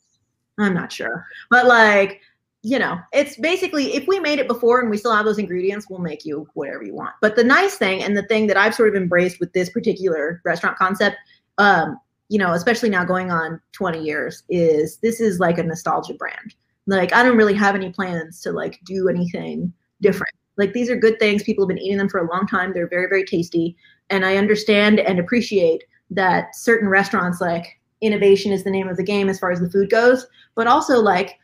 I'm 0.58 0.74
not 0.74 0.92
sure. 0.92 1.26
But 1.50 1.68
like, 1.68 2.22
you 2.64 2.80
know, 2.80 2.98
it's 3.14 3.38
basically 3.38 3.96
if 3.96 4.08
we 4.08 4.20
made 4.20 4.40
it 4.40 4.48
before 4.48 4.82
and 4.82 4.90
we 4.90 4.98
still 4.98 5.16
have 5.16 5.26
those 5.26 5.40
ingredients, 5.40 5.88
we'll 5.90 6.00
make 6.00 6.26
you 6.26 6.48
whatever 6.54 6.84
you 6.84 6.94
want. 6.94 7.16
But 7.22 7.36
the 7.36 7.44
nice 7.44 7.76
thing 7.76 8.04
and 8.04 8.16
the 8.16 8.24
thing 8.24 8.48
that 8.48 8.58
I've 8.58 8.76
sort 8.76 8.90
of 8.90 8.96
embraced 8.96 9.40
with 9.40 9.52
this 9.54 9.70
particular 9.70 10.42
restaurant 10.44 10.78
concept, 10.78 11.18
um, 11.58 11.98
you 12.28 12.38
know, 12.38 12.54
especially 12.54 12.90
now 12.90 13.04
going 13.04 13.32
on 13.32 13.62
20 13.72 14.04
years, 14.04 14.44
is 14.50 14.98
this 14.98 15.20
is 15.20 15.40
like 15.40 15.58
a 15.58 15.64
nostalgia 15.64 16.14
brand. 16.14 16.54
Like 16.88 17.14
I 17.14 17.24
don't 17.24 17.38
really 17.38 17.54
have 17.54 17.76
any 17.76 17.92
plans 17.92 18.42
to 18.42 18.52
like 18.52 18.80
do 18.86 19.10
anything 19.10 19.74
different. 20.02 20.34
Like 20.58 20.74
these 20.74 20.90
are 20.90 20.96
good 20.96 21.20
things. 21.20 21.44
People 21.44 21.64
have 21.64 21.70
been 21.70 21.84
eating 21.84 21.98
them 21.98 22.10
for 22.10 22.20
a 22.20 22.30
long 22.30 22.46
time. 22.48 22.74
They're 22.74 22.90
very, 22.90 23.08
very 23.08 23.26
tasty. 23.26 23.76
And 24.10 24.26
I 24.26 24.38
understand 24.38 25.00
and 25.00 25.20
appreciate 25.20 25.84
that 26.12 26.56
certain 26.56 26.90
restaurants 26.90 27.40
like 27.40 27.80
innovation 28.02 28.52
is 28.52 28.64
the 28.64 28.72
name 28.72 28.88
of 28.88 28.98
the 28.98 29.04
game 29.04 29.30
as 29.30 29.40
far 29.40 29.52
as 29.52 29.60
the 29.60 29.70
food 29.70 29.90
goes. 29.90 30.26
But 30.56 30.68
also 30.68 31.00
like 31.00 31.38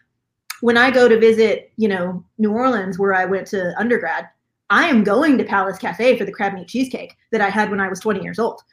when 0.62 0.78
I 0.78 0.92
go 0.92 1.08
to 1.08 1.20
visit, 1.20 1.72
you 1.78 1.88
know, 1.88 2.24
New 2.38 2.52
Orleans 2.52 2.98
where 2.98 3.14
I 3.14 3.26
went 3.26 3.48
to 3.48 3.78
undergrad, 3.80 4.28
I 4.70 4.88
am 4.88 5.04
going 5.04 5.38
to 5.38 5.44
Palace 5.44 5.78
Cafe 5.78 6.18
for 6.18 6.26
the 6.26 6.32
crab 6.32 6.54
meat 6.54 6.68
cheesecake 6.68 7.16
that 7.32 7.42
I 7.42 7.50
had 7.50 7.70
when 7.70 7.80
I 7.80 7.88
was 7.88 8.00
20 8.00 8.22
years 8.22 8.40
old. 8.40 8.62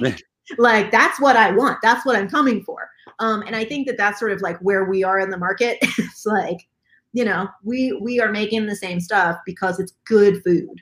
Like, 0.00 0.22
like 0.58 0.90
that's 0.90 1.20
what 1.20 1.36
I 1.36 1.50
want. 1.50 1.78
That's 1.82 2.06
what 2.06 2.16
I'm 2.16 2.28
coming 2.28 2.62
for. 2.62 2.88
Um, 3.18 3.42
and 3.42 3.56
I 3.56 3.64
think 3.64 3.86
that 3.86 3.96
that's 3.96 4.18
sort 4.18 4.32
of 4.32 4.40
like 4.40 4.58
where 4.58 4.84
we 4.84 5.02
are 5.02 5.18
in 5.18 5.30
the 5.30 5.36
market. 5.36 5.78
it's 5.82 6.24
like, 6.24 6.66
you 7.18 7.24
know, 7.24 7.48
we 7.64 7.92
we 8.00 8.20
are 8.20 8.30
making 8.30 8.66
the 8.66 8.76
same 8.76 9.00
stuff 9.00 9.38
because 9.44 9.80
it's 9.80 9.94
good 10.06 10.40
food. 10.44 10.80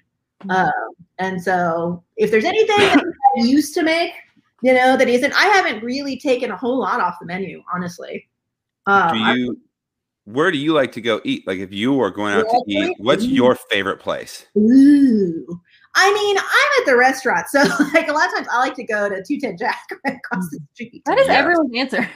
Um, 0.51 0.71
and 1.19 1.43
so 1.43 2.05
if 2.19 2.31
there's 2.31 2.45
anything 2.45 2.77
that 2.77 3.03
I 3.39 3.41
used 3.41 3.73
to 3.73 3.83
make, 3.83 4.13
you 4.61 4.75
know, 4.75 4.99
that 4.99 5.09
isn't, 5.09 5.33
I 5.33 5.47
haven't 5.47 5.83
really 5.83 6.19
taken 6.19 6.51
a 6.51 6.57
whole 6.57 6.79
lot 6.79 7.01
off 7.01 7.15
the 7.21 7.27
menu, 7.27 7.63
honestly. 7.75 8.29
Um, 8.85 9.17
Do 9.17 9.25
I- 9.25 9.33
you 9.33 9.61
where 10.27 10.51
do 10.51 10.59
you 10.59 10.75
like 10.75 10.93
to 10.93 11.01
go 11.01 11.23
eat? 11.25 11.47
Like 11.47 11.61
if 11.61 11.73
you 11.73 11.99
are 12.03 12.11
going 12.11 12.35
out 12.35 12.43
to 12.51 12.63
eat, 12.67 12.95
what's 12.99 13.25
mm. 13.25 13.33
your 13.33 13.55
favorite 13.55 14.01
place? 14.01 14.45
Ooh. 14.59 15.61
I 15.95 16.13
mean, 16.13 16.37
I'm 16.37 16.81
at 16.83 16.87
the 16.87 16.97
restaurant, 16.97 17.47
so 17.51 17.61
like 17.95 18.09
a 18.09 18.13
lot 18.13 18.27
of 18.27 18.35
times 18.35 18.49
I 18.53 18.59
like 18.59 18.75
to 18.75 18.85
go 18.85 19.09
to 19.09 19.23
210 19.23 19.57
Jack 19.57 19.87
right 20.05 20.17
across 20.17 20.51
the 20.51 20.59
street. 20.75 21.01
That 21.07 21.19
is 21.19 21.29
Yeah. 21.29 21.35
everyone's 21.35 21.75
answer. 21.75 22.11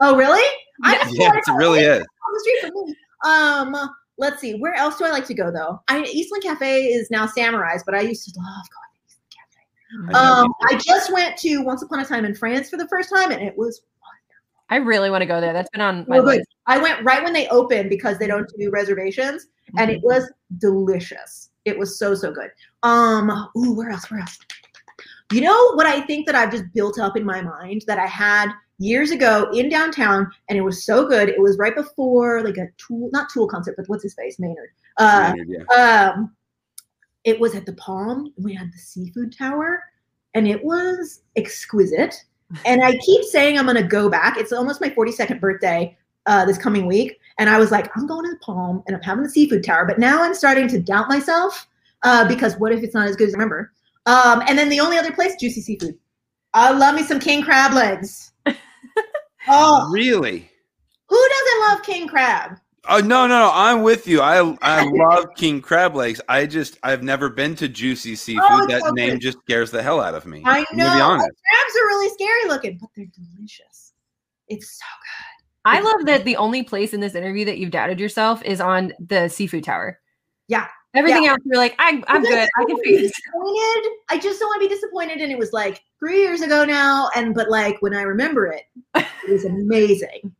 Oh, 0.00 0.16
really? 0.16 0.48
I 0.82 0.92
Yeah. 0.94 1.02
just 1.02 1.18
Yes, 1.18 1.34
wanna 1.46 1.58
it 1.58 1.62
really 1.62 1.80
is. 1.80 1.98
on 2.00 2.32
the 2.32 2.40
street 2.40 2.60
for 2.62 2.86
me. 2.86 2.94
Um, 3.24 3.76
let's 4.18 4.40
see. 4.40 4.54
Where 4.54 4.74
else 4.74 4.96
do 4.96 5.04
I 5.04 5.10
like 5.10 5.26
to 5.26 5.34
go 5.34 5.50
though? 5.50 5.80
I 5.88 6.02
Eastland 6.04 6.42
Cafe 6.44 6.84
is 6.86 7.10
now 7.10 7.26
Samurai's, 7.26 7.82
but 7.84 7.94
I 7.94 8.00
used 8.00 8.24
to 8.26 8.40
love 8.40 8.66
going 8.70 8.90
to 8.94 9.00
Eastland 9.06 10.12
Cafe. 10.12 10.18
I 10.18 10.40
Um, 10.42 10.54
I 10.70 10.76
just 10.76 11.12
went 11.12 11.36
to 11.38 11.62
Once 11.62 11.82
Upon 11.82 12.00
a 12.00 12.04
Time 12.04 12.24
in 12.24 12.34
France 12.34 12.70
for 12.70 12.76
the 12.76 12.88
first 12.88 13.10
time, 13.10 13.32
and 13.32 13.42
it 13.42 13.56
was. 13.56 13.82
Wonderful. 14.00 14.64
I 14.68 14.76
really 14.76 15.10
want 15.10 15.22
to 15.22 15.26
go 15.26 15.40
there. 15.40 15.52
That's 15.52 15.70
been 15.70 15.80
on 15.80 16.04
my 16.08 16.20
list. 16.20 16.48
I 16.66 16.78
went 16.78 17.04
right 17.04 17.22
when 17.22 17.32
they 17.32 17.48
opened 17.48 17.90
because 17.90 18.18
they 18.18 18.26
don't 18.26 18.50
do 18.58 18.70
reservations, 18.70 19.46
and 19.78 19.90
it 19.90 20.00
was 20.02 20.30
delicious. 20.58 21.50
It 21.64 21.78
was 21.78 21.98
so 21.98 22.14
so 22.14 22.32
good. 22.32 22.50
Um, 22.82 23.30
ooh, 23.56 23.74
where 23.74 23.90
else? 23.90 24.10
Where 24.10 24.20
else? 24.20 24.38
You 25.32 25.42
know 25.42 25.74
what 25.74 25.86
I 25.86 26.00
think 26.00 26.26
that 26.26 26.34
I've 26.34 26.50
just 26.50 26.64
built 26.74 26.98
up 26.98 27.16
in 27.16 27.24
my 27.24 27.40
mind 27.40 27.84
that 27.86 27.98
I 27.98 28.06
had 28.06 28.50
years 28.80 29.10
ago 29.10 29.48
in 29.52 29.68
downtown, 29.68 30.28
and 30.48 30.58
it 30.58 30.62
was 30.62 30.84
so 30.84 31.06
good. 31.06 31.28
It 31.28 31.40
was 31.40 31.58
right 31.58 31.74
before 31.74 32.42
like 32.42 32.56
a 32.56 32.68
tool, 32.78 33.10
not 33.12 33.28
tool 33.32 33.46
concert, 33.46 33.76
but 33.76 33.88
what's 33.88 34.02
his 34.02 34.14
face, 34.14 34.38
Maynard. 34.40 34.70
Uh, 34.96 35.34
Maynard, 35.36 35.66
yeah. 35.70 36.12
um, 36.16 36.34
it 37.22 37.38
was 37.38 37.54
at 37.54 37.66
the 37.66 37.74
Palm. 37.74 38.32
We 38.36 38.54
had 38.54 38.72
the 38.72 38.78
seafood 38.78 39.36
tower, 39.36 39.84
and 40.34 40.48
it 40.48 40.64
was 40.64 41.22
exquisite. 41.36 42.16
And 42.64 42.82
I 42.82 42.96
keep 42.96 43.22
saying 43.22 43.56
I'm 43.56 43.66
gonna 43.66 43.80
go 43.80 44.08
back. 44.08 44.36
It's 44.36 44.50
almost 44.50 44.80
my 44.80 44.90
42nd 44.90 45.38
birthday 45.38 45.96
uh, 46.26 46.44
this 46.44 46.58
coming 46.58 46.84
week, 46.84 47.20
and 47.38 47.48
I 47.48 47.60
was 47.60 47.70
like, 47.70 47.96
I'm 47.96 48.08
going 48.08 48.24
to 48.24 48.30
the 48.32 48.40
Palm, 48.40 48.82
and 48.88 48.96
I'm 48.96 49.02
having 49.02 49.22
the 49.22 49.30
seafood 49.30 49.62
tower. 49.62 49.84
But 49.86 50.00
now 50.00 50.20
I'm 50.20 50.34
starting 50.34 50.66
to 50.66 50.80
doubt 50.80 51.08
myself 51.08 51.68
uh, 52.02 52.26
because 52.26 52.56
what 52.56 52.72
if 52.72 52.82
it's 52.82 52.92
not 52.92 53.06
as 53.06 53.14
good 53.14 53.28
as 53.28 53.34
I 53.34 53.36
remember? 53.36 53.70
Um, 54.06 54.42
and 54.48 54.58
then 54.58 54.68
the 54.68 54.80
only 54.80 54.98
other 54.98 55.12
place, 55.12 55.36
Juicy 55.38 55.60
Seafood. 55.60 55.96
I 56.54 56.72
love 56.72 56.96
me 56.96 57.04
some 57.04 57.20
king 57.20 57.44
crab 57.44 57.72
legs. 57.72 58.32
Oh, 59.48 59.88
Really? 59.90 60.50
who 61.08 61.28
doesn't 61.28 61.60
love 61.68 61.82
king 61.82 62.06
crab? 62.08 62.58
Oh 62.88 62.98
no, 62.98 63.26
no, 63.26 63.38
no! 63.38 63.50
I'm 63.52 63.82
with 63.82 64.06
you. 64.08 64.22
I 64.22 64.38
I 64.62 64.84
love 64.90 65.26
king 65.36 65.60
crab 65.60 65.94
legs. 65.94 66.18
I 66.30 66.46
just 66.46 66.78
I've 66.82 67.02
never 67.02 67.28
been 67.28 67.54
to 67.56 67.68
Juicy 67.68 68.16
Seafood. 68.16 68.42
Oh, 68.48 68.66
that 68.68 68.82
so 68.82 68.90
name 68.92 69.10
good. 69.14 69.20
just 69.20 69.38
scares 69.40 69.70
the 69.70 69.82
hell 69.82 70.00
out 70.00 70.14
of 70.14 70.24
me. 70.24 70.42
I 70.46 70.60
I'm 70.60 70.64
know 70.78 70.86
gonna 70.86 70.96
be 70.96 71.00
honest. 71.02 71.28
crabs 71.28 71.76
are 71.76 71.86
really 71.88 72.08
scary 72.14 72.48
looking, 72.48 72.78
but 72.80 72.88
they're 72.96 73.04
delicious. 73.36 73.92
It's 74.48 74.78
so 74.78 74.84
good. 74.86 75.70
I 75.70 75.80
love 75.80 76.06
that 76.06 76.24
the 76.24 76.36
only 76.36 76.62
place 76.62 76.94
in 76.94 77.00
this 77.00 77.14
interview 77.14 77.44
that 77.44 77.58
you've 77.58 77.70
doubted 77.70 78.00
yourself 78.00 78.42
is 78.44 78.62
on 78.62 78.94
the 78.98 79.28
seafood 79.28 79.64
tower. 79.64 80.00
Yeah. 80.48 80.66
Everything 80.94 81.26
else, 81.26 81.38
you're 81.44 81.56
like, 81.56 81.74
I'm, 81.78 82.04
I'm 82.08 82.22
good. 82.22 82.32
I 82.38 82.64
can 82.64 82.68
don't 82.68 82.82
figure 82.84 82.96
be 82.98 83.02
this. 83.02 83.12
disappointed. 83.12 83.90
I 84.10 84.18
just 84.20 84.40
don't 84.40 84.48
want 84.48 84.62
to 84.62 84.68
be 84.68 84.74
disappointed. 84.74 85.18
And 85.20 85.30
it 85.30 85.38
was 85.38 85.52
like 85.52 85.82
three 86.00 86.20
years 86.22 86.40
ago 86.40 86.64
now. 86.64 87.08
And 87.14 87.34
but 87.34 87.48
like 87.48 87.80
when 87.80 87.94
I 87.94 88.02
remember 88.02 88.46
it, 88.46 88.62
it 88.96 89.06
was 89.30 89.44
amazing. 89.44 90.20
And 90.22 90.32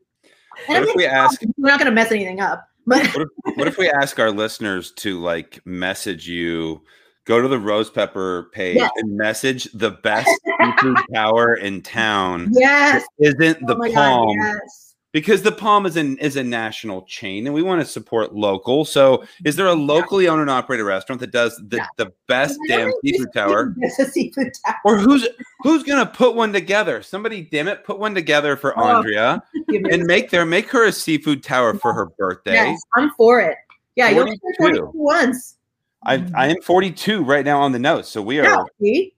What 0.67 0.77
I'm 0.77 0.83
if 0.83 0.89
like, 0.89 0.97
we 0.97 1.07
ask? 1.07 1.41
we're 1.57 1.69
not 1.69 1.79
gonna 1.79 1.93
mess 1.93 2.11
anything 2.11 2.41
up. 2.41 2.67
But 2.87 3.07
What 3.15 3.23
if, 3.23 3.57
what 3.59 3.69
if 3.69 3.79
we 3.79 3.89
ask 3.91 4.19
our 4.19 4.31
listeners 4.33 4.91
to 4.93 5.21
like 5.21 5.61
message 5.65 6.27
you? 6.29 6.83
Go 7.27 7.41
to 7.41 7.47
the 7.47 7.59
Rosepepper 7.59 8.51
page 8.53 8.77
Yes. 8.79 8.91
and 8.97 9.17
message 9.17 9.69
the 9.73 9.91
best 9.93 10.29
seafood 10.61 10.97
tower 11.15 11.55
in 11.55 11.81
town. 11.83 12.49
yes, 12.53 13.05
Isn't 13.19 13.65
the 13.67 13.75
oh 13.75 13.79
my 13.79 13.93
Palm? 13.93 14.37
God, 14.37 14.45
yes. 14.65 14.90
Because 15.13 15.43
the 15.43 15.53
Palm 15.53 15.87
is 15.87 15.97
an 15.97 16.19
is 16.19 16.37
a 16.37 16.45
national 16.45 17.03
chain, 17.03 17.47
and 17.47 17.55
we 17.55 17.63
want 17.63 17.81
to 17.81 17.87
support 17.87 18.35
local. 18.35 18.85
So, 18.85 19.25
is 19.45 19.57
there 19.57 19.67
a 19.67 19.75
locally 19.75 20.29
owned 20.29 20.41
and 20.41 20.51
operated 20.51 20.87
restaurant 20.87 21.21
that 21.21 21.33
does 21.33 21.57
the, 21.69 21.79
Yeah. 21.79 21.87
the 21.97 22.13
best 22.29 22.59
damn 22.69 22.93
seafood 23.05 23.33
tower? 23.35 23.75
Seafood 24.11 24.53
tower. 24.65 24.77
Or 24.85 24.97
who's 24.99 25.27
who's 25.63 25.83
gonna 25.83 26.07
put 26.07 26.35
one 26.35 26.53
together? 26.53 27.03
Somebody, 27.03 27.43
damn 27.43 27.69
it, 27.69 27.85
put 27.85 27.99
one 27.99 28.15
together 28.15 28.57
for 28.57 28.79
Oh. 28.79 28.83
Andrea 28.85 29.43
and 29.69 30.05
make 30.05 30.31
there 30.31 30.47
make 30.47 30.71
her 30.71 30.85
a 30.87 30.93
seafood 30.93 31.43
tower 31.43 31.75
for 31.75 31.93
her 31.93 32.07
birthday. 32.19 32.53
Yes, 32.55 32.81
I'm 32.97 33.11
for 33.17 33.41
it. 33.41 33.57
Yeah, 33.97 34.11
you'll 34.11 34.27
turn 34.27 34.37
42. 34.39 34.57
42 34.59 34.91
once. 34.95 35.57
I 36.05 36.25
I 36.35 36.49
am 36.49 36.61
42 36.63 37.25
right 37.25 37.45
now 37.45 37.61
on 37.61 37.73
the 37.73 37.79
nose, 37.79 38.09
so 38.09 38.23
we 38.23 38.39
are 38.39 38.45
Yeah, 38.45 38.63
see? 38.81 39.15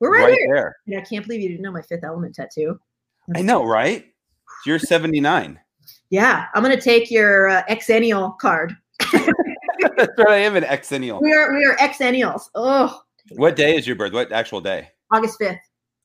We're 0.00 0.10
right, 0.12 0.24
right 0.24 0.38
here. 0.38 0.54
there. 0.54 0.76
And 0.86 0.96
I 0.96 1.00
can't 1.02 1.26
believe 1.26 1.40
you 1.42 1.48
didn't 1.48 1.62
know 1.62 1.70
my 1.72 1.82
fifth 1.82 2.02
element 2.04 2.34
tattoo. 2.34 2.80
I 3.36 3.42
know, 3.42 3.64
right? 3.64 4.11
You're 4.66 4.78
79. 4.78 5.58
Yeah, 6.10 6.46
I'm 6.54 6.62
gonna 6.62 6.80
take 6.80 7.10
your 7.10 7.48
uh, 7.48 7.62
xennial 7.70 8.38
card. 8.38 8.76
That's 9.12 10.12
right. 10.18 10.28
I 10.28 10.36
am 10.36 10.56
an 10.56 10.64
xennial. 10.64 11.20
We 11.22 11.32
are 11.32 11.52
we 11.54 11.64
are 11.64 11.76
xennials. 11.78 12.42
Oh, 12.54 13.00
What 13.36 13.56
day 13.56 13.76
is 13.76 13.86
your 13.86 13.96
birth? 13.96 14.12
What 14.12 14.30
actual 14.32 14.60
day? 14.60 14.88
August 15.10 15.38
5th. 15.40 15.58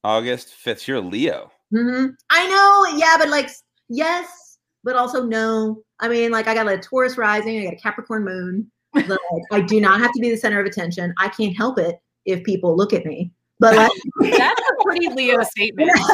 August 0.03 0.53
5th. 0.65 0.87
You're 0.87 0.97
a 0.97 1.01
Leo. 1.01 1.51
hmm 1.71 2.07
I 2.29 2.47
know, 2.47 2.97
yeah, 2.97 3.15
but 3.17 3.29
like 3.29 3.49
yes, 3.89 4.57
but 4.83 4.95
also 4.95 5.23
no. 5.25 5.83
I 5.99 6.07
mean, 6.07 6.31
like 6.31 6.47
I 6.47 6.53
got 6.53 6.67
a 6.71 6.77
Taurus 6.77 7.17
rising, 7.17 7.59
I 7.59 7.63
got 7.65 7.73
a 7.73 7.77
Capricorn 7.77 8.23
moon. 8.23 8.71
Like, 8.93 9.19
I 9.51 9.61
do 9.61 9.79
not 9.81 9.99
have 9.99 10.11
to 10.13 10.19
be 10.21 10.31
the 10.31 10.37
center 10.37 10.59
of 10.59 10.65
attention. 10.65 11.13
I 11.19 11.27
can't 11.29 11.55
help 11.55 11.77
it 11.77 11.99
if 12.25 12.43
people 12.43 12.75
look 12.75 12.93
at 12.93 13.05
me. 13.05 13.31
But 13.59 13.75
like, 13.75 13.91
That's 14.37 14.59
a 14.61 14.83
pretty 14.83 15.07
Leo 15.09 15.41
statement. 15.43 15.91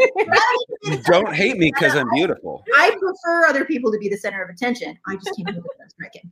Don't 1.04 1.34
hate 1.34 1.56
me 1.56 1.70
because 1.72 1.94
I'm 1.94 2.08
beautiful. 2.14 2.64
I 2.76 2.90
prefer 2.90 3.46
other 3.46 3.64
people 3.64 3.90
to 3.92 3.98
be 3.98 4.08
the 4.08 4.16
center 4.16 4.42
of 4.42 4.50
attention. 4.50 4.98
I 5.06 5.16
just 5.16 5.30
can't. 5.36 5.56
That's 5.78 5.94
striking. 5.94 6.30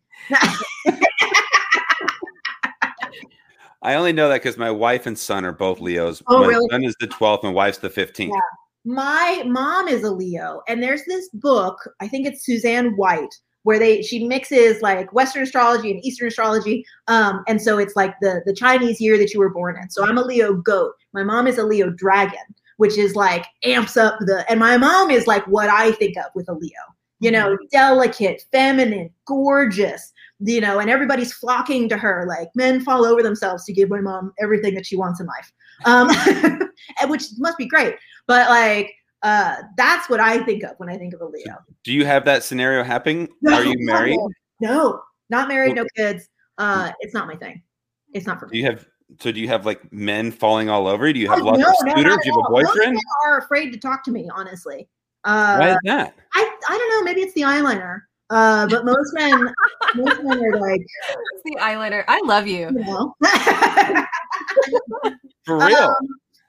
I 3.82 3.94
only 3.94 4.12
know 4.12 4.28
that 4.28 4.42
because 4.42 4.56
my 4.58 4.70
wife 4.70 5.06
and 5.06 5.18
son 5.18 5.44
are 5.44 5.52
both 5.52 5.80
Leos. 5.80 6.22
Oh, 6.26 6.40
my 6.40 6.48
really? 6.48 6.66
son 6.70 6.84
is 6.84 6.96
the 7.00 7.06
12th, 7.06 7.44
my 7.44 7.50
wife's 7.50 7.78
the 7.78 7.88
15th. 7.90 8.30
Yeah. 8.30 8.40
my 8.84 9.44
mom 9.46 9.86
is 9.86 10.02
a 10.02 10.10
Leo, 10.10 10.62
and 10.68 10.82
there's 10.82 11.04
this 11.06 11.28
book, 11.32 11.76
I 12.00 12.08
think 12.08 12.26
it's 12.26 12.44
Suzanne 12.44 12.96
White, 12.96 13.32
where 13.62 13.78
they 13.78 14.02
she 14.02 14.26
mixes 14.26 14.82
like 14.82 15.12
Western 15.12 15.42
astrology 15.42 15.90
and 15.90 16.04
Eastern 16.04 16.28
astrology. 16.28 16.84
Um, 17.06 17.44
and 17.46 17.60
so 17.60 17.78
it's 17.78 17.94
like 17.96 18.14
the 18.20 18.42
the 18.46 18.54
Chinese 18.54 19.00
year 19.00 19.18
that 19.18 19.32
you 19.32 19.40
were 19.40 19.50
born 19.50 19.76
in. 19.80 19.90
So 19.90 20.06
I'm 20.06 20.18
a 20.18 20.22
Leo 20.22 20.54
goat. 20.54 20.92
My 21.12 21.22
mom 21.22 21.46
is 21.46 21.58
a 21.58 21.64
Leo 21.64 21.90
dragon, 21.90 22.54
which 22.78 22.96
is 22.96 23.14
like 23.14 23.44
amps 23.64 23.96
up 23.96 24.18
the 24.20 24.44
and 24.48 24.58
my 24.58 24.76
mom 24.76 25.10
is 25.10 25.26
like 25.26 25.46
what 25.46 25.68
I 25.68 25.92
think 25.92 26.16
of 26.16 26.26
with 26.34 26.48
a 26.48 26.54
Leo. 26.54 26.70
You 27.20 27.32
know, 27.32 27.58
delicate, 27.72 28.44
feminine, 28.52 29.10
gorgeous, 29.26 30.12
you 30.38 30.60
know, 30.60 30.78
and 30.78 30.88
everybody's 30.88 31.32
flocking 31.32 31.88
to 31.88 31.96
her. 31.96 32.24
Like 32.28 32.48
men 32.54 32.80
fall 32.80 33.04
over 33.04 33.24
themselves 33.24 33.64
to 33.64 33.72
give 33.72 33.90
my 33.90 34.00
mom 34.00 34.32
everything 34.40 34.74
that 34.74 34.86
she 34.86 34.96
wants 34.96 35.20
in 35.20 35.26
life. 35.26 35.52
Um, 35.84 36.08
which 37.10 37.24
must 37.38 37.58
be 37.58 37.66
great. 37.66 37.96
But 38.26 38.48
like 38.48 38.94
uh 39.22 39.56
that's 39.76 40.08
what 40.08 40.20
I 40.20 40.38
think 40.44 40.62
of 40.62 40.72
when 40.76 40.88
I 40.88 40.96
think 40.96 41.12
of 41.12 41.20
a 41.20 41.26
Leo. 41.26 41.56
Do 41.82 41.92
you 41.92 42.06
have 42.06 42.24
that 42.26 42.44
scenario 42.44 42.84
happening? 42.84 43.28
Are 43.48 43.64
you 43.64 43.74
married? 43.78 44.18
No, 44.60 45.02
not 45.28 45.48
married, 45.48 45.74
no 45.74 45.86
kids. 45.96 46.28
Uh 46.56 46.92
it's 47.00 47.14
not 47.14 47.26
my 47.26 47.34
thing. 47.34 47.62
It's 48.14 48.26
not 48.26 48.38
for 48.38 48.46
me. 48.46 48.52
Do 48.52 48.58
you 48.58 48.66
have 48.66 48.86
so 49.20 49.32
do 49.32 49.40
you 49.40 49.48
have 49.48 49.64
like 49.66 49.92
men 49.92 50.30
falling 50.30 50.68
all 50.68 50.86
over 50.86 51.06
you? 51.06 51.14
Do 51.14 51.20
you 51.20 51.28
have 51.28 51.40
Oh, 51.40 51.44
lots 51.46 51.58
no, 51.58 51.68
of 51.68 51.74
no, 51.82 51.94
suitors? 51.94 52.18
Do 52.22 52.28
you 52.28 52.32
have 52.32 52.36
a 52.36 52.40
at 52.40 52.44
all. 52.44 52.50
Most 52.62 52.74
boyfriend? 52.74 52.94
men 52.94 53.02
are 53.26 53.38
afraid 53.38 53.72
to 53.72 53.78
talk 53.78 54.04
to 54.04 54.10
me, 54.10 54.28
honestly. 54.34 54.88
Why 55.22 55.68
Uh 55.70 55.72
is 55.72 55.78
that? 55.84 56.14
I 56.34 56.56
I 56.68 56.78
don't 56.78 56.90
know, 56.90 57.02
maybe 57.04 57.22
it's 57.22 57.34
the 57.34 57.42
eyeliner. 57.42 58.00
Uh 58.30 58.68
but 58.68 58.84
most 58.84 59.14
men 59.14 59.52
most 59.94 60.22
men 60.22 60.38
are 60.44 60.60
like, 60.60 60.80
It's 61.34 61.42
the 61.44 61.56
eyeliner. 61.60 62.04
I 62.08 62.20
love 62.24 62.46
you. 62.46 62.68
you 62.70 62.84
know. 62.84 63.14
For 65.44 65.56
real. 65.58 65.78
Um, 65.78 65.94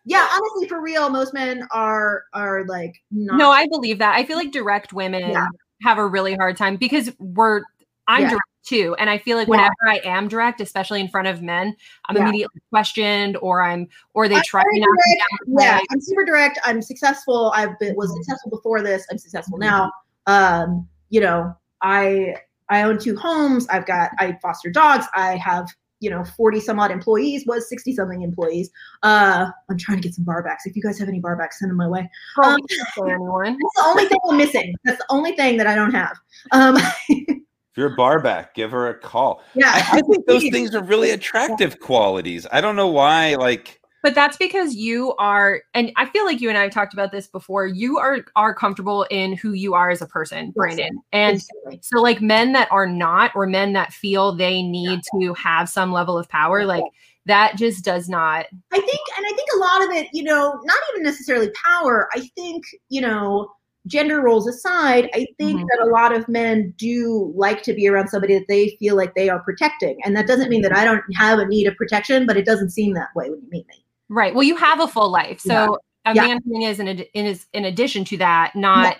yeah, 0.05 0.27
honestly, 0.33 0.67
for 0.67 0.81
real, 0.81 1.09
most 1.09 1.33
men 1.33 1.67
are 1.71 2.23
are 2.33 2.65
like 2.65 2.93
not 3.11 3.37
No, 3.37 3.51
I 3.51 3.67
believe 3.67 3.99
that. 3.99 4.15
I 4.15 4.25
feel 4.25 4.37
like 4.37 4.51
direct 4.51 4.91
women 4.91 5.29
Yeah. 5.31 5.47
have 5.83 5.97
a 5.97 6.05
really 6.05 6.33
hard 6.35 6.57
time 6.57 6.75
because 6.77 7.11
we're 7.19 7.61
I'm 8.07 8.23
Yeah. 8.23 8.29
direct 8.29 8.48
too. 8.63 8.95
And 8.99 9.09
I 9.09 9.17
feel 9.17 9.37
like 9.37 9.47
Yeah. 9.47 9.51
whenever 9.51 9.87
I 9.87 10.01
am 10.03 10.27
direct, 10.27 10.61
especially 10.61 10.99
in 11.01 11.07
front 11.07 11.27
of 11.27 11.41
men, 11.41 11.75
I'm 12.07 12.15
Yeah. 12.17 12.23
immediately 12.23 12.61
questioned 12.69 13.37
or 13.41 13.61
I'm 13.61 13.87
or 14.13 14.27
they 14.27 14.35
I'm 14.35 14.41
try 14.43 14.61
to 14.63 14.79
down. 14.81 15.59
yeah 15.59 15.79
i'm 15.91 16.01
super 16.01 16.23
direct. 16.25 16.59
I'm 16.63 16.81
successful. 16.81 17.51
I've 17.55 17.77
been 17.79 17.95
was 17.95 18.13
successful 18.13 18.51
before 18.51 18.81
this. 18.81 19.05
I'm 19.11 19.17
successful 19.17 19.57
now. 19.57 19.91
Um 20.27 20.87
you 21.09 21.21
know 21.21 21.53
i 21.81 22.35
i 22.69 22.83
own 22.83 22.99
two 22.99 23.15
homes. 23.15 23.67
I've 23.69 23.85
got 23.85 24.11
i 24.19 24.37
foster 24.41 24.69
dogs. 24.69 25.05
I 25.15 25.35
have 25.37 25.67
you 26.01 26.09
know 26.09 26.23
40 26.23 26.59
some 26.61 26.79
odd 26.79 26.91
employees 26.91 27.45
was 27.45 27.67
60 27.69 27.93
something 27.95 28.21
employees. 28.21 28.69
Uh 29.03 29.47
i'm 29.69 29.77
trying 29.77 29.97
to 29.97 30.03
get 30.03 30.13
some 30.15 30.25
barbacks. 30.25 30.59
If 30.65 30.75
you 30.75 30.81
guys 30.81 30.99
have 30.99 31.07
any 31.09 31.21
barbacks 31.21 31.53
send 31.53 31.71
them 31.71 31.77
my 31.77 31.87
way. 31.87 32.09
Um, 32.43 32.55
we 32.69 32.75
can't 32.77 33.11
anyone. 33.13 33.57
that's 33.75 33.75
the 33.75 33.83
only 33.85 34.05
thing 34.05 34.19
i'm 34.29 34.37
missing. 34.37 34.75
That's 34.83 34.97
the 34.99 35.05
only 35.09 35.31
thing 35.33 35.57
that 35.57 35.67
i 35.67 35.75
don't 35.75 35.91
have. 35.93 36.17
Um 36.51 36.77
If 37.79 37.83
you're 37.83 37.93
a 37.93 37.95
bar 37.95 38.19
back, 38.19 38.55
give 38.55 38.71
her 38.71 38.89
a 38.89 38.93
call. 38.93 39.41
yeah 39.55 39.71
I, 39.73 39.99
I 39.99 40.01
think 40.01 40.25
those 40.25 40.43
things 40.49 40.75
are 40.75 40.83
really 40.83 41.11
attractive 41.11 41.79
qualities. 41.79 42.45
I 42.51 42.59
don't 42.59 42.75
know 42.75 42.89
why, 42.89 43.35
like 43.35 43.79
But 44.03 44.15
that's 44.15 44.35
because 44.35 44.75
you 44.75 45.13
are, 45.17 45.61
and 45.73 45.89
I 45.95 46.05
feel 46.07 46.25
like 46.25 46.41
you 46.41 46.49
and 46.49 46.57
I 46.57 46.63
have 46.63 46.71
talked 46.71 46.91
about 46.93 47.13
this 47.13 47.27
before. 47.27 47.67
You 47.67 47.97
are 47.97 48.25
are 48.35 48.53
comfortable 48.53 49.03
in 49.09 49.31
who 49.31 49.53
you 49.53 49.75
are 49.75 49.89
as 49.89 50.01
a 50.01 50.07
person, 50.07 50.51
Brandon. 50.51 50.99
And 51.13 51.35
Instantly. 51.35 51.79
so, 51.81 52.01
like 52.01 52.21
men 52.21 52.51
that 52.51 52.67
are 52.69 52.85
not, 52.85 53.31
or 53.33 53.47
men 53.47 53.71
that 53.73 53.93
feel 53.93 54.35
they 54.35 54.61
need 54.61 54.99
to 55.21 55.33
have 55.35 55.69
some 55.69 55.93
level 55.93 56.17
of 56.17 56.27
power, 56.27 56.65
like 56.65 56.83
that 57.27 57.55
just 57.55 57.85
does 57.85 58.09
not. 58.09 58.45
I 58.73 58.79
think, 58.79 58.99
and 59.17 59.25
I 59.25 59.29
think 59.29 59.49
a 59.55 59.59
lot 59.59 59.83
of 59.83 59.89
it, 59.91 60.07
you 60.11 60.23
know, 60.23 60.59
not 60.63 60.77
even 60.91 61.03
necessarily 61.03 61.49
power. 61.51 62.09
I 62.13 62.29
think, 62.35 62.65
you 62.89 62.99
know, 63.01 63.51
gender 63.87 64.21
roles 64.21 64.47
aside, 64.47 65.09
I 65.13 65.25
think 65.37 65.61
Mhm. 65.61 65.65
that 65.69 65.87
a 65.87 65.89
lot 65.89 66.15
of 66.15 66.27
men 66.27 66.73
do 66.77 67.31
like 67.35 67.63
to 67.63 67.73
be 67.73 67.87
around 67.87 68.09
somebody 68.09 68.37
that 68.37 68.47
they 68.47 68.75
feel 68.79 68.95
like 68.95 69.15
they 69.15 69.29
are 69.29 69.39
protecting. 69.39 69.97
And 70.03 70.15
that 70.15 70.27
doesn't 70.27 70.49
mean 70.49 70.61
that 70.63 70.75
I 70.75 70.83
don't 70.83 71.03
have 71.15 71.39
a 71.39 71.45
need 71.45 71.65
of 71.67 71.75
protection, 71.75 72.25
but 72.25 72.37
it 72.37 72.45
doesn't 72.45 72.71
seem 72.71 72.93
that 72.95 73.09
way 73.15 73.29
when 73.29 73.39
you 73.41 73.47
meet 73.49 73.67
me. 73.67 73.83
Right. 74.09 74.33
Well, 74.33 74.43
you 74.43 74.55
have 74.57 74.79
a 74.79 74.87
full 74.87 75.09
life, 75.09 75.39
so 75.39 75.77
a 76.05 76.13
Yeah. 76.13 76.27
man 76.27 76.41
thing 76.41 76.61
is 76.63 76.79
in, 76.79 76.87
ad- 76.87 77.07
in 77.13 77.25
is 77.25 77.45
in 77.53 77.65
addition 77.65 78.03
to 78.05 78.17
that, 78.17 78.55
not 78.55 78.97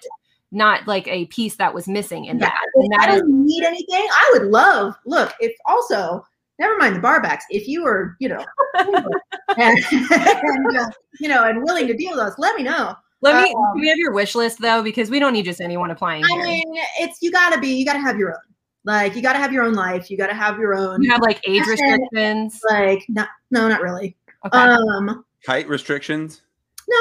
not 0.51 0.87
like 0.87 1.07
a 1.07 1.25
piece 1.27 1.57
that 1.57 1.75
was 1.75 1.87
missing 1.87 2.25
in 2.25 2.39
Yeah. 2.39 2.47
that. 2.47 2.65
And 2.73 2.93
I 2.95 3.05
that 3.05 3.15
is 3.15 3.21
don't 3.21 3.45
need 3.45 3.63
anything, 3.63 4.07
I 4.11 4.29
would 4.33 4.47
love, 4.47 4.95
look, 5.05 5.31
if 5.39 5.55
also, 5.67 6.25
never 6.57 6.75
mind 6.77 6.95
the 6.95 6.99
barbacks. 7.01 7.41
If 7.51 7.67
you 7.67 7.85
are, 7.85 8.15
you 8.19 8.29
know, 8.29 8.43
and, 9.57 9.77
and 9.91 10.77
uh, 10.77 10.89
you 11.19 11.29
know, 11.29 11.43
and 11.43 11.63
willing 11.63 11.85
to 11.85 11.93
deal 11.95 12.11
with 12.11 12.19
us, 12.19 12.33
let 12.39 12.55
me 12.55 12.63
know. 12.63 12.95
Let 13.21 13.35
me. 13.35 13.53
Um, 13.53 13.63
can 13.73 13.81
we 13.81 13.89
have 13.89 13.97
your 13.97 14.13
wish 14.13 14.33
list 14.35 14.59
though, 14.61 14.81
because 14.81 15.09
we 15.09 15.19
don't 15.19 15.33
need 15.33 15.45
just 15.45 15.61
anyone 15.61 15.91
applying 15.91 16.23
I 16.23 16.27
here. 16.29 16.43
mean, 16.43 16.73
it's 16.99 17.21
you 17.21 17.31
got 17.31 17.53
to 17.53 17.59
be, 17.59 17.67
you 17.69 17.85
got 17.85 17.93
to 17.93 17.99
have 17.99 18.17
your 18.17 18.31
own. 18.31 18.37
Like, 18.85 19.15
you 19.15 19.21
got 19.21 19.33
to 19.33 19.39
have 19.39 19.51
your 19.51 19.63
own 19.63 19.73
life. 19.73 20.09
You 20.09 20.17
got 20.17 20.27
to 20.27 20.33
have 20.33 20.57
your 20.57 20.73
own. 20.73 21.01
you 21.03 21.11
have 21.11 21.21
like 21.21 21.41
age 21.47 21.65
Listen, 21.67 21.71
restrictions. 21.71 22.61
Like, 22.69 23.03
not, 23.09 23.27
no, 23.51 23.67
not 23.67 23.81
really. 23.81 24.15
Okay. 24.45 24.57
Um, 24.57 25.25
Height 25.45 25.67
restrictions. 25.67 26.41
no, 26.87 26.97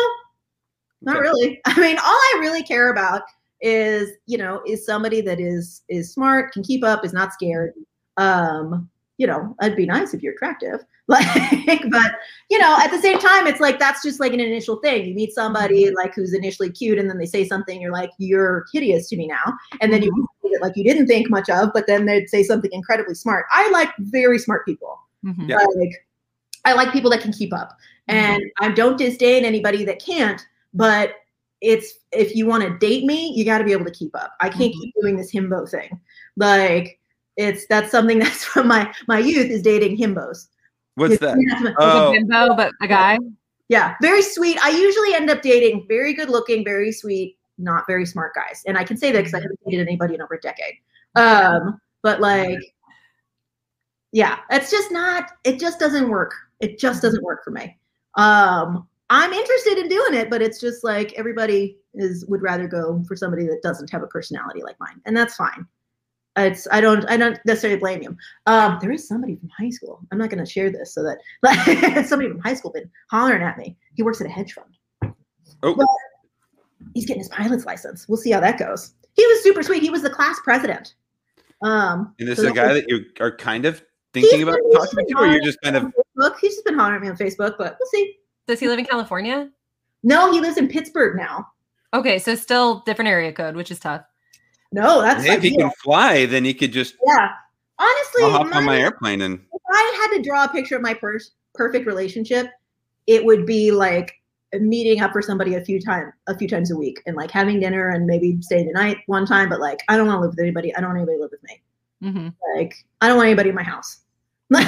not 1.02 1.16
Okay. 1.16 1.22
really. 1.22 1.60
I 1.66 1.78
mean, 1.80 1.96
all 1.98 2.04
I 2.04 2.36
really 2.40 2.64
care 2.64 2.90
about 2.90 3.22
is, 3.60 4.10
you 4.26 4.38
know, 4.38 4.60
is 4.66 4.84
somebody 4.84 5.20
that 5.20 5.38
is 5.40 5.82
is 5.88 6.12
smart, 6.12 6.52
can 6.52 6.62
keep 6.64 6.82
up, 6.84 7.04
is 7.04 7.12
not 7.12 7.32
scared. 7.32 7.72
Um, 8.16 8.90
you 9.18 9.26
know, 9.26 9.54
it'd 9.60 9.76
be 9.76 9.84
nice 9.84 10.14
if 10.14 10.22
you're 10.22 10.34
attractive. 10.34 10.80
Like, 11.10 11.84
but 11.90 12.12
you 12.50 12.58
know, 12.58 12.76
at 12.78 12.90
the 12.90 13.00
same 13.00 13.18
time, 13.18 13.46
it's 13.46 13.60
like 13.60 13.78
that's 13.78 14.02
just 14.02 14.20
like 14.20 14.34
an 14.34 14.40
initial 14.40 14.76
thing. 14.76 15.06
You 15.06 15.14
meet 15.14 15.32
somebody 15.32 15.90
like 15.90 16.14
who's 16.14 16.34
initially 16.34 16.68
cute, 16.70 16.98
and 16.98 17.08
then 17.08 17.16
they 17.16 17.24
say 17.24 17.48
something, 17.48 17.80
you're 17.80 17.92
like, 17.92 18.10
you're 18.18 18.66
hideous 18.74 19.08
to 19.08 19.16
me 19.16 19.26
now. 19.26 19.54
And 19.80 19.90
then 19.90 20.02
you 20.02 20.12
meet 20.44 20.52
it 20.52 20.60
like 20.60 20.76
you 20.76 20.84
didn't 20.84 21.06
think 21.06 21.30
much 21.30 21.48
of, 21.48 21.70
but 21.72 21.86
then 21.86 22.04
they'd 22.04 22.28
say 22.28 22.42
something 22.42 22.70
incredibly 22.74 23.14
smart. 23.14 23.46
I 23.50 23.70
like 23.70 23.88
very 24.00 24.38
smart 24.38 24.66
people. 24.66 24.98
Mhm. 25.24 25.48
Yeah. 25.48 25.56
Like, 25.56 26.06
I 26.66 26.74
like 26.74 26.92
people 26.92 27.10
that 27.12 27.22
can 27.22 27.32
keep 27.32 27.54
up, 27.54 27.70
and 28.08 28.42
I 28.60 28.68
don't 28.68 28.98
disdain 28.98 29.46
anybody 29.46 29.84
that 29.86 30.04
can't. 30.04 30.44
But 30.74 31.14
it's 31.62 31.94
if 32.12 32.36
you 32.36 32.44
want 32.44 32.64
to 32.64 32.78
date 32.86 33.04
me, 33.04 33.32
you 33.34 33.46
got 33.46 33.58
to 33.58 33.64
be 33.64 33.72
able 33.72 33.86
to 33.86 33.90
keep 33.90 34.14
up. 34.14 34.32
I 34.40 34.50
can't 34.50 34.74
Mhm. 34.74 34.78
keep 34.78 34.94
doing 35.00 35.16
this 35.16 35.32
himbo 35.32 35.66
thing. 35.68 35.98
Like 36.36 36.97
it's 37.38 37.66
that's 37.66 37.90
something 37.90 38.18
that's 38.24 38.44
from 38.44 38.68
my 38.68 38.92
my 39.06 39.18
youth 39.18 39.50
is 39.50 39.62
dating 39.62 39.96
himbos. 39.96 40.48
What's 40.96 41.18
that? 41.18 41.38
Like 41.62 41.74
Oh. 41.78 42.10
a 42.10 42.12
bimbo, 42.12 42.54
but 42.56 42.72
a 42.82 42.88
guy. 42.88 43.18
Yeah, 43.68 43.94
very 44.02 44.22
sweet. 44.22 44.58
I 44.62 44.70
usually 44.70 45.14
end 45.14 45.30
up 45.30 45.42
dating 45.42 45.86
very 45.88 46.12
good 46.12 46.28
looking, 46.28 46.64
very 46.64 46.90
sweet, 46.90 47.36
not 47.58 47.84
very 47.86 48.04
smart 48.04 48.34
guys, 48.34 48.62
and 48.66 48.76
I 48.76 48.84
can 48.84 48.96
say 48.96 49.12
that 49.12 49.18
because 49.18 49.34
I 49.34 49.40
haven't 49.40 49.60
dated 49.66 49.86
anybody 49.86 50.14
in 50.14 50.22
over 50.22 50.34
a 50.34 50.40
decade. 50.40 50.74
Um, 51.14 51.80
but 52.02 52.20
like, 52.20 52.58
yeah, 54.12 54.38
it's 54.50 54.70
just 54.70 54.90
not. 54.90 55.32
It 55.44 55.60
just 55.60 55.78
doesn't 55.78 56.08
work. 56.08 56.34
It 56.60 56.78
just 56.78 57.02
doesn't 57.02 57.22
work 57.22 57.44
for 57.44 57.50
me. 57.50 57.78
Um, 58.16 58.88
I'm 59.10 59.32
interested 59.32 59.78
in 59.78 59.88
doing 59.88 60.14
it, 60.14 60.30
but 60.30 60.42
it's 60.42 60.60
just 60.60 60.82
like 60.82 61.12
everybody 61.14 61.78
is 61.94 62.26
would 62.26 62.42
rather 62.42 62.66
go 62.66 63.02
for 63.06 63.14
somebody 63.16 63.46
that 63.46 63.62
doesn't 63.62 63.90
have 63.90 64.02
a 64.02 64.06
personality 64.08 64.62
like 64.62 64.80
mine, 64.80 65.00
and 65.06 65.16
that's 65.16 65.36
fine. 65.36 65.66
It's 66.36 66.68
I 66.70 66.80
don't 66.80 67.04
I 67.10 67.16
don't 67.16 67.38
necessarily 67.46 67.80
blame 67.80 68.00
him. 68.00 68.16
Um, 68.46 68.78
there 68.80 68.92
is 68.92 69.08
somebody 69.08 69.36
from 69.36 69.48
high 69.48 69.70
school. 69.70 70.00
I'm 70.12 70.18
not 70.18 70.30
going 70.30 70.44
to 70.44 70.50
share 70.50 70.70
this 70.70 70.94
so 70.94 71.02
that 71.02 71.18
like 71.42 72.06
somebody 72.06 72.30
from 72.30 72.38
high 72.40 72.54
school 72.54 72.70
been 72.70 72.90
hollering 73.10 73.42
at 73.42 73.58
me. 73.58 73.76
He 73.94 74.02
works 74.02 74.20
at 74.20 74.26
a 74.26 74.30
hedge 74.30 74.52
fund. 74.52 75.14
Oh. 75.62 75.74
But 75.74 75.86
he's 76.94 77.06
getting 77.06 77.20
his 77.20 77.28
pilot's 77.28 77.66
license. 77.66 78.08
We'll 78.08 78.18
see 78.18 78.30
how 78.30 78.40
that 78.40 78.58
goes. 78.58 78.92
He 79.14 79.26
was 79.26 79.42
super 79.42 79.62
sweet. 79.64 79.82
He 79.82 79.90
was 79.90 80.02
the 80.02 80.10
class 80.10 80.38
president. 80.44 80.94
Um, 81.62 82.14
And 82.20 82.28
this 82.28 82.38
so 82.38 82.44
is 82.44 82.50
a 82.50 82.54
guy 82.54 82.72
was- 82.72 82.82
that 82.82 82.88
you 82.88 83.04
are 83.18 83.34
kind 83.36 83.64
of 83.64 83.82
thinking 84.14 84.42
about 84.44 84.56
been- 84.56 84.72
talking 84.72 85.06
to, 85.08 85.14
or 85.18 85.26
you're 85.26 85.42
just 85.42 85.60
kind 85.62 85.76
of 85.76 85.84
on 85.86 85.92
Facebook. 86.16 86.38
He's 86.40 86.54
just 86.54 86.64
been 86.64 86.78
hollering 86.78 86.96
at 86.96 87.02
me 87.02 87.08
on 87.08 87.16
Facebook, 87.16 87.56
but 87.58 87.76
we'll 87.80 87.88
see. 87.90 88.16
Does 88.46 88.60
he 88.60 88.68
live 88.68 88.78
in 88.78 88.84
California? 88.84 89.50
No, 90.04 90.30
he 90.32 90.40
lives 90.40 90.56
in 90.56 90.68
Pittsburgh 90.68 91.16
now. 91.16 91.48
Okay, 91.92 92.20
so 92.20 92.36
still 92.36 92.80
different 92.86 93.08
area 93.08 93.32
code, 93.32 93.56
which 93.56 93.72
is 93.72 93.80
tough. 93.80 94.02
No, 94.72 95.00
that's 95.00 95.24
hey, 95.24 95.34
if 95.34 95.42
he 95.42 95.56
can 95.56 95.70
fly, 95.82 96.26
then 96.26 96.44
he 96.44 96.52
could 96.54 96.72
just 96.72 96.94
yeah. 97.06 97.30
Honestly, 97.78 98.24
I'll 98.24 98.30
hop 98.30 98.40
on 98.42 98.50
my 98.50 98.60
my- 98.60 98.78
airplane 98.78 99.22
and 99.22 99.40
if 99.52 99.62
I 99.70 100.06
had 100.10 100.16
to 100.16 100.22
draw 100.22 100.44
a 100.44 100.48
picture 100.48 100.76
of 100.76 100.82
my 100.82 100.94
per- 100.94 101.18
perfect 101.54 101.86
relationship, 101.86 102.48
it 103.06 103.24
would 103.24 103.46
be 103.46 103.70
like 103.70 104.14
meeting 104.60 105.00
up 105.00 105.12
for 105.12 105.22
somebody 105.22 105.54
a 105.54 105.64
few 105.64 105.80
times 105.80 106.12
a 106.26 106.36
few 106.36 106.48
times 106.48 106.70
a 106.70 106.76
week 106.76 107.00
and 107.06 107.16
like 107.16 107.30
having 107.30 107.60
dinner 107.60 107.90
and 107.90 108.06
maybe 108.06 108.36
staying 108.40 108.66
the 108.66 108.72
night 108.72 108.98
one 109.06 109.26
time. 109.26 109.48
But 109.48 109.60
like, 109.60 109.80
I 109.88 109.96
don't 109.96 110.06
want 110.06 110.18
to 110.18 110.20
live 110.20 110.30
with 110.30 110.40
anybody. 110.40 110.74
I 110.74 110.80
don't 110.80 110.90
want 110.90 110.98
anybody 110.98 111.18
to 111.18 111.22
live 111.22 111.30
with 111.30 111.42
me. 111.44 111.62
hmm 112.02 112.28
Like, 112.56 112.74
I 113.00 113.08
don't 113.08 113.16
want 113.16 113.28
anybody 113.28 113.50
in 113.50 113.54
my 113.54 113.62
house. 113.62 114.00
Like, 114.50 114.66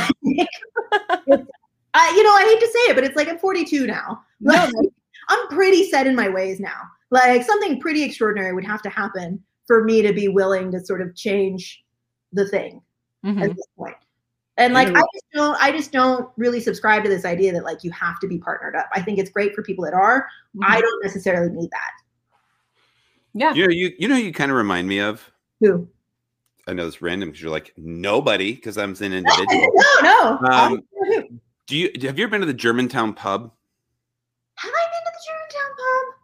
I, 1.95 2.15
you 2.15 2.23
know, 2.23 2.31
I 2.33 2.43
hate 2.45 2.61
to 2.61 2.67
say 2.67 2.79
it, 2.91 2.95
but 2.95 3.03
it's 3.03 3.17
like 3.17 3.29
I'm 3.29 3.39
42 3.39 3.87
now. 3.87 4.23
Like, 4.41 4.73
I'm 5.29 5.49
pretty 5.49 5.91
set 5.91 6.07
in 6.07 6.15
my 6.15 6.29
ways 6.29 6.61
now. 6.61 6.83
Like 7.11 7.43
something 7.43 7.81
pretty 7.81 8.03
extraordinary 8.05 8.53
would 8.53 8.65
have 8.65 8.83
to 8.83 8.91
happen 8.91 9.43
for 9.71 9.85
me 9.85 10.03
to 10.03 10.13
be 10.13 10.27
willing 10.27 10.73
to 10.73 10.85
sort 10.85 11.01
of 11.01 11.15
change 11.15 11.85
the 12.33 12.45
thing 12.49 12.83
hmm 13.23 13.41
at 13.41 13.55
this 13.55 13.67
point. 13.79 13.95
And 14.57 14.75
like 14.75 14.89
You 14.89 14.95
I 14.97 15.01
just 15.15 15.25
don't 15.33 15.63
I 15.63 15.71
just 15.71 15.93
don't 15.93 16.29
really 16.37 16.59
subscribe 16.59 17.05
to 17.05 17.09
this 17.09 17.25
idea 17.25 17.53
that 17.53 17.63
like 17.63 17.85
you 17.85 17.93
have 17.93 18.19
to 18.19 18.27
be 18.27 18.37
partnered 18.37 18.75
up. 18.75 18.89
I 18.93 19.01
think 19.01 19.21
it's 19.21 19.31
great 19.31 19.55
for 19.55 19.63
people 19.63 19.85
that 19.85 19.95
are. 19.95 20.27
I 20.61 20.81
don't 20.81 21.05
necessarily 21.05 21.53
need 21.55 21.71
that. 21.71 21.93
yeah. 23.33 23.55
you 23.55 23.65
know 23.65 23.71
you 23.73 23.93
you 23.97 24.09
know 24.09 24.17
you 24.17 24.33
kind 24.33 24.51
of 24.51 24.57
remind 24.57 24.89
me 24.89 24.99
of. 24.99 25.31
Who? 25.61 25.87
I 26.67 26.73
know 26.73 26.89
it's 26.89 27.01
random 27.01 27.29
because 27.29 27.41
you're 27.41 27.53
like 27.53 27.73
nobody 27.77 28.55
because 28.55 28.77
I'm 28.77 28.97
an 29.01 29.13
individual. 29.13 29.69
no, 30.03 30.39
no. 30.41 30.49
Um, 30.51 30.83
Do 31.69 31.77
you 31.77 31.93
have 32.03 32.19
you 32.19 32.25
ever 32.25 32.33
been 32.33 32.41
to 32.41 32.47
the 32.47 32.53
Germantown 32.55 33.15
pub? 33.15 33.53
Have 34.57 34.73
I 34.75 34.85
been 34.93 35.05
to 35.05 35.13
the 35.15 35.23
Germantown 35.29 35.71
pub? 35.77 36.21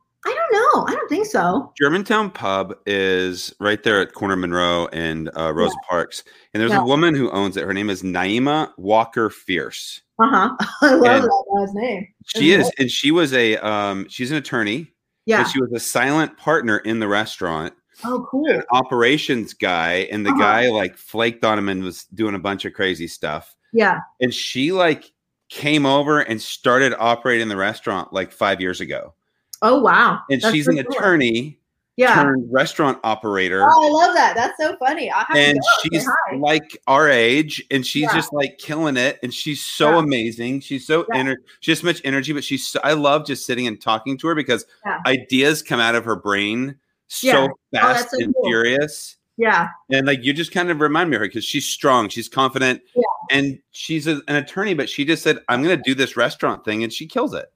I 0.77 0.79
don't. 0.79 0.91
I 0.91 0.93
don't 0.95 1.09
think 1.09 1.27
so. 1.27 1.72
Germantown 1.79 2.31
Pub 2.31 2.74
is 2.87 3.55
right 3.61 3.83
there 3.83 4.01
at 4.01 4.12
Corner 4.12 4.37
Monroe 4.37 4.89
and 4.93 5.31
uh, 5.37 5.53
Rosa 5.55 5.77
Parks, 5.89 6.24
and 6.55 6.61
there's 6.61 6.72
Yeah. 6.72 6.81
a 6.83 6.85
woman 6.85 7.14
who 7.14 7.31
owns 7.31 7.57
it. 7.57 7.64
Her 7.64 7.72
name 7.74 7.91
is 7.91 8.03
Naima 8.03 8.72
Walker 8.77 9.31
Fierce. 9.31 10.03
Uh 10.18 10.29
huh. 10.29 10.57
I 10.83 10.95
love 10.95 11.22
And- 11.22 11.24
that 11.24 11.45
guy's 11.66 11.74
name. 11.74 12.09
She 12.27 12.53
is, 12.53 12.70
and 12.79 12.91
she 12.91 13.11
was 13.11 13.33
a 13.33 13.57
um, 13.59 14.07
she's 14.09 14.31
an 14.31 14.37
attorney, 14.37 14.93
Yeah. 15.27 15.45
she 15.45 15.61
was 15.61 15.72
a 15.72 15.81
silent 15.81 16.37
partner 16.37 16.79
in 16.79 16.99
the 16.99 17.07
restaurant, 17.09 17.72
Oh, 18.05 18.27
cool. 18.31 18.49
an 18.51 18.62
operations 18.72 19.55
guy, 19.55 20.09
and 20.11 20.27
the 20.27 20.31
Uh-huh. 20.31 20.41
guy 20.41 20.68
like 20.70 20.97
flaked 20.99 21.45
on 21.45 21.59
him 21.59 21.68
and 21.68 21.83
was 21.85 22.05
doing 22.14 22.35
a 22.35 22.39
bunch 22.41 22.64
of 22.64 22.72
crazy 22.72 23.07
stuff. 23.09 23.55
Yeah. 23.72 24.01
And 24.20 24.33
she 24.35 24.72
like 24.72 25.11
came 25.49 25.87
over 25.87 26.20
and 26.20 26.43
started 26.43 26.93
operating 26.99 27.47
the 27.49 27.57
restaurant 27.57 28.12
like 28.12 28.33
five 28.33 28.61
years 28.61 28.81
ago. 28.81 29.14
Oh, 29.63 29.81
wow. 29.81 30.21
And 30.31 30.41
That's 30.41 30.55
she's 30.55 30.69
an 30.69 30.83
cool. 30.83 30.97
attorney 30.97 31.59
Yeah. 31.97 32.15
turned 32.15 32.47
restaurant 32.53 32.99
operator. 33.05 33.63
Oh, 33.63 33.87
I 33.87 34.07
love 34.07 34.15
that. 34.17 34.35
That's 34.35 34.57
so 34.61 34.77
funny. 34.79 35.11
I 35.11 35.25
have 35.29 35.37
and. 35.37 35.59
She's 35.83 36.07
like 36.39 36.77
our 36.87 37.09
age 37.09 37.65
and 37.71 37.87
she's 37.87 38.03
Yeah. 38.03 38.15
just 38.15 38.33
like 38.33 38.59
killing 38.59 38.97
it 38.99 39.19
and 39.23 39.33
she's 39.33 39.63
so 39.63 39.93
Yeah. 39.93 39.99
amazing 40.01 40.61
she's 40.61 40.87
so 40.87 41.07
Yeah. 41.13 41.23
ener- 41.23 41.37
she 41.61 41.71
has 41.71 41.81
so 41.81 41.87
much 41.87 42.01
energy 42.05 42.33
but 42.33 42.43
she's 42.45 42.67
so, 42.67 42.81
i 42.83 42.93
love 42.93 43.25
just 43.25 43.47
sitting 43.47 43.67
and 43.69 43.81
talking 43.81 44.19
to 44.19 44.27
her 44.27 44.35
because 44.35 44.67
ideas 45.07 45.63
come 45.63 45.79
out 45.81 45.95
of 45.95 46.05
her 46.05 46.17
brain 46.17 46.75
so 47.09 47.27
Yeah. 47.27 47.37
Oh, 47.51 47.59
fast 47.73 47.99
that's 48.01 48.11
so 48.19 48.25
and 48.25 48.35
cool. 48.35 48.45
furious 48.49 49.17
Yeah. 49.37 49.69
and 49.93 50.07
like 50.07 50.25
you 50.25 50.33
just 50.33 50.53
kind 50.53 50.71
of 50.71 50.81
remind 50.81 51.09
me 51.11 51.17
of 51.17 51.21
her 51.21 51.29
because 51.29 51.45
she's 51.45 51.67
strong 51.67 52.09
she's 52.09 52.29
confident 52.29 52.83
Yeah. 52.95 53.03
and 53.31 53.59
she's 53.71 54.07
a, 54.09 54.21
an 54.29 54.37
attorney 54.37 54.75
but 54.75 54.89
she 54.91 55.05
just 55.05 55.23
said 55.23 55.39
i'm 55.49 55.63
going 55.63 55.77
to 55.77 55.83
do 55.83 55.95
this 55.95 56.17
restaurant 56.17 56.65
thing 56.65 56.83
and 56.83 56.93
she 56.93 57.07
kills 57.07 57.33
it 57.33 57.47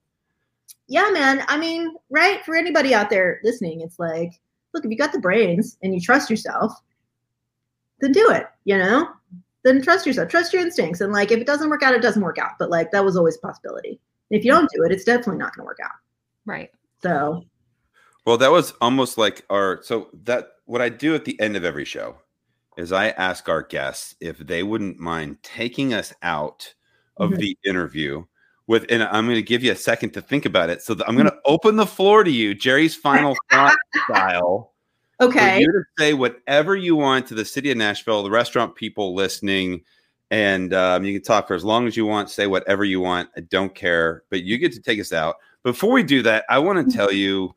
Yeah, 0.91 1.09
man. 1.13 1.45
I 1.47 1.57
mean, 1.57 1.95
right? 2.11 2.45
For 2.45 2.57
anybody 2.57 2.93
out 2.95 3.11
there 3.11 3.41
listening, 3.45 3.81
it's 3.81 4.01
like, 4.01 4.33
look, 4.75 4.85
if 4.85 4.91
you 4.91 4.97
got 4.97 5.13
the 5.13 5.21
brains 5.21 5.79
and 5.85 5.95
you 5.95 6.01
trust 6.01 6.29
yourself, 6.29 6.73
then 8.01 8.11
do 8.11 8.29
it, 8.33 8.47
you 8.65 8.77
know? 8.77 9.09
Then 9.63 9.81
trust 9.83 10.05
yourself, 10.05 10.29
trust 10.29 10.53
your 10.53 10.63
instincts. 10.63 11.01
And 11.01 11.13
like, 11.13 11.31
if 11.31 11.39
it 11.39 11.47
doesn't 11.47 11.71
work 11.71 11.85
out, 11.85 11.95
it 11.95 12.03
doesn't 12.03 12.23
work 12.23 12.39
out. 12.39 12.59
But 12.59 12.71
like, 12.71 12.91
that 12.91 13.05
was 13.05 13.17
always 13.17 13.37
a 13.37 13.41
possibility. 13.41 14.01
If 14.31 14.45
you 14.45 14.51
don't 14.51 14.69
do 14.75 14.83
it, 14.83 14.91
it's 14.91 15.05
definitely 15.05 15.37
not 15.37 15.55
going 15.55 15.63
to 15.63 15.67
work 15.67 15.79
out. 15.85 15.93
Right. 16.45 16.71
So, 17.05 17.45
Well, 18.27 18.39
that 18.39 18.51
was 18.51 18.73
almost 18.81 19.17
like 19.17 19.45
our 19.49 19.81
so 19.83 20.09
that 20.25 20.55
what 20.65 20.83
I 20.83 20.89
do 20.89 21.15
at 21.15 21.25
the 21.25 21.41
end 21.41 21.57
of 21.57 21.65
every 21.65 21.85
show 21.85 22.17
is 22.77 22.91
I 22.91 23.11
ask 23.11 23.49
our 23.49 23.63
guests 23.63 24.17
if 24.21 24.39
they 24.39 24.65
wouldn't 24.65 24.99
mind 24.99 25.41
taking 25.45 25.95
us 25.95 26.13
out 26.23 26.75
of 27.17 27.31
Mhm. 27.31 27.39
the 27.39 27.59
interview 27.65 28.25
with 28.71 28.87
and 28.89 29.03
I'm 29.03 29.27
going 29.27 29.35
to 29.35 29.43
give 29.43 29.65
you 29.65 29.73
a 29.73 29.77
second 29.77 30.11
to 30.13 30.23
think 30.23 30.47
about 30.47 30.71
it. 30.71 30.81
So 30.81 30.95
that 30.95 31.09
I'm 31.09 31.17
going 31.17 31.27
to 31.27 31.37
open 31.45 31.75
the 31.75 31.85
floor 31.85 32.23
to 32.23 32.31
you, 32.31 32.55
Jerry's 32.55 32.95
final 32.95 33.37
thought 33.51 33.77
style. 34.05 34.75
Okay. 35.21 35.59
you 35.59 35.67
to 35.67 35.83
say 35.99 36.15
whatever 36.15 36.77
you 36.77 36.95
want 36.95 37.27
to 37.27 37.35
the 37.35 37.45
city 37.45 37.73
of 37.73 37.77
Nashville, 37.77 38.23
the 38.23 38.31
restaurant 38.31 38.77
people 38.77 39.13
listening, 39.13 39.83
and 40.31 40.73
um, 40.73 41.05
you 41.05 41.13
can 41.13 41.23
talk 41.25 41.49
for 41.49 41.55
as 41.55 41.65
long 41.65 41.89
as 41.89 41.97
you 41.97 42.07
want. 42.07 42.31
Say 42.31 42.47
whatever 42.47 42.85
you 42.85 43.01
want. 43.01 43.29
I 43.37 43.41
don't 43.41 43.75
care, 43.75 44.23
but 44.31 44.45
you 44.45 44.57
get 44.57 44.73
to 44.75 44.81
take 44.81 45.01
us 45.01 45.13
out. 45.13 45.35
Before 45.65 45.91
we 45.91 46.05
do 46.05 46.23
that, 46.23 46.45
I 46.49 46.61
want 46.61 46.79
Mm-hmm. 46.79 46.91
to 46.91 46.97
tell 46.97 47.13
you, 47.13 47.57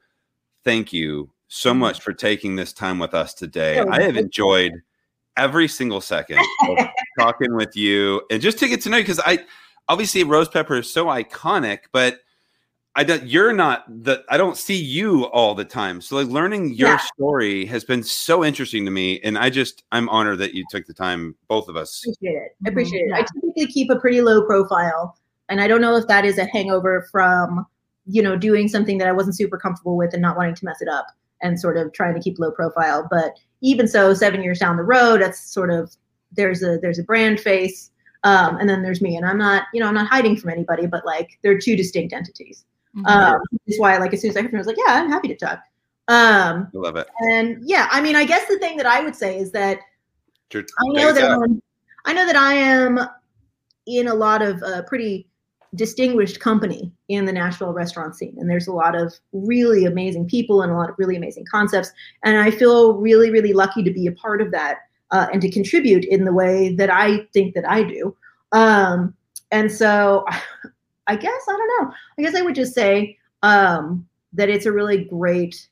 thank 0.64 0.92
you 0.92 1.30
so 1.48 1.76
much 1.76 2.02
for 2.02 2.12
taking 2.12 2.56
this 2.56 2.74
time 2.74 2.98
with 2.98 3.14
us 3.14 3.36
today. 3.36 3.78
I 3.80 4.02
have 4.02 4.18
enjoyed 4.18 4.74
every 5.38 5.68
single 5.68 6.02
second 6.02 6.40
of 6.68 6.88
talking 7.20 7.56
with 7.56 7.76
you 7.76 8.24
and 8.32 8.42
just 8.42 8.58
to 8.58 8.68
get 8.68 8.82
to 8.82 8.90
know 8.90 8.98
you 8.98 9.04
because 9.04 9.20
I 9.20 9.40
obviously 9.90 10.24
Rosepepper 10.24 10.78
is 10.80 10.92
so 10.92 11.06
iconic, 11.06 11.80
but 11.92 12.20
I 12.96 13.04
don't. 13.04 13.24
You're 13.26 13.54
not 13.54 13.86
the. 13.88 14.24
I 14.30 14.38
don't 14.38 14.56
see 14.56 14.76
you 14.76 15.26
all 15.26 15.56
the 15.56 15.66
time. 15.66 16.00
So 16.00 16.16
like 16.16 16.28
learning 16.28 16.76
your 16.76 16.90
Yeah. 16.90 16.98
story 16.98 17.66
has 17.66 17.84
been 17.84 18.04
so 18.04 18.44
interesting 18.46 18.86
to 18.86 18.92
me, 18.92 19.20
and 19.22 19.36
I 19.38 19.50
just 19.50 19.84
I'm 19.92 20.08
honored 20.10 20.38
that 20.40 20.54
you 20.54 20.64
took 20.70 20.86
the 20.86 20.94
time, 20.94 21.36
both 21.48 21.68
of 21.70 21.76
us. 21.76 22.04
appreciate 22.06 22.36
it. 22.38 22.56
I 22.66 22.70
Mhm. 22.70 22.72
appreciate 22.72 23.00
it. 23.08 23.14
I 23.14 23.22
typically 23.34 23.66
keep 23.68 23.90
a 23.90 23.96
pretty 24.00 24.22
low 24.22 24.46
profile, 24.46 25.18
and 25.50 25.60
I 25.60 25.68
don't 25.68 25.82
know 25.82 25.96
if 25.96 26.08
that 26.08 26.24
is 26.24 26.38
a 26.38 26.46
hangover 26.46 27.08
from 27.12 27.66
you 28.06 28.22
know 28.22 28.36
doing 28.38 28.68
something 28.68 29.00
that 29.00 29.08
I 29.08 29.12
wasn't 29.12 29.36
super 29.38 29.58
comfortable 29.58 29.98
with 29.98 30.14
and 30.14 30.22
not 30.22 30.38
wanting 30.38 30.54
to 30.56 30.66
mess 30.66 30.80
it 30.82 30.88
up 30.88 31.08
and 31.42 31.60
sort 31.60 31.78
of 31.78 31.92
trying 31.94 32.14
to 32.14 32.22
keep 32.22 32.38
low 32.38 32.52
profile. 32.52 33.08
But 33.10 33.34
even 33.62 33.88
so, 33.88 34.14
seven 34.14 34.44
years 34.44 34.60
down 34.60 34.78
the 34.78 34.84
road, 34.84 35.20
that's 35.22 35.40
sort 35.52 35.72
of 35.72 35.92
there's 36.32 36.62
a 36.62 36.78
there's 36.78 37.00
a 37.00 37.04
brand 37.04 37.40
face, 37.40 37.90
um, 38.24 38.58
and 38.58 38.70
then 38.70 38.82
there's 38.82 39.02
me, 39.02 39.16
and 39.18 39.26
I'm 39.26 39.38
not 39.38 39.64
you 39.74 39.80
know 39.80 39.88
I'm 39.88 39.94
not 39.96 40.08
hiding 40.08 40.36
from 40.38 40.50
anybody, 40.52 40.88
but 40.88 41.06
like 41.06 41.38
they're 41.44 41.60
two 41.60 41.76
distinct 41.76 42.14
entities. 42.14 42.66
Mhm. 42.96 43.08
Um, 43.08 43.42
that's 43.66 43.80
why 43.80 43.98
like 43.98 44.14
as 44.14 44.22
soon 44.22 44.30
as 44.32 44.38
I 44.38 44.42
heard 44.42 44.52
from, 44.52 44.58
I 44.58 44.62
was 44.62 44.68
like, 44.68 44.78
yeah, 44.78 44.94
I'm 44.94 45.10
happy 45.10 45.28
to 45.30 45.36
talk. 45.36 45.60
Um, 46.08 46.68
I 46.76 46.78
love 46.78 46.96
it. 46.98 47.08
and 47.22 47.58
yeah, 47.64 47.88
I 47.92 48.02
mean, 48.02 48.16
I 48.16 48.26
guess 48.26 48.48
the 48.48 48.60
thing 48.60 48.78
that 48.78 48.86
I 48.86 49.02
would 49.04 49.16
say 49.16 49.38
is 49.38 49.52
that 49.52 49.80
Sure. 50.52 50.64
I 50.80 50.88
know 50.94 51.12
that. 51.14 51.32
I'm, 51.32 51.62
I 52.06 52.14
know 52.14 52.26
that 52.28 52.36
I 52.36 52.54
am 52.54 53.00
in 53.88 54.08
a 54.08 54.14
lot 54.14 54.42
of 54.44 54.62
uh, 54.62 54.84
pretty 54.84 55.28
distinguished 55.76 56.40
company 56.40 56.92
in 57.08 57.26
the 57.26 57.32
Nashville 57.32 57.74
restaurant 57.74 58.16
scene, 58.16 58.36
and 58.38 58.48
there's 58.48 58.68
a 58.68 58.72
lot 58.72 58.96
of 58.96 59.14
really 59.32 59.86
amazing 59.86 60.28
people 60.28 60.62
and 60.62 60.72
a 60.72 60.76
lot 60.76 60.90
of 60.92 60.96
really 61.00 61.16
amazing 61.16 61.46
concepts, 61.50 61.92
and 62.24 62.38
I 62.38 62.52
feel 62.52 62.98
really, 62.98 63.32
really 63.32 63.54
lucky 63.54 63.82
to 63.82 63.92
be 63.92 64.06
a 64.06 64.12
part 64.12 64.42
of 64.42 64.52
that 64.52 64.82
uh, 65.14 65.28
and 65.32 65.42
to 65.42 65.50
contribute 65.50 66.04
in 66.06 66.26
the 66.26 66.34
way 66.34 66.76
that 66.76 66.90
I 66.90 67.26
think 67.34 67.54
that 67.54 67.70
I 67.70 67.84
do. 67.84 68.16
Um, 68.52 69.14
and 69.52 69.72
so, 69.72 70.26
I 71.08 71.16
guess 71.16 71.42
I 71.50 71.52
don't 71.52 71.88
know. 71.88 71.94
I 72.18 72.22
guess 72.22 72.36
I 72.36 72.42
would 72.42 72.56
just 72.56 72.74
say 72.74 73.18
um, 73.44 74.08
that 74.34 74.50
it's 74.50 74.66
a 74.66 74.72
really 74.72 75.06
great 75.06 75.68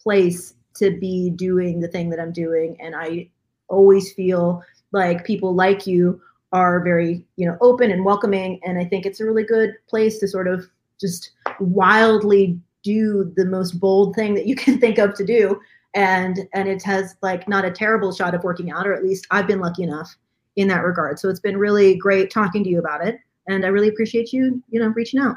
place 0.00 0.54
to 0.74 0.90
be 0.98 1.30
doing 1.30 1.80
the 1.80 1.88
thing 1.88 2.10
that 2.10 2.20
I'm 2.20 2.32
doing, 2.32 2.76
and 2.80 2.94
I 2.94 3.28
always 3.68 4.12
feel 4.12 4.62
like 4.92 5.24
people 5.24 5.54
like 5.54 5.86
you 5.86 6.20
are 6.52 6.80
very 6.84 7.24
you 7.34 7.46
know 7.46 7.56
open 7.60 7.90
and 7.90 8.04
welcoming 8.04 8.60
and 8.64 8.78
i 8.78 8.84
think 8.84 9.04
it's 9.04 9.18
a 9.18 9.24
really 9.24 9.42
good 9.42 9.74
place 9.88 10.20
to 10.20 10.28
sort 10.28 10.46
of 10.46 10.64
just 11.00 11.32
wildly 11.58 12.56
do 12.84 13.32
the 13.36 13.44
most 13.44 13.80
bold 13.80 14.14
thing 14.14 14.32
that 14.32 14.46
you 14.46 14.54
can 14.64 14.78
think 14.78 14.98
of 14.98 15.12
to 15.14 15.24
do 15.24 15.60
and 15.96 16.40
and 16.54 16.68
it 16.68 16.82
has 16.82 17.16
like 17.22 17.48
not 17.48 17.64
a 17.64 17.70
terrible 17.70 18.12
shot 18.12 18.34
of 18.34 18.44
working 18.44 18.70
out 18.70 18.86
or 18.86 18.92
at 18.94 19.02
least 19.02 19.26
i've 19.32 19.46
been 19.48 19.58
lucky 19.60 19.82
enough 19.82 20.14
in 20.56 20.68
that 20.68 20.84
regard 20.84 21.18
so 21.18 21.28
it's 21.28 21.40
been 21.40 21.56
really 21.56 21.96
great 21.96 22.30
talking 22.30 22.62
to 22.62 22.70
you 22.70 22.78
about 22.78 23.04
it 23.04 23.16
and 23.48 23.64
i 23.64 23.68
really 23.68 23.88
appreciate 23.88 24.32
you 24.32 24.62
you 24.70 24.78
know 24.78 24.88
reaching 24.88 25.18
out 25.20 25.36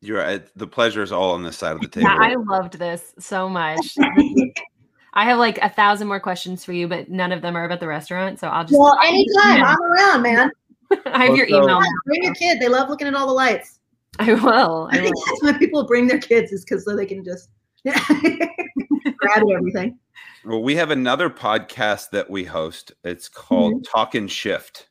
You're 0.00 0.18
right. 0.18 0.44
The 0.56 0.66
pleasure 0.66 1.02
is 1.02 1.12
all 1.12 1.32
on 1.32 1.42
this 1.42 1.56
side 1.56 1.76
of 1.76 1.80
the 1.80 1.88
table. 1.88 2.08
Yeah, 2.10 2.18
I 2.20 2.34
loved 2.34 2.78
this 2.78 3.14
so 3.18 3.48
much. 3.48 3.94
I 5.14 5.24
have 5.24 5.38
like 5.38 5.56
a 5.62 5.68
thousand 5.70 6.08
more 6.08 6.20
questions 6.20 6.62
for 6.64 6.72
you, 6.74 6.88
but 6.88 7.08
none 7.08 7.32
of 7.32 7.40
them 7.40 7.56
are 7.56 7.64
about 7.64 7.80
the 7.80 7.86
restaurant. 7.86 8.38
So 8.38 8.48
I'll 8.48 8.64
just 8.64 8.78
well 8.78 8.98
anytime 9.02 9.64
i'm 9.64 9.80
around 9.82 10.22
man 10.22 10.50
I 11.06 11.24
have 11.26 11.36
your 11.36 11.46
Also- 11.46 11.62
email. 11.64 11.80
bring 12.04 12.22
your 12.24 12.34
kid 12.34 12.60
they 12.60 12.68
love 12.68 12.88
looking 12.90 13.06
at 13.08 13.14
all 13.14 13.26
the 13.26 13.32
lights 13.32 13.78
I 14.18 14.34
will. 14.34 14.88
I 14.92 14.98
I 14.98 15.00
think 15.00 15.16
will. 15.16 15.24
that's 15.26 15.42
why 15.42 15.58
people 15.58 15.86
bring 15.86 16.06
their 16.06 16.18
kids 16.20 16.52
is 16.52 16.64
because 16.64 16.84
so 16.84 16.94
they 16.94 17.06
can 17.06 17.24
just 17.24 17.48
grab 17.84 19.42
everything. 19.56 19.98
Well, 20.44 20.62
we 20.62 20.76
have 20.76 20.90
another 20.90 21.30
podcast 21.30 22.10
that 22.10 22.28
we 22.28 22.44
host. 22.44 22.92
It's 23.04 23.28
called 23.28 23.74
Mm-hmm. 23.74 23.82
Talk 23.96 24.14
and 24.14 24.30
Shift. 24.30 24.88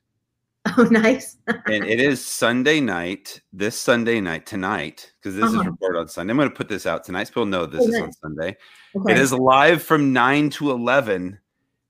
Oh, 0.78 0.84
nice. 0.90 1.38
and 1.48 1.84
it 1.84 2.00
is 2.00 2.26
Sunday 2.26 2.80
night, 2.80 3.42
this 3.52 3.78
Sunday 3.78 4.22
night, 4.22 4.46
tonight, 4.46 5.12
because 5.22 5.36
this 5.36 5.46
is 5.46 5.56
Uh-huh. 5.56 5.70
recorded 5.72 6.00
on 6.00 6.08
Sunday. 6.08 6.32
I'm 6.32 6.38
going 6.38 6.50
to 6.50 6.56
put 6.56 6.70
this 6.70 6.86
out 6.86 7.04
tonight. 7.04 7.26
So 7.26 7.32
people 7.32 7.46
know 7.48 7.66
this 7.66 7.82
Oh, 7.82 7.88
is 7.88 7.92
nice. 7.92 8.02
on 8.04 8.14
Sunday. 8.14 8.56
Okay. 8.96 9.12
It 9.14 9.20
is 9.20 9.34
live 9.34 9.84
from 9.84 10.14
9 10.14 10.50
to 10.52 10.72
11, 10.72 11.38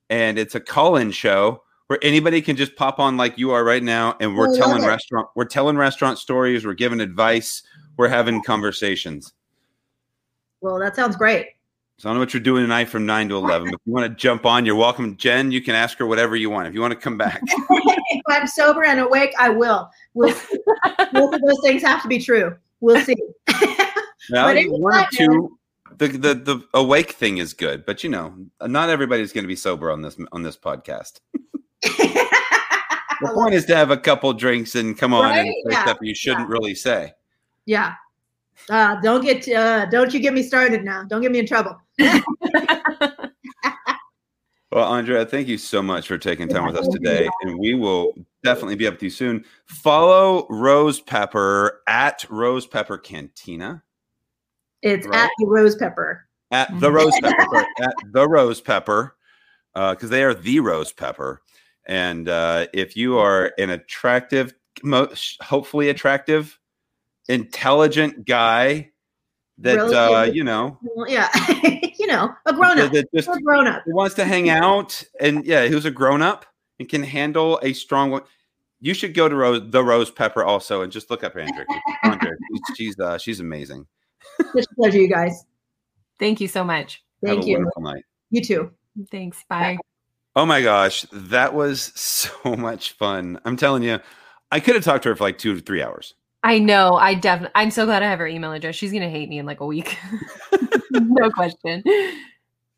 and 0.09 0.39
it's 0.39 0.55
a 0.55 0.59
call 0.59 0.95
in 0.97 1.11
show 1.11 1.61
where 1.87 1.99
anybody 2.01 2.41
can 2.41 2.55
just 2.55 2.75
pop 2.75 2.99
on 2.99 3.15
like 3.15 3.37
you 3.37 3.51
are 3.51 3.63
right 3.63 3.83
now. 3.83 4.15
And 4.19 4.35
we're 4.35 4.47
love 4.47 4.57
telling 4.57 4.83
restaurant, 4.85 5.27
we're 5.35 5.45
telling 5.45 5.77
restaurant 5.77 6.17
stories, 6.17 6.65
we're 6.65 6.73
giving 6.73 6.99
advice, 6.99 7.61
we're 7.97 8.07
having 8.09 8.41
conversations. 8.41 9.33
Well, 10.63 10.79
that 10.79 10.95
sounds 10.95 11.17
great. 11.17 11.47
So 11.97 12.07
I 12.07 12.11
don't 12.11 12.15
know 12.15 12.21
what 12.21 12.33
you're 12.33 12.41
doing 12.41 12.63
tonight 12.63 12.85
from 12.85 13.05
9 13.05 13.29
to 13.29 13.35
11. 13.35 13.67
If 13.67 13.75
you 13.85 13.91
want 13.93 14.09
to 14.09 14.15
jump 14.15 14.45
on, 14.45 14.65
you're 14.65 14.75
welcome. 14.75 15.17
Jen, 15.17 15.51
you 15.51 15.61
can 15.61 15.75
ask 15.75 15.97
her 15.97 16.07
whatever 16.07 16.37
you 16.37 16.49
want. 16.49 16.67
If 16.69 16.73
you 16.73 16.79
want 16.79 16.91
to 16.93 16.99
come 16.99 17.17
back. 17.17 17.41
if 17.45 18.21
I'm 18.29 18.47
sober 18.47 18.83
and 18.85 19.01
awake, 19.01 19.33
I 19.37 19.49
will. 19.49 19.89
We'll 20.13 20.33
see. 20.33 20.57
Both 21.11 21.35
of 21.35 21.41
those 21.41 21.59
things 21.61 21.81
have 21.83 22.01
to 22.01 22.07
be 22.07 22.17
true. 22.19 22.55
We'll 22.79 23.01
see. 23.01 23.15
Well, 24.31 24.55
one 24.79 25.03
or 25.03 25.07
two. 25.11 25.59
The, 25.97 26.07
the 26.07 26.33
the 26.33 26.67
awake 26.73 27.11
thing 27.11 27.39
is 27.39 27.53
good, 27.53 27.85
but 27.85 28.05
you 28.05 28.09
know, 28.09 28.33
not 28.61 28.89
everybody's 28.89 29.33
going 29.33 29.43
to 29.43 29.49
be 29.49 29.55
sober 29.57 29.91
on 29.91 30.01
this 30.01 30.15
on 30.31 30.43
this 30.43 30.55
podcast. 30.55 31.19
The 33.21 33.31
point 33.33 33.53
is 33.53 33.65
to 33.65 33.75
have 33.75 33.91
a 33.91 33.97
couple 33.97 34.31
drinks 34.33 34.75
and 34.75 34.97
come 34.97 35.13
on 35.13 35.37
and 35.37 35.47
say 35.47 35.53
Yeah. 35.71 35.83
stuff 35.83 35.97
you 36.01 36.15
shouldn't 36.15 36.47
really 36.49 36.73
say. 36.73 37.13
yeah. 37.65 37.93
Uh, 38.69 38.99
don't 39.01 39.21
get 39.23 39.47
uh, 39.49 39.85
don't 39.87 40.13
you 40.13 40.19
get 40.19 40.33
me 40.33 40.43
started 40.43 40.83
now. 40.83 41.03
Don't 41.03 41.21
get 41.21 41.31
me 41.31 41.39
in 41.39 41.47
trouble. 41.47 41.77
Well, 44.71 44.91
Andrea, 44.91 45.23
thank 45.23 45.47
you 45.47 45.59
so 45.59 45.83
much 45.83 46.07
for 46.07 46.17
taking 46.17 46.47
time 46.49 46.65
with 46.65 46.75
us 46.75 46.87
today, 46.87 47.29
and 47.43 47.59
we 47.59 47.75
will 47.75 48.11
definitely 48.43 48.73
be 48.75 48.87
up 48.87 48.95
with 48.95 49.03
you 49.03 49.11
soon. 49.11 49.45
Follow 49.67 50.47
Rosepepper 50.49 51.81
at 51.87 52.25
Rosepepper 52.27 52.97
Cantina 53.03 53.83
It's 54.81 55.05
Right. 55.05 55.25
at 55.25 55.29
the 55.37 55.45
Rosepepper. 55.45 56.21
at 56.49 56.79
the. 56.79 56.91
Rosepepper 56.91 57.65
at 57.83 57.93
the 58.13 58.27
Rosepepper 58.27 59.15
because 59.75 60.09
they 60.09 60.23
are 60.23 60.33
the 60.33 60.59
Rosepepper. 60.59 61.37
And 61.85 62.27
uh, 62.27 62.65
if 62.73 62.97
you 62.97 63.19
are 63.19 63.51
an 63.59 63.69
attractive, 63.69 64.55
mo- 64.81 65.13
hopefully 65.39 65.89
attractive, 65.89 66.57
intelligent 67.29 68.25
guy 68.25 68.91
that 69.59 69.75
Really? 69.77 69.95
uh, 69.95 70.23
you 70.23 70.43
know 70.43 70.79
yeah, 71.07 71.29
you 71.99 72.07
know, 72.07 72.33
a 72.45 72.53
grown 72.53 72.79
up. 72.79 72.91
that 72.91 73.05
just 73.13 73.27
A 73.29 73.39
grown 73.43 73.67
up. 73.67 73.83
who 73.85 73.95
wants 73.95 74.15
to 74.15 74.25
hang 74.25 74.49
out 74.49 75.03
and 75.19 75.45
yeah, 75.45 75.67
who's 75.67 75.85
a 75.85 75.91
grown 75.91 76.21
up 76.21 76.45
and 76.79 76.89
can 76.89 77.03
handle 77.03 77.59
a 77.61 77.73
strong 77.73 78.09
one. 78.11 78.23
You 78.81 78.93
should 78.93 79.13
go 79.13 79.29
to 79.29 79.35
Rose, 79.35 79.61
the 79.69 79.83
Rosepepper 79.83 80.43
also 80.43 80.81
and 80.81 80.91
just 80.91 81.09
look 81.09 81.23
up 81.23 81.35
Andrea. 81.37 81.65
Andrea, 82.03 82.33
she's 82.51 82.75
she's, 82.77 82.99
uh, 82.99 83.17
she's 83.17 83.39
amazing. 83.39 83.85
Such 84.53 84.65
a 84.71 84.75
pleasure, 84.75 84.97
you 84.99 85.07
guys. 85.07 85.45
Thank 86.19 86.41
you 86.41 86.47
so 86.47 86.63
much. 86.63 87.03
Have 87.25 87.35
Thank 87.35 87.43
a 87.45 87.47
you. 87.47 87.55
wonderful 87.57 87.81
night. 87.83 88.03
You 88.31 88.43
too. 88.43 88.71
Thanks. 89.11 89.43
Bye. 89.47 89.77
Oh 90.35 90.45
my 90.45 90.61
gosh, 90.61 91.05
that 91.13 91.53
was 91.53 91.81
so 91.95 92.55
much 92.55 92.91
fun. 92.93 93.39
I'm 93.45 93.55
telling 93.55 93.83
you, 93.83 93.99
I 94.51 94.59
could 94.59 94.75
have 94.75 94.83
talked 94.83 95.03
to 95.03 95.09
her 95.09 95.15
for 95.15 95.23
like 95.25 95.37
two 95.37 95.53
to 95.55 95.61
three 95.61 95.81
hours. 95.83 96.15
I 96.43 96.59
know. 96.59 96.95
I 96.95 97.13
definitely. 97.13 97.53
I'm 97.55 97.71
so 97.71 97.85
glad 97.85 98.03
I 98.03 98.07
have 98.09 98.19
her 98.19 98.27
email 98.27 98.51
address. 98.51 98.75
She's 98.75 98.91
gonna 98.91 99.09
hate 99.09 99.29
me 99.29 99.39
in 99.39 99.45
like 99.45 99.61
a 99.61 99.65
week. 99.65 99.97
no 100.91 101.31
question. 101.31 101.83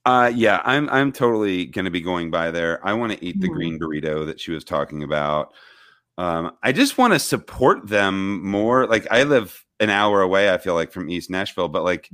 Uh, 0.05 0.31
yeah, 0.35 0.61
I'm 0.63 0.87
I'm 0.89 1.11
totally 1.11 1.65
gonna 1.65 1.89
be 1.89 2.01
going 2.01 2.29
by 2.29 2.51
there. 2.51 2.85
I 2.85 2.93
want 2.93 3.13
to 3.13 3.25
eat 3.25 3.41
the 3.41 3.49
Mhm. 3.49 3.53
green 3.53 3.79
burrito 3.79 4.25
that 4.27 4.39
she 4.39 4.51
was 4.51 4.63
talking 4.63 5.01
about. 5.01 5.53
Um, 6.17 6.51
I 6.63 6.71
just 6.71 6.97
want 6.99 7.13
to 7.13 7.19
support 7.19 7.87
them 7.87 8.45
more. 8.45 8.85
Like 8.87 9.07
I 9.11 9.23
live 9.23 9.65
an 9.79 9.89
hour 9.89 10.21
away, 10.21 10.53
I 10.53 10.57
feel 10.59 10.75
like 10.75 10.91
from 10.91 11.09
East 11.09 11.29
Nashville, 11.31 11.67
but 11.67 11.83
like 11.83 12.09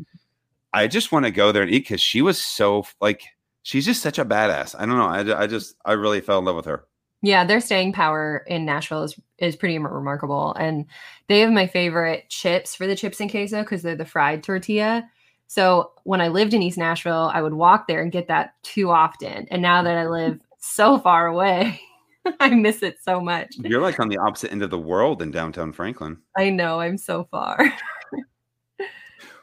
I 0.74 0.88
just 0.88 1.12
want 1.12 1.26
to 1.26 1.32
go 1.32 1.52
there 1.52 1.64
and 1.64 1.72
eat 1.72 1.80
because 1.80 2.00
she 2.02 2.22
was 2.22 2.42
so 2.42 2.86
like 3.02 3.24
she's 3.64 3.86
just 3.86 4.02
such 4.02 4.18
a 4.20 4.26
badass. 4.26 4.74
I 4.80 4.86
don't 4.86 4.98
know. 4.98 5.34
I, 5.34 5.44
I 5.44 5.48
just 5.48 5.76
I 5.86 5.92
really 5.94 6.22
fell 6.22 6.40
in 6.40 6.46
love 6.46 6.56
with 6.56 6.66
her. 6.66 6.86
Yeah, 7.22 7.46
their 7.46 7.62
staying 7.62 7.94
power 7.94 8.44
in 8.48 8.66
Nashville 8.66 9.04
is 9.04 9.20
is 9.38 9.56
pretty 9.56 9.78
remarkable, 9.78 10.54
and 10.54 10.86
they 11.28 11.40
have 11.42 11.52
my 11.52 11.68
favorite 11.68 12.30
chips 12.30 12.76
for 12.76 12.88
the 12.88 12.96
chips 12.96 13.20
and 13.20 13.30
queso 13.30 13.62
because 13.62 13.82
they're 13.82 13.96
the 13.96 14.06
fried 14.06 14.44
tortilla. 14.44 15.08
So 15.48 15.92
when 16.04 16.22
I 16.22 16.30
lived 16.30 16.54
in 16.54 16.62
East 16.62 16.78
Nashville, 16.78 17.30
I 17.34 17.42
would 17.42 17.54
walk 17.54 17.88
there 17.88 18.02
and 18.02 18.12
get 18.12 18.28
that 18.30 18.54
too 18.64 18.90
often, 18.90 19.48
and 19.52 19.62
now 19.62 19.84
that 19.84 19.98
I 19.98 20.08
live 20.08 20.40
so 20.60 20.98
far 20.98 21.28
away, 21.28 21.80
I 22.40 22.50
miss 22.50 22.82
it 22.82 22.98
so 23.04 23.20
much. 23.22 23.56
You're 23.58 23.82
like 23.82 24.00
on 24.00 24.10
the 24.10 24.18
opposite 24.18 24.52
end 24.52 24.64
of 24.64 24.70
the 24.70 24.80
world 24.80 25.22
in 25.22 25.32
downtown 25.32 25.74
Franklin. 25.74 26.18
I 26.38 26.50
know 26.50 26.80
I'm 26.80 26.98
so 26.98 27.28
far. 27.30 27.58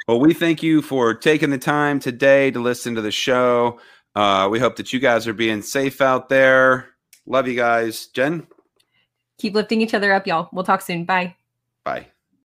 Well, 0.09 0.21
we 0.21 0.33
thank 0.33 0.63
you 0.63 0.81
for 0.81 1.13
taking 1.13 1.51
the 1.51 1.59
time 1.59 2.01
today 2.01 2.51
to 2.53 2.61
listen 2.61 2.95
to 2.95 3.03
the 3.03 3.11
show. 3.11 3.79
Uh, 4.15 4.49
we 4.51 4.59
hope 4.59 4.77
that 4.77 4.91
you 4.91 5.01
guys 5.01 5.29
are 5.29 5.35
being 5.35 5.61
safe 5.61 6.01
out 6.01 6.31
there. 6.31 6.87
Love 7.29 7.47
you 7.47 7.55
guys. 7.55 8.07
Jen, 8.07 8.47
Keep 9.39 9.55
lifting 9.55 9.81
each 9.81 9.95
other 9.95 10.13
up, 10.13 10.27
y'all. 10.27 10.49
We'll 10.53 10.65
talk 10.65 10.81
soon. 10.83 11.05
Bye. 11.05 11.37
bye. 11.85 12.07